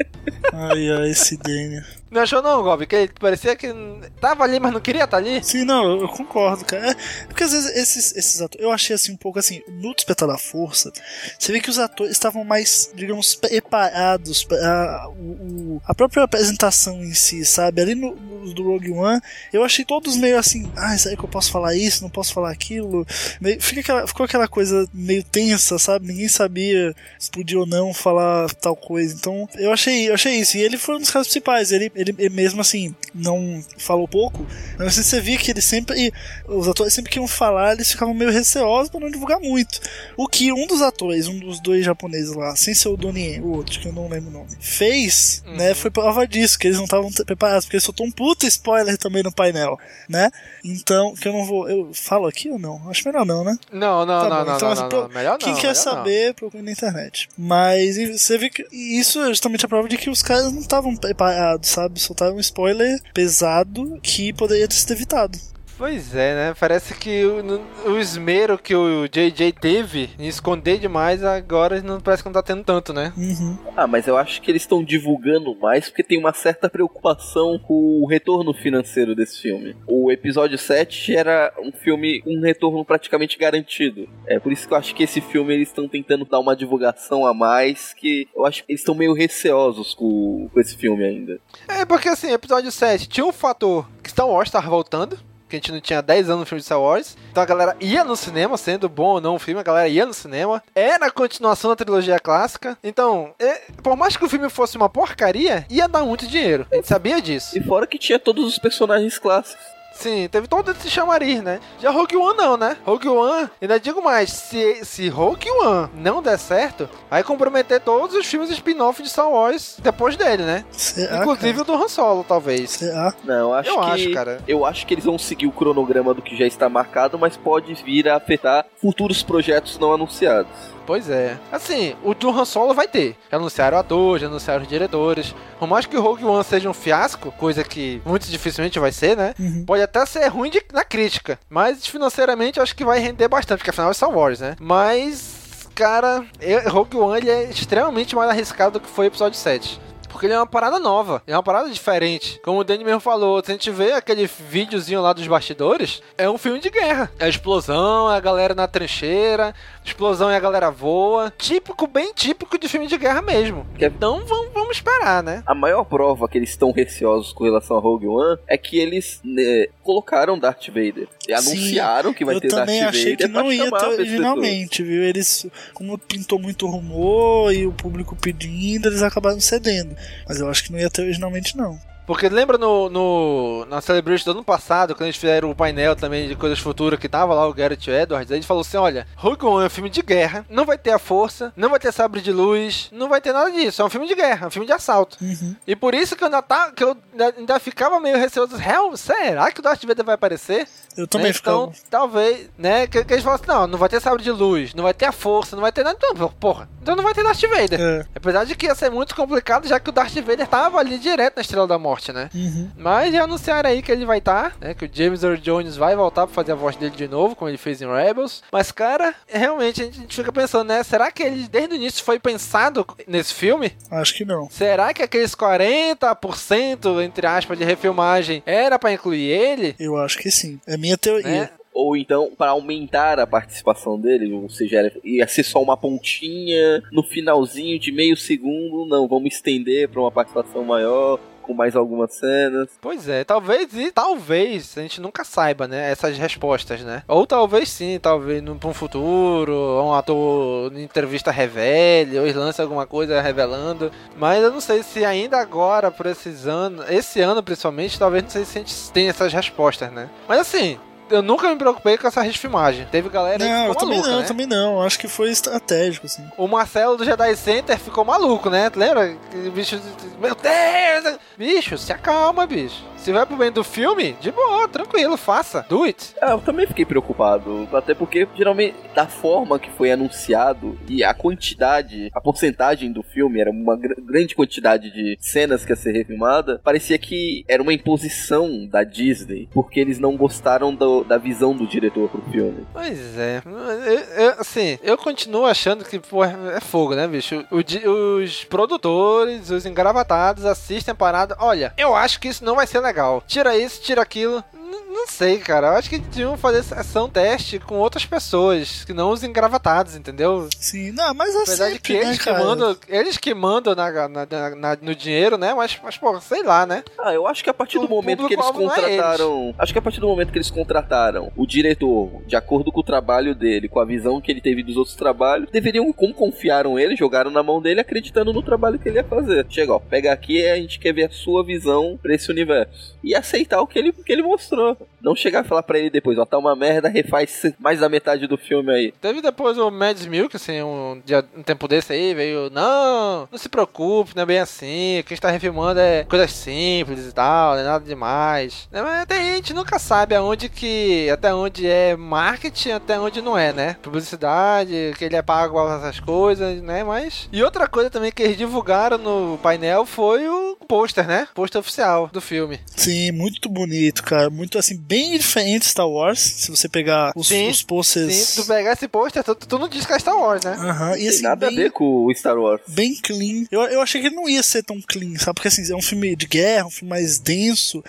Ai, 0.53 0.91
ai, 0.91 1.11
esse 1.11 1.37
Daniel. 1.37 1.83
Não 2.11 2.23
achou 2.23 2.43
não, 2.43 2.63
Gob? 2.63 2.85
Que 2.87 2.97
ele 2.97 3.13
parecia 3.19 3.55
que 3.57 3.73
tava 4.21 4.43
ali, 4.45 4.59
mas 4.59 4.73
não 4.73 4.81
queria 4.81 5.05
estar 5.05 5.17
ali? 5.17 5.43
Sim, 5.43 5.65
não, 5.65 6.01
eu 6.01 6.09
concordo, 6.09 6.65
cara. 6.65 6.91
É, 6.91 6.95
porque 7.27 7.45
às 7.45 7.53
vezes 7.53 7.75
esses, 7.77 8.17
esses 8.17 8.41
atores. 8.41 8.63
Eu 8.65 8.73
achei 8.73 8.95
assim 8.97 9.13
um 9.13 9.17
pouco 9.17 9.39
assim, 9.39 9.63
no 9.69 9.95
Despertar 9.95 10.27
da 10.29 10.37
Força, 10.37 10.93
você 11.39 11.53
vê 11.53 11.61
que 11.61 11.71
os 11.71 11.79
atores 11.79 12.13
estavam 12.13 12.43
mais, 12.45 12.91
digamos, 12.95 13.35
preparados 13.37 14.43
para 14.45 15.09
o, 15.11 15.77
o- 15.77 15.83
a 15.87 15.95
própria 15.95 16.25
apresentação 16.25 17.03
em 17.03 17.15
si, 17.15 17.45
sabe? 17.45 17.81
Ali 17.81 17.95
no, 17.95 18.15
no 18.41 18.53
do 18.55 18.63
Rogue 18.65 18.91
One, 18.91 19.21
eu 19.53 19.63
achei 19.65 19.85
todos 19.85 20.17
meio 20.17 20.39
assim, 20.39 20.71
ah, 20.77 20.97
será 20.97 21.17
que 21.17 21.23
eu 21.25 21.29
posso 21.29 21.51
falar 21.51 21.75
isso? 21.77 22.03
Não 22.03 22.11
posso 22.11 22.33
falar 22.33 22.51
aquilo? 22.51 23.07
Meio- 23.41 23.61
fica 23.61 23.81
aquela, 23.81 24.07
ficou 24.07 24.25
aquela 24.25 24.49
coisa 24.49 24.89
meio 24.93 25.23
tensa, 25.23 25.79
sabe? 25.79 26.07
Ninguém 26.07 26.29
sabia 26.29 26.95
se 27.19 27.31
podia 27.31 27.59
ou 27.59 27.67
não 27.67 27.93
falar 27.95 28.53
tal 28.55 28.75
coisa. 28.77 29.15
Então, 29.15 29.49
eu 29.57 29.73
achei, 29.73 30.09
eu 30.09 30.15
achei 30.15 30.35
isso. 30.37 30.57
E 30.57 30.61
ele 30.63 30.77
foi 30.79 30.97
um 30.97 31.01
dos 31.01 31.11
caras 31.11 31.27
principais. 31.29 31.73
Ele, 31.73 31.91
ele, 31.95 32.15
ele 32.19 32.35
mesmo 32.35 32.61
assim, 32.61 32.95
não 33.15 33.63
falou 33.79 34.09
pouco, 34.09 34.47
mas 34.79 34.89
assim, 34.89 35.03
você 35.03 35.21
via 35.21 35.39
que 35.39 35.51
ele 35.51 35.61
sempre. 35.61 36.13
Os 36.47 36.67
atores 36.69 36.93
sempre 36.95 37.11
que 37.11 37.19
iam 37.19 37.29
falar, 37.29 37.73
eles 37.73 37.91
ficavam 37.91 38.15
meio 38.15 38.31
receosos 38.31 38.91
pra 38.91 39.01
não 39.01 39.11
divulgar 39.11 39.39
muito. 39.41 39.81
O 40.17 40.27
que 40.27 40.53
um 40.53 40.67
dos 40.67 40.83
atores, 40.83 41.29
um 41.29 41.39
dos 41.39 41.61
dois 41.61 41.85
japoneses 41.85 42.35
lá, 42.35 42.55
sem 42.57 42.75
ser 42.75 42.89
o 42.89 42.97
Donnie, 42.97 43.41
o 43.41 43.53
outro, 43.53 43.79
que 43.81 43.89
eu 43.89 43.93
não 43.93 44.09
lembro 44.09 44.31
o 44.31 44.33
nome, 44.33 44.49
fez, 44.61 45.43
né? 45.47 45.75
Foi 45.75 45.91
prova 45.91 46.27
disso, 46.27 46.59
que 46.59 46.67
eles 46.67 46.77
não 46.77 46.85
estavam 46.85 47.11
preparados, 47.13 47.65
porque 47.65 47.77
ele 47.77 47.83
soltou 47.85 48.07
um 48.07 48.11
puta 48.31 48.47
spoiler 48.47 48.97
também 48.97 49.25
no 49.25 49.33
painel, 49.33 49.77
né? 50.09 50.31
Então, 50.65 51.15
que 51.15 51.27
eu 51.27 51.33
não 51.33 51.45
vou. 51.45 51.69
Eu 51.69 51.91
falo 51.93 52.29
aqui 52.29 52.49
ou 52.49 52.59
não? 52.59 52.89
Acho 52.89 53.07
melhor 53.09 53.27
não, 53.27 53.43
né? 53.43 53.59
Não, 53.73 54.07
não, 54.07 54.21
Tá 54.21 54.29
não, 54.29 54.45
não, 54.45 54.57
então, 54.57 54.69
não, 54.69 54.73
assim, 54.73 54.83
não, 54.83 55.03
não. 55.03 55.09
Melhor 55.09 55.33
não. 55.33 55.39
Quem 55.39 55.55
quer 55.57 55.75
saber, 55.75 56.35
procure 56.35 56.63
na 56.63 56.71
internet. 56.71 57.29
Mas 57.37 57.97
você 57.97 58.39
vê 58.39 58.49
que 58.49 58.65
isso 58.73 59.21
é 59.21 59.29
justamente 59.29 59.67
a 59.67 59.69
prova 59.69 59.89
de 59.89 59.97
que 59.97 60.09
os 60.09 60.23
caras 60.23 60.53
não 60.53 60.61
estavam 60.61 60.95
preparados, 60.95 61.69
sabe? 61.69 61.99
Soltaram 61.99 62.37
um 62.37 62.41
spoiler 62.41 63.01
pesado 63.13 63.99
que 64.01 64.33
poderia 64.33 64.69
ter 64.69 64.77
sido 64.77 64.93
evitado. 64.93 65.37
Pois 65.81 66.15
é, 66.15 66.35
né? 66.35 66.55
Parece 66.61 66.93
que 66.93 67.25
o, 67.25 67.91
o 67.93 67.99
esmero 67.99 68.59
que 68.59 68.75
o 68.75 69.09
JJ 69.09 69.51
teve 69.51 70.11
em 70.19 70.29
esconder 70.29 70.79
demais, 70.79 71.25
agora 71.25 71.81
não 71.81 71.99
parece 71.99 72.23
que 72.23 72.29
não 72.29 72.35
tá 72.35 72.43
tendo 72.43 72.63
tanto, 72.63 72.93
né? 72.93 73.15
Uhum. 73.17 73.57
Ah, 73.75 73.87
mas 73.87 74.07
eu 74.07 74.19
acho 74.19 74.43
que 74.43 74.51
eles 74.51 74.61
estão 74.61 74.85
divulgando 74.85 75.57
mais 75.57 75.89
porque 75.89 76.05
tem 76.05 76.19
uma 76.19 76.35
certa 76.35 76.69
preocupação 76.69 77.59
com 77.59 78.03
o 78.03 78.07
retorno 78.07 78.53
financeiro 78.53 79.15
desse 79.15 79.41
filme. 79.41 79.75
O 79.87 80.13
episódio 80.13 80.59
7 80.59 81.17
era 81.17 81.51
um 81.59 81.73
filme 81.73 82.21
com 82.21 82.37
um 82.37 82.43
retorno 82.43 82.85
praticamente 82.85 83.39
garantido. 83.39 84.07
É 84.27 84.39
por 84.39 84.53
isso 84.53 84.69
que 84.69 84.75
eu 84.75 84.79
acho 84.79 84.95
que 84.95 85.05
esse 85.05 85.23
filme 85.23 85.55
eles 85.55 85.69
estão 85.69 85.89
tentando 85.89 86.27
dar 86.27 86.41
uma 86.41 86.55
divulgação 86.55 87.25
a 87.25 87.33
mais, 87.33 87.95
que 87.95 88.29
eu 88.37 88.45
acho 88.45 88.65
que 88.65 88.73
eles 88.73 88.83
estão 88.83 88.95
meio 88.95 89.15
receosos 89.15 89.95
com, 89.95 90.47
com 90.53 90.61
esse 90.61 90.77
filme 90.77 91.05
ainda. 91.05 91.41
É 91.67 91.87
porque 91.87 92.11
assim, 92.11 92.31
episódio 92.33 92.71
7 92.71 93.09
tinha 93.09 93.25
um 93.25 93.33
fator 93.33 93.89
que 94.03 94.11
Star 94.11 94.29
Wars 94.29 94.51
tava 94.51 94.69
voltando. 94.69 95.30
Que 95.51 95.57
a 95.57 95.59
gente 95.59 95.73
não 95.73 95.81
tinha 95.81 96.01
10 96.01 96.31
anos 96.31 96.41
no 96.41 96.47
filme 96.47 96.61
de 96.61 96.65
Star 96.65 96.81
Wars. 96.81 97.17
Então 97.31 97.43
a 97.43 97.47
galera 97.47 97.77
ia 97.81 98.05
no 98.05 98.15
cinema, 98.15 98.57
sendo 98.57 98.89
bom 98.89 99.15
ou 99.15 99.21
não 99.21 99.35
o 99.35 99.39
filme, 99.39 99.61
a 99.61 99.65
galera 99.65 99.89
ia 99.89 100.07
no 100.07 100.15
cinema. 100.15 100.63
Era 100.75 101.07
a 101.07 101.11
continuação 101.11 101.71
da 101.71 101.77
trilogia 101.77 102.21
clássica. 102.21 102.79
Então, 102.85 103.35
por 103.83 103.97
mais 103.97 104.17
que 104.17 104.25
o 104.25 104.29
filme 104.29 104.49
fosse 104.49 104.77
uma 104.77 104.89
porcaria, 104.89 105.67
ia 105.69 105.89
dar 105.89 106.05
muito 106.05 106.27
dinheiro. 106.27 106.67
A 106.71 106.77
gente 106.77 106.87
sabia 106.87 107.21
disso. 107.21 107.59
E 107.59 107.63
fora 107.63 107.87
que 107.87 107.99
tinha 107.99 108.19
todos 108.19 108.47
os 108.47 108.59
personagens 108.59 109.19
clássicos. 109.19 109.80
Sim, 110.01 110.29
teve 110.33 110.49
todo 110.49 110.71
esse 110.71 110.89
chamariz, 110.89 111.43
né? 111.43 111.61
Já 111.79 111.91
Rogue 111.91 112.17
One 112.17 112.37
não, 112.39 112.57
né? 112.57 112.75
Rogue 112.87 113.09
One, 113.09 113.51
ainda 113.61 113.79
digo 113.79 114.03
mais, 114.03 114.31
se, 114.31 114.83
se 114.83 115.09
Rogue 115.11 115.51
One 115.51 115.91
não 115.95 116.23
der 116.23 116.39
certo, 116.39 116.89
vai 117.11 117.23
comprometer 117.23 117.81
todos 117.81 118.17
os 118.17 118.25
filmes 118.27 118.49
spin-off 118.51 119.03
de 119.03 119.11
Star 119.11 119.29
Wars 119.31 119.77
depois 119.83 120.17
dele, 120.17 120.43
né? 120.45 120.65
Será, 120.71 121.19
Inclusive 121.19 121.61
o 121.61 121.65
do 121.65 121.75
Han 121.75 121.87
Solo, 121.89 122.25
talvez. 122.25 122.71
Será? 122.71 123.13
Não, 123.25 123.51
eu 123.51 123.55
acho 123.55 123.69
Eu 123.71 123.81
que 123.81 123.91
acho, 123.91 124.11
cara. 124.13 124.41
eu 124.49 124.65
acho 124.65 124.87
que 124.87 124.95
eles 124.95 125.05
vão 125.05 125.19
seguir 125.19 125.47
o 125.47 125.53
cronograma 125.53 126.15
do 126.15 126.23
que 126.23 126.35
já 126.35 126.47
está 126.47 126.67
marcado, 126.69 127.19
mas 127.19 127.37
pode 127.37 127.75
vir 127.75 128.09
a 128.09 128.17
afetar 128.17 128.65
futuros 128.81 129.23
projetos 129.23 129.79
não 129.79 129.93
anunciados. 129.93 130.51
Pois 130.91 131.09
é. 131.09 131.39
Assim, 131.53 131.95
o 132.03 132.15
do 132.15 132.31
Han 132.31 132.45
Solo 132.45 132.75
vai 132.75 132.89
ter. 132.89 133.17
Já 133.31 133.37
anunciaram 133.37 133.77
o 133.77 133.81
ator, 133.81 134.19
já 134.19 134.27
anunciaram 134.27 134.63
os 134.63 134.67
diretores. 134.69 135.33
Por 135.57 135.69
mais 135.69 135.87
que 135.87 135.97
o 135.97 136.01
Rogue 136.03 136.25
One 136.25 136.43
seja 136.43 136.69
um 136.69 136.73
fiasco, 136.75 137.31
coisa 137.31 137.63
que 137.63 138.03
muito 138.05 138.27
dificilmente 138.29 138.77
vai 138.81 138.91
ser, 138.91 139.17
né? 139.17 139.33
Uhum. 139.39 139.65
Pode 139.65 139.85
até 139.85 140.05
ser 140.05 140.27
ruim 140.27 140.51
de- 140.51 140.65
na 140.73 140.83
crítica. 140.83 141.39
Mas 141.49 141.87
financeiramente 141.87 142.59
acho 142.59 142.75
que 142.75 142.85
vai 142.85 142.99
render 142.99 143.29
bastante, 143.29 143.59
porque 143.59 143.71
afinal 143.71 143.89
é 143.93 143.95
Star 143.95 144.11
Wars, 144.11 144.41
né? 144.41 144.57
Mas, 144.59 145.69
cara, 145.77 146.25
eu- 146.41 146.69
Rogue 146.69 146.97
One 146.97 147.19
ele 147.19 147.31
é 147.31 147.45
extremamente 147.45 148.17
mais 148.17 148.29
arriscado 148.29 148.81
do 148.81 148.81
que 148.81 148.89
foi 148.91 149.07
o 149.07 149.11
episódio 149.11 149.39
7. 149.39 149.81
Porque 150.09 150.27
ele 150.27 150.35
é 150.35 150.39
uma 150.39 150.47
parada 150.47 150.81
nova, 150.81 151.23
é 151.25 151.35
uma 151.37 151.43
parada 151.43 151.71
diferente. 151.71 152.41
Como 152.45 152.59
o 152.59 152.65
Danny 152.65 152.83
mesmo 152.85 152.99
falou, 152.99 153.41
se 153.45 153.53
a 153.53 153.55
gente 153.55 153.71
vê 153.71 153.93
aquele 153.93 154.27
videozinho 154.27 155.01
lá 155.01 155.13
dos 155.13 155.27
bastidores, 155.27 156.03
é 156.19 156.29
um 156.29 156.37
filme 156.37 156.59
de 156.59 156.69
guerra. 156.69 157.09
É 157.17 157.27
a 157.27 157.29
explosão, 157.29 158.11
é 158.13 158.17
a 158.17 158.21
galera 158.21 158.53
na 158.53 158.67
trincheira, 158.67 159.55
explosão 159.91 160.31
e 160.31 160.35
a 160.35 160.41
galera 160.41 160.71
voa. 160.71 161.33
Típico, 161.37 161.87
bem 161.87 162.13
típico 162.15 162.59
de 162.59 162.69
filme 162.69 162.87
de 162.87 162.97
guerra 162.97 163.23
mesmo. 163.23 163.67
Então 163.79 164.25
vamos, 164.27 164.53
vamos 164.53 164.77
esperar, 164.77 165.23
né? 165.23 165.43
A 165.47 165.55
maior 165.55 165.85
prova 165.85 166.29
que 166.29 166.39
eles 166.39 166.51
estão 166.51 166.71
receosos 166.71 167.33
com 167.33 167.45
relação 167.45 167.77
a 167.77 167.81
Rogue 167.81 168.07
One 168.07 168.39
é 168.47 168.57
que 168.57 168.79
eles 168.79 169.21
né, 169.25 169.67
colocaram 169.83 170.39
Darth 170.39 170.69
Vader. 170.69 171.09
E 171.29 171.37
Sim, 171.41 171.51
anunciaram 171.51 172.15
que 172.15 172.25
vai 172.25 172.35
eu 172.35 172.41
ter 172.41 172.49
Darth 172.49 172.61
também 172.67 172.83
achei 172.83 173.13
Vader 173.13 173.27
que 173.27 173.33
não 173.33 173.53
ia 173.53 173.71
ter 173.71 173.87
originalmente, 173.87 174.83
viu? 174.83 175.03
Eles, 175.03 175.47
como 175.75 175.99
pintou 175.99 176.39
muito 176.39 176.67
rumor 176.67 177.53
e 177.53 177.67
o 177.67 177.73
público 177.73 178.17
pedindo, 178.17 178.89
eles 178.89 179.03
acabaram 179.03 179.41
cedendo. 179.41 179.97
Mas 180.29 180.41
eu 180.41 180.49
acho 180.49 180.65
que 180.65 180.73
não 180.73 180.79
ia 180.79 180.91
ter 180.91 181.03
originalmente, 181.03 181.57
não. 181.57 181.79
Porque 182.11 182.29
lembra 182.29 182.59
no, 182.59 182.91
no 182.91 183.65
na 183.67 183.81
Celebration 183.81 184.25
do 184.25 184.31
ano 184.33 184.43
passado, 184.43 184.97
quando 184.97 185.05
eles 185.05 185.17
fizeram 185.17 185.49
o 185.49 185.55
painel 185.55 185.95
também 185.95 186.27
de 186.27 186.35
coisas 186.35 186.59
futuras 186.59 186.99
que 186.99 187.09
tava 187.09 187.33
lá 187.33 187.47
o 187.47 187.55
Garrett 187.55 187.89
Edwards, 187.89 188.33
a 188.33 188.35
gente 188.35 188.49
falou 188.49 188.63
assim, 188.63 188.79
olha, 188.79 189.07
Rogue 189.15 189.47
é 189.47 189.67
um 189.67 189.71
filme 189.71 189.89
de 189.89 190.03
guerra, 190.03 190.45
não 190.51 190.65
vai 190.67 190.77
ter 190.77 190.91
a 190.91 190.99
força, 190.99 191.53
não 191.57 191.69
vai 191.71 191.79
ter 191.79 191.93
sabre 191.93 192.21
de 192.21 192.33
luz, 192.33 192.89
não 192.91 193.09
vai 193.09 193.21
ter 193.21 193.33
nada 193.33 193.53
disso, 193.53 193.81
é 193.81 193.85
um 193.85 193.89
filme 193.89 194.09
de 194.09 194.17
guerra, 194.17 194.47
é 194.47 194.49
um 194.49 194.51
filme 194.51 194.67
de 194.67 194.73
assalto. 194.73 195.19
Uhum. 195.23 195.55
E 195.65 195.77
por 195.77 195.95
isso 195.95 196.17
que 196.17 196.25
eu 196.25 196.27
ainda, 196.27 196.43
tá, 196.43 196.73
que 196.73 196.83
eu 196.83 196.97
ainda- 197.13 197.33
ainda 197.39 197.61
ficava 197.61 198.01
meio 198.01 198.19
receoso, 198.19 198.57
real, 198.57 198.97
será 198.97 199.53
que 199.53 199.61
o 199.61 199.63
Darth 199.63 199.85
Vader 199.85 200.05
vai 200.05 200.17
aparecer? 200.17 200.67
Eu 200.97 201.07
também 201.07 201.31
Né? 201.31 201.39
Então, 201.41 201.73
talvez, 201.89 202.51
né, 202.59 202.89
que, 202.89 203.05
que 203.05 203.13
eles 203.15 203.23
falam 203.23 203.37
assim, 203.37 203.47
não, 203.47 203.69
não 203.69 203.79
vai 203.79 203.89
ter 203.89 204.01
sabre 204.01 204.21
de 204.21 204.33
luz, 204.33 204.75
não 204.75 204.83
vai 204.83 204.93
ter 204.93 205.07
a 205.07 205.13
força, 205.13 205.55
não 205.55 205.63
vai 205.63 205.71
ter 205.71 205.85
nada, 205.85 205.97
então, 205.97 206.29
porra, 206.41 206.69
então 206.83 206.97
não 206.97 207.05
vai 207.05 207.15
ter 207.15 207.23
Darth 207.23 207.41
Vader. 207.41 207.81
É. 207.81 208.05
Apesar 208.17 208.43
de 208.43 208.57
que 208.57 208.67
ia 208.67 208.75
ser 208.75 208.91
muito 208.91 209.15
complicado, 209.15 209.69
já 209.69 209.79
que 209.79 209.91
o 209.91 209.93
Darth 209.93 210.15
Vader 210.15 210.49
tava 210.49 210.81
ali 210.81 210.99
direto 210.99 211.37
na 211.37 211.43
Estrela 211.43 211.69
da 211.69 211.79
Morte, 211.79 212.00
né? 212.09 212.31
Uhum. 212.35 212.69
Mas 212.77 213.13
já 213.13 213.25
anunciaram 213.25 213.71
aí 213.71 213.83
que 213.83 213.93
ele 213.93 214.05
vai 214.05 214.19
estar, 214.19 214.57
né? 214.61 214.75
Que 214.75 214.87
o 214.87 214.91
James 214.93 215.23
Earl 215.23 215.37
Jones 215.37 215.77
vai 215.77 215.95
voltar 215.95 216.27
pra 216.27 216.35
fazer 216.35 216.53
a 216.53 216.57
voz 216.57 216.77
dele 216.77 216.95
de 216.97 217.09
novo, 217.09 217.37
como 217.37 217.49
ele 217.51 217.59
fez 217.59 217.81
em 217.83 217.87
Rebels. 217.87 218.43
Mas, 218.53 218.73
cara, 218.73 219.15
realmente 219.29 219.83
a 219.83 219.85
gente, 219.85 219.99
a 219.99 220.03
gente 220.03 220.17
fica 220.17 220.33
pensando, 220.33 220.69
né? 220.69 220.83
Será 220.83 221.11
que 221.11 221.23
ele 221.23 221.49
desde 221.49 221.75
o 221.75 221.77
início 221.77 222.05
foi 222.05 222.19
pensado 222.19 222.87
nesse 223.07 223.35
filme? 223.35 223.73
Acho 223.91 224.15
que 224.15 224.25
não. 224.25 224.49
Será 224.51 224.93
que 224.95 225.03
aqueles 225.03 225.35
40%, 225.35 227.03
entre 227.03 227.27
aspas, 227.27 227.59
de 227.59 227.65
refilmagem 227.65 228.43
era 228.47 228.79
pra 228.79 228.93
incluir 228.93 229.29
ele? 229.29 229.75
Eu 229.79 229.97
acho 229.97 230.19
que 230.19 230.31
sim. 230.31 230.61
É 230.67 230.77
minha 230.77 230.97
teoria. 230.97 231.31
Né? 231.31 231.51
Ou 231.73 231.97
então, 231.97 232.33
para 232.37 232.51
aumentar 232.51 233.19
a 233.21 233.27
participação 233.27 233.99
dele, 233.99 234.33
ou 234.33 234.49
seja, 234.51 234.93
ia 235.05 235.27
ser 235.27 235.45
só 235.45 235.63
uma 235.63 235.77
pontinha 235.77 236.83
no 236.91 237.03
finalzinho 237.03 237.79
de 237.79 237.93
meio 237.93 238.17
segundo. 238.17 238.87
Não, 238.87 239.07
vamos 239.07 239.35
estender 239.35 239.89
para 239.89 240.01
uma 240.01 240.11
participação 240.11 240.65
maior, 240.65 241.19
com 241.51 241.55
mais 241.55 241.75
algumas 241.75 242.15
cenas. 242.15 242.69
Pois 242.81 243.09
é, 243.09 243.25
talvez 243.25 243.73
e 243.75 243.91
talvez 243.91 244.79
a 244.79 244.83
gente 244.83 245.01
nunca 245.01 245.25
saiba, 245.25 245.67
né, 245.67 245.91
essas 245.91 246.17
respostas, 246.17 246.83
né? 246.83 247.03
Ou 247.09 247.27
talvez 247.27 247.69
sim, 247.69 247.99
talvez 248.01 248.41
num, 248.41 248.57
pra 248.57 248.69
um 248.69 248.75
futuro, 248.75 249.53
um 249.83 249.93
ator 249.93 250.73
em 250.73 250.85
entrevista 250.85 251.31
revele, 251.31 252.19
ou 252.19 252.27
lance 252.35 252.63
alguma 252.63 252.87
coisa 252.87 253.21
revelando. 253.21 253.91
Mas 254.17 254.43
eu 254.43 254.53
não 254.53 254.61
sei 254.61 254.83
se 254.83 255.05
ainda 255.05 255.39
agora, 255.39 255.91
por 255.91 256.07
esses 256.07 256.47
anos, 256.47 256.89
esse 256.89 257.21
ano 257.21 257.43
principalmente, 257.43 257.99
talvez 257.99 258.23
não 258.23 258.31
sei 258.31 258.45
se 258.45 258.59
a 258.59 258.61
gente 258.61 258.93
tem 258.93 259.09
essas 259.09 259.33
respostas, 259.33 259.91
né? 259.91 260.09
Mas 260.29 260.41
assim, 260.41 260.79
eu 261.11 261.23
nunca 261.23 261.49
me 261.49 261.57
preocupei 261.57 261.99
com 261.99 262.07
essa 262.07 262.23
refilmagem. 262.23 262.87
Teve 262.91 263.09
galera 263.09 263.43
aí 263.43 263.51
Não, 263.51 263.57
que 263.57 263.69
eu 263.71 263.75
ficou 263.75 263.81
também 263.83 263.99
maluca, 263.99 264.11
não, 264.13 264.21
né? 264.21 264.27
também 264.27 264.47
não. 264.47 264.83
Acho 264.83 264.99
que 264.99 265.09
foi 265.09 265.31
estratégico, 265.31 266.07
assim. 266.07 266.25
O 266.37 266.47
Marcelo 266.47 266.97
do 266.97 267.05
Jedi 267.05 267.37
Center 267.37 267.79
ficou 267.79 268.05
maluco, 268.05 268.49
né? 268.49 268.71
Tu 268.71 268.79
Lembra? 268.79 269.17
Bicho. 269.53 269.81
Meu 270.19 270.35
Deus! 270.35 271.19
Bicho, 271.37 271.77
se 271.77 271.93
acalma, 271.93 272.47
bicho. 272.47 272.83
Se 273.03 273.13
vai 273.13 273.25
pro 273.25 273.37
bem 273.37 273.51
do 273.51 273.65
filme, 273.65 274.13
de 274.21 274.31
boa, 274.31 274.69
tranquilo, 274.69 275.17
faça. 275.17 275.65
Do 275.69 275.85
it. 275.85 276.15
Ah, 276.21 276.33
eu 276.33 276.39
também 276.41 276.67
fiquei 276.67 276.85
preocupado, 276.85 277.67
até 277.73 277.95
porque 277.95 278.29
geralmente 278.37 278.75
da 278.95 279.07
forma 279.07 279.59
que 279.59 279.71
foi 279.71 279.91
anunciado 279.91 280.79
e 280.87 281.03
a 281.03 281.15
quantidade, 281.15 282.11
a 282.15 282.21
porcentagem 282.21 282.93
do 282.93 283.03
filme 283.03 283.41
era 283.41 283.51
uma 283.51 283.75
gr- 283.75 283.95
grande 284.03 284.35
quantidade 284.35 284.91
de 284.91 285.17
cenas 285.19 285.65
que 285.65 285.73
ia 285.73 285.77
ser 285.77 285.93
refilmada, 285.93 286.61
parecia 286.63 286.99
que 286.99 287.43
era 287.49 287.63
uma 287.63 287.73
imposição 287.73 288.67
da 288.67 288.85
Disney, 288.85 289.49
porque 289.55 289.81
eles 289.81 289.99
não 289.99 290.15
gostaram 290.15 290.75
do- 290.75 291.03
da 291.03 291.17
visão 291.17 291.57
do 291.57 291.67
diretor 291.67 292.11
pro 292.11 292.21
filme. 292.31 292.67
Pois 292.71 293.17
é. 293.19 293.43
Eu- 293.47 294.25
eu- 294.27 294.35
assim, 294.41 294.79
eu 294.83 294.99
continuo 294.99 295.47
achando 295.47 295.87
que, 295.87 295.99
pô, 295.99 296.23
é 296.23 296.61
fogo, 296.61 296.95
né, 296.95 297.09
bicho? 297.09 297.47
O 297.51 297.63
di- 297.63 297.87
os 297.89 298.45
produtores, 298.45 299.49
os 299.51 299.65
engravatados 299.65 300.45
assistem 300.45 300.93
a 300.93 300.95
parada. 300.95 301.35
Olha, 301.41 301.73
eu 301.79 301.95
acho 301.97 302.21
que 302.21 302.29
isso 302.29 302.45
não 302.45 302.57
vai 302.57 302.67
ser 302.67 302.79
legal. 302.81 302.90
Tira 303.27 303.57
isso, 303.57 303.81
tira 303.81 304.03
aquilo. 304.03 304.43
Não 304.71 305.07
sei, 305.07 305.39
cara. 305.39 305.69
Eu 305.69 305.73
acho 305.75 305.89
que 305.89 305.99
deviam 305.99 306.37
fazer 306.37 306.63
sessão 306.63 307.09
teste 307.09 307.59
com 307.59 307.77
outras 307.79 308.05
pessoas, 308.05 308.85
que 308.85 308.93
não 308.93 309.11
os 309.11 309.23
engravatados, 309.25 309.97
entendeu? 309.97 310.49
Sim, 310.59 310.93
não, 310.93 311.15
mas 311.15 311.35
é 311.35 311.39
Apesar 311.39 311.67
de 311.69 311.73
sempre, 311.75 311.81
que 311.81 311.93
né, 311.95 312.01
eles 312.05 312.19
que 312.19 312.25
cara? 312.25 312.45
mandam, 312.45 312.77
eles 312.89 313.17
que 313.17 313.35
mandam 313.35 313.75
na, 313.75 313.91
na- 314.09 314.27
na- 314.27 314.51
na- 314.57 314.79
no 314.81 314.95
dinheiro, 314.95 315.39
né? 315.39 315.55
Mas, 315.55 315.79
mas, 315.83 315.97
pô, 315.97 316.21
sei 316.21 316.43
lá, 316.43 316.67
né? 316.67 316.85
Ah, 316.99 317.13
eu 317.15 317.27
acho 317.27 317.43
que 317.43 317.49
a 317.51 317.55
partir 317.55 317.79
do 317.79 317.89
momento 317.89 318.27
que 318.27 318.35
eles 318.35 318.45
não 318.45 318.51
é 318.51 318.69
contrataram. 318.75 319.55
acho 319.59 319.73
que 319.73 319.79
a 319.79 319.83
partir 319.83 320.01
do 320.01 320.07
momento 320.09 320.33
que 320.33 320.39
eles 320.39 320.51
contrataram 320.51 321.33
o 321.37 321.47
diretor, 321.47 322.23
de 322.27 322.37
acordo 322.37 322.71
com 322.71 322.81
o 322.81 322.85
trabalho 322.85 323.35
dele, 323.35 323.69
com 323.69 323.81
a 323.81 323.85
visão 323.85 324.21
que 324.21 324.31
ele 324.31 324.41
teve 324.41 324.63
dos 324.63 324.77
outros 324.77 324.97
trabalhos, 324.97 325.49
deveriam, 325.51 325.91
como 325.93 326.13
confiaram 326.15 326.79
ele, 326.79 326.95
jogaram 326.97 327.31
na 327.31 327.43
mão 327.43 327.61
dele, 327.63 327.81
acreditando 327.81 328.33
no 328.33 328.43
trabalho 328.43 328.79
que 328.79 328.89
ele 328.89 328.99
ia 328.99 329.05
fazer. 329.05 329.47
Chega, 329.49 329.73
ó, 329.73 329.79
pega 329.79 330.13
aqui 330.13 330.41
e 330.41 330.51
a 330.51 330.57
gente 330.57 330.79
quer 330.79 330.93
ver 330.93 331.05
a 331.05 331.11
sua 331.11 331.45
visão 331.45 331.99
pra 332.03 332.15
esse 332.15 332.31
universo. 332.31 332.97
E 333.03 333.15
aceitar 333.15 333.61
o 333.63 333.67
que 333.67 333.79
ele, 333.79 333.93
que 333.93 334.13
ele 334.13 334.23
mostrou. 334.23 334.60
Não 335.01 335.15
chegar 335.15 335.41
a 335.41 335.45
falar 335.45 335.63
pra 335.63 335.79
ele 335.79 335.91
depois, 335.91 336.19
ó, 336.19 336.25
tá 336.25 336.37
uma 336.39 336.55
merda, 336.55 336.89
refaz 336.89 337.43
mais 337.59 337.81
da 337.81 337.89
metade 337.89 338.27
do 338.27 338.37
filme 338.37 338.73
aí. 338.73 338.93
Teve 339.01 339.23
depois 339.23 339.57
o 339.59 339.71
Mads 339.71 340.07
Milk, 340.07 340.37
assim, 340.37 340.63
um, 340.63 341.01
dia, 341.05 341.25
um 341.37 341.43
tempo 341.43 341.67
desse 341.67 341.93
aí, 341.93 342.15
veio, 342.15 342.51
não, 342.51 343.29
não 343.31 343.39
se 343.39 343.49
preocupe, 343.49 344.15
não 344.15 344.23
é 344.23 344.27
bem 344.27 344.39
assim, 344.39 345.01
o 345.01 345.05
que 345.05 345.13
a 345.13 345.15
gente 345.15 345.23
tá 345.23 345.31
refilmando 345.31 345.81
é 345.81 346.05
coisas 346.05 346.33
simples 346.33 347.07
e 347.07 347.13
tal, 347.13 347.55
não 347.55 347.61
é 347.61 347.65
nada 347.65 347.85
demais. 347.85 348.69
Né, 348.71 348.83
Mas 348.83 349.03
até 349.03 349.17
a 349.17 349.37
gente 349.37 349.55
nunca 349.55 349.79
sabe 349.79 350.15
aonde 350.15 350.49
que, 350.49 351.09
até 351.11 351.35
onde 351.35 351.67
é 351.67 351.97
marketing, 351.97 352.73
até 352.73 352.99
onde 352.99 353.23
não 353.23 353.39
é, 353.39 353.53
né? 353.53 353.77
Publicidade, 353.83 354.95
que 354.99 355.05
ele 355.05 355.17
é 355.17 355.23
pago 355.23 355.59
essas 355.77 356.01
coisas, 356.01 356.61
né? 356.63 356.85
Mas... 356.85 357.29
E 357.33 357.43
outra 357.43 357.67
coisa 357.67 357.91
também 357.91 358.13
que 358.13 358.23
eles 358.23 358.37
divulgaram 358.37 358.99
no 358.99 359.39
painel 359.43 359.87
foi 359.87 360.29
o 360.29 360.57
pôster, 360.69 361.07
né? 361.07 361.29
Pôster 361.35 361.61
oficial 361.61 362.09
do 362.13 362.21
filme. 362.21 362.61
Sim, 362.67 363.13
muito 363.13 363.49
bonito, 363.49 364.03
cara. 364.03 364.31
Muito 364.31 364.50
assim, 364.59 364.77
bem 364.77 365.17
diferente 365.17 365.67
Star 365.67 365.89
Wars. 365.89 366.19
Se 366.21 366.51
você 366.51 366.69
pegar 366.69 367.13
os, 367.15 367.29
Sim, 367.29 367.49
os 367.49 367.63
posters. 367.63 368.15
Sim, 368.15 368.25
se 368.25 368.37
tu 368.37 368.47
pegar 368.47 368.73
esse 368.73 368.89
pôster, 368.89 369.23
tu, 369.23 369.35
tu 369.35 369.59
não 369.59 369.69
diz 369.69 369.87
que 369.87 369.93
é 369.93 369.99
Star 369.99 370.17
Wars, 370.17 370.45
né? 370.45 370.53
Aham, 370.53 370.95
e 370.97 370.99
Tem 371.01 371.09
assim, 371.09 371.23
nada 371.23 371.47
bem, 371.49 371.59
a 371.59 371.63
ver 371.63 371.73
com 371.73 372.05
o 372.07 372.15
Star 372.15 372.37
Wars. 372.39 372.61
bem 372.69 372.95
clean. 372.97 373.45
Eu, 373.51 373.63
eu 373.63 373.81
achei 373.81 374.01
que 374.01 374.09
ele 374.09 374.17
não 374.17 374.29
ia 374.29 374.43
ser 374.43 374.63
tão 374.63 374.81
clean, 374.81 375.19
sabe? 375.19 375.35
Porque 375.35 375.49
assim, 375.49 375.71
é 375.71 375.77
um 375.77 375.83
filme 375.83 376.15
de 376.17 376.27
guerra, 376.27 376.67
um 376.67 376.71
filme 376.71 376.91
mais 376.91 377.19
denso. 377.19 377.83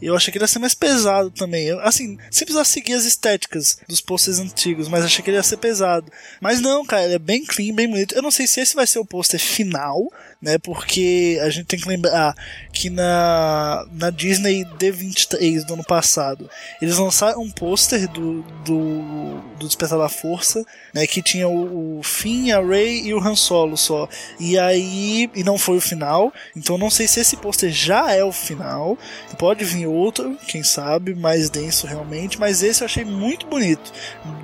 Eu 0.00 0.16
achei 0.16 0.30
que 0.32 0.38
ele 0.38 0.44
ia 0.44 0.48
ser 0.48 0.58
mais 0.58 0.74
pesado 0.74 1.30
também. 1.30 1.66
Eu, 1.66 1.80
assim, 1.80 2.18
sem 2.30 2.44
precisar 2.44 2.64
seguir 2.64 2.94
as 2.94 3.04
estéticas 3.04 3.78
dos 3.88 4.00
posters 4.00 4.38
antigos, 4.38 4.88
mas 4.88 5.04
achei 5.04 5.22
que 5.22 5.30
ele 5.30 5.36
ia 5.36 5.42
ser 5.42 5.56
pesado. 5.56 6.10
Mas 6.40 6.60
não, 6.60 6.84
cara, 6.84 7.04
ele 7.04 7.14
é 7.14 7.18
bem 7.18 7.44
clean, 7.44 7.74
bem 7.74 7.88
bonito. 7.88 8.14
Eu 8.14 8.22
não 8.22 8.30
sei 8.30 8.46
se 8.46 8.60
esse 8.60 8.74
vai 8.74 8.86
ser 8.86 8.98
o 8.98 9.04
pôster 9.04 9.40
final, 9.40 10.10
né? 10.40 10.58
Porque 10.58 11.38
a 11.42 11.50
gente 11.50 11.66
tem 11.66 11.78
que 11.78 11.88
lembrar 11.88 12.34
que 12.72 12.88
na, 12.88 13.84
na 13.92 14.10
Disney 14.10 14.64
D23 14.78 15.64
do 15.64 15.74
ano 15.74 15.84
passado, 15.84 16.48
eles 16.80 16.96
lançaram 16.96 17.42
um 17.42 17.50
pôster 17.50 18.08
do, 18.08 18.42
do, 18.64 19.40
do 19.58 19.66
Despertar 19.66 19.98
da 19.98 20.08
Força, 20.08 20.64
né? 20.94 21.06
Que 21.06 21.20
tinha 21.20 21.48
o, 21.48 21.98
o 21.98 22.02
Finn, 22.02 22.52
a 22.52 22.60
Rey 22.60 23.06
e 23.06 23.14
o 23.14 23.18
Han 23.18 23.34
Solo 23.34 23.76
só. 23.76 24.08
E 24.38 24.58
aí, 24.58 25.28
e 25.34 25.42
não 25.42 25.58
foi 25.58 25.76
o 25.76 25.80
final. 25.80 26.32
Então 26.56 26.78
não 26.78 26.90
sei 26.90 27.08
se 27.08 27.20
esse 27.20 27.36
pôster 27.36 27.70
já 27.70 28.12
é 28.12 28.22
o 28.22 28.32
final. 28.32 28.96
Pode 29.38 29.64
vir 29.64 29.86
outro, 29.86 30.36
quem 30.46 30.62
sabe, 30.62 31.14
mais 31.14 31.50
denso 31.50 31.86
realmente. 31.86 32.38
Mas 32.38 32.62
esse 32.62 32.82
eu 32.82 32.86
achei 32.86 33.04
muito 33.04 33.46
bonito. 33.46 33.92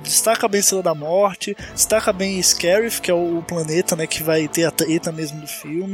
Destaca 0.03 0.47
bem 0.47 0.59
Estrela 0.59 0.83
da 0.83 0.95
Morte, 0.95 1.55
destaca 1.73 2.11
bem 2.11 2.41
Scarif, 2.41 3.01
que 3.01 3.09
é 3.09 3.13
o 3.13 3.43
planeta, 3.47 3.95
né? 3.95 4.05
Que 4.05 4.21
vai 4.21 4.47
ter 4.47 4.65
a 4.65 4.71
treta 4.71 5.11
mesmo 5.11 5.39
do 5.39 5.47
filme. 5.47 5.84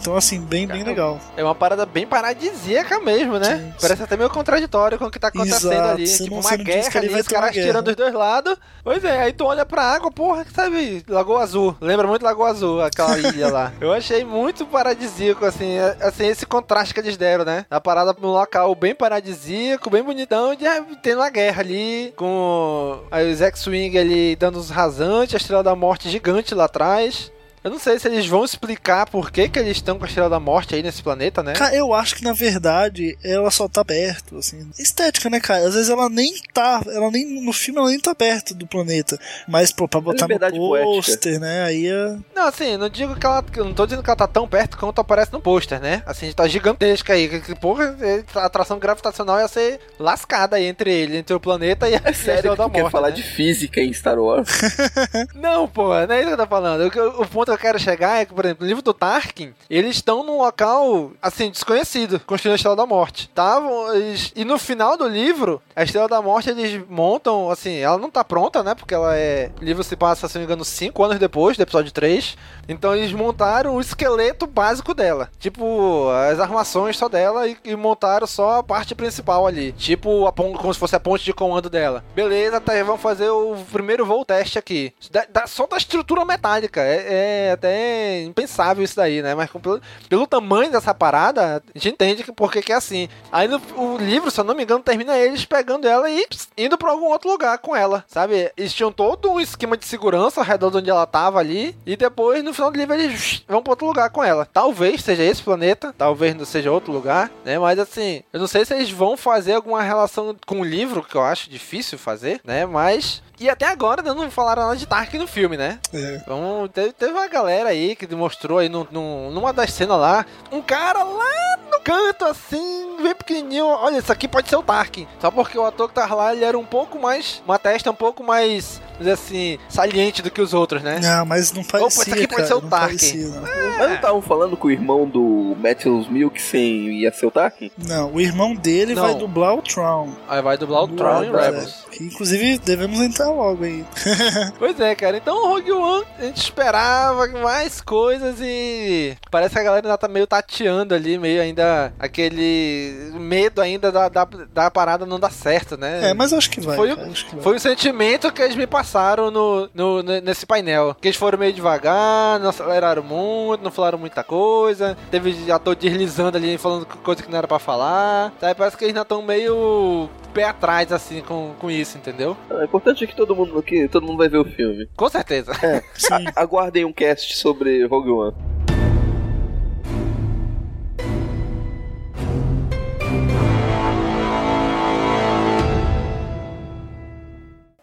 Então, 0.00 0.16
assim, 0.16 0.40
bem, 0.40 0.66
bem 0.66 0.82
legal. 0.82 1.18
É 1.36 1.42
uma 1.44 1.54
parada 1.54 1.84
bem 1.86 2.06
paradisíaca 2.06 3.00
mesmo, 3.00 3.38
né? 3.38 3.74
Parece 3.80 4.02
até 4.02 4.16
meio 4.16 4.30
contraditório 4.30 4.98
com 4.98 5.06
o 5.06 5.10
que 5.10 5.18
tá 5.18 5.28
acontecendo 5.28 5.72
Exato, 5.72 5.88
ali. 5.90 6.06
você 6.06 6.24
Tipo, 6.24 6.36
não- 6.36 6.42
uma 6.42 6.56
guerra 6.56 6.98
ali, 7.00 7.20
os 7.20 7.28
caras 7.28 7.52
tirando 7.52 7.84
dos 7.86 7.96
dois 7.96 8.12
lados. 8.14 8.56
Pois 8.82 9.04
é, 9.04 9.20
aí 9.22 9.32
tu 9.32 9.44
olha 9.44 9.64
pra 9.66 9.82
água, 9.82 10.10
porra, 10.10 10.44
que 10.44 10.52
sabe, 10.52 11.04
Lagoa 11.08 11.42
Azul. 11.42 11.76
Lembra 11.80 12.06
muito 12.06 12.22
Lagoa 12.24 12.48
Azul, 12.50 12.82
aquela 12.82 13.16
ilha 13.18 13.48
lá. 13.48 13.72
Eu 13.80 13.92
achei 13.92 14.24
muito 14.24 14.64
paradisíaco, 14.66 15.44
assim, 15.44 15.72
é- 15.78 15.96
assim, 16.00 16.26
esse 16.26 16.46
contraste 16.46 16.94
que 16.94 17.00
eles 17.00 17.16
deram, 17.16 17.44
né? 17.44 17.66
A 17.70 17.80
parada 17.80 18.14
num 18.20 18.28
local 18.32 18.74
bem 18.74 18.94
paradisíaco, 18.94 19.90
bem 19.90 20.02
bonitão, 20.02 20.54
e 20.58 20.66
é, 20.66 20.82
tendo 21.02 21.18
uma 21.20 21.30
guerra 21.30 21.60
ali, 21.62 22.12
com 22.16 23.00
aí 23.10 23.30
os 23.32 23.40
X-Wing 23.40 23.96
ali 23.98 24.36
dando 24.36 24.58
uns 24.58 24.70
rasantes, 24.70 25.34
a 25.34 25.38
Estrela 25.38 25.62
da 25.62 25.74
Morte 25.76 26.08
gigante 26.08 26.54
lá 26.54 26.64
atrás. 26.64 27.30
Eu 27.62 27.70
não 27.70 27.78
sei 27.78 27.98
se 27.98 28.08
eles 28.08 28.26
vão 28.26 28.44
explicar 28.44 29.06
por 29.10 29.30
que, 29.30 29.48
que 29.48 29.58
eles 29.58 29.76
estão 29.76 29.98
com 29.98 30.04
a 30.04 30.08
Estrela 30.08 30.30
da 30.30 30.40
Morte 30.40 30.74
aí 30.74 30.82
nesse 30.82 31.02
planeta, 31.02 31.42
né? 31.42 31.52
Cara, 31.52 31.74
eu 31.74 31.92
acho 31.92 32.16
que 32.16 32.24
na 32.24 32.32
verdade 32.32 33.18
ela 33.22 33.50
só 33.50 33.68
tá 33.68 33.84
perto, 33.84 34.38
assim. 34.38 34.70
Estética, 34.78 35.28
né, 35.28 35.40
cara? 35.40 35.66
Às 35.66 35.74
vezes 35.74 35.90
ela 35.90 36.08
nem 36.08 36.32
tá, 36.54 36.80
ela 36.86 37.10
nem 37.10 37.44
no 37.44 37.52
filme 37.52 37.78
ela 37.78 37.90
nem 37.90 38.00
tá 38.00 38.14
perto 38.14 38.54
do 38.54 38.66
planeta, 38.66 39.18
mas 39.46 39.72
pô, 39.72 39.86
pra 39.86 40.00
botar 40.00 40.22
no 40.26 40.28
liberdade 40.34 40.56
poética. 40.56 40.90
pôster, 40.94 41.38
né? 41.40 41.62
Aí 41.64 41.86
é 41.86 42.16
Não, 42.34 42.46
assim, 42.46 42.76
não 42.78 42.88
digo 42.88 43.14
que 43.14 43.26
ela. 43.26 43.44
eu 43.56 43.64
Não 43.66 43.74
tô 43.74 43.84
dizendo 43.84 44.02
que 44.02 44.08
ela 44.08 44.16
tá 44.16 44.26
tão 44.26 44.48
perto 44.48 44.78
quanto 44.78 44.98
aparece 45.00 45.32
no 45.32 45.40
pôster, 45.40 45.78
né? 45.80 46.02
Assim, 46.06 46.32
tá 46.32 46.48
gigantesca 46.48 47.12
aí. 47.12 47.28
Que, 47.40 47.54
porra, 47.54 47.94
é, 48.00 48.24
a 48.36 48.46
atração 48.46 48.78
gravitacional 48.78 49.38
ia 49.38 49.48
ser 49.48 49.80
lascada 49.98 50.56
aí 50.56 50.64
entre 50.64 50.90
ele, 50.92 51.18
entre 51.18 51.34
o 51.34 51.40
planeta 51.40 51.88
e 51.90 51.94
a, 51.94 52.00
É 52.04 52.12
sério 52.14 52.52
que 52.52 52.56
da 52.56 52.64
tu 52.64 52.70
quer 52.70 52.80
morte. 52.80 52.92
falar 52.92 53.08
né? 53.10 53.16
de 53.16 53.22
física 53.22 53.80
em 53.82 53.92
Star 53.92 54.18
Wars? 54.18 54.48
Não, 55.34 55.68
pô, 55.68 55.88
não 56.06 56.14
é 56.14 56.18
isso 56.20 56.28
que 56.28 56.32
eu 56.34 56.36
tô 56.38 56.46
falando. 56.46 56.80
O, 56.82 57.22
o 57.22 57.26
ponto 57.26 57.49
eu 57.50 57.58
quero 57.58 57.78
chegar 57.78 58.20
é 58.20 58.24
que, 58.24 58.32
por 58.34 58.44
exemplo, 58.44 58.62
no 58.64 58.68
livro 58.68 58.82
do 58.82 58.92
Tarkin, 58.94 59.54
eles 59.68 59.96
estão 59.96 60.22
num 60.22 60.38
local, 60.38 61.12
assim, 61.20 61.50
desconhecido, 61.50 62.20
construindo 62.26 62.52
a 62.52 62.56
Estrela 62.56 62.76
da 62.76 62.86
Morte. 62.86 63.28
Tavam, 63.34 63.94
eles- 63.94 64.32
e 64.34 64.44
no 64.44 64.58
final 64.58 64.96
do 64.96 65.06
livro, 65.08 65.60
a 65.74 65.82
Estrela 65.82 66.08
da 66.08 66.20
Morte, 66.22 66.50
eles 66.50 66.82
montam, 66.88 67.50
assim, 67.50 67.76
ela 67.78 67.98
não 67.98 68.10
tá 68.10 68.22
pronta, 68.24 68.62
né? 68.62 68.74
Porque 68.74 68.94
ela 68.94 69.16
é. 69.16 69.50
O 69.60 69.64
livro 69.64 69.82
se 69.84 69.96
passa, 69.96 70.28
se 70.28 70.34
não 70.34 70.40
me 70.40 70.46
engano, 70.46 70.64
5 70.64 71.02
anos 71.04 71.18
depois 71.18 71.56
do 71.56 71.62
episódio 71.62 71.92
3. 71.92 72.36
Então 72.68 72.94
eles 72.94 73.12
montaram 73.12 73.74
o 73.76 73.80
esqueleto 73.80 74.46
básico 74.46 74.94
dela. 74.94 75.28
Tipo, 75.38 76.08
as 76.30 76.38
armações 76.38 76.96
só 76.96 77.08
dela 77.08 77.46
e, 77.48 77.56
e 77.64 77.74
montaram 77.76 78.26
só 78.26 78.58
a 78.58 78.62
parte 78.62 78.94
principal 78.94 79.46
ali. 79.46 79.72
Tipo, 79.72 80.26
a 80.26 80.32
como 80.32 80.72
se 80.72 80.80
fosse 80.80 80.96
a 80.96 81.00
ponte 81.00 81.24
de 81.24 81.32
comando 81.32 81.68
dela. 81.68 82.04
Beleza, 82.14 82.60
tá, 82.60 82.72
vamos 82.84 83.00
fazer 83.00 83.28
o 83.30 83.56
primeiro 83.72 84.06
voo 84.06 84.24
teste 84.24 84.58
aqui. 84.58 84.92
Da- 85.10 85.26
da- 85.30 85.46
só 85.46 85.66
da 85.66 85.76
estrutura 85.76 86.24
metálica. 86.24 86.80
É, 86.80 87.06
até, 87.52 88.22
impensável 88.22 88.84
isso 88.84 88.96
daí, 88.96 89.22
né? 89.22 89.34
Mas 89.34 89.50
pelo, 89.50 89.80
pelo 90.08 90.26
tamanho 90.26 90.70
dessa 90.70 90.94
parada, 90.94 91.62
a 91.74 91.78
gente 91.78 91.94
entende 91.94 92.22
que 92.22 92.32
por 92.32 92.50
que 92.52 92.72
é 92.72 92.76
assim. 92.76 93.08
Aí 93.30 93.48
no 93.48 93.60
o 93.76 93.96
livro, 93.98 94.30
se 94.30 94.40
eu 94.40 94.44
não 94.44 94.54
me 94.54 94.62
engano, 94.62 94.82
termina 94.82 95.16
eles 95.16 95.44
pegando 95.44 95.86
ela 95.86 96.10
e 96.10 96.26
pss, 96.26 96.48
indo 96.56 96.76
pra 96.76 96.90
algum 96.90 97.06
outro 97.06 97.30
lugar 97.30 97.58
com 97.58 97.74
ela, 97.74 98.04
sabe? 98.08 98.50
Eles 98.56 98.74
tinham 98.74 98.92
todo 98.92 99.30
um 99.30 99.40
esquema 99.40 99.76
de 99.76 99.84
segurança 99.84 100.40
ao 100.40 100.46
redor 100.46 100.70
de 100.70 100.78
onde 100.78 100.90
ela 100.90 101.06
tava 101.06 101.38
ali. 101.38 101.76
E 101.86 101.96
depois, 101.96 102.42
no 102.42 102.52
final 102.52 102.70
do 102.70 102.78
livro, 102.78 102.94
eles 102.94 103.44
vão 103.48 103.62
pra 103.62 103.72
outro 103.72 103.86
lugar 103.86 104.10
com 104.10 104.22
ela. 104.22 104.46
Talvez 104.52 105.02
seja 105.02 105.22
esse 105.22 105.42
planeta, 105.42 105.94
talvez 105.96 106.34
não 106.34 106.44
seja 106.44 106.70
outro 106.70 106.92
lugar, 106.92 107.30
né? 107.44 107.58
Mas 107.58 107.78
assim, 107.78 108.22
eu 108.32 108.40
não 108.40 108.46
sei 108.46 108.64
se 108.64 108.74
eles 108.74 108.90
vão 108.90 109.16
fazer 109.16 109.54
alguma 109.54 109.82
relação 109.82 110.36
com 110.46 110.60
o 110.60 110.64
livro, 110.64 111.02
que 111.02 111.14
eu 111.14 111.22
acho 111.22 111.50
difícil 111.50 111.98
fazer, 111.98 112.40
né? 112.44 112.66
Mas 112.66 113.22
e 113.40 113.48
até 113.48 113.66
agora 113.66 114.02
não 114.02 114.30
falaram 114.30 114.64
nada 114.64 114.76
de 114.76 114.86
Tark 114.86 115.14
no 115.14 115.26
filme, 115.26 115.56
né? 115.56 115.78
É. 115.94 116.16
Então 116.16 116.68
teve, 116.72 116.92
teve 116.92 117.12
uma 117.12 117.26
galera 117.26 117.70
aí 117.70 117.96
que 117.96 118.06
demonstrou 118.06 118.58
aí 118.58 118.68
no, 118.68 118.86
no, 118.90 119.30
numa 119.30 119.50
das 119.50 119.72
cenas 119.72 119.98
lá, 119.98 120.26
um 120.52 120.60
cara 120.60 121.02
lá 121.02 121.56
no 121.72 121.80
canto 121.80 122.26
assim, 122.26 122.96
bem 123.02 123.14
pequenininho. 123.14 123.66
Olha, 123.66 123.98
isso 123.98 124.12
aqui 124.12 124.28
pode 124.28 124.48
ser 124.48 124.56
o 124.56 124.62
Tark. 124.62 125.06
Só 125.18 125.30
porque 125.30 125.58
o 125.58 125.64
ator 125.64 125.88
que 125.88 125.94
tava 125.94 126.14
lá, 126.14 126.34
ele 126.34 126.44
era 126.44 126.58
um 126.58 126.64
pouco 126.64 126.98
mais. 126.98 127.42
Uma 127.46 127.58
testa 127.58 127.90
um 127.90 127.94
pouco 127.94 128.22
mais, 128.22 128.80
dizer 129.00 129.12
assim, 129.12 129.58
saliente 129.68 130.22
do 130.22 130.30
que 130.30 130.40
os 130.40 130.54
outros, 130.54 130.82
né? 130.82 130.98
Não, 131.02 131.26
mas 131.26 131.52
não 131.52 131.64
parecia. 131.64 131.86
Opa, 131.86 132.02
isso 132.02 132.14
aqui 132.14 132.28
pode 132.28 132.36
cara, 132.36 132.46
ser 132.46 132.54
o 132.54 132.60
não 132.60 132.68
Tark. 132.68 132.82
parecia, 132.86 133.26
não. 133.28 133.42
Mas 133.42 133.88
não 133.88 133.94
estavam 133.96 134.22
falando 134.22 134.56
que 134.56 134.66
o 134.66 134.70
irmão 134.70 135.08
do 135.08 135.56
Matthews 135.58 136.08
Milksen 136.08 136.90
ia 137.00 137.12
ser 137.12 137.26
o 137.26 137.30
Tark? 137.30 137.70
Não, 137.78 138.12
o 138.12 138.20
irmão 138.20 138.54
dele 138.54 138.94
Não. 138.94 139.02
vai 139.02 139.14
dublar 139.14 139.54
o 139.54 139.62
Tron. 139.62 140.10
Aí 140.28 140.42
vai 140.42 140.56
dublar 140.58 140.84
o 140.84 140.88
Tron 140.88 141.24
em 141.24 141.28
É, 141.34 141.40
Rebels. 141.46 141.86
que, 141.90 142.04
inclusive, 142.04 142.58
devemos 142.58 143.00
entrar 143.00 143.30
logo 143.30 143.64
aí. 143.64 143.84
Pois 144.58 144.78
é, 144.78 144.94
cara. 144.94 145.16
Então 145.16 145.36
o 145.44 145.48
Rogue 145.48 145.72
One, 145.72 146.04
a 146.18 146.22
gente 146.24 146.42
esperava 146.42 147.26
mais 147.28 147.80
coisas 147.80 148.36
e 148.40 149.16
parece 149.30 149.54
que 149.54 149.60
a 149.60 149.62
galera 149.62 149.86
ainda 149.86 149.96
tá 149.98 150.08
meio 150.08 150.26
tateando 150.26 150.94
ali, 150.94 151.18
meio 151.18 151.40
ainda 151.40 151.92
aquele 151.98 153.10
medo 153.14 153.60
ainda 153.60 153.90
da, 153.90 154.08
da, 154.08 154.26
da 154.52 154.70
parada 154.70 155.06
não 155.06 155.18
dar 155.18 155.32
certo, 155.32 155.76
né? 155.76 156.10
É, 156.10 156.14
mas 156.14 156.32
acho 156.32 156.50
que 156.50 156.60
vai. 156.60 156.76
Foi, 156.76 156.94
cara, 156.94 157.08
o, 157.08 157.12
acho 157.12 157.26
que 157.26 157.34
vai. 157.34 157.42
foi 157.42 157.56
o 157.56 157.60
sentimento 157.60 158.30
que 158.32 158.42
eles 158.42 158.56
me 158.56 158.66
passaram 158.66 158.89
no, 159.30 159.68
no, 159.74 160.02
ne- 160.02 160.20
nesse 160.20 160.44
painel. 160.46 160.96
Que 161.00 161.08
eles 161.08 161.16
foram 161.18 161.38
meio 161.38 161.52
devagar, 161.52 162.38
não 162.40 162.48
aceleraram 162.50 163.02
muito, 163.02 163.62
não 163.62 163.70
falaram 163.70 163.98
muita 163.98 164.22
coisa. 164.24 164.96
Teve 165.10 165.50
ator 165.50 165.74
deslizando 165.76 166.36
ali, 166.36 166.58
falando 166.58 166.86
coisa 166.86 167.22
que 167.22 167.30
não 167.30 167.38
era 167.38 167.48
pra 167.48 167.58
falar. 167.58 168.32
Sabe? 168.40 168.54
Parece 168.54 168.76
que 168.76 168.84
eles 168.84 168.90
ainda 168.94 169.02
estão 169.02 169.22
meio 169.22 170.08
pé 170.32 170.44
atrás, 170.44 170.92
assim, 170.92 171.20
com, 171.22 171.52
com 171.58 171.70
isso, 171.70 171.98
entendeu? 171.98 172.36
O 172.50 172.62
importante 172.62 173.02
é 173.04 173.06
que 173.06 173.16
todo 173.16 173.34
mundo, 173.34 173.60
que 173.62 173.88
todo 173.88 174.06
mundo 174.06 174.18
vai 174.18 174.28
ver 174.28 174.38
o 174.38 174.44
filme. 174.44 174.88
Com 174.96 175.08
certeza. 175.08 175.52
Sim. 175.94 176.26
A- 176.34 176.42
aguardem 176.42 176.84
um 176.84 176.92
cast 176.92 177.36
sobre 177.36 177.84
Rogue 177.86 178.10
One. 178.10 178.34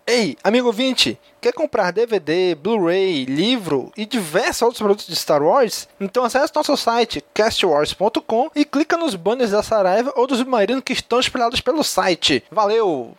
Ei, 0.10 0.38
amigo 0.41 0.68
ouvinte, 0.68 1.20
quer 1.41 1.51
comprar 1.51 1.91
DVD, 1.91 2.55
Blu-ray, 2.55 3.26
livro 3.26 3.91
e 3.97 4.05
diversos 4.05 4.62
outros 4.62 4.82
produtos 4.82 5.05
de 5.05 5.14
Star 5.18 5.43
Wars? 5.43 5.86
Então 5.99 6.24
acesse 6.24 6.55
nosso 6.55 6.78
site 6.78 7.22
castwars.com 7.34 8.49
e 8.55 8.64
clica 8.64 8.95
nos 8.95 9.16
banners 9.16 9.51
da 9.51 9.62
Saraiva 9.62 10.14
ou 10.16 10.26
dos 10.26 10.38
submarinos 10.38 10.82
que 10.82 10.93
estão 10.93 11.20
espalhados 11.20 11.60
pelo 11.60 11.84
site. 11.84 12.41
Valeu! 12.49 13.18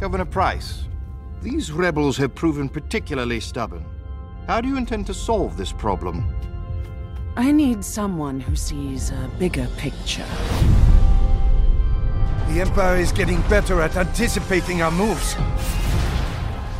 Governor 0.00 0.26
Price, 0.26 0.88
these 1.40 1.72
rebels 1.72 2.18
have 2.18 2.34
proven 2.34 2.68
particularly 2.68 3.40
stubborn. 3.40 3.84
How 4.48 4.60
do 4.60 4.66
you 4.66 4.76
intend 4.76 5.06
to 5.06 5.14
solve 5.14 5.56
this 5.56 5.72
problem? 5.72 6.26
I 7.36 7.52
need 7.52 7.84
someone 7.84 8.40
who 8.40 8.56
sees 8.56 9.12
a 9.12 9.28
bigger 9.38 9.68
picture. 9.78 10.26
The 12.48 12.60
Empire 12.60 12.96
is 12.96 13.12
getting 13.12 13.40
better 13.42 13.80
at 13.80 13.96
anticipating 13.96 14.82
our 14.82 14.90
moves. 14.90 15.36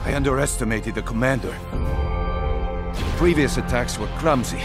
I 0.04 0.14
underestimated 0.14 0.94
the 0.94 1.02
commander. 1.02 1.56
Previous 3.16 3.56
attacks 3.56 3.98
were 3.98 4.08
clumsy, 4.18 4.58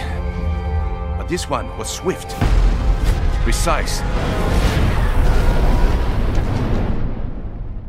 but 1.18 1.28
this 1.30 1.50
one 1.50 1.78
was 1.78 1.90
swift, 1.90 2.36
precise. 3.44 4.02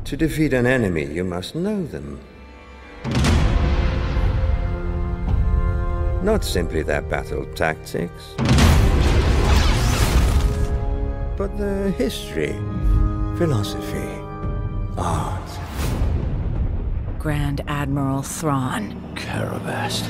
To 0.04 0.16
defeat 0.16 0.52
an 0.52 0.66
enemy, 0.66 1.04
you 1.04 1.24
must 1.24 1.54
know 1.54 1.84
them. 1.84 2.20
Not 6.22 6.44
simply 6.44 6.82
their 6.82 7.02
battle 7.02 7.46
tactics, 7.54 8.34
but 11.36 11.56
their 11.56 11.90
history, 11.90 12.56
philosophy, 13.38 14.18
art. 14.96 15.48
Grand 17.20 17.60
Admiral 17.68 18.24
Thrawn. 18.24 18.90
Caravast. 19.14 20.04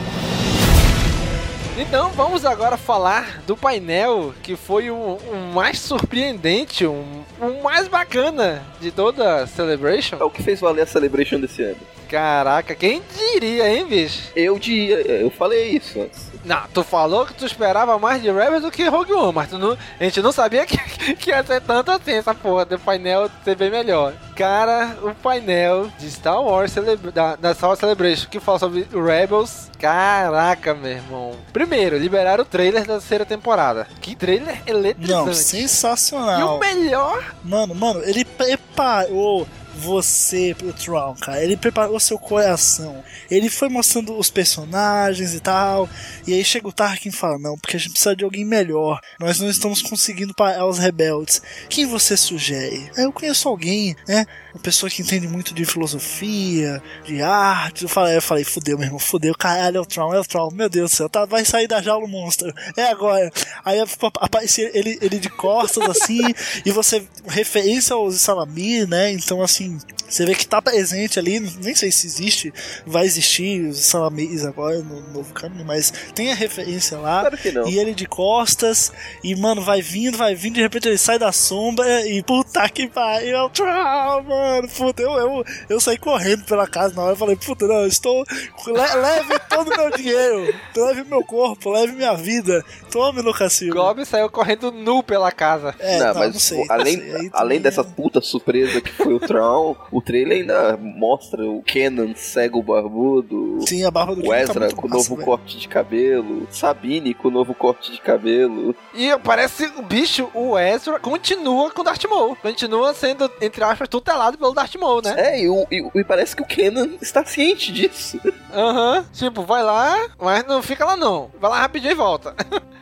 Então 1.79 2.09
vamos 2.13 2.47
agora 2.47 2.79
falar 2.79 3.43
do 3.47 3.55
painel 3.55 4.33
que 4.43 4.57
foi 4.57 4.91
o, 4.91 4.95
o 5.17 5.53
mais 5.55 5.79
surpreendente, 5.79 6.87
o, 6.87 7.05
o 7.39 7.63
mais 7.63 7.87
bacana 7.87 8.63
de 8.81 8.91
toda 8.91 9.43
a 9.43 9.47
Celebration. 9.47 10.17
É 10.17 10.25
o 10.25 10.31
que 10.31 10.43
fez 10.43 10.59
valer 10.59 10.83
a 10.83 10.87
Celebration 10.87 11.39
desse 11.39 11.63
ano. 11.63 11.77
Caraca, 12.09 12.75
quem 12.75 13.03
diria, 13.15 13.69
hein, 13.69 13.87
bicho? 13.87 14.33
Eu 14.35 14.59
diria, 14.59 14.97
eu 14.97 15.31
falei 15.31 15.77
isso 15.77 16.01
antes. 16.01 16.31
Não, 16.49 16.63
tu 16.73 16.83
falou 16.83 17.27
que 17.27 17.35
tu 17.35 17.45
esperava 17.45 17.99
mais 17.99 18.23
de 18.23 18.31
Rebels 18.31 18.63
do 18.63 18.71
que 18.71 18.89
Rogue 18.89 19.13
One, 19.13 19.35
mas 19.35 19.53
não, 19.53 19.77
a 20.01 20.05
gente 20.05 20.23
não 20.23 20.33
sabia 20.33 20.65
que, 20.65 20.79
que 21.17 21.29
ia 21.29 21.45
ser 21.45 21.61
tanto 21.61 21.91
assim, 21.91 22.13
essa 22.13 22.35
porra 22.35 22.65
do 22.65 22.79
painel 22.79 23.29
ser 23.45 23.55
bem 23.55 23.71
melhor. 23.71 24.15
Cara, 24.35 24.97
o 25.03 25.15
painel 25.15 25.91
de 25.99 26.11
Star 26.11 26.41
Wars 26.41 26.73
Celebra 26.73 27.13
da, 27.13 27.37
da 27.37 27.55
Star 27.55 27.69
Wars 27.69 27.79
Celebration 27.79 28.31
que 28.31 28.41
fala 28.41 28.59
sobre 28.59 28.87
Rebels, 28.91 29.71
caraca, 29.79 30.75
meu 30.75 30.93
irmão. 30.93 31.37
Primeiro, 31.53 31.99
liberaram 31.99 32.43
o 32.45 32.47
trailer 32.47 32.87
da 32.87 32.95
terceira 32.95 33.27
temporada. 33.27 33.87
Que 34.01 34.17
trailer 34.17 34.63
eletrizante. 34.67 35.27
Não, 35.27 35.35
sensacional. 35.35 36.41
E 36.41 36.43
o 36.43 36.59
melhor 36.59 37.23
Mano, 37.45 37.75
mano, 37.75 38.01
ele 38.05 38.25
preparou 38.25 39.47
você 39.79 40.55
pro 40.57 40.73
Tron, 40.73 41.15
cara. 41.15 41.43
Ele 41.43 41.57
preparou 41.57 41.99
seu 42.01 42.19
coração. 42.19 43.03
Ele 43.31 43.49
foi 43.49 43.69
mostrando 43.69 44.17
os 44.19 44.31
personagens 44.31 45.35
e 45.35 45.41
tal. 45.41 45.89
E 46.27 46.35
aí 46.35 46.45
chega 46.45 46.69
o 46.69 46.73
Tarkin 46.73 47.09
e 47.09 47.13
fala: 47.13 47.39
Não, 47.39 47.57
porque 47.57 47.77
a 47.77 47.81
gente 47.81 47.93
precisa 47.93 48.17
de 48.17 48.25
alguém 48.25 48.45
melhor. 48.45 49.01
Nós 49.19 49.39
não 49.39 49.49
estamos 49.49 49.81
conseguindo 49.81 50.35
parar 50.35 50.67
os 50.67 50.79
rebeldes. 50.79 51.41
Quem 51.69 51.87
você 51.87 52.17
sugere? 52.17 52.91
Eu 52.97 53.13
conheço 53.13 53.49
alguém, 53.49 53.97
né? 54.07 54.27
Uma 54.55 54.63
pessoa 54.63 54.91
que 54.91 55.03
entende 55.03 55.29
muito 55.29 55.55
de 55.55 55.65
filosofia, 55.65 56.83
de 57.05 57.23
arte. 57.23 57.85
Eu 57.85 57.89
falei, 57.89 58.17
eu 58.17 58.23
falei 58.23 58.45
fudeu, 58.45 58.77
meu 58.77 58.87
irmão, 58.87 58.99
fudeu, 58.99 59.35
caralho, 59.35 59.79
é 59.79 59.81
o 59.81 59.87
Tron, 59.87 60.15
é 60.15 60.21
o 60.21 60.25
Tron, 60.25 60.51
meu 60.53 60.69
Deus 60.69 60.91
do 60.91 60.97
céu, 60.97 61.09
tá, 61.09 61.25
vai 61.25 61.45
sair 61.45 61.69
da 61.69 61.81
jaula 61.81 62.05
o 62.05 62.09
monstro. 62.09 62.53
É 62.77 62.89
agora. 62.89 63.31
Aí 63.65 63.79
aparecia 64.21 64.71
ele, 64.77 64.99
ele 65.01 65.19
de 65.19 65.29
costas 65.29 65.89
assim, 65.89 66.21
e 66.65 66.71
você 66.71 67.07
referência 67.27 67.95
aos 67.95 68.21
Salamir, 68.21 68.89
né? 68.89 69.13
Então 69.13 69.43
assim, 69.43 69.68
você 70.09 70.25
vê 70.25 70.35
que 70.35 70.47
tá 70.47 70.61
presente 70.63 71.19
ali, 71.19 71.41
nem 71.41 71.75
sei 71.75 71.91
se 71.91 72.07
existe, 72.07 72.53
vai 72.87 73.05
existir 73.05 73.61
os 73.67 73.79
Salamirs 73.79 74.45
agora 74.45 74.79
no 74.79 75.01
novo 75.13 75.33
caminho, 75.35 75.65
mas 75.65 75.93
tem 76.15 76.33
a 76.33 76.35
referência 76.35 76.97
lá. 76.99 77.21
Claro 77.21 77.37
que 77.39 77.53
não. 77.53 77.69
E 77.69 77.79
ele 77.79 77.95
de 77.95 78.07
costas, 78.07 78.93
e 79.23 79.35
mano, 79.37 79.63
vai 79.63 79.83
vindo, 79.83 80.17
vai 80.17 80.35
vindo, 80.35 80.55
de 80.55 80.63
repente 80.63 80.89
ele 80.89 80.99
sai 80.99 81.19
da 81.19 81.33
sombra 81.33 82.07
e 82.07 82.23
puta 82.23 82.69
que 82.69 82.89
pariu, 82.89 83.37
é 83.37 83.43
o 83.43 83.51
Tron, 83.51 84.23
mano. 84.23 84.69
Puta, 84.69 85.03
eu, 85.03 85.13
eu, 85.13 85.45
eu 85.69 85.81
saí 85.81 85.99
correndo 85.99 86.45
pela 86.45 86.67
casa 86.67 86.95
na 86.95 87.03
hora 87.03 87.15
e 87.15 87.19
falei, 87.19 87.37
puta, 87.37 87.67
não, 87.67 87.83
eu 87.83 87.87
estou. 87.89 88.25
Le, 88.67 88.73
leve 88.73 89.39
todo 89.49 89.73
o 89.73 89.77
meu 89.77 89.91
dinheiro, 89.91 90.55
leve 90.77 91.05
meu 91.05 91.23
corpo, 91.25 91.71
leve 91.71 91.93
minha 91.93 92.15
vida. 92.15 92.65
Tome, 92.91 93.21
Lucas 93.23 93.53
Silva. 93.53 93.75
Gob 93.75 94.05
saiu 94.05 94.31
correndo 94.31 94.71
nu 94.71 95.03
pela 95.03 95.31
casa. 95.31 95.75
É, 95.79 95.99
não, 95.99 96.07
não, 96.09 96.15
mas 96.15 96.33
não 96.33 96.41
sei, 96.41 96.67
além, 96.69 96.97
não 96.97 97.19
sei. 97.19 97.31
Além 97.33 97.61
dessa 97.61 97.81
é- 97.83 97.85
puta 97.85 98.21
surpresa 98.21 98.81
que 98.81 98.93
foi 98.93 99.15
o 99.15 99.21
Tron, 99.49 99.77
o 99.91 100.03
trailer 100.03 100.39
ainda 100.41 100.77
mostra 100.77 101.43
o 101.45 101.63
Kenan 101.63 102.15
cego 102.15 102.63
barbudo, 102.63 103.59
Sim, 103.67 103.85
a 103.85 103.91
barba 103.91 104.15
do 104.15 104.21
o 104.21 104.25
Kenan 104.25 104.35
tá 104.37 104.41
Ezra 104.43 104.61
muito 104.61 104.77
com 104.77 104.87
o 104.87 104.91
novo 104.91 105.15
velho. 105.17 105.25
corte 105.27 105.59
de 105.59 105.69
cabelo, 105.69 106.47
Sabine 106.51 107.15
com 107.15 107.29
o 107.29 107.31
novo 107.31 107.55
corte 107.55 107.93
de 107.93 108.01
cabelo. 108.01 108.75
E 108.95 109.17
parece 109.25 109.67
o 109.77 109.83
bicho, 109.83 110.29
o 110.35 110.59
Ezra, 110.59 110.99
continua 111.01 111.71
com 111.71 111.81
o 111.81 111.85
Darth 111.85 112.05
Maul. 112.05 112.37
Continua 112.37 112.93
sendo, 112.95 113.31
entre 113.41 113.65
aspas, 113.65 113.89
tutelado 113.89 114.37
pelo 114.39 114.53
Darth 114.53 114.75
Maul, 114.77 115.03
né? 115.03 115.15
É, 115.17 115.43
e, 115.43 115.49
o- 115.49 115.67
e- 115.71 115.89
e 115.95 116.05
parece 116.05 116.37
que 116.37 116.43
o 116.43 116.47
Kenan 116.47 116.91
está 117.01 117.25
ciente 117.25 117.73
disso. 117.73 118.21
Aham. 118.53 119.05
Tipo, 119.13 119.43
vai 119.43 119.63
lá, 119.63 120.09
mas 120.21 120.45
não 120.47 120.63
fica 120.63 120.85
lá 120.85 120.97
não. 120.97 121.31
Vai 121.41 121.51
lá 121.51 121.61
rapidinho 121.61 121.93
e 121.93 121.95
volta. 121.95 122.35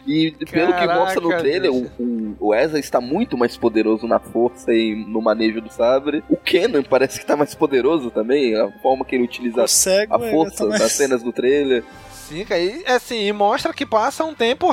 E 0.07 0.31
pelo 0.51 0.73
que 0.73 0.87
mostra 0.87 1.21
no 1.21 1.29
trailer, 1.37 1.73
o, 1.73 1.91
o- 1.99 2.37
o 2.39 2.55
Ezra 2.55 2.79
está 2.79 3.01
muito 3.01 3.37
mais 3.37 3.57
poderoso 3.57 4.07
na 4.07 4.21
força 4.21 4.73
e 4.73 4.95
no 4.95 5.21
manejo 5.21 5.61
do 5.61 5.69
sabre. 5.73 6.23
O 6.31 6.37
Kenan 6.37 6.56
parece 6.89 7.21
que 7.21 7.27
tá 7.27 7.37
mais 7.37 7.55
poderoso 7.55 8.11
também, 8.11 8.55
a 8.57 8.71
forma 8.83 9.05
que 9.05 9.15
ele 9.15 9.25
utiliza 9.25 9.67
cego, 9.67 10.15
a 10.15 10.19
força 10.19 10.57
tá 10.59 10.67
mais- 10.67 10.81
das 10.83 10.93
cenas 10.93 11.23
do 11.23 11.33
trailer. 11.33 11.85
Sim, 12.29 12.45
cara, 12.45 12.61
e 12.61 12.85
assim, 12.87 13.27
e 13.27 13.33
mostra 13.33 13.73
que 13.73 13.87
passa 13.87 14.25
um 14.25 14.35
tempo, 14.35 14.73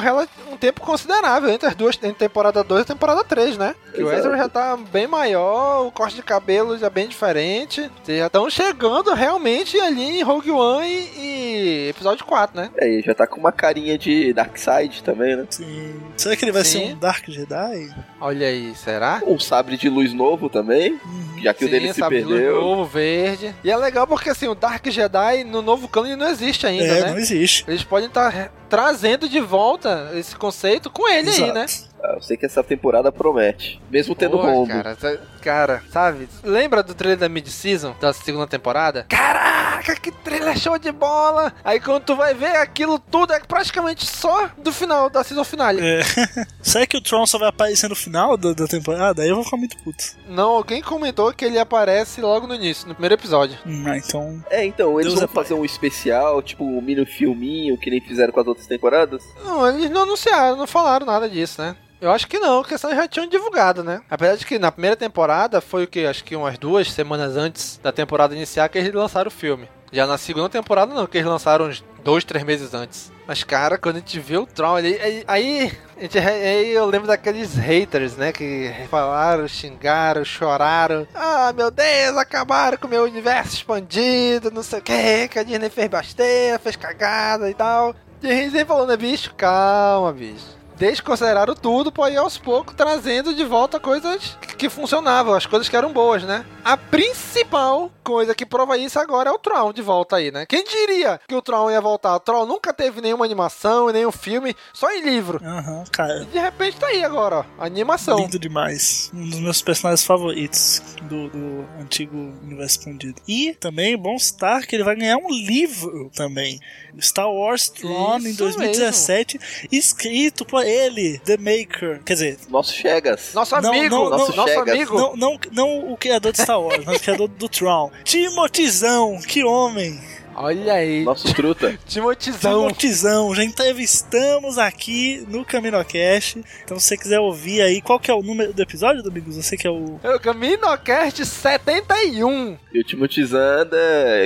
um 0.51 0.57
tempo 0.57 0.81
considerável 0.81 1.49
entre 1.49 1.67
as 1.67 1.75
duas, 1.75 1.95
entre 1.97 2.13
temporada 2.13 2.63
2 2.63 2.81
e 2.83 2.85
temporada 2.85 3.23
3, 3.23 3.57
né? 3.57 3.75
Que 3.93 4.03
o. 4.03 4.11
Ezra 4.11 4.35
já 4.37 4.49
tá 4.49 4.75
bem 4.91 5.05
maior, 5.07 5.85
o 5.85 5.91
corte 5.91 6.15
de 6.15 6.23
cabelo 6.23 6.77
já 6.77 6.89
bem 6.89 7.07
diferente. 7.07 7.89
Vocês 8.03 8.17
já 8.19 8.27
estão 8.27 8.49
chegando 8.49 9.13
realmente 9.13 9.79
ali 9.79 10.19
em 10.19 10.23
Rogue 10.23 10.51
One 10.51 10.87
e, 10.87 11.85
e 11.85 11.89
episódio 11.89 12.25
4, 12.25 12.55
né? 12.59 12.69
É, 12.77 12.87
e 12.89 13.01
já 13.01 13.13
tá 13.13 13.27
com 13.27 13.39
uma 13.39 13.51
carinha 13.51 13.97
de 13.97 14.33
Darkseid 14.33 15.03
também, 15.03 15.35
né? 15.35 15.45
Sim. 15.49 16.01
Será 16.17 16.35
que 16.35 16.45
ele 16.45 16.51
vai 16.51 16.63
Sim. 16.63 16.87
ser 16.87 16.93
um 16.93 16.97
Dark 16.97 17.27
Jedi? 17.29 17.93
Olha 18.19 18.47
aí, 18.47 18.73
será? 18.75 19.21
Um 19.27 19.37
sabre 19.39 19.77
de 19.77 19.89
luz 19.89 20.11
novo 20.13 20.49
também, 20.49 20.99
já 21.41 21.53
que 21.53 21.65
o 21.65 21.69
dele 21.69 21.93
se 21.93 21.99
sabe, 21.99 22.21
luz 22.23 22.33
perdeu. 22.35 22.61
novo, 22.61 22.85
verde. 22.85 23.53
E 23.63 23.69
é 23.69 23.77
legal 23.77 24.07
porque 24.07 24.29
assim, 24.29 24.47
o 24.47 24.55
Dark 24.55 24.85
Jedi 24.87 25.43
no 25.43 25.61
novo 25.61 25.87
canon 25.87 26.15
não 26.15 26.29
existe 26.29 26.65
ainda, 26.65 26.85
É, 26.85 27.01
né? 27.01 27.11
não 27.11 27.17
existe. 27.19 27.42
Eles 27.67 27.83
podem 27.83 28.07
estar 28.07 28.51
trazendo 28.77 29.29
de 29.29 29.39
volta 29.39 30.09
esse 30.15 30.35
conceito 30.35 30.89
com 30.89 31.07
ele 31.07 31.29
aí, 31.29 31.35
Exato. 31.35 31.53
né? 31.53 31.65
Ah, 32.03 32.13
Eu 32.15 32.21
sei 32.21 32.35
que 32.35 32.45
essa 32.45 32.63
temporada 32.63 33.11
promete. 33.11 33.79
Mesmo 33.89 34.13
tendo 34.15 34.37
Pô, 34.37 34.43
rombo. 34.43 34.67
Cara, 34.73 34.97
sa- 34.99 35.17
cara, 35.41 35.83
sabe? 35.91 36.27
Lembra 36.43 36.81
do 36.83 36.93
trailer 36.95 37.17
da 37.19 37.29
mid-season, 37.29 37.95
da 38.01 38.11
segunda 38.11 38.45
temporada? 38.47 39.05
Caraca, 39.07 39.95
que 39.95 40.11
trailer 40.11 40.57
show 40.57 40.77
de 40.77 40.91
bola! 40.91 41.53
Aí 41.63 41.79
quando 41.79 42.03
tu 42.03 42.15
vai 42.15 42.33
ver 42.33 42.55
aquilo 42.57 42.99
tudo, 42.99 43.31
é 43.33 43.39
praticamente 43.39 44.05
só 44.05 44.49
do 44.57 44.73
final, 44.73 45.09
da 45.09 45.23
season 45.23 45.43
finale. 45.45 45.79
É. 45.81 46.01
Será 46.61 46.85
que 46.85 46.97
o 46.97 47.01
Tron 47.01 47.25
só 47.25 47.37
vai 47.37 47.47
aparecer 47.49 47.87
no 47.89 47.95
final 47.95 48.35
da, 48.35 48.51
da 48.53 48.67
temporada? 48.67 49.21
Aí 49.21 49.29
eu 49.29 49.35
vou 49.35 49.43
ficar 49.45 49.57
muito 49.57 49.77
puto. 49.77 50.03
Não, 50.27 50.49
alguém 50.49 50.81
comentou 50.81 51.31
que 51.31 51.45
ele 51.45 51.57
aparece 51.59 52.19
logo 52.19 52.47
no 52.47 52.55
início, 52.55 52.85
no 52.87 52.95
primeiro 52.95 53.15
episódio. 53.15 53.57
Hum, 53.65 53.83
ah, 53.87 53.97
então. 53.97 54.43
É, 54.49 54.65
então, 54.65 54.99
eles 54.99 55.13
Deus 55.13 55.15
vão 55.21 55.23
é 55.23 55.27
pai. 55.33 55.43
fazer 55.43 55.53
um 55.53 55.63
especial, 55.63 56.41
tipo 56.41 56.65
um 56.65 56.81
mini 56.81 57.05
filminho, 57.05 57.77
que 57.77 57.89
nem 57.89 58.01
fizeram 58.01 58.33
com 58.33 58.41
as 58.41 58.47
outras 58.47 58.62
temporadas. 58.67 59.23
Não, 59.43 59.67
eles 59.67 59.89
não 59.89 60.03
anunciaram, 60.03 60.55
não 60.55 60.67
falaram 60.67 61.05
nada 61.05 61.29
disso, 61.29 61.61
né? 61.61 61.75
Eu 62.03 62.11
acho 62.11 62.27
que 62.27 62.37
não, 62.37 62.61
porque 62.61 62.77
senão 62.77 62.93
já 62.93 63.07
tinham 63.07 63.27
divulgado, 63.27 63.81
né? 63.81 64.01
Apesar 64.09 64.35
de 64.35 64.45
que 64.45 64.59
na 64.59 64.71
primeira 64.71 64.95
temporada 64.95 65.61
foi 65.61 65.85
o 65.85 65.87
que? 65.87 66.05
Acho 66.05 66.23
que 66.23 66.35
umas 66.35 66.57
duas 66.57 66.91
semanas 66.91 67.37
antes 67.37 67.79
da 67.81 67.93
temporada 67.93 68.35
iniciar 68.35 68.67
que 68.67 68.77
eles 68.77 68.93
lançaram 68.93 69.29
o 69.29 69.31
filme. 69.31 69.69
Já 69.89 70.05
na 70.05 70.17
segunda 70.17 70.49
temporada 70.49 70.93
não, 70.93 71.05
que 71.07 71.17
eles 71.17 71.29
lançaram 71.29 71.65
uns 71.65 71.81
dois, 72.03 72.25
três 72.25 72.43
meses 72.43 72.73
antes. 72.73 73.09
Mas, 73.25 73.43
cara, 73.43 73.77
quando 73.77 73.97
a 73.97 73.99
gente 73.99 74.19
vê 74.19 74.35
o 74.35 74.45
Tron 74.45 74.75
aí, 74.75 75.23
aí, 75.25 75.71
gente, 75.97 76.17
aí 76.19 76.71
eu 76.71 76.85
lembro 76.87 77.07
daqueles 77.07 77.55
haters, 77.55 78.17
né? 78.17 78.33
Que 78.33 78.73
falaram, 78.89 79.47
xingaram, 79.47 80.25
choraram. 80.25 81.07
Ah, 81.15 81.53
meu 81.55 81.71
Deus, 81.71 82.17
acabaram 82.17 82.77
com 82.77 82.87
o 82.87 82.89
meu 82.89 83.03
universo 83.03 83.55
expandido, 83.55 84.51
não 84.51 84.61
sei 84.61 84.79
o 84.79 84.81
que, 84.81 85.27
que 85.29 85.39
a 85.39 85.43
Disney 85.43 85.69
fez 85.69 85.87
besteira, 85.87 86.59
fez 86.59 86.75
cagada 86.75 87.49
e 87.49 87.53
tal. 87.53 87.95
A 88.23 88.27
gente 88.27 88.51
né, 88.87 88.95
bicho? 88.95 89.33
Calma, 89.35 90.13
bicho. 90.13 90.62
Desconsideraram 90.83 91.55
tudo, 91.55 91.93
pode 91.93 92.15
ir 92.15 92.17
aos 92.17 92.37
poucos 92.37 92.75
trazendo 92.75 93.33
de 93.33 93.45
volta 93.45 93.79
coisas 93.79 94.37
que 94.57 94.67
funcionavam, 94.67 95.33
as 95.33 95.45
coisas 95.45 95.69
que 95.69 95.77
eram 95.77 95.93
boas, 95.93 96.23
né? 96.23 96.45
A 96.61 96.75
principal 96.75 97.89
coisa 98.03 98.35
que 98.35 98.45
prova 98.45 98.77
isso 98.77 98.99
agora 98.99 99.29
é 99.29 99.33
o 99.33 99.39
Tron 99.39 99.71
de 99.71 99.81
volta 99.81 100.17
aí, 100.17 100.29
né? 100.29 100.45
Quem 100.45 100.63
diria 100.63 101.19
que 101.27 101.33
o 101.33 101.41
Tron 101.41 101.71
ia 101.71 101.79
voltar? 101.79 102.15
O 102.15 102.19
Tron 102.19 102.45
nunca 102.45 102.73
teve 102.73 102.99
nenhuma 102.99 103.23
animação, 103.23 103.89
nenhum 103.91 104.11
filme, 104.11 104.53
só 104.73 104.91
em 104.91 105.03
livro. 105.03 105.39
Aham, 105.41 105.85
cara. 105.89 106.23
E 106.23 106.25
de 106.25 106.39
repente 106.39 106.77
tá 106.77 106.87
aí 106.87 107.03
agora, 107.03 107.37
ó, 107.37 107.63
animação. 107.63 108.17
Lindo 108.17 108.37
demais. 108.37 109.09
Um 109.13 109.29
dos 109.29 109.39
meus 109.39 109.61
personagens 109.61 110.05
favoritos 110.05 110.81
do, 111.03 111.29
do 111.29 111.65
antigo 111.81 112.17
universo 112.43 112.79
expandido. 112.79 113.21
E 113.25 113.53
também, 113.53 113.97
bom 113.97 114.17
citar 114.19 114.65
que 114.65 114.75
ele 114.75 114.83
vai 114.83 114.97
ganhar 114.97 115.17
um 115.17 115.29
livro 115.29 116.11
também. 116.13 116.59
Star 116.99 117.29
Wars 117.29 117.69
Throne 117.69 118.27
em 118.27 118.31
Isso 118.31 118.37
2017, 118.37 119.67
escrito 119.71 120.45
por 120.45 120.65
ele, 120.73 121.19
The 121.19 121.37
Maker. 121.37 122.01
Quer 122.03 122.13
dizer, 122.13 122.37
Nosso 122.49 122.73
Chegas. 122.73 123.31
Nosso 123.33 123.59
Não, 123.61 123.69
amigo, 123.71 123.95
não, 123.95 124.09
nosso, 124.09 124.29
não, 124.31 124.37
nosso 124.45 124.59
amigo. 124.59 124.97
não, 124.97 125.15
não, 125.15 125.39
não 125.51 125.91
o 125.93 125.97
criador 125.97 126.31
de 126.31 126.41
Star 126.41 126.59
Wars, 126.59 126.83
mas 126.85 126.97
o 126.97 126.99
criador 126.99 127.27
do 127.27 127.47
Tron. 127.49 127.91
Timotizão, 128.03 129.19
que 129.27 129.43
homem! 129.43 129.99
Olha 130.35 130.73
aí, 130.73 131.03
Nosso 131.03 131.33
truta. 131.33 131.77
Timotizão. 131.87 132.67
Timotizão, 132.67 133.35
já 133.35 133.43
entrevistamos 133.43 134.57
aqui 134.57 135.25
no 135.29 135.45
CaminoCast. 135.45 136.43
Então, 136.63 136.79
se 136.79 136.87
você 136.87 136.97
quiser 136.97 137.19
ouvir 137.19 137.61
aí, 137.61 137.81
qual 137.81 137.99
que 137.99 138.09
é 138.09 138.13
o 138.13 138.21
número 138.21 138.53
do 138.53 138.61
episódio, 138.61 139.03
Domingos? 139.03 139.35
Você 139.35 139.55
que 139.57 139.67
é 139.67 139.71
o. 139.71 139.99
É 140.03 140.15
o 140.15 140.19
CaminoCast 140.19 141.25
71. 141.25 142.57
E 142.73 142.79
o 142.79 142.83
Timothy 142.83 143.23
Zanda 143.25 143.77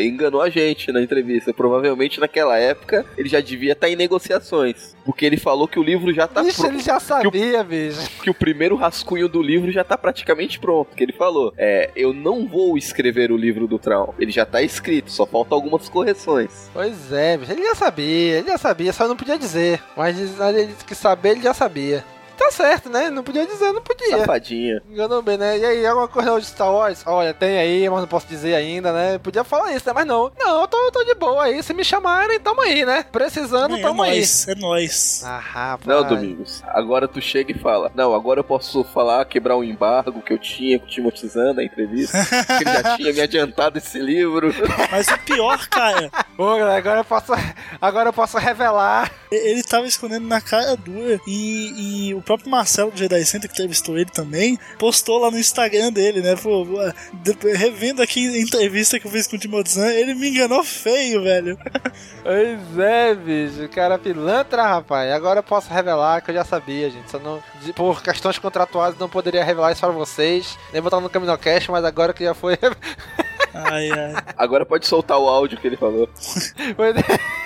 enganou 0.02 0.42
a 0.42 0.50
gente 0.50 0.92
na 0.92 1.02
entrevista. 1.02 1.54
Provavelmente 1.54 2.20
naquela 2.20 2.58
época 2.58 3.06
ele 3.18 3.28
já 3.28 3.42
devia 3.42 3.74
estar 3.74 3.90
em 3.90 3.96
negociações. 3.96 4.96
Porque 5.06 5.26
ele 5.26 5.38
falou 5.38 5.68
que 5.68 5.80
o 5.80 5.84
livro 5.84 6.14
já 6.14 6.28
tá 6.28 6.44
pronto. 6.44 6.66
ele 6.66 6.80
já 6.80 7.00
sabia, 7.00 7.64
bicho. 7.64 8.10
Que 8.22 8.30
o 8.30 8.34
primeiro 8.34 8.76
rascunho 8.76 9.28
do 9.28 9.42
livro 9.42 9.72
já 9.72 9.84
tá 9.84 9.98
praticamente 9.98 10.60
pronto. 10.60 10.96
Que 10.96 11.04
ele 11.04 11.14
falou: 11.14 11.54
É, 11.58 11.92
eu 11.96 12.14
não 12.14 12.48
vou 12.48 12.78
escrever 12.78 13.32
o 13.32 13.38
livro 13.38 13.68
do 13.68 13.80
Traum. 13.80 14.14
Ele 14.20 14.32
já 14.32 14.46
tá 14.46 14.62
escrito, 14.62 15.12
só 15.12 15.26
falta 15.26 15.56
algumas 15.56 15.90
correções. 15.98 16.52
Pois 16.74 17.12
é, 17.12 17.34
ele 17.34 17.64
já 17.64 17.76
sabia, 17.76 18.38
ele 18.38 18.48
já 18.48 18.58
sabia, 18.58 18.94
só 18.94 19.08
não 19.08 19.16
podia 19.16 19.38
dizer. 19.38 19.82
Mas 19.96 20.18
ele 20.18 20.76
que 20.86 20.96
saber, 20.96 21.30
ele 21.32 21.42
já 21.42 21.54
sabia. 21.54 22.06
Tá 22.38 22.52
certo, 22.52 22.90
né? 22.90 23.10
Não 23.10 23.24
podia 23.24 23.46
dizer, 23.46 23.72
não 23.72 23.82
podia. 23.82 24.20
Safadinha. 24.20 24.82
Enganou 24.90 25.22
bem, 25.22 25.38
né? 25.38 25.58
E 25.58 25.66
aí, 25.66 25.86
alguma 25.86 26.08
coisa 26.08 26.40
de 26.40 26.46
Star 26.46 26.72
Wars? 26.72 27.04
Olha, 27.06 27.34
tem 27.34 27.58
aí, 27.58 27.90
mas 27.90 28.02
não 28.02 28.08
posso 28.08 28.28
dizer 28.28 28.54
ainda, 28.54 28.94
né? 28.94 29.18
Podia 29.18 29.44
falar 29.44 29.74
isso, 29.74 29.88
né? 29.88 29.94
Mas 29.94 30.06
não. 30.06 30.32
Não, 30.38 30.62
eu 30.62 30.68
tô, 30.68 30.78
eu 30.78 30.92
tô 30.92 31.04
de 31.04 31.16
boa 31.16 31.46
aí. 31.46 31.64
Se 31.64 31.74
me 31.74 31.84
chamarem, 31.84 32.40
tamo 32.40 32.62
aí, 32.62 32.86
né? 32.86 33.04
Precisando, 33.12 33.76
é 33.76 33.82
tamo 33.82 34.04
aí. 34.04 34.12
nóis, 34.12 34.48
é 34.48 34.56
nóis. 34.56 35.24
Ah, 35.26 35.40
rapaz. 35.40 35.88
Não, 35.88 36.08
Domingos. 36.08 36.64
Agora 36.68 37.08
tu 37.08 37.22
chega 37.22 37.52
e 37.52 37.60
fala: 37.60 37.92
Não, 37.96 38.14
agora 38.14 38.40
eu 38.40 38.44
posso 38.44 38.84
falar, 38.84 39.26
quebrar 39.26 39.58
um 39.58 39.64
embargo 39.64 40.22
que 40.22 40.34
eu 40.34 40.38
tinha 40.38 40.80
com 40.80 40.86
o 40.86 40.90
Timothy 40.90 41.28
na 41.54 41.64
entrevista. 41.64 42.18
que 42.58 42.64
ele 42.64 42.74
já 42.74 42.98
tinha 42.98 43.14
me 43.14 43.22
adiantado 43.22 43.78
esse 43.78 44.00
livro. 44.00 44.54
Mas 44.92 45.08
o 45.08 45.18
pior, 45.20 45.68
cara, 45.68 46.10
Ô, 46.38 46.56
galera, 46.56 46.78
agora 46.78 47.00
eu 47.00 47.06
posso, 47.06 47.34
agora 47.82 48.10
eu 48.10 48.14
posso 48.14 48.38
revelar. 48.38 49.12
ele 49.32 49.64
tava 49.64 49.88
escondendo 49.88 50.28
na 50.28 50.40
cara 50.40 50.76
dura. 50.76 51.20
E, 51.26 52.10
e 52.10 52.14
o 52.14 52.22
próprio 52.22 52.50
Marcelo 52.50 52.92
do 52.92 52.98
Jedi 52.98 53.26
Center, 53.26 53.50
que 53.50 53.56
entrevistou 53.56 53.98
ele 53.98 54.12
também, 54.12 54.60
postou 54.78 55.18
lá 55.20 55.32
no 55.32 55.40
Instagram 55.40 55.92
dele, 55.92 56.22
né? 56.22 56.36
Pô, 56.36 56.66
depois, 57.12 57.58
revendo 57.58 58.04
aqui 58.04 58.28
a 58.28 58.40
entrevista 58.40 59.00
que 59.00 59.08
eu 59.08 59.12
fiz 59.12 59.26
com 59.26 59.36
o 59.36 59.40
Timothy 59.40 59.80
ele 59.80 60.14
me 60.14 60.30
enganou 60.30 60.64
feio, 60.64 61.24
velho. 61.24 61.58
Pois 62.24 62.78
é, 62.78 63.16
bicho. 63.16 63.70
Cara 63.70 63.96
é 63.96 63.98
pilantra, 63.98 64.62
rapaz. 64.62 65.10
Agora 65.14 65.40
eu 65.40 65.44
posso 65.44 65.74
revelar 65.74 66.22
que 66.22 66.30
eu 66.30 66.36
já 66.36 66.44
sabia, 66.44 66.90
gente. 66.90 67.10
Só 67.10 67.18
não, 67.20 67.42
por 67.74 68.04
questões 68.04 68.38
contratuais 68.38 68.98
não 69.00 69.08
poderia 69.08 69.46
revelar 69.46 69.72
isso 69.72 69.80
para 69.80 69.92
vocês. 69.92 70.60
Nem 70.74 70.82
botar 70.82 71.00
no 71.00 71.10
CaminoCast, 71.10 71.72
mas 71.72 71.86
agora 71.86 72.14
que 72.14 72.26
já 72.26 72.34
foi. 72.34 72.58
Ai, 73.66 73.90
ai. 73.92 74.14
Agora 74.38 74.66
pode 74.66 74.86
soltar 74.88 75.18
o 75.20 75.28
áudio 75.28 75.58
que 75.58 75.68
ele 75.68 75.78
falou. 75.78 76.10
É. 76.58 77.38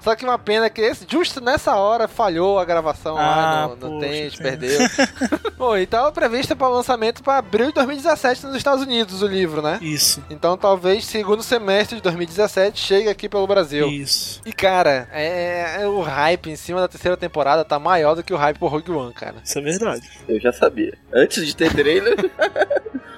Só 0.00 0.16
que 0.16 0.24
uma 0.24 0.38
pena 0.38 0.68
que 0.68 0.80
esse, 0.80 1.06
justo 1.08 1.40
nessa 1.40 1.76
hora 1.76 2.08
falhou 2.08 2.58
a 2.58 2.64
gravação 2.64 3.14
lá 3.14 3.62
Ah, 3.62 3.68
no, 3.68 3.76
no 3.76 4.00
poxa, 4.00 4.00
Tente, 4.00 4.38
perdeu. 4.38 4.78
Bom, 5.56 5.76
e 5.76 5.86
tava 5.86 6.10
prevista 6.10 6.56
para 6.56 6.66
lançamento 6.66 7.22
para 7.22 7.38
abril 7.38 7.66
de 7.68 7.74
2017 7.74 8.44
nos 8.46 8.56
Estados 8.56 8.82
Unidos 8.82 9.22
o 9.22 9.26
livro, 9.28 9.62
né? 9.62 9.78
Isso. 9.80 10.20
Então 10.28 10.56
talvez 10.56 11.04
segundo 11.06 11.44
semestre 11.44 11.96
de 11.96 12.02
2017 12.02 12.80
chegue 12.80 13.08
aqui 13.08 13.28
pelo 13.28 13.46
Brasil. 13.46 13.86
Isso. 13.88 14.40
E 14.44 14.52
cara, 14.52 15.08
é, 15.12 15.82
é- 15.82 15.86
o 15.86 16.00
hype 16.00 16.50
em 16.50 16.56
cima 16.56 16.80
da 16.80 16.88
terceira 16.88 17.16
temporada 17.16 17.64
tá 17.64 17.78
maior 17.78 18.16
do 18.16 18.24
que 18.24 18.34
o 18.34 18.36
hype 18.36 18.58
por 18.58 18.66
Rogue 18.72 18.90
One, 18.90 19.14
cara. 19.14 19.36
Isso 19.44 19.58
é 19.60 19.62
verdade. 19.62 20.10
Eu 20.28 20.40
já 20.40 20.52
sabia. 20.52 20.98
Antes 21.14 21.46
de 21.46 21.54
ter 21.54 21.72
trailer, 21.72 22.16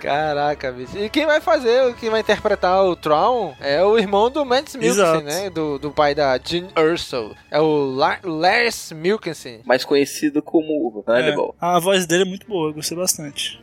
Caraca, 0.00 0.70
bicho. 0.70 0.96
E 0.96 1.08
quem 1.08 1.26
vai 1.26 1.40
fazer, 1.40 1.92
quem 1.96 2.08
vai 2.08 2.17
interpretar 2.20 2.84
o 2.84 2.96
Tron 2.96 3.54
é 3.60 3.82
o 3.84 3.98
irmão 3.98 4.30
do 4.30 4.44
Mads 4.44 4.76
Mikkelsen, 4.76 5.22
né? 5.22 5.50
Do, 5.50 5.78
do 5.78 5.90
pai 5.90 6.14
da 6.14 6.38
Jean 6.38 6.68
Erso. 6.76 7.34
É 7.50 7.60
o 7.60 7.94
La 7.94 8.18
Lars 8.22 8.92
Mikkelsen. 8.92 9.60
mais 9.64 9.84
conhecido 9.84 10.42
como 10.42 11.04
Hannibal. 11.06 11.54
É, 11.60 11.66
a 11.66 11.78
voz 11.78 12.06
dele 12.06 12.22
é 12.22 12.26
muito 12.26 12.46
boa, 12.46 12.70
eu 12.70 12.74
gostei 12.74 12.96
bastante. 12.96 13.60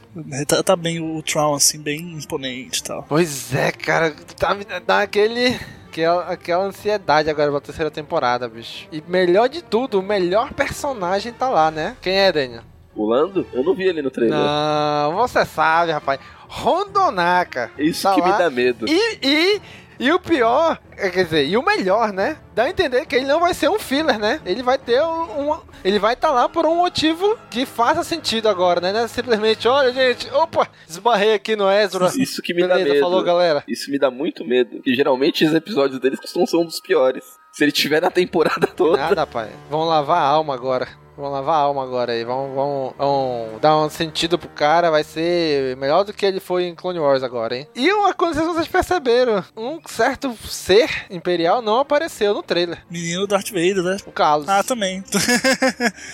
Tá, 0.48 0.64
tá 0.64 0.76
bem 0.76 1.00
o 1.00 1.22
Tron, 1.22 1.56
assim, 1.56 1.80
bem 1.80 2.00
imponente 2.14 2.80
e 2.80 2.84
tal. 2.84 3.04
Pois 3.08 3.54
é, 3.54 3.72
cara. 3.72 4.12
Tá, 4.38 4.56
dá 4.86 5.02
aquele... 5.02 5.60
Aquela, 5.90 6.24
aquela 6.30 6.64
ansiedade 6.66 7.30
agora 7.30 7.50
pra 7.50 7.62
terceira 7.62 7.90
temporada, 7.90 8.50
bicho. 8.50 8.86
E 8.92 9.02
melhor 9.08 9.48
de 9.48 9.62
tudo, 9.62 10.00
o 10.00 10.04
melhor 10.04 10.52
personagem 10.54 11.32
tá 11.32 11.50
lá, 11.50 11.72
né? 11.72 11.96
Quem 12.02 12.18
é, 12.18 12.34
Daniel? 12.34 12.64
O 12.94 13.06
Lando? 13.06 13.48
Eu 13.54 13.64
não 13.64 13.74
vi 13.74 13.84
ele 13.84 14.02
no 14.02 14.12
trailer. 14.12 14.38
Não, 14.38 15.16
você 15.16 15.46
sabe, 15.46 15.94
rapaz. 15.94 16.20
Rondonaka. 16.62 17.72
Isso 17.78 18.04
Tá 18.04 18.16
que 18.16 18.22
me 18.22 18.30
lá. 18.30 18.38
dá 18.38 18.50
medo. 18.50 18.86
E, 18.88 19.20
e 19.22 19.62
E 19.98 20.12
o 20.12 20.20
pior, 20.20 20.78
é, 20.98 21.10
quer 21.10 21.24
dizer, 21.24 21.46
e 21.48 21.56
o 21.56 21.64
melhor, 21.64 22.12
né? 22.12 22.36
Dá 22.54 22.64
a 22.64 22.70
entender 22.70 23.06
que 23.06 23.16
ele 23.16 23.26
não 23.28 23.40
vai 23.40 23.54
ser 23.54 23.70
um 23.70 23.80
filler, 23.80 24.20
né? 24.20 24.42
Ele 24.46 24.62
vai 24.62 24.78
ter 24.78 25.02
um. 25.02 25.52
um- 25.54 25.60
ele 25.86 26.00
vai 26.00 26.16
estar 26.16 26.32
lá 26.32 26.50
por 26.50 26.66
um 26.66 26.76
motivo 26.76 27.38
que 27.50 27.66
faça 27.66 28.04
sentido 28.04 28.50
agora, 28.50 28.82
né? 28.82 29.04
É 29.04 29.08
simplesmente, 29.08 29.66
olha, 29.70 29.94
gente, 29.94 30.30
opa, 30.34 30.68
esbarrei 30.86 31.34
aqui 31.36 31.56
no 31.56 31.72
Ezra. 31.72 32.12
Isso 32.18 32.42
que 32.42 32.54
me 32.54 32.64
Beleza, 32.64 32.80
dá 32.84 32.86
medo. 32.94 33.00
falou, 33.00 33.24
galera. 33.24 33.64
Isso 33.70 33.90
me 33.90 33.98
dá 33.98 34.12
muito 34.12 34.44
medo. 34.46 34.82
E 34.86 34.94
geralmente 34.94 35.46
os 35.46 35.54
episódios 35.54 35.98
deles 36.02 36.20
costumam 36.20 36.46
ser 36.46 36.58
um 36.58 36.66
dos 36.66 36.82
piores. 36.82 37.24
Se 37.54 37.64
ele 37.64 37.72
tiver 37.72 38.02
na 38.02 38.12
temporada 38.12 38.68
toda. 38.68 38.98
Nada, 38.98 39.26
pai. 39.26 39.50
Vão 39.70 39.86
lavar 39.86 40.18
a 40.22 40.26
alma 40.28 40.54
agora. 40.54 40.90
Vão 41.18 41.32
lavar 41.32 41.56
a 41.56 41.60
alma 41.60 41.84
agora 41.84 42.12
aí. 42.12 42.24
Vão, 42.24 42.54
vão, 42.54 42.94
vão 42.98 43.48
dar 43.62 43.78
um 43.78 43.90
sentido 43.90 44.38
pro 44.38 44.50
cara. 44.50 44.92
Vai 44.92 45.04
ser 45.04 45.78
melhor 45.78 46.04
do 46.04 46.12
que 46.14 46.26
ele 46.26 46.40
foi 46.40 46.66
em 46.66 46.76
Clone 46.76 47.00
Wars 47.00 47.24
agora, 47.24 47.56
hein? 47.58 47.68
E 47.76 47.92
uma 47.94 48.14
coisa 48.14 48.42
que 48.42 48.48
vocês 48.48 48.68
perceberam: 48.68 49.44
um 49.56 49.80
certo 49.88 50.36
ser 50.46 51.06
imperial 51.10 51.62
não 51.62 51.80
apareceu 51.80 52.34
no 52.34 52.44
trailer. 52.44 52.80
Menino 52.90 53.26
Darth 53.28 53.50
Vader, 53.50 53.82
né? 53.84 53.98
O 54.06 54.12
Carlos. 54.12 54.50
Ah, 54.50 54.64
também. 54.64 55.04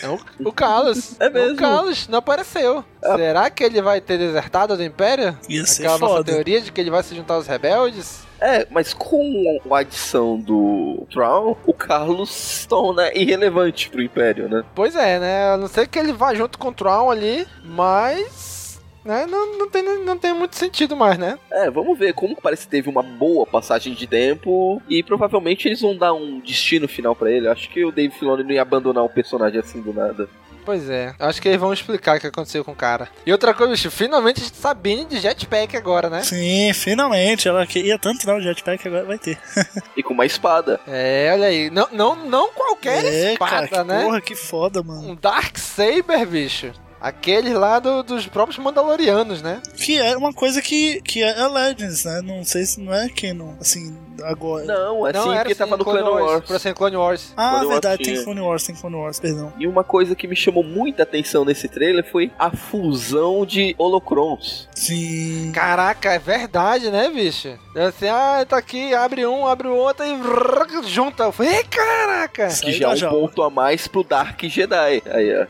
É 0.03 0.07
o, 0.07 0.19
o 0.49 0.53
Carlos. 0.53 1.15
É 1.19 1.29
mesmo? 1.29 1.53
O 1.53 1.57
Carlos 1.57 2.07
não 2.07 2.19
apareceu. 2.19 2.83
Será 3.03 3.49
que 3.49 3.63
ele 3.63 3.81
vai 3.81 3.99
ter 3.99 4.17
desertado 4.17 4.77
do 4.77 4.83
Império? 4.83 5.37
Ser 5.65 5.83
Aquela 5.83 5.97
nossa 5.97 6.13
foda. 6.17 6.31
teoria 6.31 6.61
de 6.61 6.71
que 6.71 6.79
ele 6.79 6.91
vai 6.91 7.01
se 7.03 7.15
juntar 7.15 7.35
aos 7.35 7.47
rebeldes? 7.47 8.21
É, 8.41 8.65
mas 8.71 8.91
com 8.91 9.59
a 9.69 9.79
adição 9.79 10.39
do 10.39 11.05
Traum, 11.11 11.55
o 11.63 11.73
Carlos 11.73 12.31
se 12.31 12.67
torna 12.67 13.13
irrelevante 13.13 13.87
pro 13.87 14.01
Império, 14.01 14.49
né? 14.49 14.63
Pois 14.73 14.95
é, 14.95 15.19
né? 15.19 15.53
A 15.53 15.57
não 15.57 15.67
ser 15.67 15.87
que 15.87 15.99
ele 15.99 16.11
vá 16.11 16.33
junto 16.33 16.57
com 16.57 16.69
o 16.69 16.73
Traum 16.73 17.11
ali, 17.11 17.45
mas. 17.63 18.81
Né? 19.05 19.27
Não, 19.27 19.57
não, 19.57 19.69
tem, 19.69 19.83
não 20.03 20.17
tem 20.17 20.33
muito 20.33 20.55
sentido 20.55 20.95
mais, 20.95 21.17
né? 21.17 21.37
É, 21.51 21.69
vamos 21.69 21.97
ver 21.97 22.13
como 22.13 22.35
parece 22.35 22.65
que 22.65 22.71
teve 22.71 22.89
uma 22.89 23.01
boa 23.01 23.45
passagem 23.45 23.93
de 23.93 24.05
tempo 24.05 24.81
e 24.87 25.01
provavelmente 25.01 25.67
eles 25.67 25.81
vão 25.81 25.95
dar 25.95 26.13
um 26.13 26.39
destino 26.39 26.87
final 26.87 27.15
pra 27.15 27.31
ele. 27.31 27.47
Acho 27.47 27.69
que 27.69 27.83
o 27.85 27.91
Dave 27.91 28.13
Filoni 28.13 28.43
não 28.43 28.51
ia 28.51 28.61
abandonar 28.61 29.03
o 29.03 29.09
personagem 29.09 29.59
assim 29.59 29.81
do 29.81 29.93
nada. 29.93 30.27
Pois 30.65 30.89
é. 30.89 31.13
Acho 31.19 31.41
que 31.41 31.47
eles 31.47 31.59
vão 31.59 31.73
explicar 31.73 32.17
o 32.17 32.19
que 32.19 32.27
aconteceu 32.27 32.63
com 32.63 32.71
o 32.71 32.75
cara. 32.75 33.09
E 33.25 33.31
outra 33.31 33.53
coisa, 33.53 33.71
bicho, 33.73 33.89
finalmente 33.91 34.41
Sabine 34.53 35.05
de 35.05 35.19
jetpack 35.19 35.75
agora, 35.75 36.09
né? 36.09 36.21
Sim, 36.23 36.71
finalmente. 36.73 37.47
Ela 37.47 37.65
queria 37.65 37.97
tanto 37.97 38.19
tirar 38.19 38.35
o 38.37 38.41
jetpack, 38.41 38.87
agora 38.87 39.05
vai 39.05 39.17
ter. 39.17 39.37
E 39.97 40.03
com 40.03 40.13
uma 40.13 40.25
espada. 40.25 40.79
É, 40.87 41.29
olha 41.33 41.47
aí. 41.47 41.69
Não, 41.69 41.87
não, 41.91 42.15
não 42.15 42.49
qualquer 42.53 43.03
é, 43.03 43.33
espada, 43.33 43.67
cara, 43.67 43.83
que 43.83 43.83
né? 43.83 44.03
porra, 44.03 44.21
que 44.21 44.35
foda, 44.35 44.81
mano. 44.83 45.09
Um 45.11 45.15
Dark 45.15 45.57
Saber, 45.57 46.25
bicho. 46.25 46.71
Aqueles 46.99 47.53
lá 47.53 47.79
do- 47.79 48.03
dos 48.03 48.27
próprios 48.27 48.59
Mandalorianos, 48.59 49.41
né? 49.41 49.59
Que 49.75 49.97
é 49.99 50.15
uma 50.15 50.31
coisa 50.31 50.61
que, 50.61 51.01
que 51.01 51.23
é 51.23 51.47
Legends, 51.47 52.05
né? 52.05 52.21
Não 52.21 52.43
sei 52.45 52.63
se 52.63 52.79
não 52.79 52.93
é 52.93 53.09
Canon, 53.09 53.55
assim, 53.59 53.97
agora. 54.23 54.65
Não, 54.65 55.07
é 55.07 55.13
Não, 55.13 55.23
sim, 55.23 55.29
era 55.31 55.39
porque 55.41 55.55
tava 55.55 55.77
no 55.77 55.83
Clone 55.83 56.01
Wars. 56.01 56.49
Wars. 56.49 56.61
Ser 56.61 56.73
Clone 56.73 56.95
Wars. 56.95 57.33
Ah, 57.37 57.49
Clone 57.51 57.65
Wars 57.65 57.69
verdade, 57.73 58.03
tinha. 58.03 58.15
tem 58.15 58.25
Clone 58.25 58.41
Wars, 58.41 58.63
tem 58.63 58.75
Clone 58.75 58.95
Wars, 58.95 59.19
perdão. 59.19 59.53
E 59.57 59.67
uma 59.67 59.83
coisa 59.83 60.15
que 60.15 60.27
me 60.27 60.35
chamou 60.35 60.63
muita 60.63 61.03
atenção 61.03 61.43
nesse 61.45 61.67
trailer 61.67 62.03
foi 62.09 62.31
a 62.37 62.51
fusão 62.51 63.45
de 63.45 63.75
holocrons. 63.77 64.67
Sim. 64.75 65.51
Caraca, 65.53 66.11
é 66.13 66.19
verdade, 66.19 66.89
né, 66.91 67.09
bicho? 67.09 67.57
É 67.75 67.85
assim, 67.85 68.07
ah, 68.07 68.45
tá 68.47 68.57
aqui, 68.57 68.93
abre 68.93 69.25
um, 69.25 69.47
abre 69.47 69.67
o 69.67 69.75
outro 69.75 70.03
e 70.05 70.89
junta. 70.89 71.23
Eu 71.23 71.31
falei, 71.31 71.55
"Ei, 71.57 71.63
caraca! 71.63 72.47
Que 72.47 72.71
já 72.73 72.89
é 72.91 73.07
um 73.07 73.09
ponto 73.09 73.41
a 73.43 73.49
mais 73.49 73.87
pro 73.87 74.03
Dark 74.03 74.41
Jedi. 74.43 75.01
Aí, 75.09 75.33
ó. 75.41 75.45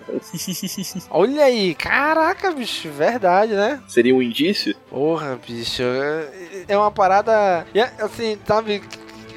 Olha 1.09 1.43
aí, 1.45 1.73
caraca, 1.75 2.51
bicho, 2.51 2.89
verdade, 2.89 3.53
né? 3.53 3.81
Seria 3.87 4.13
um 4.15 4.21
indício? 4.21 4.75
Porra, 4.89 5.39
bicho, 5.47 5.81
é- 5.81 6.65
é 6.67 6.77
uma 6.77 6.91
parada. 6.91 7.65
é, 7.73 7.89
Assim, 8.01 8.37
sabe? 8.51 8.81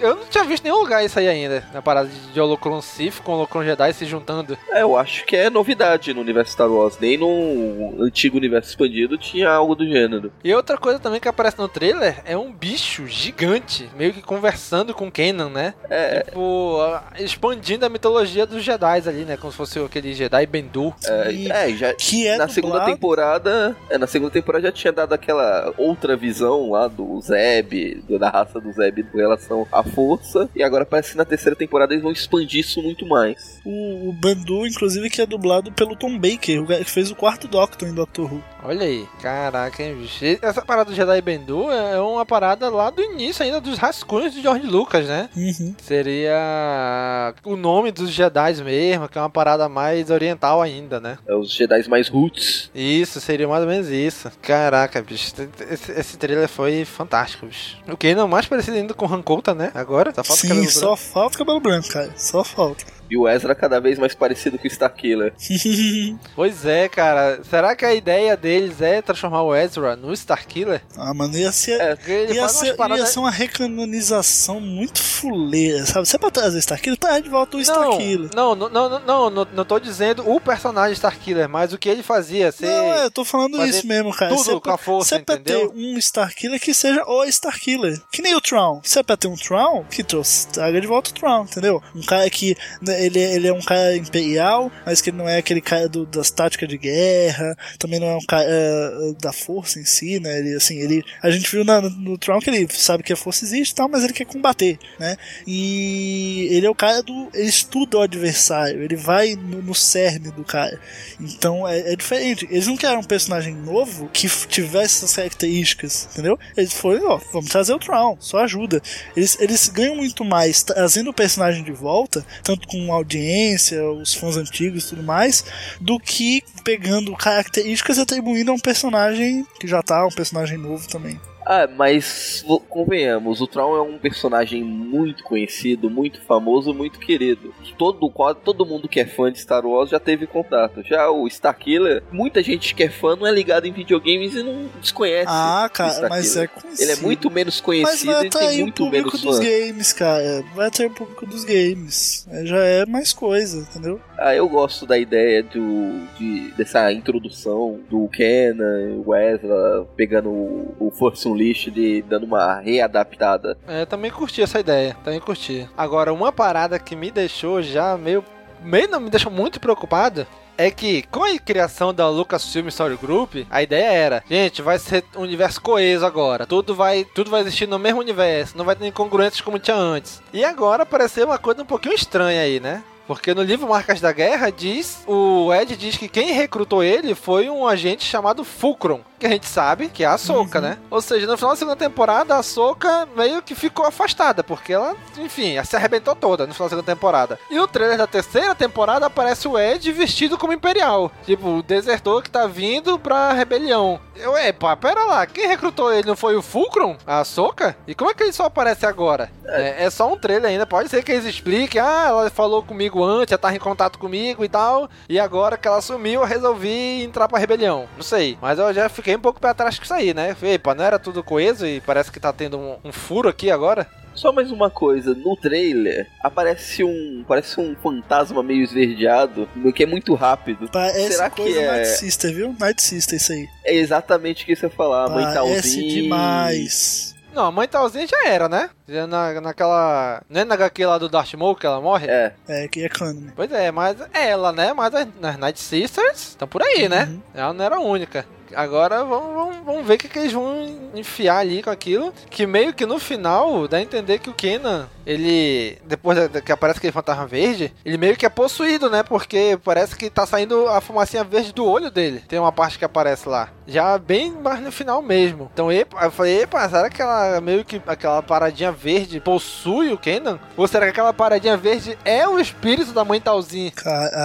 Eu 0.01 0.16
não 0.16 0.24
tinha 0.24 0.45
visto 0.45 0.64
nenhum 0.64 0.78
lugar 0.78 1.05
isso 1.05 1.18
aí 1.18 1.28
ainda. 1.28 1.64
Na 1.72 1.82
parada 1.82 2.09
de 2.09 2.40
Holocron 2.40 2.80
Sith 2.80 3.20
com 3.22 3.32
Holocron 3.32 3.64
Jedi 3.64 3.92
se 3.92 4.05
juntando. 4.05 4.57
É, 4.70 4.82
eu 4.82 4.97
acho 4.97 5.24
que 5.24 5.36
é 5.36 5.51
novidade 5.51 6.12
no 6.12 6.20
universo 6.20 6.53
Star 6.53 6.70
Wars. 6.70 6.99
Nem 7.01 7.16
no 7.16 7.95
antigo 8.01 8.36
universo 8.36 8.70
expandido 8.70 9.16
tinha 9.16 9.51
algo 9.51 9.74
do 9.74 9.86
gênero. 9.86 10.32
E 10.42 10.55
outra 10.55 10.76
coisa 10.76 10.99
também 10.99 11.20
que 11.20 11.28
aparece 11.28 11.59
no 11.59 11.68
trailer 11.68 12.20
é 12.24 12.36
um 12.36 12.53
bicho 12.53 13.07
gigante, 13.07 13.88
meio 13.97 14.12
que 14.12 14.22
conversando 14.22 14.95
com 14.95 15.11
Kanan, 15.11 15.51
né? 15.51 15.74
É. 15.88 16.22
Tipo, 16.22 16.78
expandindo 17.18 17.86
a 17.86 17.88
mitologia 17.88 18.47
dos 18.47 18.62
Jedi 18.62 19.09
ali, 19.09 19.24
né? 19.24 19.36
Como 19.36 19.51
se 19.51 19.57
fosse 19.57 19.78
aquele 19.78 20.14
Jedi 20.14 20.47
Bendu. 20.47 20.95
É, 21.05 21.70
é, 21.70 21.76
já 21.76 21.95
que 21.95 22.26
é 22.26 22.36
na 22.36 22.49
segunda 22.49 22.84
temporada, 22.84 23.76
é, 23.88 23.99
na 23.99 24.07
segunda 24.07 24.32
temporada 24.32 24.64
já 24.64 24.72
tinha 24.72 24.92
dado 24.92 25.12
aquela 25.12 25.72
outra 25.76 26.16
visão 26.16 26.70
lá 26.70 26.88
do 26.88 27.20
Zeb, 27.20 28.03
da 28.18 28.30
raça 28.30 28.61
do 28.61 28.72
Zeb 28.72 29.05
com 29.05 29.18
relação 29.18 29.66
à 29.70 29.82
força, 29.91 30.49
e 30.55 30.62
agora 30.62 30.85
parece 30.87 31.12
que 31.12 31.16
na 31.16 31.24
terceira 31.24 31.57
temporada 31.57 31.93
eles 31.93 32.03
vão 32.03 32.12
expandir 32.12 32.61
isso 32.61 32.82
muito 32.82 33.07
mais. 33.07 33.61
O, 33.64 34.09
o 34.09 34.12
Bandu, 34.12 34.66
inclusive, 34.66 35.11
que 35.11 35.20
é 35.20 35.26
dublado 35.26 35.72
pelo 35.72 35.97
Tom 35.97 36.18
Baker, 36.18 36.62
o 36.62 36.66
cara 36.66 36.85
que 36.85 36.91
fez 36.91 37.11
o 37.11 37.14
quarto 37.14 37.49
Doctor 37.49 37.89
em 37.89 37.95
Doctor 37.95 38.32
Who. 38.32 38.53
Olha 38.66 38.86
aí, 38.86 39.06
caraca, 39.20 39.82
hein, 39.82 39.94
bicho. 39.94 40.24
Essa 40.40 40.62
parada 40.62 40.90
do 40.90 40.96
Jedi 40.96 41.20
Bendu 41.20 41.70
é 41.70 42.00
uma 42.00 42.24
parada 42.24 42.70
lá 42.70 42.88
do 42.88 43.02
início 43.02 43.44
ainda 43.44 43.60
dos 43.60 43.76
rascunhos 43.76 44.32
de 44.32 44.40
George 44.40 44.66
Lucas, 44.66 45.06
né? 45.06 45.28
Uhum. 45.36 45.74
Seria 45.82 47.34
o 47.44 47.56
nome 47.56 47.92
dos 47.92 48.10
Jedi 48.10 48.54
mesmo, 48.64 49.06
que 49.08 49.18
é 49.18 49.20
uma 49.20 49.28
parada 49.28 49.68
mais 49.68 50.10
oriental 50.10 50.62
ainda, 50.62 50.98
né? 50.98 51.18
É 51.26 51.34
os 51.34 51.52
Jedi 51.52 51.86
mais 51.88 52.08
roots. 52.08 52.70
Isso, 52.74 53.20
seria 53.20 53.46
mais 53.46 53.62
ou 53.62 53.68
menos 53.68 53.88
isso. 53.88 54.30
Caraca, 54.40 55.02
bicho. 55.02 55.32
Esse, 55.70 55.92
esse 55.92 56.16
trailer 56.16 56.48
foi 56.48 56.86
fantástico, 56.86 57.46
bicho. 57.46 57.76
O 57.86 57.96
que 57.98 58.14
não 58.14 58.26
mais 58.26 58.46
parecido 58.46 58.78
ainda 58.78 58.94
com 58.94 59.04
Rancouta, 59.04 59.54
né? 59.54 59.70
Agora, 59.74 60.10
só 60.14 60.24
falta 60.24 60.32
o 60.32 60.36
Sim, 60.36 60.48
cabelo 60.48 60.70
só 60.70 60.80
branco. 60.86 60.96
falta 61.02 61.38
cabelo 61.38 61.60
branco, 61.60 61.88
cara. 61.88 62.10
Só 62.16 62.42
falta. 62.42 62.84
E 63.10 63.18
o 63.18 63.28
Ezra 63.28 63.54
cada 63.54 63.78
vez 63.80 63.98
mais 63.98 64.14
parecido 64.14 64.58
com 64.58 64.64
o 64.64 64.70
Starkiller. 64.70 65.34
Pois 66.34 66.64
é, 66.64 66.88
cara. 66.88 67.40
Será 67.44 67.76
que 67.76 67.84
a 67.84 67.94
ideia 67.94 68.36
deles 68.55 68.80
é 68.80 69.02
transformar 69.02 69.42
o 69.42 69.55
Ezra 69.55 69.96
no 69.96 70.12
Starkiller? 70.12 70.82
Ah, 70.96 71.12
mano, 71.14 71.36
ia 71.36 71.50
ser, 71.52 71.98
ele 72.07 72.34
ia, 72.34 72.48
ser, 72.48 72.76
ia 72.96 73.07
ser 73.07 73.18
uma 73.18 73.30
recanonização 73.30 74.61
muito 74.61 75.02
fuleira, 75.02 75.84
sabe? 75.86 76.07
Você 76.07 76.16
é 76.16 76.18
pra 76.18 76.30
trazer 76.30 76.59
Starkiller, 76.59 76.98
tá 76.98 77.18
de 77.18 77.28
volta 77.28 77.57
o 77.57 77.61
Starkiller. 77.61 78.30
não, 78.34 78.55
não, 78.55 78.68
não, 78.68 79.00
não, 79.00 79.30
não, 79.30 79.44
não 79.52 79.64
tô 79.64 79.78
dizendo 79.78 80.28
o 80.28 80.40
personagem 80.40 80.92
Starkiller, 80.94 81.48
mas 81.48 81.72
o 81.72 81.78
que 81.78 81.88
ele 81.88 82.02
fazia. 82.02 82.50
Ser, 82.52 82.66
Não, 82.66 82.92
é, 82.92 83.05
eu 83.05 83.11
tô 83.11 83.24
falando 83.24 83.64
isso 83.66 83.86
mesmo, 83.86 84.12
cara. 84.14 84.30
Tudo 84.30 84.44
Você 84.44 84.50
é 84.50 84.55
com 84.55 84.61
pra- 84.61 84.74
a 84.74 84.78
força, 84.78 85.09
você 85.11 85.14
é 85.16 85.18
entendeu? 85.18 85.68
ter 85.70 85.76
um 85.76 85.98
Starkiller 85.98 86.61
que 86.61 86.72
seja 86.74 87.05
o 87.07 87.24
Starkiller. 87.24 88.00
Que 88.12 88.22
nem 88.22 88.34
o 88.34 88.40
Tron. 88.40 88.80
Você 88.82 89.00
é 89.00 89.02
pra 89.02 89.16
ter 89.16 89.28
um 89.28 89.36
Tron 89.36 89.84
que 89.90 90.02
trouxe, 90.02 90.48
traga 90.48 90.80
de 90.80 90.86
volta 90.86 91.11
o 91.11 91.14
Tron, 91.14 91.42
entendeu? 91.44 91.82
Um 91.94 92.02
cara 92.02 92.28
que 92.30 92.57
né, 92.80 93.05
ele, 93.05 93.18
ele 93.18 93.48
é 93.48 93.52
um 93.52 93.61
cara 93.62 93.96
imperial, 93.96 94.70
mas 94.86 95.00
que 95.00 95.11
ele 95.11 95.16
não 95.16 95.28
é 95.28 95.38
aquele 95.38 95.61
cara 95.61 95.88
do- 95.88 96.07
das 96.07 96.30
táticas 96.30 96.68
de 96.68 96.78
guerra, 96.78 97.57
também 97.78 97.98
não 97.98 98.09
é 98.09 98.16
um 98.16 98.24
cara 98.26 98.43
eh, 98.47 99.14
da 99.20 99.32
força 99.32 99.78
em 99.80 99.84
si, 99.84 100.18
né? 100.20 100.38
Ele, 100.38 100.55
assim, 100.55 100.78
ele, 100.78 101.03
a 101.22 101.30
gente 101.30 101.51
viu 101.51 101.64
na- 101.64 101.80
no 101.80 102.16
Tron 102.18 102.40
que 102.40 102.51
ele 102.51 102.66
sabe 102.72 103.03
que 103.03 103.12
a 103.12 103.16
força 103.16 103.45
existe 103.45 103.72
e 103.72 103.74
tal, 103.74 103.88
mas 103.88 104.05
ele 104.05 104.12
quer 104.12 104.24
combater, 104.26 104.78
né? 104.99 105.16
E 105.47 106.49
ele 106.51 106.66
é 106.66 106.70
o 106.70 106.74
cara 106.74 107.03
do. 107.03 107.28
Ele 107.34 107.49
estuda 107.49 107.99
o 107.99 108.03
adversário, 108.03 108.82
ele 108.82 108.97
vai 108.97 109.34
no, 109.34 109.62
no 109.62 109.74
cerne 109.74 110.30
do 110.30 110.45
cara. 110.45 110.78
Então 111.20 111.66
é, 111.66 111.92
é 111.92 111.97
diferente. 111.97 112.47
Eles 112.51 112.66
não 112.66 112.76
querem 112.76 112.99
um 112.99 113.03
personagem 113.03 113.55
novo 113.55 114.09
que 114.12 114.28
tivesse 114.49 114.97
essas 114.99 115.14
características, 115.16 116.09
entendeu? 116.12 116.38
Eles 116.57 116.72
foram, 116.72 117.07
ó, 117.09 117.20
vamos 117.32 117.51
trazer 117.51 117.72
o 117.72 117.78
Tron, 117.78 118.16
só 118.20 118.38
ajuda. 118.38 118.82
Eles, 119.16 119.36
eles 119.40 119.68
ganham 119.68 119.97
muito 119.97 120.24
mais 120.24 120.62
trazendo 120.62 121.11
o 121.11 121.14
personagem 121.14 121.62
de 121.62 121.72
volta, 121.72 122.24
tanto 122.42 122.66
com 122.68 122.92
audiência, 122.92 123.82
os 123.90 124.14
fãs 124.14 124.36
antigos 124.36 124.84
e 124.86 124.88
tudo 124.90 125.03
mais, 125.03 125.45
do 125.80 125.99
que 125.99 126.42
pegando 126.62 127.14
características 127.16 127.99
e 127.99 128.01
atribuindo 128.01 128.34
a 128.51 128.55
um 128.55 128.59
personagem 128.59 129.47
que 129.61 129.66
já 129.66 129.82
tá, 129.82 130.07
um 130.07 130.11
personagem 130.11 130.59
novo 130.59 130.87
também. 130.89 131.18
Ah, 131.47 131.68
mas 131.76 132.43
convenhamos, 132.70 133.43
o 133.43 133.47
Tron 133.47 133.76
é 133.76 133.82
um 133.82 133.99
personagem 133.99 134.64
muito 134.64 135.22
conhecido, 135.22 135.91
muito 135.91 136.22
famoso, 136.22 136.72
muito 136.72 136.99
querido. 136.99 137.53
Todo, 137.76 138.09
quase 138.09 138.39
todo 138.43 138.64
mundo 138.64 138.89
que 138.89 138.99
é 138.99 139.05
fã 139.05 139.30
de 139.30 139.39
Star 139.41 139.66
Wars 139.66 139.91
já 139.91 140.01
teve 140.01 140.26
contato. 140.26 140.82
Já 140.82 141.11
o 141.11 141.26
Starkiller, 141.28 142.03
muita 142.11 142.43
gente 142.43 142.74
que 142.74 142.82
é 142.85 142.89
fã 142.89 143.14
não 143.14 143.26
é 143.26 143.30
ligado 143.30 143.66
em 143.66 143.72
videogames 143.72 144.35
e 144.35 144.43
não 144.43 144.70
desconhece. 144.80 145.26
Ah, 145.28 145.68
cara, 145.70 146.09
mas 146.09 146.35
é 146.35 146.47
conhecido. 146.47 146.82
Ele 146.82 146.93
é 146.93 146.97
muito 147.03 147.30
menos 147.30 147.57
Mas 147.57 147.61
conhecido 147.61 148.12
vai 148.12 148.26
e 148.26 148.30
tem 148.30 148.41
atrair 148.41 148.59
o 148.61 148.62
muito 148.62 148.76
público 148.85 149.09
menos 149.09 149.20
dos 149.20 149.37
fã. 149.37 149.45
games, 149.45 149.93
cara. 149.93 150.45
Vai 150.55 150.68
atrair 150.68 150.87
o 150.87 150.95
público 150.95 151.26
dos 151.26 151.45
games. 151.45 152.26
É, 152.30 152.47
Já 152.47 152.57
é 152.64 152.87
mais 152.87 153.12
coisa, 153.12 153.59
entendeu? 153.59 154.01
Ah, 154.18 154.34
eu 154.34 154.48
gosto 154.48 154.86
da 154.86 154.96
ideia 154.96 155.42
do, 155.42 156.06
de, 156.16 156.52
dessa 156.52 156.92
introdução 156.92 157.80
do 157.90 158.08
Kenan, 158.08 159.02
o 159.04 159.14
Ezra 159.14 159.86
pegando 159.96 160.30
o, 160.30 160.76
o 160.78 160.90
Force 160.90 161.26
Unleashed 161.28 161.76
e 161.76 162.02
dando 162.02 162.24
uma 162.24 162.60
readaptada. 162.60 163.56
É, 163.66 163.84
também 163.84 164.10
curti 164.10 164.42
essa 164.42 164.60
ideia, 164.60 164.96
também 165.04 165.20
curti. 165.20 165.68
Agora, 165.76 166.12
uma 166.12 166.32
parada 166.32 166.78
que 166.78 166.94
me 166.94 167.10
deixou 167.10 167.62
já 167.62 167.96
meio. 167.96 168.24
meio 168.62 168.88
não, 168.88 169.00
me 169.00 169.10
deixou 169.10 169.32
muito 169.32 169.60
preocupado 169.60 170.26
é 170.56 170.70
que 170.70 171.02
com 171.02 171.24
a 171.24 171.38
criação 171.38 171.92
da 171.92 172.08
Lucasfilm 172.08 172.68
Story 172.68 172.96
Group, 172.96 173.34
a 173.50 173.62
ideia 173.62 173.92
era, 173.92 174.24
gente, 174.28 174.62
vai 174.62 174.78
ser 174.78 175.04
um 175.16 175.22
universo 175.22 175.60
coeso 175.60 176.06
agora. 176.06 176.46
Tudo 176.46 176.74
vai, 176.74 177.04
tudo 177.04 177.30
vai 177.30 177.40
existir 177.40 177.66
no 177.66 177.78
mesmo 177.78 178.00
universo, 178.00 178.56
não 178.56 178.64
vai 178.64 178.76
ter 178.76 178.86
incongruências 178.86 179.40
como 179.40 179.58
tinha 179.58 179.76
antes. 179.76 180.22
E 180.32 180.44
agora 180.44 180.84
apareceu 180.84 181.26
uma 181.26 181.38
coisa 181.38 181.62
um 181.62 181.66
pouquinho 181.66 181.94
estranha 181.94 182.40
aí, 182.40 182.60
né? 182.60 182.82
Porque 183.07 183.34
no 183.34 183.42
livro 183.42 183.68
Marcas 183.68 184.00
da 184.00 184.12
Guerra 184.12 184.50
diz, 184.50 185.05
o 185.07 185.52
Ed 185.52 185.76
diz 185.76 185.96
que 185.96 186.09
quem 186.09 186.32
recrutou 186.32 186.82
ele 186.82 187.14
foi 187.14 187.50
um 187.50 187.66
agente 187.66 188.05
chamado 188.05 188.44
Fulcrum, 188.44 189.00
que 189.18 189.26
a 189.26 189.30
gente 189.30 189.46
sabe 189.46 189.88
que 189.88 190.05
é 190.05 190.07
a 190.07 190.18
Soca, 190.18 190.59
uhum. 190.59 190.64
né? 190.64 190.78
Ou 190.90 191.00
seja, 191.00 191.26
no 191.26 191.36
final 191.36 191.50
da 191.50 191.57
segunda 191.57 191.76
temporada 191.76 192.36
a 192.36 192.42
Soca 192.42 193.07
meio 193.16 193.42
que 193.42 193.55
ficou 193.55 193.84
afastada, 193.84 194.42
porque 194.42 194.72
ela, 194.72 194.94
enfim, 195.18 195.62
se 195.64 195.76
arrebentou 195.76 196.14
toda 196.14 196.46
no 196.46 196.55
final 196.55 196.66
da 196.66 196.76
segunda 196.76 196.94
temporada. 196.94 197.38
E 197.50 197.57
no 197.57 197.66
trailer 197.66 197.98
da 197.98 198.07
terceira 198.07 198.55
temporada 198.55 199.07
aparece 199.07 199.46
o 199.46 199.59
Ed 199.59 199.90
vestido 199.92 200.38
como 200.38 200.52
imperial, 200.52 201.12
tipo, 201.24 201.48
o 201.48 201.62
desertor 201.62 202.22
que 202.22 202.30
tá 202.30 202.46
vindo 202.46 202.98
pra 202.98 203.32
rebelião. 203.32 204.00
Eu, 204.16 204.36
epa, 204.36 204.76
pera 204.76 205.05
lá, 205.05 205.26
quem 205.26 205.46
recrutou 205.46 205.92
ele 205.92 206.07
não 206.07 206.16
foi 206.16 206.36
o 206.36 206.42
Fulcrum? 206.42 206.96
A 207.07 207.24
Soca? 207.24 207.76
E 207.86 207.94
como 207.94 208.11
é 208.11 208.14
que 208.14 208.22
ele 208.22 208.32
só 208.32 208.44
aparece 208.44 208.86
agora? 208.86 209.30
É, 209.44 209.84
é 209.84 209.90
só 209.90 210.11
um 210.11 210.16
trailer 210.16 210.50
ainda, 210.50 210.66
pode 210.66 210.88
ser 210.88 211.02
que 211.02 211.12
eles 211.12 211.24
expliquem, 211.24 211.80
ah, 211.80 212.07
ela 212.09 212.30
falou 212.30 212.62
comigo 212.62 212.93
comigo 212.95 213.05
antes, 213.05 213.30
já 213.30 213.38
tava 213.38 213.57
em 213.57 213.59
contato 213.59 213.99
comigo 213.99 214.45
e 214.45 214.49
tal. 214.49 214.88
E 215.09 215.18
agora 215.18 215.57
que 215.57 215.66
ela 215.66 215.80
sumiu, 215.80 216.20
eu 216.20 216.26
resolvi 216.26 217.03
entrar 217.03 217.28
pra 217.28 217.38
rebelião. 217.38 217.88
Não 217.97 218.05
sei. 218.05 218.38
Mas 218.40 218.59
eu 218.59 218.72
já 218.72 218.88
fiquei 218.88 219.16
um 219.16 219.20
pouco 219.20 219.40
pra 219.40 219.55
trás 219.55 219.76
com 219.76 219.84
isso 219.84 219.95
aí, 219.95 220.14
né? 220.14 220.36
Epa, 220.42 220.74
não 220.74 220.84
era 220.84 220.99
tudo 220.99 221.24
coeso 221.24 221.66
e 221.66 221.80
parece 221.80 222.12
que 222.12 222.20
tá 222.20 222.32
tendo 222.32 222.57
um, 222.57 222.76
um 222.84 222.92
furo 222.92 223.28
aqui 223.28 223.51
agora. 223.51 223.86
Só 224.14 224.30
mais 224.30 224.53
uma 224.53 224.70
coisa, 224.70 225.12
no 225.12 225.36
trailer 225.36 226.07
aparece 226.22 226.84
um 226.84 227.24
parece 227.26 227.61
um 227.61 227.74
fantasma 227.74 228.45
meio 228.45 228.62
esverdeado, 228.62 229.49
que 229.74 229.82
é 229.82 229.86
muito 229.86 230.14
rápido. 230.14 230.68
Parece 230.70 231.14
Será 231.14 231.28
que 231.28 231.59
é 231.59 231.66
Night 231.66 231.88
Sister, 231.88 232.32
viu? 232.32 232.55
Night 232.61 232.80
Sister 232.80 233.16
isso 233.16 233.32
aí. 233.32 233.49
É 233.64 233.74
exatamente 233.74 234.45
o 234.45 234.47
que 234.47 234.55
você 234.55 234.66
ia 234.66 234.70
falar, 234.70 235.11
Parece 235.11 235.78
mãe 235.80 235.88
demais. 235.88 237.13
Não, 237.35 237.47
a 237.47 237.53
mãe 237.53 237.66
talzinha 237.66 238.07
já 238.07 238.28
era, 238.28 238.49
né? 238.49 238.70
Já 238.89 239.07
na, 239.07 239.41
naquela. 239.41 240.22
Não 240.28 240.41
é 240.41 240.45
na 240.45 240.55
HQ 240.55 240.87
lá 240.87 240.99
do 240.99 241.09
Darth 241.09 241.35
Maul 241.35 241.57
que 241.57 241.66
ela 241.66 241.80
morre? 241.80 242.07
É. 242.09 242.32
É, 242.49 242.68
que 242.68 242.85
é 242.85 242.89
canon. 242.89 243.30
Pois 243.35 243.51
é, 243.53 243.70
mas 243.70 243.97
ela, 244.12 244.53
né? 244.53 244.72
Mas 244.72 244.95
as, 244.95 245.09
as 245.22 245.37
Night 245.37 245.61
Sisters 245.61 246.28
estão 246.28 246.47
por 246.47 246.62
aí, 246.62 246.89
né? 246.89 247.05
uhum. 247.05 247.14
né? 247.14 247.20
Ela 247.35 247.53
não 247.53 247.64
era 247.64 247.76
a 247.76 247.80
única. 247.80 248.24
Agora 248.55 249.03
vamos, 249.03 249.35
vamos, 249.35 249.57
vamos 249.64 249.87
ver 249.87 249.95
o 249.95 249.99
que, 249.99 250.09
que 250.09 250.18
eles 250.18 250.32
vão 250.32 250.91
enfiar 250.95 251.39
ali 251.39 251.62
com 251.62 251.70
aquilo. 251.70 252.12
Que 252.30 252.47
meio 252.47 252.72
que 252.72 252.87
no 252.87 252.99
final 252.99 253.66
dá 253.66 253.78
a 253.78 253.82
entender 253.82 254.20
que 254.20 254.30
o 254.30 254.35
Kenan 254.35 254.89
ele, 255.07 255.78
depois 255.84 256.18
que 256.44 256.52
aparece 256.52 256.78
aquele 256.78 256.92
fantasma 256.92 257.26
verde, 257.26 257.72
ele 257.84 257.96
meio 257.96 258.16
que 258.16 258.26
é 258.26 258.28
possuído, 258.28 258.88
né? 258.90 259.02
Porque 259.02 259.59
parece 259.62 259.96
que 259.96 260.11
tá 260.11 260.26
saindo 260.26 260.68
a 260.68 260.80
fumacinha 260.80 261.24
verde 261.24 261.52
do 261.52 261.66
olho 261.66 261.90
dele. 261.90 262.22
Tem 262.28 262.38
uma 262.38 262.52
parte 262.52 262.78
que 262.78 262.84
aparece 262.84 263.28
lá. 263.28 263.48
Já 263.66 263.96
bem 263.98 264.30
mais 264.30 264.61
no 264.61 264.70
final 264.70 265.00
mesmo. 265.02 265.50
Então 265.52 265.72
epa, 265.72 266.05
eu 266.05 266.11
falei, 266.11 266.42
epa, 266.42 266.68
será 266.68 266.90
que 266.90 267.00
ela 267.00 267.40
meio 267.40 267.64
que 267.64 267.80
aquela 267.86 268.22
paradinha 268.22 268.72
verde 268.72 269.20
possui 269.20 269.92
o 269.92 269.98
Kenan? 269.98 270.38
Ou 270.57 270.66
será 270.68 270.86
que 270.86 270.92
aquela 270.92 271.12
paradinha 271.12 271.57
verde 271.57 271.98
é 272.05 272.28
o 272.28 272.38
espírito 272.38 272.92
da 272.92 273.05
mãe 273.05 273.20
Talzinha? 273.20 273.72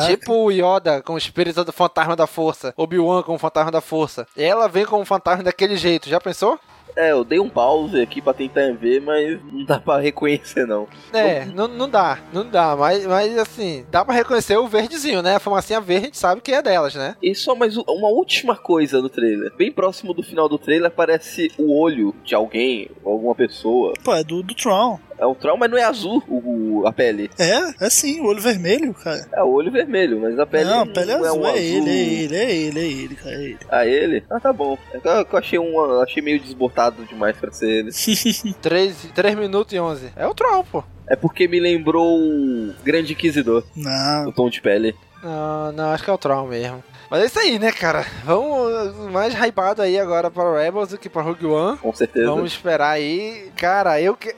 Tipo 0.07 0.45
o 0.45 0.51
Yoda 0.51 1.01
com 1.01 1.13
o 1.13 1.17
espírito 1.17 1.63
do 1.63 1.71
fantasma 1.71 2.15
da 2.15 2.27
força. 2.27 2.73
Obi-Wan 2.75 3.23
com 3.23 3.35
o 3.35 3.39
fantasma 3.39 3.71
da 3.71 3.81
força. 3.81 4.27
Ela 4.35 4.67
vem 4.67 4.85
como 4.85 5.01
um 5.01 5.05
fantasma 5.05 5.43
daquele 5.43 5.77
jeito, 5.77 6.09
já 6.09 6.19
pensou? 6.19 6.59
É, 6.95 7.11
eu 7.11 7.23
dei 7.23 7.39
um 7.39 7.49
pause 7.49 7.99
aqui 8.01 8.21
pra 8.21 8.33
tentar 8.33 8.73
ver, 8.73 9.01
mas 9.01 9.39
não 9.51 9.63
dá 9.63 9.79
pra 9.79 9.99
reconhecer, 9.99 10.65
não. 10.65 10.87
É, 11.13 11.45
não, 11.45 11.67
não 11.67 11.89
dá, 11.89 12.19
não 12.33 12.45
dá, 12.45 12.75
mas, 12.75 13.05
mas 13.05 13.37
assim, 13.37 13.85
dá 13.89 14.03
pra 14.03 14.13
reconhecer 14.13 14.57
o 14.57 14.67
verdezinho, 14.67 15.21
né? 15.21 15.35
A 15.35 15.39
fumacinha 15.39 15.79
verde 15.79 16.03
a 16.03 16.05
gente 16.05 16.17
sabe 16.17 16.41
que 16.41 16.51
é 16.51 16.61
delas, 16.61 16.95
né? 16.95 17.15
E 17.21 17.33
só 17.35 17.55
mais 17.55 17.77
uma 17.77 18.07
última 18.09 18.55
coisa 18.55 19.01
no 19.01 19.09
trailer. 19.09 19.51
Bem 19.55 19.71
próximo 19.71 20.13
do 20.13 20.23
final 20.23 20.49
do 20.49 20.57
trailer 20.57 20.87
aparece 20.87 21.51
o 21.57 21.77
olho 21.77 22.13
de 22.23 22.35
alguém, 22.35 22.89
alguma 23.05 23.35
pessoa. 23.35 23.93
Pô, 24.03 24.13
é 24.13 24.23
do, 24.23 24.43
do 24.43 24.53
Tron. 24.53 24.99
É 25.19 25.25
um 25.25 25.35
Tron, 25.35 25.57
mas 25.57 25.69
não 25.69 25.77
é 25.77 25.83
azul 25.83 26.23
o, 26.29 26.87
a 26.87 26.93
pele. 26.93 27.29
É, 27.37 27.85
é 27.85 27.89
sim, 27.89 28.21
o 28.21 28.27
olho 28.27 28.41
vermelho, 28.41 28.93
cara. 28.93 29.27
É 29.33 29.43
o 29.43 29.49
olho 29.49 29.69
vermelho, 29.69 30.21
mas 30.21 30.39
a 30.39 30.45
pele 30.45 30.63
não. 30.69 30.83
a 30.83 30.85
pele 30.85 31.17
não 31.17 31.25
é 31.25 31.27
azul, 31.27 31.35
é, 31.35 31.39
um 31.39 31.45
é 31.45 31.49
azul. 31.49 31.61
ele, 31.61 31.89
é 31.89 31.93
ele, 31.93 32.35
é 32.35 32.51
ele, 32.51 32.79
é 32.79 32.83
ele, 32.85 33.15
cara, 33.15 33.35
é 33.35 33.43
ele. 33.43 33.59
Ah, 33.69 33.85
ele? 33.85 34.23
Ah, 34.29 34.39
tá 34.39 34.53
bom. 34.53 34.77
É 34.93 34.99
que 34.99 35.35
eu 35.35 35.39
achei, 35.39 35.59
um, 35.59 36.01
achei 36.01 36.23
meio 36.23 36.39
desbotado 36.39 37.03
demais 37.03 37.35
pra 37.35 37.51
ser 37.51 37.69
ele. 37.69 37.91
3, 38.61 39.09
3 39.13 39.35
minutos 39.35 39.73
e 39.73 39.79
11. 39.79 40.13
É 40.15 40.25
o 40.25 40.33
Tron, 40.33 40.63
pô. 40.63 40.83
É 41.09 41.15
porque 41.15 41.47
me 41.47 41.59
lembrou 41.59 42.17
o 42.17 42.73
Grande 42.83 43.13
Inquisidor. 43.13 43.63
Não. 43.75 44.29
O 44.29 44.31
tom 44.31 44.49
de 44.49 44.61
pele. 44.61 44.95
Não, 45.21 45.71
não, 45.73 45.91
acho 45.91 46.03
que 46.03 46.09
é 46.09 46.13
o 46.13 46.17
Tron 46.17 46.47
mesmo. 46.47 46.81
Mas 47.09 47.23
é 47.23 47.25
isso 47.25 47.39
aí, 47.39 47.57
né, 47.57 47.71
cara? 47.71 48.05
Vamos 48.23 48.95
mais 49.11 49.33
hypado 49.33 49.81
aí 49.81 49.97
agora 49.97 50.29
para 50.29 50.61
Rebels 50.61 50.89
do 50.89 50.97
que 50.97 51.09
para 51.09 51.23
Rogue 51.23 51.47
One. 51.47 51.77
Com 51.77 51.93
certeza. 51.93 52.27
Vamos 52.27 52.51
esperar 52.51 52.91
aí. 52.91 53.51
Cara, 53.55 53.99
eu, 53.99 54.15
que... 54.15 54.33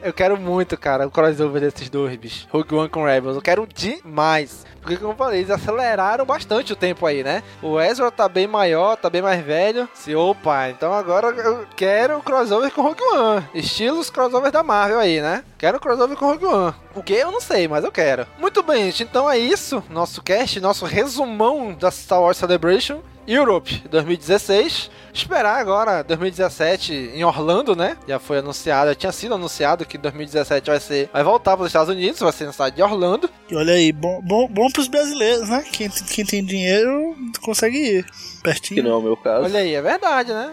eu 0.00 0.12
quero 0.12 0.38
muito, 0.38 0.76
cara, 0.76 1.06
o 1.06 1.10
crossover 1.10 1.60
desses 1.60 1.90
dois, 1.90 2.16
bicho. 2.16 2.46
Rogue 2.50 2.74
One 2.74 2.88
com 2.88 3.04
Rebels. 3.04 3.36
Eu 3.36 3.42
quero 3.42 3.66
demais. 3.66 4.64
Porque, 4.84 4.98
como 4.98 5.12
eu 5.12 5.16
falei, 5.16 5.38
eles 5.40 5.50
aceleraram 5.50 6.26
bastante 6.26 6.74
o 6.74 6.76
tempo 6.76 7.06
aí, 7.06 7.24
né? 7.24 7.42
O 7.62 7.80
Ezra 7.80 8.10
tá 8.10 8.28
bem 8.28 8.46
maior, 8.46 8.96
tá 8.98 9.08
bem 9.08 9.22
mais 9.22 9.42
velho. 9.42 9.88
Se, 9.94 10.14
opa, 10.14 10.68
então 10.68 10.92
agora 10.92 11.28
eu 11.28 11.66
quero 11.74 12.18
o 12.18 12.22
crossover 12.22 12.70
com 12.70 12.82
Rogue 12.82 13.02
One. 13.02 13.48
Estilos 13.54 14.10
crossover 14.10 14.52
da 14.52 14.62
Marvel 14.62 14.98
aí, 14.98 15.22
né? 15.22 15.42
Quero 15.56 15.78
o 15.78 15.80
crossover 15.80 16.18
com 16.18 16.26
Rogue 16.26 16.44
One. 16.44 16.74
O 16.94 17.02
que 17.02 17.14
eu 17.14 17.32
não 17.32 17.40
sei, 17.40 17.66
mas 17.66 17.82
eu 17.82 17.90
quero. 17.90 18.26
Muito 18.38 18.62
bem, 18.62 18.84
gente. 18.84 19.04
Então 19.04 19.28
é 19.28 19.38
isso. 19.38 19.82
Nosso 19.88 20.20
cast, 20.22 20.60
nosso 20.60 20.84
resumão 20.84 21.72
da 21.72 21.90
Star 21.90 22.20
Wars 22.20 22.36
Celebration. 22.36 23.00
Europe 23.26 23.82
2016. 23.90 24.90
Esperar 25.12 25.60
agora 25.60 26.02
2017 26.02 27.12
em 27.14 27.22
Orlando, 27.24 27.76
né? 27.76 27.96
Já 28.06 28.18
foi 28.18 28.38
anunciado, 28.38 28.94
tinha 28.96 29.12
sido 29.12 29.34
anunciado 29.34 29.86
que 29.86 29.96
2017 29.96 30.68
vai 30.68 30.80
ser, 30.80 31.08
vai 31.12 31.22
voltar 31.22 31.56
para 31.56 31.62
os 31.62 31.68
Estados 31.68 31.88
Unidos, 31.88 32.18
vai 32.18 32.32
ser 32.32 32.46
na 32.46 32.52
cidade 32.52 32.74
de 32.74 32.82
Orlando. 32.82 33.30
E 33.48 33.54
olha 33.54 33.74
aí, 33.74 33.92
bom, 33.92 34.20
bom, 34.20 34.48
bom 34.48 34.68
para 34.70 34.80
os 34.82 34.88
brasileiros, 34.88 35.48
né? 35.48 35.62
Quem, 35.70 35.88
quem 35.88 36.24
tem 36.24 36.44
dinheiro 36.44 37.16
consegue 37.42 37.76
ir 37.78 38.06
pertinho. 38.42 38.82
Que 38.82 38.88
não 38.88 38.96
é 38.96 38.98
o 38.98 39.02
meu 39.02 39.16
caso. 39.16 39.44
Olha 39.44 39.60
aí, 39.60 39.74
é 39.74 39.80
verdade, 39.80 40.32
né? 40.32 40.52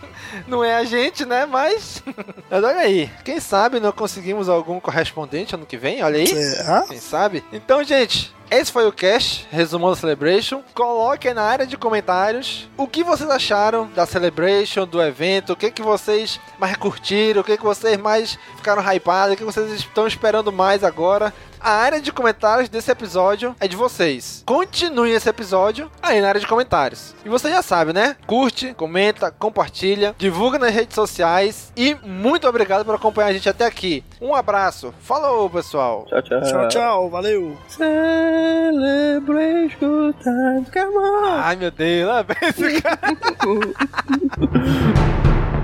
não 0.48 0.64
é 0.64 0.74
a 0.74 0.84
gente, 0.84 1.26
né? 1.26 1.44
Mas. 1.44 2.02
Mas 2.50 2.64
olha 2.64 2.78
aí. 2.78 3.10
Quem 3.22 3.38
sabe 3.38 3.78
não 3.78 3.92
conseguimos 3.92 4.48
algum 4.48 4.80
correspondente 4.80 5.54
ano 5.54 5.66
que 5.66 5.76
vem? 5.76 6.02
Olha 6.02 6.18
aí. 6.18 6.26
Será? 6.26 6.86
Quem 6.88 6.98
sabe? 6.98 7.44
Então, 7.52 7.84
gente, 7.84 8.34
esse 8.50 8.72
foi 8.72 8.86
o 8.86 8.92
cast, 8.92 9.46
resumão 9.50 9.90
da 9.90 9.96
Celebration. 9.96 10.62
Coloquem 10.74 11.34
na 11.34 11.42
área 11.42 11.66
de 11.66 11.76
comentários 11.76 12.68
o 12.76 12.86
que 12.86 13.04
vocês 13.04 13.28
acharam 13.28 13.88
da 13.94 14.06
Celebration, 14.06 14.86
do 14.86 15.02
evento, 15.02 15.52
o 15.52 15.56
que, 15.56 15.70
que 15.70 15.82
vocês 15.82 16.40
mais 16.58 16.76
curtiram, 16.76 17.42
o 17.42 17.44
que, 17.44 17.56
que 17.56 17.62
vocês 17.62 17.98
mais 17.98 18.38
ficaram 18.56 18.82
hypados, 18.82 19.34
o 19.34 19.36
que 19.36 19.44
vocês 19.44 19.70
estão 19.72 20.06
esperando 20.06 20.50
mais 20.50 20.82
agora. 20.82 21.32
A 21.60 21.70
área 21.72 22.00
de 22.00 22.12
comentários 22.12 22.68
desse 22.68 22.90
episódio 22.90 23.54
é 23.60 23.66
de 23.68 23.76
vocês. 23.76 24.42
Continue 24.46 25.10
esse 25.10 25.28
episódio 25.28 25.90
aí 26.02 26.20
na 26.20 26.28
área 26.28 26.40
de 26.40 26.46
comentários. 26.46 27.14
E 27.24 27.28
você 27.28 27.50
já 27.50 27.62
sabe, 27.62 27.92
né? 27.92 28.16
Curte, 28.26 28.74
comenta, 28.74 29.30
compartilha, 29.30 30.14
divulga 30.18 30.58
nas 30.58 30.72
redes 30.74 30.94
sociais 30.94 31.72
e 31.76 31.94
muito 32.02 32.46
obrigado 32.48 32.84
por 32.84 32.94
acompanhar 32.94 33.28
a 33.28 33.32
gente 33.32 33.48
até 33.48 33.66
aqui. 33.66 34.04
Um 34.20 34.34
abraço. 34.34 34.94
Falou, 35.00 35.48
pessoal. 35.50 36.06
Tchau, 36.08 36.22
tchau. 36.22 36.42
Tchau, 36.42 36.68
tchau. 36.68 37.10
Valeu. 37.10 37.56
Celebration 37.68 38.78
time. 40.22 40.66
Come 40.72 40.96
on. 40.96 41.40
Ai, 41.40 41.56
meu 41.56 41.70
Deus. 41.70 42.08
Lá 42.08 42.22
vem 42.22 42.36
esse 42.42 42.80
cara. 42.80 42.98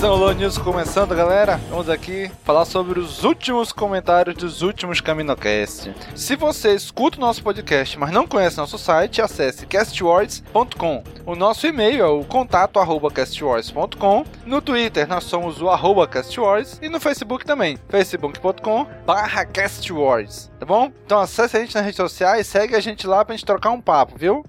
Solo 0.00 0.30
News 0.32 0.58
começando, 0.58 1.14
galera. 1.16 1.58
Vamos 1.70 1.88
aqui 1.88 2.30
falar 2.44 2.66
sobre 2.66 3.00
os 3.00 3.24
últimos 3.24 3.72
comentários 3.72 4.36
dos 4.36 4.60
últimos 4.60 5.00
CaminoCast. 5.00 5.94
Se 6.14 6.36
você 6.36 6.74
escuta 6.74 7.16
o 7.16 7.20
nosso 7.20 7.42
podcast, 7.42 7.98
mas 7.98 8.10
não 8.10 8.26
conhece 8.26 8.58
nosso 8.58 8.76
site, 8.78 9.22
acesse 9.22 9.64
castwords.com. 9.64 11.02
O 11.24 11.34
nosso 11.34 11.66
e-mail 11.66 12.04
é 12.04 12.08
o 12.08 12.24
contato 12.24 12.78
arroba 12.78 13.10
castwords.com. 13.10 14.24
No 14.44 14.60
Twitter 14.60 15.08
nós 15.08 15.24
somos 15.24 15.62
o 15.62 15.70
arroba 15.70 16.06
castwords 16.06 16.78
e 16.82 16.90
no 16.90 17.00
Facebook 17.00 17.46
também, 17.46 17.78
facebook.com 17.88 18.86
barra 19.06 19.46
castwords, 19.46 20.50
tá 20.60 20.66
bom? 20.66 20.92
Então 21.06 21.18
acesse 21.18 21.56
a 21.56 21.60
gente 21.60 21.74
nas 21.74 21.84
redes 21.84 21.96
sociais, 21.96 22.46
segue 22.46 22.76
a 22.76 22.80
gente 22.80 23.06
lá 23.06 23.24
pra 23.24 23.34
gente 23.34 23.46
trocar 23.46 23.70
um 23.70 23.80
papo, 23.80 24.14
viu? 24.18 24.44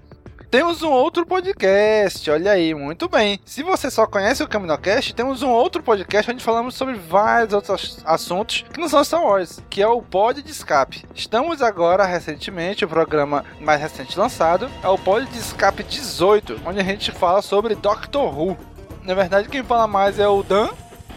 Temos 0.50 0.82
um 0.82 0.90
outro 0.90 1.26
podcast, 1.26 2.30
olha 2.30 2.52
aí, 2.52 2.72
muito 2.72 3.06
bem. 3.06 3.38
Se 3.44 3.62
você 3.62 3.90
só 3.90 4.06
conhece 4.06 4.42
o 4.42 4.48
CaminoCast, 4.48 5.14
temos 5.14 5.42
um 5.42 5.50
outro 5.50 5.82
podcast 5.82 6.30
onde 6.30 6.42
falamos 6.42 6.74
sobre 6.74 6.94
vários 6.94 7.52
outros 7.52 8.00
assuntos 8.02 8.64
que 8.72 8.80
não 8.80 8.88
são 8.88 9.04
Star 9.04 9.22
Wars, 9.22 9.62
que 9.68 9.82
é 9.82 9.86
o 9.86 10.00
Pod 10.00 10.40
de 10.40 10.50
Escape. 10.50 11.04
Estamos 11.14 11.60
agora, 11.60 12.06
recentemente, 12.06 12.82
o 12.82 12.88
programa 12.88 13.44
mais 13.60 13.78
recente 13.78 14.18
lançado 14.18 14.70
é 14.82 14.88
o 14.88 14.96
Pod 14.96 15.26
de 15.26 15.38
Escape 15.38 15.82
18, 15.82 16.62
onde 16.64 16.80
a 16.80 16.84
gente 16.84 17.12
fala 17.12 17.42
sobre 17.42 17.74
Doctor 17.74 18.34
Who. 18.34 18.56
Na 19.02 19.12
verdade, 19.12 19.50
quem 19.50 19.62
fala 19.62 19.86
mais 19.86 20.18
é 20.18 20.26
o 20.26 20.42
Dan, 20.42 20.70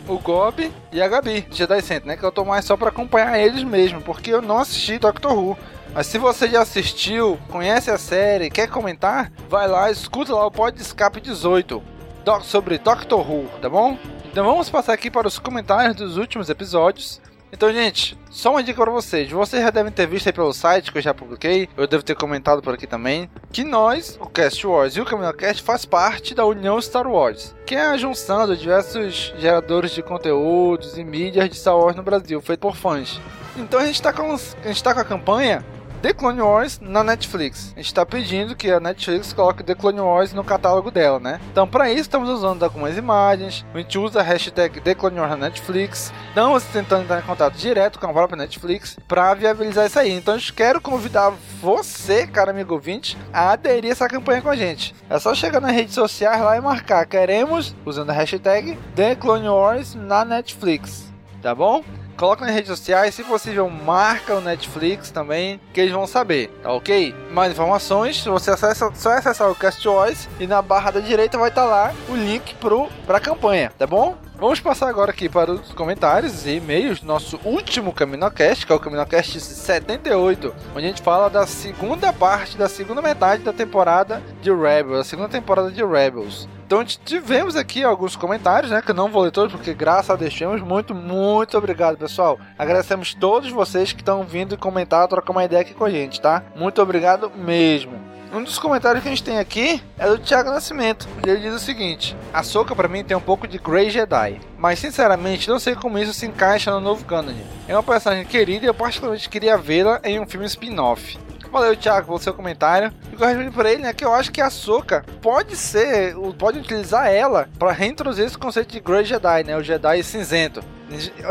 o 0.09 0.19
Gob 0.19 0.69
e 0.91 1.01
a 1.01 1.07
Gabi, 1.07 1.47
Jedi 1.49 1.81
Center, 1.81 2.05
né? 2.05 2.17
Que 2.17 2.23
eu 2.25 2.33
tô 2.33 2.43
mais 2.43 2.65
só 2.65 2.75
pra 2.75 2.89
acompanhar 2.89 3.39
eles 3.39 3.63
mesmo, 3.63 4.01
porque 4.01 4.31
eu 4.33 4.41
não 4.41 4.57
assisti 4.57 4.99
Doctor 4.99 5.31
Who. 5.33 5.57
Mas 5.93 6.07
se 6.07 6.17
você 6.17 6.47
já 6.47 6.61
assistiu, 6.61 7.37
conhece 7.49 7.91
a 7.91 7.97
série, 7.97 8.49
quer 8.49 8.67
comentar, 8.67 9.31
vai 9.49 9.67
lá, 9.67 9.91
escuta 9.91 10.33
lá 10.33 10.45
o 10.45 10.51
Pod 10.51 10.79
Escape 10.81 11.19
18 11.19 11.83
doc 12.23 12.43
sobre 12.43 12.77
Doctor 12.77 13.19
Who, 13.19 13.47
tá 13.61 13.69
bom? 13.69 13.97
Então 14.31 14.45
vamos 14.45 14.69
passar 14.69 14.93
aqui 14.93 15.11
para 15.11 15.27
os 15.27 15.39
comentários 15.39 15.95
dos 15.95 16.17
últimos 16.17 16.49
episódios. 16.49 17.19
Então, 17.51 17.71
gente, 17.73 18.17
só 18.29 18.51
uma 18.51 18.63
dica 18.63 18.81
para 18.81 18.91
vocês. 18.91 19.29
Vocês 19.29 19.61
já 19.61 19.69
devem 19.69 19.91
ter 19.91 20.07
visto 20.07 20.27
aí 20.27 20.31
pelo 20.31 20.53
site 20.53 20.89
que 20.89 20.97
eu 20.97 21.01
já 21.01 21.13
publiquei, 21.13 21.67
eu 21.75 21.85
devo 21.85 22.01
ter 22.01 22.15
comentado 22.15 22.61
por 22.61 22.73
aqui 22.73 22.87
também, 22.87 23.29
que 23.51 23.65
nós, 23.65 24.17
o 24.21 24.27
Cast 24.27 24.65
Wars 24.65 24.95
e 24.95 25.01
o 25.01 25.05
CaminhoCast, 25.05 25.61
faz 25.61 25.83
parte 25.83 26.33
da 26.33 26.45
União 26.45 26.81
Star 26.81 27.05
Wars, 27.05 27.53
que 27.65 27.75
é 27.75 27.87
a 27.87 27.97
junção 27.97 28.47
de 28.47 28.55
diversos 28.55 29.33
geradores 29.37 29.91
de 29.91 30.01
conteúdos 30.01 30.97
e 30.97 31.03
mídias 31.03 31.49
de 31.49 31.57
Star 31.57 31.77
Wars 31.77 31.97
no 31.97 32.03
Brasil, 32.03 32.39
feito 32.39 32.61
por 32.61 32.77
fãs. 32.77 33.19
Então 33.57 33.81
a 33.81 33.85
gente 33.85 33.95
está 33.95 34.13
com, 34.13 34.31
a 34.31 34.67
gente 34.67 34.81
tá 34.81 34.93
com 34.93 35.01
a 35.01 35.05
campanha 35.05 35.65
The 36.01 36.13
Clone 36.13 36.41
Wars 36.41 36.79
na 36.81 37.03
Netflix. 37.03 37.73
A 37.75 37.79
gente 37.79 37.85
está 37.85 38.03
pedindo 38.03 38.55
que 38.55 38.71
a 38.71 38.79
Netflix 38.79 39.33
coloque 39.33 39.63
The 39.63 39.75
Clone 39.75 39.99
Wars 39.99 40.33
no 40.33 40.43
catálogo 40.43 40.89
dela, 40.89 41.19
né? 41.19 41.39
Então, 41.51 41.67
para 41.67 41.91
isso, 41.91 42.01
estamos 42.01 42.27
usando 42.27 42.63
algumas 42.63 42.97
imagens. 42.97 43.63
A 43.71 43.77
gente 43.77 43.99
usa 43.99 44.19
a 44.19 44.23
hashtag 44.23 44.81
The 44.81 44.95
Clone 44.95 45.19
Wars 45.19 45.29
na 45.29 45.37
Netflix. 45.37 46.11
Estamos 46.29 46.63
tentando 46.63 47.03
entrar 47.03 47.19
em 47.19 47.25
contato 47.25 47.55
direto 47.55 47.99
com 47.99 48.07
a 48.07 48.13
própria 48.13 48.35
Netflix 48.35 48.97
para 49.07 49.35
viabilizar 49.35 49.85
isso 49.85 49.99
aí. 49.99 50.11
Então, 50.11 50.35
eu 50.35 50.41
quero 50.55 50.81
convidar 50.81 51.31
você, 51.61 52.25
cara 52.25 52.49
amigo 52.49 52.73
ouvinte, 52.73 53.15
a 53.31 53.51
aderir 53.51 53.91
a 53.91 53.93
essa 53.93 54.07
campanha 54.07 54.41
com 54.41 54.49
a 54.49 54.55
gente. 54.55 54.95
É 55.07 55.19
só 55.19 55.35
chegar 55.35 55.61
nas 55.61 55.71
redes 55.71 55.93
sociais 55.93 56.41
lá 56.41 56.57
e 56.57 56.61
marcar. 56.61 57.05
Queremos, 57.05 57.75
usando 57.85 58.09
a 58.09 58.13
hashtag 58.13 58.75
The 58.95 59.15
Clone 59.15 59.47
Wars 59.47 59.93
na 59.93 60.25
Netflix. 60.25 61.11
Tá 61.43 61.53
bom? 61.53 61.83
Coloca 62.17 62.45
nas 62.45 62.53
redes 62.53 62.69
sociais, 62.69 63.15
se 63.15 63.23
possível, 63.23 63.69
marca 63.69 64.35
o 64.35 64.41
Netflix 64.41 65.11
também, 65.11 65.59
que 65.73 65.81
eles 65.81 65.93
vão 65.93 66.07
saber, 66.07 66.49
tá 66.61 66.71
ok? 66.71 67.13
Mais 67.31 67.51
informações, 67.51 68.23
você 68.23 68.51
acessa, 68.51 68.91
só 68.93 69.11
acessar 69.11 69.49
o 69.49 69.55
Cast 69.55 69.81
Choice 69.81 70.29
e 70.39 70.47
na 70.47 70.61
barra 70.61 70.91
da 70.91 70.99
direita 70.99 71.37
vai 71.37 71.49
estar 71.49 71.63
tá 71.63 71.67
lá 71.67 71.93
o 72.09 72.15
link 72.15 72.55
pro, 72.55 72.87
pra 73.05 73.19
campanha, 73.19 73.71
tá 73.77 73.87
bom? 73.87 74.17
Vamos 74.41 74.59
passar 74.59 74.89
agora 74.89 75.11
aqui 75.11 75.29
para 75.29 75.51
os 75.51 75.71
comentários 75.73 76.47
e 76.47 76.55
e-mails 76.55 77.03
nosso 77.03 77.39
último 77.45 77.93
CaminoCast, 77.93 78.65
que 78.65 78.71
é 78.71 78.75
o 78.75 78.79
CaminoCast 78.79 79.39
78, 79.39 80.55
onde 80.75 80.83
a 80.83 80.87
gente 80.87 81.03
fala 81.03 81.29
da 81.29 81.45
segunda 81.45 82.11
parte, 82.11 82.57
da 82.57 82.67
segunda 82.67 83.03
metade 83.03 83.43
da 83.43 83.53
temporada 83.53 84.19
de 84.41 84.51
Rebels, 84.51 85.01
a 85.01 85.03
segunda 85.03 85.29
temporada 85.29 85.69
de 85.69 85.85
Rebels. 85.85 86.49
Então 86.65 86.83
tivemos 86.83 87.55
aqui 87.55 87.83
alguns 87.83 88.15
comentários, 88.15 88.71
né? 88.71 88.81
Que 88.81 88.89
eu 88.89 88.95
não 88.95 89.11
vou 89.11 89.21
ler 89.21 89.31
todos, 89.31 89.53
porque 89.53 89.75
graças 89.75 90.09
a 90.09 90.15
Deus 90.15 90.33
tivemos. 90.33 90.63
Muito, 90.63 90.95
muito 90.95 91.55
obrigado, 91.55 91.97
pessoal. 91.97 92.39
Agradecemos 92.57 93.13
todos 93.13 93.51
vocês 93.51 93.93
que 93.93 94.01
estão 94.01 94.23
vindo 94.23 94.57
comentar, 94.57 95.07
trocar 95.07 95.33
uma 95.33 95.43
ideia 95.43 95.61
aqui 95.61 95.75
com 95.75 95.85
a 95.85 95.91
gente, 95.91 96.19
tá? 96.19 96.41
Muito 96.55 96.81
obrigado 96.81 97.31
mesmo. 97.35 98.10
Um 98.33 98.43
dos 98.43 98.57
comentários 98.57 99.03
que 99.03 99.09
a 99.09 99.11
gente 99.11 99.23
tem 99.23 99.39
aqui 99.39 99.83
é 99.99 100.07
do 100.07 100.17
Thiago 100.17 100.51
Nascimento. 100.51 101.05
Ele 101.27 101.41
diz 101.41 101.53
o 101.53 101.59
seguinte: 101.59 102.15
A 102.33 102.41
Soca 102.43 102.73
para 102.73 102.87
mim 102.87 103.03
tem 103.03 103.15
um 103.15 103.21
pouco 103.21 103.45
de 103.45 103.57
Grey 103.57 103.89
Jedi, 103.89 104.39
mas 104.57 104.79
sinceramente 104.79 105.49
não 105.49 105.59
sei 105.59 105.75
como 105.75 105.99
isso 105.99 106.13
se 106.13 106.25
encaixa 106.25 106.71
no 106.71 106.79
novo 106.79 107.03
canon. 107.03 107.33
É 107.67 107.75
uma 107.75 107.83
personagem 107.83 108.25
querida 108.25 108.65
e 108.65 108.69
eu 108.69 108.73
particularmente 108.73 109.29
queria 109.29 109.57
vê-la 109.57 109.99
em 110.05 110.17
um 110.17 110.25
filme 110.25 110.45
spin-off. 110.45 111.19
Valeu, 111.51 111.75
Thiago, 111.75 112.07
pelo 112.07 112.19
seu 112.19 112.33
comentário. 112.33 112.93
E 113.11 113.15
respondi 113.25 113.51
pra 113.51 113.71
ele, 113.71 113.83
né, 113.83 113.93
que 113.93 114.05
eu 114.05 114.13
acho 114.13 114.31
que 114.31 114.39
a 114.39 114.49
Soka 114.49 115.03
pode 115.21 115.55
ser, 115.57 116.15
pode 116.39 116.59
utilizar 116.59 117.11
ela 117.11 117.49
para 117.59 117.71
reintroduzir 117.73 118.25
esse 118.25 118.37
conceito 118.37 118.71
de 118.71 118.79
Grey 118.79 119.03
Jedi, 119.03 119.43
né, 119.43 119.57
o 119.57 119.61
Jedi 119.61 120.01
cinzento. 120.01 120.63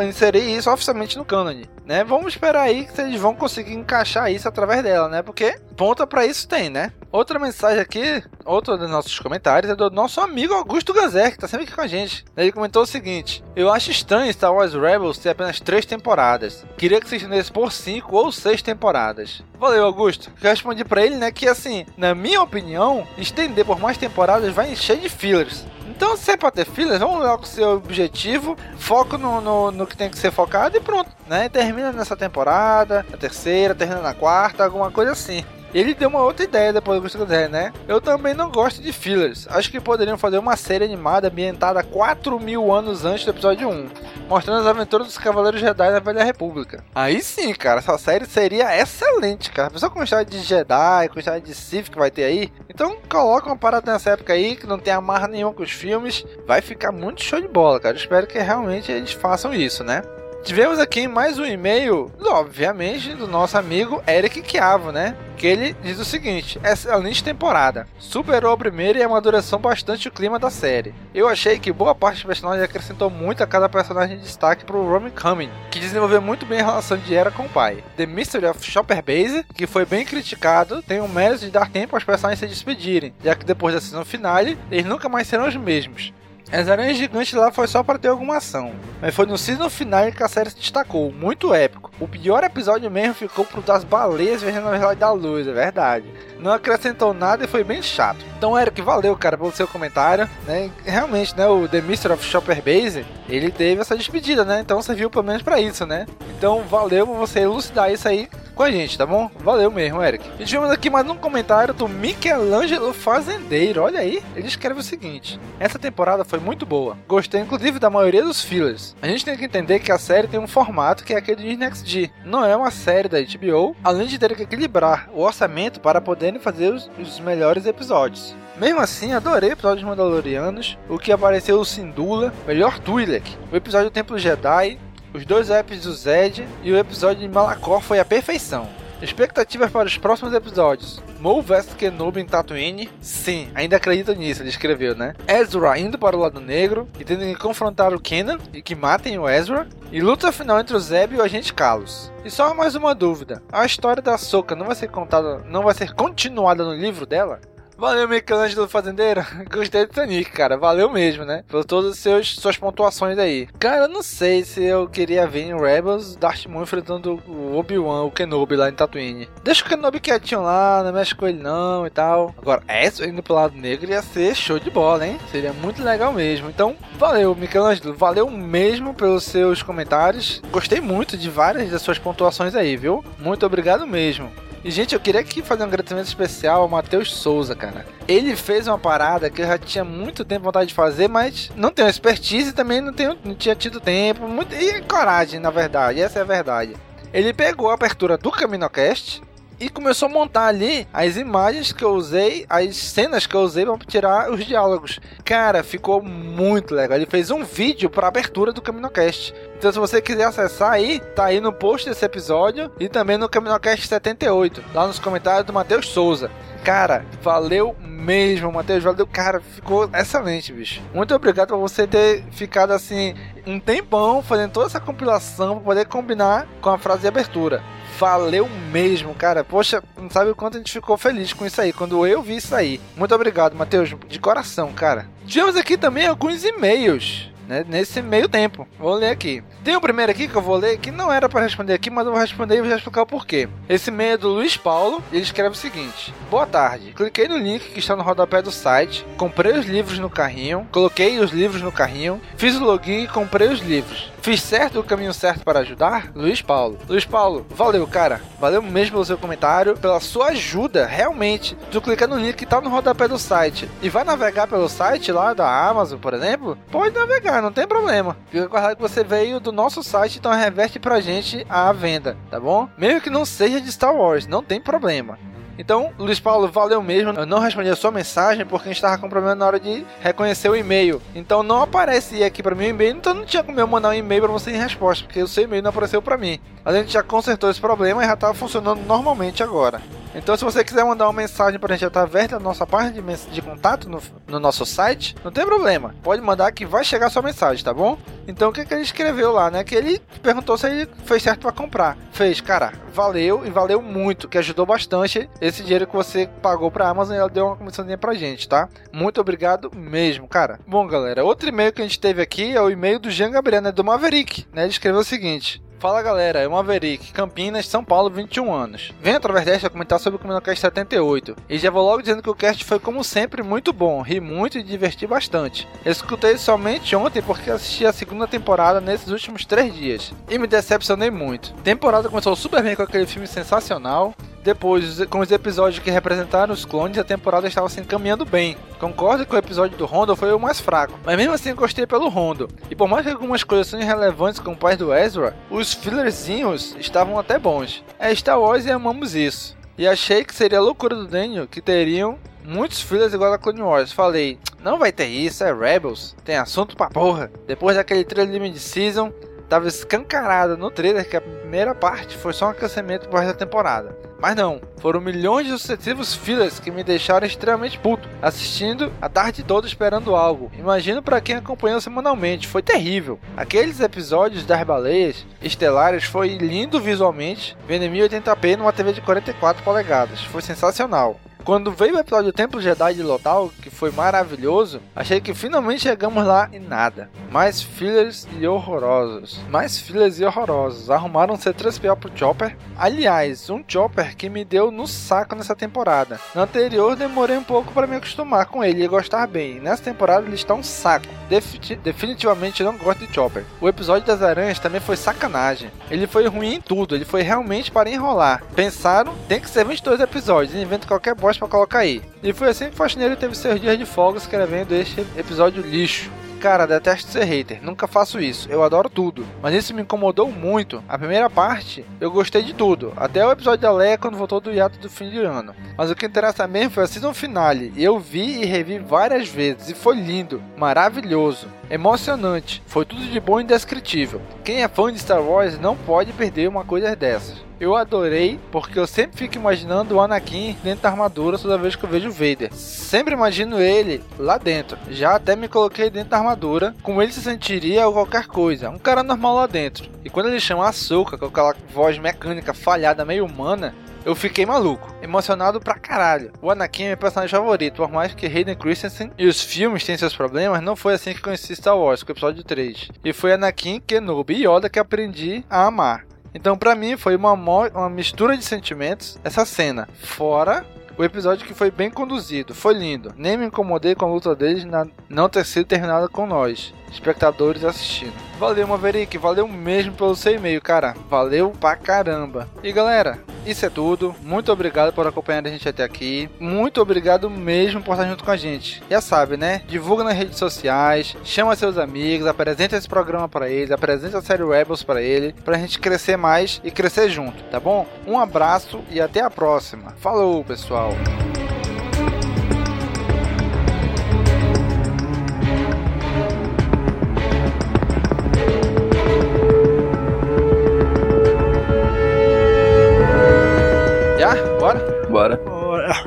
Inserir 0.06 0.56
isso 0.56 0.70
oficialmente 0.70 1.18
no 1.18 1.24
canon, 1.24 1.62
né? 1.84 2.02
Vamos 2.02 2.32
esperar 2.32 2.62
aí 2.62 2.86
que 2.86 2.98
eles 2.98 3.20
vão 3.20 3.34
conseguir 3.34 3.74
encaixar 3.74 4.30
isso 4.32 4.48
através 4.48 4.82
dela, 4.82 5.08
né? 5.08 5.22
Porque 5.22 5.58
ponta 5.76 6.06
para 6.06 6.24
isso 6.24 6.48
tem, 6.48 6.70
né? 6.70 6.92
Outra 7.12 7.40
mensagem 7.40 7.80
aqui, 7.80 8.22
outro 8.44 8.78
dos 8.78 8.88
nossos 8.88 9.18
comentários 9.18 9.72
é 9.72 9.74
do 9.74 9.90
nosso 9.90 10.20
amigo 10.20 10.54
Augusto 10.54 10.94
Gazer, 10.94 11.32
que 11.32 11.38
tá 11.38 11.48
sempre 11.48 11.66
aqui 11.66 11.74
com 11.74 11.80
a 11.80 11.86
gente. 11.88 12.24
Ele 12.36 12.52
comentou 12.52 12.84
o 12.84 12.86
seguinte: 12.86 13.42
Eu 13.56 13.68
acho 13.68 13.90
estranho 13.90 14.32
Star 14.32 14.54
Wars 14.54 14.74
Rebels 14.74 15.18
ter 15.18 15.30
apenas 15.30 15.58
três 15.58 15.84
temporadas. 15.84 16.64
Queria 16.78 17.00
que 17.00 17.08
se 17.08 17.16
estendesse 17.16 17.50
por 17.50 17.72
cinco 17.72 18.14
ou 18.16 18.30
seis 18.30 18.62
temporadas. 18.62 19.42
Valeu, 19.58 19.84
Augusto. 19.86 20.30
Eu 20.40 20.50
respondi 20.50 20.84
para 20.84 21.04
ele, 21.04 21.16
né, 21.16 21.32
que 21.32 21.48
assim, 21.48 21.84
na 21.96 22.14
minha 22.14 22.40
opinião, 22.40 23.04
estender 23.18 23.64
por 23.64 23.80
mais 23.80 23.98
temporadas 23.98 24.54
vai 24.54 24.70
encher 24.70 24.98
de 24.98 25.08
fillers. 25.08 25.64
Então, 25.88 26.16
se 26.16 26.30
é 26.30 26.36
pra 26.36 26.52
ter 26.52 26.64
fillers, 26.64 27.00
vamos 27.00 27.24
lá 27.24 27.36
com 27.36 27.42
o 27.42 27.46
seu 27.46 27.72
objetivo, 27.72 28.56
foco 28.78 29.18
no, 29.18 29.40
no, 29.40 29.72
no, 29.72 29.86
que 29.86 29.96
tem 29.96 30.08
que 30.08 30.16
ser 30.16 30.30
focado 30.30 30.76
e 30.76 30.80
pronto, 30.80 31.10
né? 31.26 31.48
Termina 31.48 31.92
nessa 31.92 32.16
temporada, 32.16 33.04
a 33.12 33.16
terceira, 33.16 33.74
termina 33.74 34.00
na 34.00 34.14
quarta, 34.14 34.64
alguma 34.64 34.92
coisa 34.92 35.10
assim. 35.10 35.44
Ele 35.72 35.94
deu 35.94 36.08
uma 36.08 36.22
outra 36.22 36.44
ideia 36.44 36.72
depois 36.72 37.00
do 37.00 37.02
Ghost 37.02 37.48
né? 37.48 37.72
Eu 37.86 38.00
também 38.00 38.34
não 38.34 38.50
gosto 38.50 38.82
de 38.82 38.92
fillers. 38.92 39.46
Acho 39.50 39.70
que 39.70 39.80
poderiam 39.80 40.18
fazer 40.18 40.38
uma 40.38 40.56
série 40.56 40.84
animada 40.84 41.28
ambientada 41.28 41.82
4 41.82 42.40
mil 42.40 42.72
anos 42.72 43.04
antes 43.04 43.24
do 43.24 43.30
episódio 43.30 43.68
1, 43.68 43.88
mostrando 44.28 44.60
as 44.60 44.66
aventuras 44.66 45.06
dos 45.06 45.18
Cavaleiros 45.18 45.60
Jedi 45.60 45.92
da 45.92 46.00
Velha 46.00 46.24
República. 46.24 46.84
Aí 46.94 47.22
sim, 47.22 47.54
cara, 47.54 47.78
essa 47.78 47.96
série 47.98 48.26
seria 48.26 48.76
excelente, 48.76 49.50
cara. 49.52 49.68
A 49.68 49.70
pessoa 49.70 49.90
com 49.90 50.02
história 50.02 50.24
de 50.24 50.40
Jedi, 50.40 51.08
com 51.08 51.18
história 51.18 51.40
de 51.40 51.54
Sith 51.54 51.88
que 51.88 51.98
vai 51.98 52.10
ter 52.10 52.24
aí. 52.24 52.52
Então 52.68 52.96
coloca 53.08 53.46
uma 53.46 53.56
parada 53.56 53.92
nessa 53.92 54.10
época 54.10 54.32
aí, 54.32 54.56
que 54.56 54.66
não 54.66 54.78
tem 54.78 54.92
amarra 54.92 55.28
nenhuma 55.28 55.54
com 55.54 55.62
os 55.62 55.70
filmes. 55.70 56.24
Vai 56.46 56.60
ficar 56.60 56.90
muito 56.90 57.22
show 57.22 57.40
de 57.40 57.48
bola, 57.48 57.78
cara. 57.78 57.96
Espero 57.96 58.26
que 58.26 58.38
realmente 58.38 58.90
eles 58.90 59.12
façam 59.12 59.54
isso, 59.54 59.84
né? 59.84 60.02
Tivemos 60.42 60.78
aqui 60.78 61.06
mais 61.06 61.38
um 61.38 61.44
e-mail, 61.44 62.10
obviamente, 62.24 63.14
do 63.14 63.28
nosso 63.28 63.58
amigo 63.58 64.02
Eric 64.08 64.42
Chiavo, 64.44 64.90
né? 64.90 65.14
Que 65.36 65.46
ele 65.46 65.76
diz 65.82 65.98
o 65.98 66.04
seguinte: 66.04 66.58
excelente 66.64 67.22
temporada. 67.22 67.86
Superou 67.98 68.52
a 68.52 68.56
primeira 68.56 68.98
e 68.98 69.02
amadureceu 69.02 69.58
bastante 69.58 70.08
o 70.08 70.10
clima 70.10 70.38
da 70.38 70.48
série. 70.48 70.94
Eu 71.14 71.28
achei 71.28 71.58
que 71.58 71.70
boa 71.70 71.94
parte 71.94 72.16
dos 72.16 72.24
personagens 72.24 72.64
acrescentou 72.64 73.10
muito 73.10 73.42
a 73.42 73.46
cada 73.46 73.68
personagem 73.68 74.16
de 74.16 74.24
destaque 74.24 74.64
pro 74.64 74.82
Roman 74.82 75.10
Cumming, 75.10 75.50
que 75.70 75.78
desenvolveu 75.78 76.22
muito 76.22 76.46
bem 76.46 76.60
a 76.60 76.64
relação 76.64 76.96
de 76.96 77.14
Era 77.14 77.30
com 77.30 77.44
o 77.44 77.48
pai. 77.48 77.84
The 77.98 78.06
Mystery 78.06 78.46
of 78.46 78.64
Shopper 78.64 79.04
Base, 79.04 79.44
que 79.54 79.66
foi 79.66 79.84
bem 79.84 80.06
criticado, 80.06 80.82
tem 80.82 81.00
o 81.00 81.08
mérito 81.08 81.44
de 81.44 81.50
dar 81.50 81.70
tempo 81.70 81.94
aos 81.94 82.04
personagens 82.04 82.40
se 82.40 82.46
despedirem, 82.46 83.12
já 83.22 83.34
que 83.34 83.44
depois 83.44 83.74
da 83.74 83.80
season 83.80 84.04
finale, 84.06 84.58
eles 84.70 84.86
nunca 84.86 85.08
mais 85.08 85.28
serão 85.28 85.46
os 85.46 85.56
mesmos. 85.56 86.12
As 86.52 86.68
aranhas 86.68 86.96
gigantes 86.96 87.32
lá 87.32 87.52
foi 87.52 87.68
só 87.68 87.80
para 87.80 87.96
ter 87.96 88.08
alguma 88.08 88.38
ação, 88.38 88.72
mas 89.00 89.14
foi 89.14 89.24
no 89.24 89.38
season 89.38 89.70
final 89.70 90.10
que 90.10 90.22
a 90.22 90.28
série 90.28 90.50
se 90.50 90.56
destacou, 90.56 91.12
muito 91.12 91.54
épico. 91.54 91.92
O 92.00 92.08
pior 92.08 92.42
episódio 92.42 92.90
mesmo 92.90 93.14
ficou 93.14 93.44
pro 93.44 93.62
das 93.62 93.84
baleias 93.84 94.42
vendo 94.42 94.66
a 94.66 94.70
verdade 94.72 94.98
da 94.98 95.12
luz, 95.12 95.46
é 95.46 95.52
verdade. 95.52 96.12
Não 96.40 96.52
acrescentou 96.52 97.14
nada 97.14 97.44
e 97.44 97.48
foi 97.48 97.62
bem 97.62 97.80
chato. 97.80 98.18
Então, 98.36 98.58
Eric, 98.58 98.82
valeu, 98.82 99.14
cara, 99.16 99.38
pelo 99.38 99.52
seu 99.52 99.68
comentário, 99.68 100.28
né? 100.44 100.70
Realmente, 100.84 101.36
né, 101.36 101.46
o 101.46 101.68
The 101.68 101.82
Mystery 101.82 102.14
of 102.14 102.24
Shopper 102.24 102.60
Base, 102.62 103.06
ele 103.28 103.52
teve 103.52 103.80
essa 103.80 103.96
despedida, 103.96 104.44
né? 104.44 104.60
Então 104.60 104.82
serviu 104.82 105.08
pelo 105.08 105.24
menos 105.24 105.42
para 105.42 105.60
isso, 105.60 105.86
né? 105.86 106.06
Então, 106.36 106.62
valeu 106.64 107.06
você 107.06 107.40
elucidar 107.40 107.92
isso 107.92 108.08
aí 108.08 108.28
com 108.54 108.64
a 108.64 108.70
gente, 108.70 108.98
tá 108.98 109.06
bom? 109.06 109.30
Valeu 109.40 109.70
mesmo, 109.70 110.02
Eric. 110.02 110.28
E 110.38 110.44
tivemos 110.44 110.70
aqui 110.70 110.90
mais 110.90 111.08
um 111.08 111.16
comentário 111.16 111.72
do 111.72 111.88
Michelangelo 111.88 112.92
Fazendeiro. 112.92 113.82
Olha 113.82 114.00
aí, 114.00 114.22
ele 114.34 114.48
escreve 114.48 114.80
o 114.80 114.82
seguinte: 114.82 115.38
Essa 115.58 115.78
temporada 115.78 116.24
foi 116.24 116.39
muito 116.40 116.66
boa. 116.66 116.96
Gostei, 117.06 117.40
inclusive, 117.40 117.78
da 117.78 117.90
maioria 117.90 118.24
dos 118.24 118.42
fillers. 118.42 118.96
A 119.00 119.06
gente 119.06 119.24
tem 119.24 119.36
que 119.36 119.44
entender 119.44 119.78
que 119.80 119.92
a 119.92 119.98
série 119.98 120.28
tem 120.28 120.40
um 120.40 120.46
formato 120.46 121.04
que 121.04 121.14
é 121.14 121.16
aquele 121.16 121.42
de 121.42 121.56
Next 121.56 121.88
G. 121.88 122.10
Não 122.24 122.44
é 122.44 122.56
uma 122.56 122.70
série 122.70 123.08
da 123.08 123.20
HBO, 123.20 123.76
além 123.84 124.06
de 124.06 124.18
ter 124.18 124.34
que 124.34 124.42
equilibrar 124.42 125.08
o 125.12 125.20
orçamento 125.22 125.80
para 125.80 126.00
poderem 126.00 126.40
fazer 126.40 126.72
os, 126.72 126.90
os 126.98 127.20
melhores 127.20 127.66
episódios. 127.66 128.34
Mesmo 128.56 128.80
assim, 128.80 129.12
adorei 129.12 129.50
o 129.50 129.52
episódio 129.52 129.76
dos 129.76 129.88
Mandalorianos, 129.88 130.76
o 130.88 130.98
que 130.98 131.12
apareceu 131.12 131.58
o 131.58 131.64
Sindula, 131.64 132.32
melhor 132.46 132.78
Twi'lek, 132.78 133.38
o 133.50 133.56
episódio 133.56 133.90
do 133.90 133.92
Templo 133.94 134.18
Jedi, 134.18 134.78
os 135.12 135.24
dois 135.24 135.50
apps 135.50 135.82
do 135.82 135.92
Zed 135.92 136.46
e 136.62 136.70
o 136.70 136.78
episódio 136.78 137.26
de 137.26 137.34
Malacor 137.34 137.80
foi 137.80 137.98
a 137.98 138.04
perfeição. 138.04 138.68
Expectativas 139.02 139.70
para 139.70 139.86
os 139.86 139.96
próximos 139.96 140.34
episódios. 140.34 141.02
Maul 141.20 141.40
vs 141.40 141.72
Kenobi 141.72 142.20
em 142.20 142.26
Tatooine? 142.26 142.90
Sim, 143.00 143.48
ainda 143.54 143.76
acredito 143.76 144.14
nisso, 144.14 144.42
ele 144.42 144.50
escreveu, 144.50 144.94
né? 144.94 145.14
Ezra 145.26 145.78
indo 145.78 145.98
para 145.98 146.14
o 146.14 146.20
lado 146.20 146.38
negro 146.38 146.86
e 146.98 147.04
tendo 147.04 147.20
que 147.20 147.34
confrontar 147.34 147.94
o 147.94 148.00
Kenan 148.00 148.38
e 148.52 148.60
que 148.60 148.74
matem 148.74 149.18
o 149.18 149.26
Ezra. 149.26 149.66
E 149.90 150.02
luta 150.02 150.30
final 150.30 150.60
entre 150.60 150.76
o 150.76 150.80
Zeb 150.80 151.14
e 151.14 151.16
o 151.16 151.22
agente 151.22 151.52
Kalos. 151.52 152.12
E 152.24 152.30
só 152.30 152.54
mais 152.54 152.74
uma 152.74 152.94
dúvida: 152.94 153.42
a 153.50 153.64
história 153.64 154.02
da 154.02 154.18
Soka 154.18 154.54
não 154.54 154.66
vai 154.66 154.74
ser 154.74 154.88
contada, 154.88 155.38
não 155.48 155.62
vai 155.62 155.74
ser 155.74 155.94
continuada 155.94 156.62
no 156.62 156.74
livro 156.74 157.06
dela? 157.06 157.40
Valeu, 157.80 158.06
Michelangelo 158.06 158.68
Fazendeiro. 158.68 159.24
Gostei 159.50 159.86
do 159.86 159.94
Sonic, 159.94 160.30
cara. 160.32 160.58
Valeu 160.58 160.90
mesmo, 160.90 161.24
né? 161.24 161.42
Por 161.48 161.64
todas 161.64 162.06
as 162.06 162.28
suas 162.28 162.58
pontuações 162.58 163.16
aí. 163.16 163.48
Cara, 163.58 163.84
eu 163.84 163.88
não 163.88 164.02
sei 164.02 164.44
se 164.44 164.62
eu 164.62 164.86
queria 164.86 165.26
ver 165.26 165.44
em 165.44 165.58
Rebels 165.58 166.14
Darth 166.14 166.44
Maul 166.44 166.64
enfrentando 166.64 167.18
o 167.26 167.56
Obi-Wan, 167.56 168.02
o 168.02 168.10
Kenobi 168.10 168.54
lá 168.54 168.68
em 168.68 168.74
Tatooine. 168.74 169.30
Deixa 169.42 169.64
o 169.64 169.66
Kenobi 169.66 169.98
quietinho 169.98 170.42
lá, 170.42 170.82
não 170.84 170.92
mexe 170.92 171.14
com 171.14 171.26
ele 171.26 171.42
não 171.42 171.86
e 171.86 171.90
tal. 171.90 172.34
Agora, 172.36 172.62
essa 172.68 173.06
indo 173.06 173.22
pro 173.22 173.32
lado 173.32 173.56
negro 173.56 173.90
ia 173.90 174.02
ser 174.02 174.34
show 174.34 174.58
de 174.58 174.68
bola, 174.68 175.06
hein? 175.06 175.18
Seria 175.32 175.54
muito 175.54 175.82
legal 175.82 176.12
mesmo. 176.12 176.50
Então, 176.50 176.76
valeu, 176.98 177.34
Michelangelo. 177.34 177.94
Valeu 177.94 178.28
mesmo 178.28 178.92
pelos 178.92 179.24
seus 179.24 179.62
comentários. 179.62 180.42
Gostei 180.50 180.82
muito 180.82 181.16
de 181.16 181.30
várias 181.30 181.70
das 181.70 181.80
suas 181.80 181.98
pontuações 181.98 182.54
aí, 182.54 182.76
viu? 182.76 183.02
Muito 183.18 183.46
obrigado 183.46 183.86
mesmo. 183.86 184.30
E, 184.62 184.70
gente, 184.70 184.94
eu 184.94 185.00
queria 185.00 185.20
aqui 185.22 185.42
fazer 185.42 185.62
um 185.62 185.66
agradecimento 185.66 186.06
especial 186.06 186.62
ao 186.62 186.68
Matheus 186.68 187.14
Souza, 187.14 187.54
cara. 187.54 187.86
Ele 188.06 188.36
fez 188.36 188.66
uma 188.66 188.78
parada 188.78 189.30
que 189.30 189.40
eu 189.40 189.46
já 189.46 189.56
tinha 189.56 189.84
muito 189.84 190.24
tempo 190.24 190.44
vontade 190.44 190.68
de 190.68 190.74
fazer, 190.74 191.08
mas 191.08 191.50
não 191.56 191.70
tenho 191.70 191.88
expertise 191.88 192.50
e 192.50 192.52
também 192.52 192.80
não, 192.80 192.92
tenho, 192.92 193.16
não 193.24 193.34
tinha 193.34 193.54
tido 193.54 193.80
tempo. 193.80 194.28
Muito, 194.28 194.54
e 194.54 194.82
coragem, 194.82 195.40
na 195.40 195.50
verdade. 195.50 196.00
Essa 196.00 196.18
é 196.18 196.22
a 196.22 196.26
verdade. 196.26 196.76
Ele 197.12 197.32
pegou 197.32 197.70
a 197.70 197.74
abertura 197.74 198.18
do 198.18 198.30
CaminoCast 198.30 199.22
e 199.60 199.68
começou 199.68 200.08
a 200.08 200.10
montar 200.10 200.46
ali 200.46 200.88
as 200.92 201.16
imagens 201.16 201.70
que 201.70 201.84
eu 201.84 201.90
usei, 201.90 202.46
as 202.48 202.74
cenas 202.76 203.26
que 203.26 203.34
eu 203.34 203.42
usei 203.42 203.66
para 203.66 203.76
tirar 203.86 204.30
os 204.30 204.44
diálogos. 204.44 204.98
Cara, 205.22 205.62
ficou 205.62 206.02
muito 206.02 206.74
legal. 206.74 206.96
Ele 206.96 207.06
fez 207.06 207.30
um 207.30 207.44
vídeo 207.44 207.90
para 207.90 208.08
abertura 208.08 208.52
do 208.52 208.62
CaminoCast. 208.62 209.34
Então, 209.58 209.70
se 209.70 209.78
você 209.78 210.00
quiser 210.00 210.24
acessar 210.24 210.72
aí, 210.72 210.98
tá 211.14 211.26
aí 211.26 211.40
no 211.40 211.52
post 211.52 211.86
desse 211.86 212.02
episódio 212.02 212.72
e 212.80 212.88
também 212.88 213.18
no 213.18 213.28
CaminoCast 213.28 213.86
78, 213.86 214.64
lá 214.72 214.86
nos 214.86 214.98
comentários 214.98 215.44
do 215.44 215.52
Matheus 215.52 215.86
Souza. 215.88 216.30
Cara, 216.64 217.04
valeu 217.22 217.76
mesmo, 217.82 218.50
Matheus. 218.50 218.82
Valeu, 218.82 219.06
cara. 219.06 219.40
Ficou 219.40 219.90
excelente, 219.94 220.52
bicho. 220.52 220.80
Muito 220.94 221.14
obrigado 221.14 221.48
por 221.48 221.58
você 221.58 221.86
ter 221.86 222.24
ficado 222.30 222.72
assim 222.72 223.14
um 223.46 223.60
tempão 223.60 224.22
fazendo 224.22 224.52
toda 224.52 224.66
essa 224.66 224.80
compilação 224.80 225.56
para 225.56 225.64
poder 225.64 225.86
combinar 225.86 226.46
com 226.62 226.70
a 226.70 226.78
frase 226.78 227.02
de 227.02 227.08
abertura 227.08 227.62
valeu 228.00 228.48
mesmo, 228.72 229.14
cara. 229.14 229.44
Poxa, 229.44 229.82
não 230.00 230.08
sabe 230.08 230.30
o 230.30 230.34
quanto 230.34 230.56
a 230.56 230.58
gente 230.58 230.72
ficou 230.72 230.96
feliz 230.96 231.34
com 231.34 231.44
isso 231.44 231.60
aí, 231.60 231.70
quando 231.70 232.06
eu 232.06 232.22
vi 232.22 232.36
isso 232.36 232.54
aí. 232.54 232.80
Muito 232.96 233.14
obrigado, 233.14 233.54
Matheus, 233.54 233.94
de 234.08 234.18
coração, 234.18 234.72
cara. 234.72 235.06
Tivemos 235.26 235.54
aqui 235.54 235.76
também 235.76 236.06
alguns 236.06 236.42
e-mails 236.42 237.30
né, 237.46 237.64
nesse 237.68 238.00
meio 238.00 238.28
tempo. 238.28 238.66
Vou 238.78 238.94
ler 238.94 239.10
aqui. 239.10 239.42
Tem 239.62 239.76
o 239.76 239.80
primeiro 239.80 240.10
aqui 240.10 240.28
que 240.28 240.34
eu 240.36 240.40
vou 240.40 240.56
ler, 240.56 240.78
que 240.78 240.90
não 240.90 241.12
era 241.12 241.28
para 241.28 241.42
responder 241.42 241.74
aqui, 241.74 241.90
mas 241.90 242.06
eu 242.06 242.12
vou 242.12 242.20
responder 242.20 242.56
e 242.56 242.62
vou 242.62 242.74
explicar 242.74 243.02
o 243.02 243.06
porquê. 243.06 243.48
Esse 243.68 243.90
e-mail 243.90 244.14
é 244.14 244.16
do 244.16 244.28
Luiz 244.28 244.56
Paulo, 244.56 245.02
ele 245.12 245.22
escreve 245.22 245.50
o 245.50 245.58
seguinte: 245.58 246.14
Boa 246.30 246.46
tarde. 246.46 246.92
Cliquei 246.94 247.28
no 247.28 247.36
link 247.36 247.70
que 247.70 247.80
está 247.80 247.96
no 247.96 248.02
rodapé 248.02 248.40
do 248.40 248.52
site, 248.52 249.04
comprei 249.18 249.58
os 249.58 249.66
livros 249.66 249.98
no 249.98 250.08
carrinho, 250.08 250.66
coloquei 250.72 251.18
os 251.18 251.32
livros 251.32 251.60
no 251.60 251.72
carrinho, 251.72 252.20
fiz 252.36 252.54
o 252.56 252.64
login 252.64 253.02
e 253.02 253.08
comprei 253.08 253.48
os 253.48 253.60
livros. 253.60 254.12
Fiz 254.22 254.42
certo 254.42 254.80
o 254.80 254.84
caminho 254.84 255.14
certo 255.14 255.42
para 255.42 255.60
ajudar? 255.60 256.12
Luiz 256.14 256.42
Paulo. 256.42 256.78
Luiz 256.86 257.06
Paulo, 257.06 257.46
valeu, 257.48 257.86
cara. 257.86 258.20
Valeu 258.38 258.60
mesmo 258.60 258.92
pelo 258.92 259.04
seu 259.04 259.16
comentário, 259.16 259.78
pela 259.78 259.98
sua 259.98 260.28
ajuda, 260.28 260.86
realmente. 260.86 261.56
Tu 261.70 261.80
clica 261.80 262.06
no 262.06 262.18
link 262.18 262.36
que 262.36 262.44
tá 262.44 262.60
no 262.60 262.68
rodapé 262.68 263.08
do 263.08 263.18
site 263.18 263.66
e 263.80 263.88
vai 263.88 264.04
navegar 264.04 264.46
pelo 264.46 264.68
site 264.68 265.10
lá 265.10 265.32
da 265.32 265.68
Amazon, 265.68 265.98
por 265.98 266.12
exemplo, 266.12 266.58
pode 266.70 266.94
navegar, 266.94 267.40
não 267.40 267.50
tem 267.50 267.66
problema. 267.66 268.14
Fica 268.30 268.46
guardado 268.46 268.76
que 268.76 268.82
você 268.82 269.02
veio 269.02 269.40
do 269.40 269.52
nosso 269.52 269.82
site, 269.82 270.18
então 270.18 270.32
reverte 270.32 270.78
pra 270.78 271.00
gente 271.00 271.46
a 271.48 271.72
venda, 271.72 272.14
tá 272.30 272.38
bom? 272.38 272.68
Mesmo 272.76 273.00
que 273.00 273.08
não 273.08 273.24
seja 273.24 273.58
de 273.58 273.72
Star 273.72 273.94
Wars, 273.94 274.26
não 274.26 274.42
tem 274.42 274.60
problema. 274.60 275.18
Então, 275.60 275.92
Luiz 275.98 276.18
Paulo, 276.18 276.48
valeu 276.48 276.82
mesmo. 276.82 277.10
Eu 277.10 277.26
não 277.26 277.38
respondi 277.38 277.68
a 277.68 277.76
sua 277.76 277.90
mensagem 277.90 278.46
porque 278.46 278.64
a 278.64 278.72
gente 278.72 278.76
estava 278.76 278.96
com 278.96 279.10
problema 279.10 279.34
na 279.34 279.46
hora 279.46 279.60
de 279.60 279.84
reconhecer 280.00 280.48
o 280.48 280.56
e-mail. 280.56 281.02
Então 281.14 281.42
não 281.42 281.60
aparecia 281.60 282.26
aqui 282.26 282.42
para 282.42 282.54
mim 282.54 282.64
o 282.64 282.68
e-mail, 282.70 282.96
então 282.96 283.12
não 283.12 283.26
tinha 283.26 283.42
como 283.42 283.60
eu 283.60 283.66
mandar 283.66 283.90
um 283.90 283.92
e-mail 283.92 284.22
para 284.22 284.32
você 284.32 284.52
em 284.52 284.56
resposta, 284.56 285.04
porque 285.04 285.22
o 285.22 285.28
seu 285.28 285.44
e-mail 285.44 285.62
não 285.62 285.68
apareceu 285.68 286.00
para 286.00 286.16
mim. 286.16 286.40
A 286.64 286.72
gente 286.72 286.92
já 286.92 287.02
consertou 287.02 287.50
esse 287.50 287.60
problema 287.60 288.02
e 288.02 288.06
já 288.06 288.14
estava 288.14 288.34
funcionando 288.34 288.84
normalmente 288.86 289.42
agora. 289.42 289.80
Então, 290.14 290.36
se 290.36 290.44
você 290.44 290.64
quiser 290.64 290.84
mandar 290.84 291.06
uma 291.06 291.12
mensagem 291.12 291.58
pra 291.58 291.74
gente 291.74 291.84
através 291.84 292.28
da 292.28 292.40
nossa 292.40 292.66
página 292.66 293.00
de, 293.00 293.30
de 293.30 293.40
contato 293.40 293.88
no, 293.88 294.02
no, 294.26 294.40
nosso 294.40 294.66
site, 294.66 295.14
não 295.24 295.30
tem 295.30 295.46
problema. 295.46 295.94
Pode 296.02 296.20
mandar 296.20 296.50
que 296.50 296.66
vai 296.66 296.82
chegar 296.82 297.06
a 297.06 297.10
sua 297.10 297.22
mensagem, 297.22 297.64
tá 297.64 297.72
bom? 297.72 297.96
Então, 298.26 298.50
o 298.50 298.52
que, 298.52 298.64
que 298.64 298.74
ele 298.74 298.82
escreveu 298.82 299.30
lá, 299.30 299.50
né? 299.50 299.62
Que 299.62 299.74
ele 299.74 300.00
perguntou 300.20 300.58
se 300.58 300.66
ele 300.66 300.88
fez 301.04 301.22
certo 301.22 301.42
para 301.42 301.52
comprar. 301.52 301.96
Fez, 302.10 302.40
cara, 302.40 302.72
valeu 302.92 303.46
e 303.46 303.50
valeu 303.50 303.80
muito, 303.80 304.28
que 304.28 304.36
ajudou 304.36 304.66
bastante 304.66 305.30
esse 305.40 305.62
dinheiro 305.62 305.86
que 305.86 305.94
você 305.94 306.28
pagou 306.42 306.72
pra 306.72 306.88
Amazon 306.88 307.14
e 307.14 307.18
ela 307.18 307.30
deu 307.30 307.46
uma 307.46 307.56
comissãozinha 307.56 307.96
pra 307.96 308.14
gente, 308.14 308.48
tá? 308.48 308.68
Muito 308.92 309.20
obrigado 309.20 309.70
mesmo, 309.74 310.26
cara. 310.26 310.58
Bom, 310.66 310.86
galera, 310.88 311.24
outro 311.24 311.48
e-mail 311.48 311.72
que 311.72 311.82
a 311.82 311.84
gente 311.84 312.00
teve 312.00 312.20
aqui 312.20 312.54
é 312.54 312.60
o 312.60 312.70
e-mail 312.70 312.98
do 312.98 313.10
Jean 313.10 313.30
Gabriel, 313.30 313.62
né? 313.62 313.70
Do 313.70 313.84
Maverick, 313.84 314.44
né? 314.52 314.62
Ele 314.62 314.70
escreveu 314.70 315.00
o 315.00 315.04
seguinte. 315.04 315.62
Fala 315.80 316.02
galera, 316.02 316.40
é 316.40 316.46
o 316.46 316.52
Maverick, 316.52 317.10
Campinas, 317.10 317.66
São 317.66 317.82
Paulo, 317.82 318.10
21 318.10 318.52
anos. 318.52 318.92
Venho 319.00 319.16
através 319.16 319.46
desta 319.46 319.70
comentar 319.70 319.98
sobre 319.98 320.18
o 320.18 320.18
CaminoCast 320.18 320.60
78. 320.60 321.34
E 321.48 321.56
já 321.56 321.70
vou 321.70 321.82
logo 321.82 322.02
dizendo 322.02 322.22
que 322.22 322.28
o 322.28 322.34
cast 322.34 322.62
foi, 322.66 322.78
como 322.78 323.02
sempre, 323.02 323.42
muito 323.42 323.72
bom, 323.72 324.02
ri 324.02 324.20
muito 324.20 324.58
e 324.58 324.62
diverti 324.62 325.06
bastante. 325.06 325.66
Eu 325.82 325.90
escutei 325.90 326.36
somente 326.36 326.94
ontem 326.94 327.22
porque 327.22 327.50
assisti 327.50 327.86
a 327.86 327.94
segunda 327.94 328.28
temporada 328.28 328.78
nesses 328.78 329.08
últimos 329.08 329.46
três 329.46 329.74
dias. 329.74 330.12
E 330.28 330.36
me 330.36 330.46
decepcionei 330.46 331.10
muito. 331.10 331.54
A 331.58 331.62
temporada 331.62 332.10
começou 332.10 332.36
super 332.36 332.62
bem 332.62 332.76
com 332.76 332.82
aquele 332.82 333.06
filme 333.06 333.26
sensacional. 333.26 334.14
Depois, 334.42 335.04
com 335.06 335.20
os 335.20 335.30
episódios 335.30 335.82
que 335.82 335.90
representaram 335.90 336.54
os 336.54 336.64
clones, 336.64 336.98
a 336.98 337.04
temporada 337.04 337.46
estava 337.46 337.68
se 337.68 337.80
encaminhando 337.80 338.24
bem. 338.24 338.56
Concordo 338.78 339.26
que 339.26 339.34
o 339.34 339.38
episódio 339.38 339.76
do 339.76 339.84
Rondo 339.84 340.16
foi 340.16 340.32
o 340.32 340.40
mais 340.40 340.60
fraco, 340.60 340.98
mas 341.04 341.16
mesmo 341.16 341.34
assim 341.34 341.54
gostei 341.54 341.86
pelo 341.86 342.08
Rondo. 342.08 342.48
E 342.70 342.74
por 342.74 342.88
mais 342.88 343.04
que 343.04 343.12
algumas 343.12 343.44
coisas 343.44 343.66
sejam 343.66 343.84
irrelevantes 343.86 344.40
como 344.40 344.56
o 344.56 344.58
pai 344.58 344.76
do 344.76 344.94
Ezra, 344.94 345.36
os 345.50 345.74
fillerzinhos 345.74 346.74
estavam 346.78 347.18
até 347.18 347.38
bons. 347.38 347.84
É 347.98 348.14
Star 348.14 348.40
Wars 348.40 348.64
e 348.64 348.70
amamos 348.70 349.14
isso. 349.14 349.56
E 349.76 349.86
achei 349.86 350.24
que 350.24 350.34
seria 350.34 350.60
loucura 350.60 350.94
do 350.94 351.06
Daniel 351.06 351.46
que 351.46 351.60
teriam 351.60 352.18
muitos 352.44 352.80
fillers 352.80 353.12
igual 353.12 353.32
a 353.32 353.38
Clone 353.38 353.62
Wars. 353.62 353.92
Falei, 353.92 354.38
não 354.62 354.78
vai 354.78 354.92
ter 354.92 355.06
isso, 355.06 355.44
é 355.44 355.52
Rebels, 355.52 356.16
tem 356.24 356.36
assunto 356.36 356.76
pra 356.76 356.88
porra. 356.88 357.30
Depois 357.46 357.76
daquele 357.76 358.04
trailer 358.04 358.32
de 358.32 358.40
mid-season, 358.40 359.12
tava 359.48 359.68
escancarado 359.68 360.56
no 360.56 360.70
trailer 360.70 361.08
que 361.08 361.16
a 361.16 361.20
primeira 361.20 361.74
parte 361.74 362.16
foi 362.16 362.32
só 362.32 362.46
um 362.46 362.50
aquecimento 362.50 363.08
para 363.08 363.24
essa 363.24 363.34
temporada. 363.34 363.96
Mas 364.20 364.36
não, 364.36 364.60
foram 364.76 365.00
milhões 365.00 365.46
de 365.46 365.52
sucessivos 365.52 366.14
fillers 366.14 366.60
que 366.60 366.70
me 366.70 366.84
deixaram 366.84 367.26
extremamente 367.26 367.78
puto, 367.78 368.06
assistindo 368.20 368.92
a 369.00 369.08
tarde 369.08 369.42
toda 369.42 369.66
esperando 369.66 370.14
algo. 370.14 370.52
Imagino 370.58 371.02
para 371.02 371.20
quem 371.22 371.36
acompanhou 371.36 371.80
semanalmente, 371.80 372.46
foi 372.46 372.60
terrível. 372.62 373.18
Aqueles 373.34 373.80
episódios 373.80 374.44
das 374.44 374.62
baleias 374.62 375.24
estelares 375.40 376.04
foi 376.04 376.36
lindo 376.36 376.78
visualmente, 376.78 377.56
vendo 377.66 377.84
em 377.84 377.92
1080p 377.92 378.56
numa 378.56 378.72
TV 378.72 378.92
de 378.92 379.00
44 379.00 379.62
polegadas. 379.64 380.22
Foi 380.24 380.42
sensacional. 380.42 381.18
Quando 381.44 381.72
veio 381.72 381.96
o 381.96 381.98
episódio 381.98 382.32
Templo 382.32 382.60
Jedi 382.60 382.94
de 382.94 383.02
Lothal, 383.02 383.50
que 383.62 383.70
foi 383.70 383.90
maravilhoso, 383.90 384.80
achei 384.94 385.20
que 385.20 385.32
finalmente 385.32 385.82
chegamos 385.82 386.24
lá 386.24 386.48
e 386.52 386.58
nada. 386.58 387.10
Mais 387.30 387.62
fillers 387.62 388.28
e 388.38 388.46
horrorosos. 388.46 389.40
Mais 389.48 389.78
fillers 389.78 390.20
e 390.20 390.24
horrorosos. 390.24 390.90
Arrumaram 390.90 391.34
um 391.34 391.38
C3PO 391.38 391.96
pro 391.96 392.12
Chopper. 392.14 392.56
Aliás, 392.76 393.48
um 393.48 393.64
Chopper 393.66 394.16
que 394.16 394.28
me 394.28 394.44
deu 394.44 394.70
no 394.70 394.86
saco 394.86 395.34
nessa 395.34 395.56
temporada. 395.56 396.20
Na 396.34 396.42
anterior 396.42 396.94
demorei 396.94 397.38
um 397.38 397.44
pouco 397.44 397.72
para 397.72 397.86
me 397.86 397.96
acostumar 397.96 398.46
com 398.46 398.62
ele 398.62 398.84
e 398.84 398.88
gostar 398.88 399.26
bem. 399.26 399.60
Nessa 399.60 399.82
temporada 399.82 400.26
ele 400.26 400.34
está 400.34 400.54
um 400.54 400.62
saco. 400.62 401.06
Defi 401.28 401.76
definitivamente 401.76 402.62
não 402.62 402.76
gosto 402.76 403.06
de 403.06 403.14
Chopper. 403.14 403.44
O 403.60 403.68
episódio 403.68 404.06
das 404.06 404.22
aranhas 404.22 404.58
também 404.58 404.80
foi 404.80 404.96
sacanagem. 404.96 405.70
Ele 405.90 406.06
foi 406.06 406.26
ruim 406.26 406.54
em 406.54 406.60
tudo, 406.60 406.94
ele 406.94 407.04
foi 407.04 407.22
realmente 407.22 407.70
para 407.70 407.88
enrolar. 407.88 408.42
Pensaram, 408.54 409.14
tem 409.28 409.40
que 409.40 409.48
ser 409.48 409.64
22 409.64 410.00
episódios, 410.00 410.54
inventa 410.54 410.86
qualquer 410.86 411.14
bosta 411.14 411.29
pra 411.38 411.48
colocar 411.48 411.80
aí. 411.80 412.02
E 412.22 412.32
foi 412.32 412.48
assim 412.48 412.66
que 412.66 412.74
o 412.74 412.76
Faxineiro 412.76 413.16
teve 413.16 413.34
seus 413.34 413.60
dias 413.60 413.78
de 413.78 413.86
folga 413.86 414.18
escrevendo 414.18 414.72
este 414.74 415.00
episódio 415.16 415.62
lixo. 415.62 416.10
Cara, 416.40 416.66
detesto 416.66 417.10
ser 417.10 417.24
hater, 417.24 417.62
nunca 417.62 417.86
faço 417.86 418.18
isso, 418.18 418.48
eu 418.50 418.64
adoro 418.64 418.88
tudo. 418.88 419.26
Mas 419.42 419.54
isso 419.54 419.74
me 419.74 419.82
incomodou 419.82 420.32
muito. 420.32 420.82
A 420.88 420.96
primeira 420.96 421.28
parte, 421.28 421.84
eu 422.00 422.10
gostei 422.10 422.42
de 422.42 422.54
tudo, 422.54 422.94
até 422.96 423.26
o 423.26 423.30
episódio 423.30 423.60
da 423.60 423.70
Leia 423.70 423.98
quando 423.98 424.16
voltou 424.16 424.40
do 424.40 424.50
hiato 424.50 424.78
do 424.78 424.88
fim 424.88 425.10
de 425.10 425.18
ano. 425.18 425.54
Mas 425.76 425.90
o 425.90 425.94
que 425.94 426.06
interessa 426.06 426.48
mesmo 426.48 426.70
foi 426.70 426.84
a 426.84 426.86
season 426.86 427.12
finale, 427.12 427.74
e 427.76 427.84
eu 427.84 427.98
vi 427.98 428.40
e 428.40 428.46
revi 428.46 428.78
várias 428.78 429.28
vezes, 429.28 429.68
e 429.68 429.74
foi 429.74 429.96
lindo, 429.96 430.42
maravilhoso, 430.56 431.46
emocionante, 431.68 432.62
foi 432.66 432.86
tudo 432.86 433.02
de 433.02 433.20
bom 433.20 433.38
e 433.38 433.42
indescritível. 433.42 434.22
Quem 434.42 434.62
é 434.62 434.68
fã 434.68 434.90
de 434.90 434.98
Star 434.98 435.22
Wars 435.22 435.60
não 435.60 435.76
pode 435.76 436.10
perder 436.14 436.48
uma 436.48 436.64
coisa 436.64 436.96
dessas. 436.96 437.49
Eu 437.60 437.76
adorei, 437.76 438.40
porque 438.50 438.78
eu 438.78 438.86
sempre 438.86 439.18
fico 439.18 439.36
imaginando 439.36 439.94
o 439.94 440.00
Anakin 440.00 440.56
dentro 440.64 440.82
da 440.82 440.88
armadura 440.88 441.38
toda 441.38 441.58
vez 441.58 441.76
que 441.76 441.84
eu 441.84 441.90
vejo 441.90 442.08
o 442.08 442.12
Vader. 442.12 442.50
Sempre 442.54 443.12
imagino 443.12 443.60
ele 443.60 444.02
lá 444.18 444.38
dentro. 444.38 444.78
Já 444.88 445.14
até 445.14 445.36
me 445.36 445.46
coloquei 445.46 445.90
dentro 445.90 446.08
da 446.08 446.16
armadura, 446.16 446.74
como 446.82 447.02
ele 447.02 447.12
se 447.12 447.20
sentiria 447.20 447.86
ou 447.86 447.92
qualquer 447.92 448.26
coisa. 448.26 448.70
Um 448.70 448.78
cara 448.78 449.02
normal 449.02 449.34
lá 449.34 449.46
dentro. 449.46 449.90
E 450.02 450.08
quando 450.08 450.30
ele 450.30 450.40
chama 450.40 450.66
Açúcar, 450.66 451.18
com 451.18 451.26
aquela 451.26 451.54
voz 451.74 451.98
mecânica 451.98 452.54
falhada, 452.54 453.04
meio 453.04 453.26
humana, 453.26 453.74
eu 454.06 454.14
fiquei 454.14 454.46
maluco, 454.46 454.94
emocionado 455.02 455.60
pra 455.60 455.78
caralho. 455.78 456.32
O 456.40 456.50
Anakin 456.50 456.84
é 456.84 456.88
meu 456.88 456.96
personagem 456.96 457.38
favorito, 457.38 457.76
por 457.76 457.92
mais 457.92 458.14
que 458.14 458.24
Hayden 458.24 458.56
Christensen 458.56 459.12
e 459.18 459.26
os 459.26 459.42
filmes 459.42 459.84
têm 459.84 459.98
seus 459.98 460.16
problemas, 460.16 460.62
não 460.62 460.74
foi 460.74 460.94
assim 460.94 461.12
que 461.12 461.20
conheci 461.20 461.54
Star 461.54 461.76
Wars, 461.76 462.02
com 462.02 462.10
o 462.10 462.14
episódio 462.14 462.42
3. 462.42 462.88
E 463.04 463.12
foi 463.12 463.34
Anakin, 463.34 463.80
Kenobi 463.86 464.36
e 464.36 464.46
Yoda 464.46 464.70
que 464.70 464.78
aprendi 464.78 465.44
a 465.50 465.66
amar. 465.66 466.06
Então, 466.34 466.56
pra 466.56 466.74
mim, 466.74 466.96
foi 466.96 467.16
uma, 467.16 467.32
uma 467.32 467.90
mistura 467.90 468.36
de 468.36 468.44
sentimentos 468.44 469.18
essa 469.24 469.44
cena. 469.44 469.88
Fora 470.00 470.64
o 471.00 471.04
episódio 471.04 471.46
que 471.46 471.54
foi 471.54 471.70
bem 471.70 471.90
conduzido, 471.90 472.54
foi 472.54 472.74
lindo. 472.74 473.14
Nem 473.16 473.34
me 473.38 473.46
incomodei 473.46 473.94
com 473.94 474.04
a 474.04 474.08
luta 474.08 474.34
deles 474.34 474.66
na 474.66 474.86
não 475.08 475.30
ter 475.30 475.46
sido 475.46 475.64
terminada 475.64 476.06
com 476.08 476.26
nós, 476.26 476.74
espectadores 476.92 477.64
assistindo. 477.64 478.12
Valeu, 478.38 478.66
Maverick, 478.66 479.18
valeu 479.18 479.46
mesmo 479.46 479.92
pelo 479.92 480.16
seu 480.16 480.34
e-mail, 480.34 480.60
cara. 480.62 480.94
Valeu 481.08 481.50
pra 481.50 481.76
caramba. 481.76 482.48
E 482.62 482.72
galera, 482.72 483.18
isso 483.44 483.66
é 483.66 483.70
tudo. 483.70 484.14
Muito 484.22 484.50
obrigado 484.50 484.92
por 484.92 485.06
acompanhar 485.06 485.46
a 485.46 485.50
gente 485.50 485.68
até 485.68 485.84
aqui. 485.84 486.28
Muito 486.38 486.80
obrigado 486.80 487.28
mesmo 487.28 487.82
por 487.82 487.92
estar 487.92 488.08
junto 488.08 488.24
com 488.24 488.30
a 488.30 488.36
gente. 488.36 488.82
Já 488.88 489.00
sabe, 489.00 489.36
né? 489.36 489.62
Divulga 489.66 490.04
nas 490.04 490.16
redes 490.16 490.38
sociais, 490.38 491.16
chama 491.22 491.56
seus 491.56 491.76
amigos, 491.76 492.26
apresenta 492.26 492.76
esse 492.76 492.88
programa 492.88 493.28
para 493.28 493.48
eles, 493.48 493.70
apresenta 493.70 494.18
a 494.18 494.22
série 494.22 494.44
Rebels 494.44 494.82
para 494.82 495.02
ele, 495.02 495.34
pra 495.44 495.58
gente 495.58 495.78
crescer 495.78 496.16
mais 496.16 496.60
e 496.64 496.70
crescer 496.70 497.10
junto, 497.10 497.42
tá 497.44 497.60
bom? 497.60 497.86
Um 498.06 498.18
abraço 498.18 498.80
e 498.90 499.00
até 499.00 499.20
a 499.20 499.30
próxima. 499.30 499.94
Falou, 500.00 500.44
pessoal. 500.44 500.94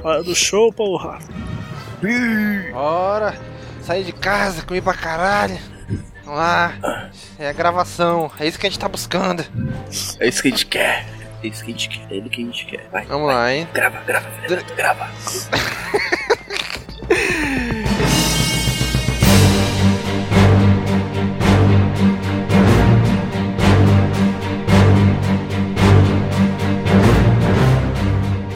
Hora, 0.04 0.22
do 0.22 0.36
show, 0.36 0.72
porra. 0.74 1.18
Bora. 2.72 3.40
Sair 3.82 4.04
de 4.04 4.12
casa, 4.12 4.62
comer 4.64 4.82
pra 4.82 4.94
caralho. 4.94 5.58
Vamos 6.26 6.40
lá. 6.40 7.10
É 7.40 7.48
a 7.50 7.54
gravação. 7.54 8.30
É 8.40 8.48
isso 8.48 8.60
que 8.60 8.68
a 8.68 8.70
gente 8.70 8.80
tá 8.80 8.90
buscando. 8.90 9.46
É 10.20 10.28
isso 10.28 10.42
que 10.42 10.50
a 10.50 10.52
gente 10.52 10.66
quer. 10.66 11.06
É 11.42 11.48
isso 11.48 11.64
que 11.64 11.72
a 11.72 11.74
gente 11.74 11.90
quer. 11.90 12.08
É 12.12 12.16
ele 12.18 12.30
que 12.30 12.42
a 12.42 12.46
gente 12.46 12.66
quer. 12.66 12.90
Vai. 12.92 13.06
Vamos 13.06 13.28
lá, 13.28 13.54
hein? 13.54 13.68
Grava, 13.74 14.02
grava, 14.02 14.30
grava. 14.76 15.10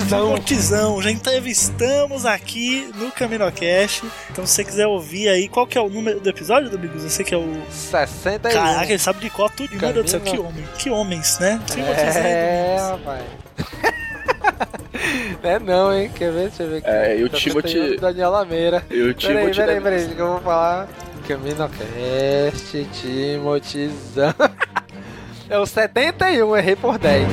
Cortizão, 0.09 1.01
já 1.01 1.11
entrevistamos 1.11 2.25
aqui 2.25 2.89
no 2.95 3.11
CaminoCast. 3.11 4.03
Então, 4.31 4.45
se 4.45 4.53
você 4.53 4.63
quiser 4.63 4.87
ouvir 4.87 5.27
aí, 5.29 5.47
qual 5.49 5.67
que 5.67 5.77
é 5.77 5.81
o 5.81 5.89
número 5.89 6.19
do 6.19 6.29
episódio, 6.29 6.69
Domingos? 6.69 7.03
Eu 7.03 7.09
sei 7.09 7.25
que 7.25 7.33
é 7.33 7.37
o. 7.37 7.61
61. 7.69 8.51
Caraca, 8.53 8.85
ele 8.89 8.99
sabe 8.99 9.19
de 9.19 9.29
qual 9.29 9.49
tudo. 9.49 9.69
Meu 9.75 9.93
Deus 9.93 10.05
do 10.05 10.09
céu, 10.11 10.19
que 10.21 10.37
homem. 10.39 10.63
Que 10.77 10.89
homens, 10.89 11.39
né? 11.39 11.59
Sem 11.67 11.83
É, 11.83 12.77
rapaz. 12.79 13.23
Não 15.43 15.49
é 15.49 15.59
não, 15.59 15.93
hein? 15.93 16.11
Quer 16.13 16.31
ver? 16.31 16.47
Deixa 16.49 16.63
eu 16.63 16.69
ver 16.69 16.77
aqui. 16.77 16.89
É, 16.89 17.17
e 17.17 17.23
o 17.23 17.29
Tá 17.29 17.37
Timothy- 17.37 17.97
Daniel 17.97 18.31
Lameira. 18.31 18.83
E 18.89 19.01
o 19.01 19.13
Peraí, 19.13 19.15
Timothy 19.15 19.55
peraí, 19.55 19.75
deve- 19.75 19.81
peraí, 19.81 20.15
que 20.15 20.21
eu 20.21 20.27
vou 20.27 20.41
falar. 20.41 20.87
CaminoCast, 21.27 22.87
Timothzão. 22.93 24.33
É 25.49 25.57
o 25.57 25.65
71, 25.65 26.57
errei 26.57 26.75
por 26.75 26.97
10. 26.97 27.25